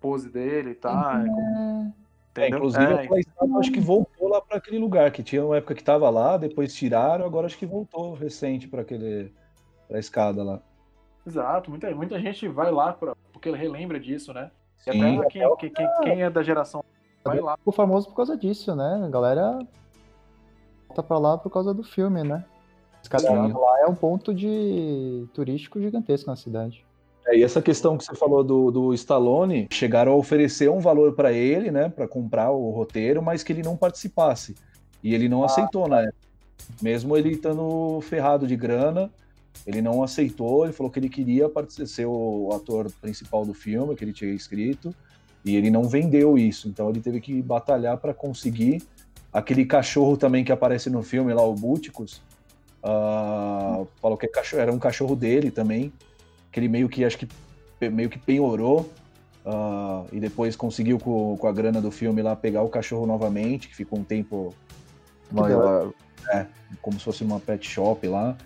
pose 0.00 0.28
dele, 0.28 0.74
tá? 0.74 1.22
É 1.24 1.28
como- 1.28 1.94
É, 2.36 2.48
inclusive, 2.48 2.84
É, 2.84 2.94
aquela 3.04 3.20
acho 3.58 3.72
que 3.72 3.80
voltou 3.80 4.28
lá 4.28 4.40
para 4.40 4.56
aquele 4.58 4.78
lugar, 4.78 5.10
que 5.10 5.22
tinha 5.22 5.44
uma 5.44 5.56
época 5.56 5.74
que 5.74 5.82
estava 5.82 6.08
lá, 6.10 6.36
depois 6.36 6.74
tiraram, 6.74 7.24
agora 7.24 7.46
acho 7.46 7.58
que 7.58 7.66
voltou 7.66 8.14
recente 8.14 8.68
para 8.68 8.82
aquele 8.82 9.32
pra 9.88 9.98
escada 9.98 10.42
lá. 10.42 10.60
Exato, 11.26 11.70
muita, 11.70 11.94
muita 11.94 12.18
gente 12.20 12.46
vai 12.48 12.70
lá 12.70 12.92
pra, 12.92 13.14
porque 13.32 13.48
ele 13.48 13.58
relembra 13.58 13.98
disso, 14.00 14.32
né? 14.32 14.50
E 14.86 14.92
Sim, 14.92 15.18
até 15.18 15.28
quem, 15.28 15.56
quem, 15.56 15.70
quem- 15.72 15.88
quem 16.02 16.22
é 16.22 16.30
da 16.30 16.42
geração 16.42 16.82
vai 17.24 17.40
lá. 17.40 17.56
Ficou 17.58 17.72
famoso 17.72 18.08
por 18.08 18.16
causa 18.16 18.36
disso, 18.36 18.74
né? 18.74 19.02
A 19.04 19.08
galera 19.08 19.58
volta 20.88 21.02
pra 21.02 21.18
lá 21.18 21.38
por 21.38 21.50
causa 21.50 21.74
do 21.74 21.82
filme, 21.82 22.22
né? 22.22 22.44
Sim. 23.02 23.52
lá 23.52 23.80
é 23.80 23.86
um 23.86 23.94
ponto 23.94 24.34
de 24.34 25.26
turístico 25.32 25.80
gigantesco 25.80 26.28
na 26.30 26.36
cidade. 26.36 26.86
É, 27.26 27.36
e 27.36 27.42
essa 27.42 27.60
questão 27.60 27.96
que 27.96 28.04
você 28.04 28.14
falou 28.14 28.42
do, 28.42 28.70
do 28.70 28.94
Stallone, 28.94 29.68
chegaram 29.70 30.12
a 30.12 30.16
oferecer 30.16 30.70
um 30.70 30.80
valor 30.80 31.14
para 31.14 31.32
ele, 31.32 31.70
né, 31.70 31.88
para 31.88 32.08
comprar 32.08 32.50
o 32.50 32.70
roteiro, 32.70 33.22
mas 33.22 33.42
que 33.42 33.52
ele 33.52 33.62
não 33.62 33.76
participasse. 33.76 34.54
E 35.02 35.14
ele 35.14 35.28
não 35.28 35.44
aceitou 35.44 35.88
na 35.88 36.00
época. 36.00 36.14
Mesmo 36.82 37.16
ele 37.16 37.30
estando 37.30 38.00
ferrado 38.02 38.46
de 38.46 38.56
grana, 38.56 39.10
ele 39.66 39.82
não 39.82 40.02
aceitou, 40.02 40.64
ele 40.64 40.72
falou 40.72 40.90
que 40.90 40.98
ele 40.98 41.08
queria 41.08 41.50
ser 41.86 42.06
o 42.06 42.50
ator 42.52 42.90
principal 43.00 43.44
do 43.44 43.54
filme, 43.54 43.94
que 43.94 44.04
ele 44.04 44.12
tinha 44.12 44.32
escrito, 44.32 44.94
e 45.44 45.56
ele 45.56 45.70
não 45.70 45.84
vendeu 45.84 46.38
isso. 46.38 46.68
Então 46.68 46.88
ele 46.90 47.00
teve 47.00 47.20
que 47.20 47.40
batalhar 47.42 47.96
para 47.98 48.14
conseguir. 48.14 48.82
Aquele 49.32 49.64
cachorro 49.64 50.16
também 50.16 50.44
que 50.44 50.52
aparece 50.52 50.90
no 50.90 51.02
filme 51.02 51.32
lá, 51.32 51.42
o 51.42 51.54
Búticos, 51.54 52.20
ah, 52.82 53.84
falou 54.00 54.16
que 54.18 54.26
é 54.26 54.28
cachorro- 54.28 54.62
era 54.62 54.72
um 54.72 54.78
cachorro 54.78 55.14
dele 55.14 55.50
também, 55.50 55.92
que 56.50 56.58
ele 56.60 56.68
meio 56.68 56.88
que 56.88 57.04
acho 57.04 57.18
que 57.18 57.28
meio 57.90 58.10
que 58.10 58.18
penhorou 58.18 58.92
ah, 59.44 60.04
e 60.12 60.20
depois 60.20 60.56
conseguiu 60.56 60.98
com, 60.98 61.36
com 61.36 61.46
a 61.46 61.52
grana 61.52 61.80
do 61.80 61.90
filme 61.90 62.20
lá 62.22 62.36
pegar 62.36 62.62
o 62.62 62.68
cachorro 62.68 63.06
novamente, 63.06 63.68
que 63.68 63.74
ficou 63.76 63.98
um 63.98 64.04
tempo 64.04 64.54
uma- 65.32 65.92
é, 66.32 66.46
como 66.82 66.98
se 66.98 67.04
fosse 67.04 67.24
uma 67.24 67.40
pet 67.40 67.66
shop 67.66 68.06
lá. 68.06 68.36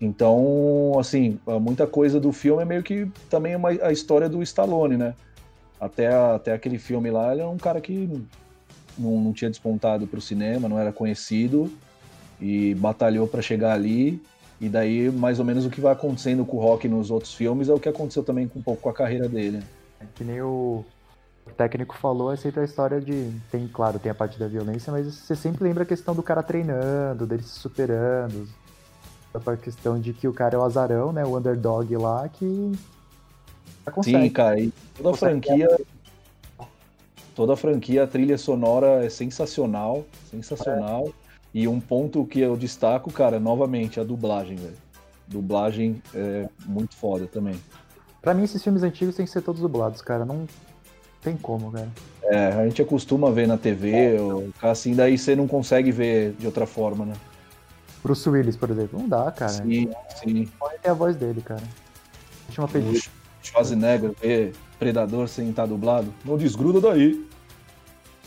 Então, 0.00 0.92
assim, 1.00 1.38
ah, 1.46 1.58
muita 1.58 1.86
coisa 1.86 2.20
do 2.20 2.30
filme 2.32 2.62
é 2.62 2.64
meio 2.64 2.82
que 2.82 3.10
também 3.30 3.56
uma, 3.56 3.70
a 3.70 3.90
história 3.92 4.28
do 4.28 4.42
Stallone, 4.42 4.96
né? 4.96 5.14
Até, 5.80 6.06
até 6.06 6.52
aquele 6.52 6.78
filme 6.78 7.10
lá, 7.10 7.32
ele 7.32 7.42
é 7.42 7.46
um 7.46 7.58
cara 7.58 7.80
que 7.80 8.08
não, 8.98 9.20
não 9.20 9.32
tinha 9.32 9.50
despontado 9.50 10.06
para 10.06 10.18
o 10.18 10.22
cinema, 10.22 10.68
não 10.68 10.78
era 10.78 10.92
conhecido 10.92 11.70
e 12.40 12.74
batalhou 12.74 13.26
para 13.26 13.42
chegar 13.42 13.72
ali. 13.72 14.22
E 14.60 14.68
daí, 14.68 15.10
mais 15.10 15.38
ou 15.38 15.44
menos, 15.44 15.66
o 15.66 15.70
que 15.70 15.80
vai 15.80 15.92
acontecendo 15.92 16.44
com 16.44 16.56
o 16.56 16.60
Rock 16.60 16.88
nos 16.88 17.10
outros 17.10 17.34
filmes 17.34 17.68
é 17.68 17.74
o 17.74 17.80
que 17.80 17.88
aconteceu 17.88 18.22
também 18.22 18.48
com, 18.48 18.58
um 18.58 18.62
pouco 18.62 18.82
com 18.82 18.88
a 18.88 18.94
carreira 18.94 19.28
dele. 19.28 19.62
Que 20.14 20.24
nem 20.24 20.40
o 20.40 20.84
técnico 21.56 21.96
falou, 21.96 22.32
é 22.32 22.36
sempre 22.36 22.60
a 22.60 22.64
história 22.64 23.00
de. 23.00 23.30
Tem, 23.50 23.68
claro, 23.68 23.98
tem 23.98 24.10
a 24.10 24.14
parte 24.14 24.38
da 24.38 24.48
violência, 24.48 24.92
mas 24.92 25.06
você 25.06 25.36
sempre 25.36 25.64
lembra 25.64 25.82
a 25.82 25.86
questão 25.86 26.14
do 26.14 26.22
cara 26.22 26.42
treinando, 26.42 27.26
dele 27.26 27.42
se 27.42 27.58
superando. 27.58 28.48
A 29.34 29.56
questão 29.56 30.00
de 30.00 30.14
que 30.14 30.26
o 30.26 30.32
cara 30.32 30.54
é 30.54 30.58
o 30.58 30.62
azarão, 30.62 31.12
né? 31.12 31.24
O 31.24 31.36
underdog 31.36 31.94
lá 31.96 32.26
que. 32.28 32.72
consegue. 33.92 34.22
Sim, 34.22 34.30
cara, 34.30 34.58
e 34.58 34.72
toda 34.96 35.10
a 35.10 35.14
franquia. 35.14 35.78
Toda 37.34 37.52
a 37.52 37.56
franquia, 37.56 38.04
a 38.04 38.06
trilha 38.06 38.38
sonora 38.38 39.04
é 39.04 39.10
sensacional, 39.10 40.06
sensacional. 40.30 41.12
E 41.56 41.66
um 41.66 41.80
ponto 41.80 42.22
que 42.26 42.38
eu 42.38 42.54
destaco, 42.54 43.10
cara, 43.10 43.40
novamente, 43.40 43.98
a 43.98 44.04
dublagem, 44.04 44.56
velho. 44.56 44.76
Dublagem 45.26 46.02
é 46.14 46.46
muito 46.66 46.94
foda 46.94 47.26
também. 47.26 47.54
Pra 48.20 48.34
mim, 48.34 48.44
esses 48.44 48.62
filmes 48.62 48.82
antigos 48.82 49.16
têm 49.16 49.24
que 49.24 49.32
ser 49.32 49.40
todos 49.40 49.62
dublados, 49.62 50.02
cara. 50.02 50.26
Não 50.26 50.46
tem 51.22 51.34
como, 51.34 51.72
cara. 51.72 51.88
É, 52.24 52.48
a 52.48 52.68
gente 52.68 52.82
acostuma 52.82 53.30
ver 53.30 53.48
na 53.48 53.56
TV, 53.56 54.20
ou 54.20 54.50
assim, 54.60 54.94
daí 54.94 55.16
você 55.16 55.34
não 55.34 55.48
consegue 55.48 55.90
ver 55.90 56.32
de 56.32 56.44
outra 56.44 56.66
forma, 56.66 57.06
né? 57.06 57.14
Bruce 58.02 58.28
Willis, 58.28 58.54
por 58.54 58.68
exemplo. 58.68 59.00
Não 59.00 59.08
dá, 59.08 59.32
cara. 59.32 59.52
Sim, 59.52 59.88
sim. 60.22 60.46
Pode 60.58 60.78
ter 60.80 60.90
a 60.90 60.94
voz 60.94 61.16
dele, 61.16 61.40
cara. 61.40 61.62
Última 62.48 62.68
pedida. 62.68 62.98
O 62.98 63.46
Schwarzenegger 63.46 64.12
ver 64.20 64.52
Predador 64.78 65.26
sem 65.26 65.48
estar 65.48 65.64
dublado, 65.64 66.12
não 66.22 66.36
desgruda 66.36 66.82
daí. 66.82 67.26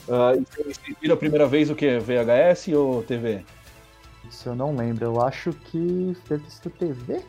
Ah, 0.10 0.34
e 0.36 0.44
vocês 0.44 0.80
viram 1.00 1.14
a 1.14 1.18
primeira 1.18 1.48
vez 1.48 1.70
o 1.70 1.76
que? 1.76 2.00
VHS 2.00 2.70
ou 2.70 3.04
TV? 3.04 3.46
Isso 4.28 4.50
eu 4.50 4.56
não 4.56 4.76
lembro. 4.76 5.06
Eu 5.06 5.22
acho 5.22 5.54
que 5.54 6.18
ter 6.28 6.42
sido 6.50 6.72
TV. 6.72 7.22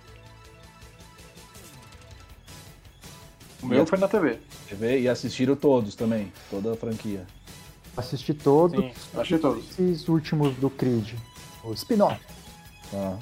O 3.63 3.67
meu 3.67 3.85
foi 3.85 3.99
na 3.99 4.09
TV. 4.09 4.39
TV 4.67 5.01
e 5.01 5.09
assistiram 5.09 5.55
todos 5.55 5.95
também, 5.95 6.33
toda 6.49 6.73
a 6.73 6.77
franquia. 6.77 7.27
Assisti 7.95 8.33
todos 8.33 8.81
Sim, 8.81 8.93
achei 9.19 9.39
todos. 9.39 9.69
esses 9.71 10.09
últimos 10.09 10.55
do 10.57 10.71
Creed. 10.71 11.15
O 11.63 11.75
spin-off. 11.75 12.19
Tá? 12.91 13.19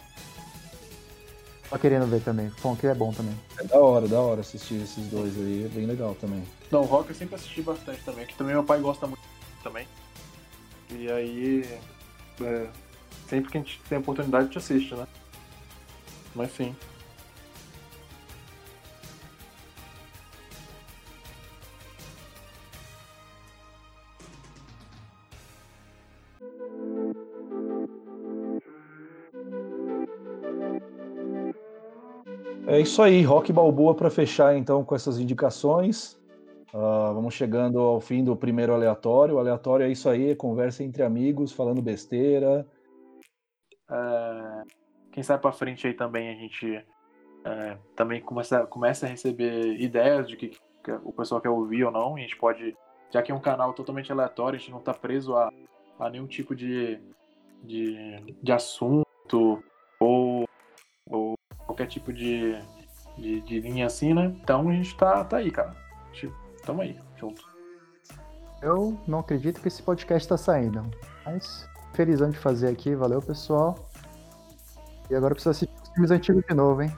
Tô 1.70 1.78
querendo 1.78 2.06
ver 2.06 2.20
também. 2.20 2.52
Bom, 2.62 2.76
que 2.76 2.86
é 2.86 2.94
bom 2.94 3.12
também. 3.12 3.34
É 3.58 3.64
da 3.64 3.78
hora, 3.80 4.06
da 4.06 4.20
hora 4.20 4.40
assistir 4.40 4.80
esses 4.80 5.06
dois 5.08 5.36
aí, 5.36 5.64
é 5.64 5.68
bem 5.68 5.86
legal 5.86 6.14
também. 6.20 6.44
Não, 6.70 6.82
o 6.82 6.84
Rock 6.84 7.08
eu 7.08 7.16
sempre 7.16 7.34
assisti 7.34 7.60
bastante 7.60 8.04
também, 8.04 8.24
que 8.24 8.36
também 8.36 8.54
meu 8.54 8.62
pai 8.62 8.78
gosta 8.80 9.06
muito 9.06 9.20
também. 9.62 9.86
E 10.90 11.10
aí, 11.10 11.62
é, 12.40 12.68
sempre 13.28 13.50
que 13.50 13.58
a 13.58 13.60
gente 13.60 13.80
tem 13.88 13.98
oportunidade, 13.98 14.44
a 14.44 14.46
gente 14.46 14.58
assiste, 14.58 14.94
né? 14.94 15.06
Mas 16.34 16.52
sim. 16.52 16.74
É 32.66 32.78
isso 32.78 33.00
aí, 33.00 33.22
Rock 33.22 33.50
Balboa 33.50 33.94
para 33.94 34.10
fechar 34.10 34.54
então 34.54 34.84
com 34.84 34.94
essas 34.94 35.18
indicações. 35.18 36.17
Ah, 36.80 37.10
vamos 37.12 37.34
chegando 37.34 37.80
ao 37.80 38.00
fim 38.00 38.22
do 38.22 38.36
primeiro 38.36 38.72
aleatório. 38.72 39.34
O 39.34 39.38
aleatório 39.40 39.84
é 39.84 39.90
isso 39.90 40.08
aí, 40.08 40.36
conversa 40.36 40.84
entre 40.84 41.02
amigos, 41.02 41.50
falando 41.50 41.82
besteira. 41.82 42.64
É, 43.90 44.62
quem 45.10 45.20
sai 45.24 45.38
pra 45.38 45.50
frente 45.50 45.88
aí 45.88 45.94
também 45.94 46.30
a 46.30 46.34
gente 46.34 46.86
é, 47.44 47.78
também 47.96 48.20
começa, 48.20 48.64
começa 48.64 49.06
a 49.06 49.08
receber 49.08 49.80
ideias 49.80 50.28
de 50.28 50.36
que, 50.36 50.50
que 50.84 50.92
o 51.02 51.12
pessoal 51.12 51.40
quer 51.40 51.48
ouvir 51.48 51.82
ou 51.82 51.90
não. 51.90 52.16
E 52.16 52.20
a 52.20 52.22
gente 52.22 52.36
pode, 52.36 52.76
já 53.10 53.22
que 53.22 53.32
é 53.32 53.34
um 53.34 53.40
canal 53.40 53.72
totalmente 53.72 54.12
aleatório, 54.12 54.56
a 54.56 54.60
gente 54.60 54.70
não 54.70 54.80
tá 54.80 54.94
preso 54.94 55.34
a, 55.34 55.50
a 55.98 56.08
nenhum 56.08 56.28
tipo 56.28 56.54
de, 56.54 57.00
de, 57.64 58.36
de 58.40 58.52
assunto 58.52 59.64
ou, 59.98 60.44
ou 61.10 61.34
qualquer 61.66 61.88
tipo 61.88 62.12
de, 62.12 62.54
de, 63.16 63.40
de 63.40 63.58
linha 63.58 63.86
assim, 63.86 64.14
né? 64.14 64.26
Então 64.40 64.68
a 64.68 64.72
gente 64.72 64.96
tá, 64.96 65.24
tá 65.24 65.38
aí, 65.38 65.50
cara. 65.50 65.74
Gente, 66.12 66.32
tamo 66.68 66.82
aí, 66.82 66.94
junto. 67.16 67.42
Eu 68.60 68.98
não 69.06 69.20
acredito 69.20 69.58
que 69.58 69.68
esse 69.68 69.82
podcast 69.82 70.28
tá 70.28 70.36
saindo. 70.36 70.82
Mas 71.24 71.66
felizão 71.94 72.28
de 72.28 72.36
fazer 72.36 72.68
aqui. 72.68 72.94
Valeu, 72.94 73.22
pessoal. 73.22 73.88
E 75.10 75.14
agora 75.14 75.34
precisa 75.34 75.52
assistir 75.52 75.74
os 75.82 75.88
filmes 75.88 76.10
antigos 76.10 76.44
de 76.46 76.54
novo, 76.54 76.82
hein? 76.82 76.94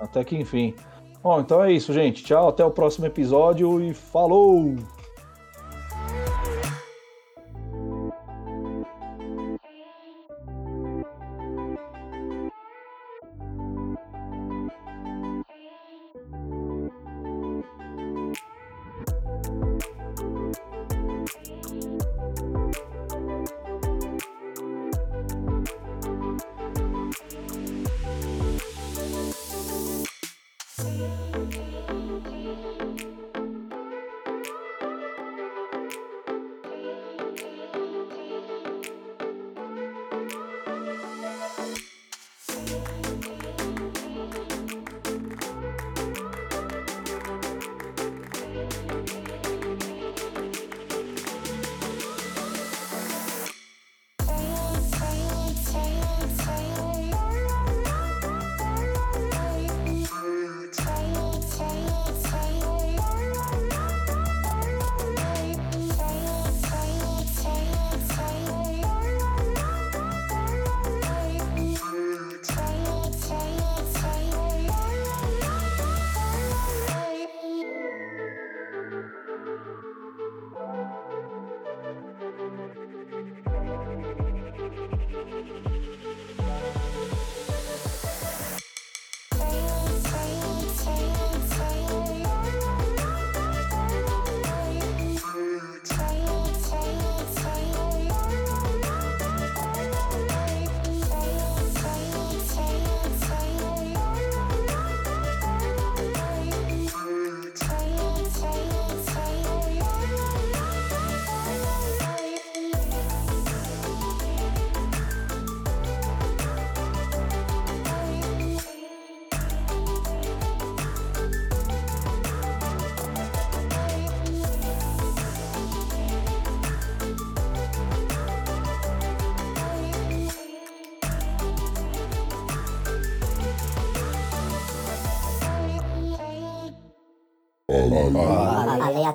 Até 0.00 0.24
que 0.24 0.34
enfim. 0.34 0.74
Bom, 1.22 1.40
então 1.40 1.62
é 1.62 1.70
isso, 1.70 1.92
gente. 1.92 2.24
Tchau, 2.24 2.48
até 2.48 2.64
o 2.64 2.70
próximo 2.70 3.04
episódio 3.04 3.82
e 3.82 3.92
falou! 3.92 4.76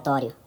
Aleatório. 0.08 0.47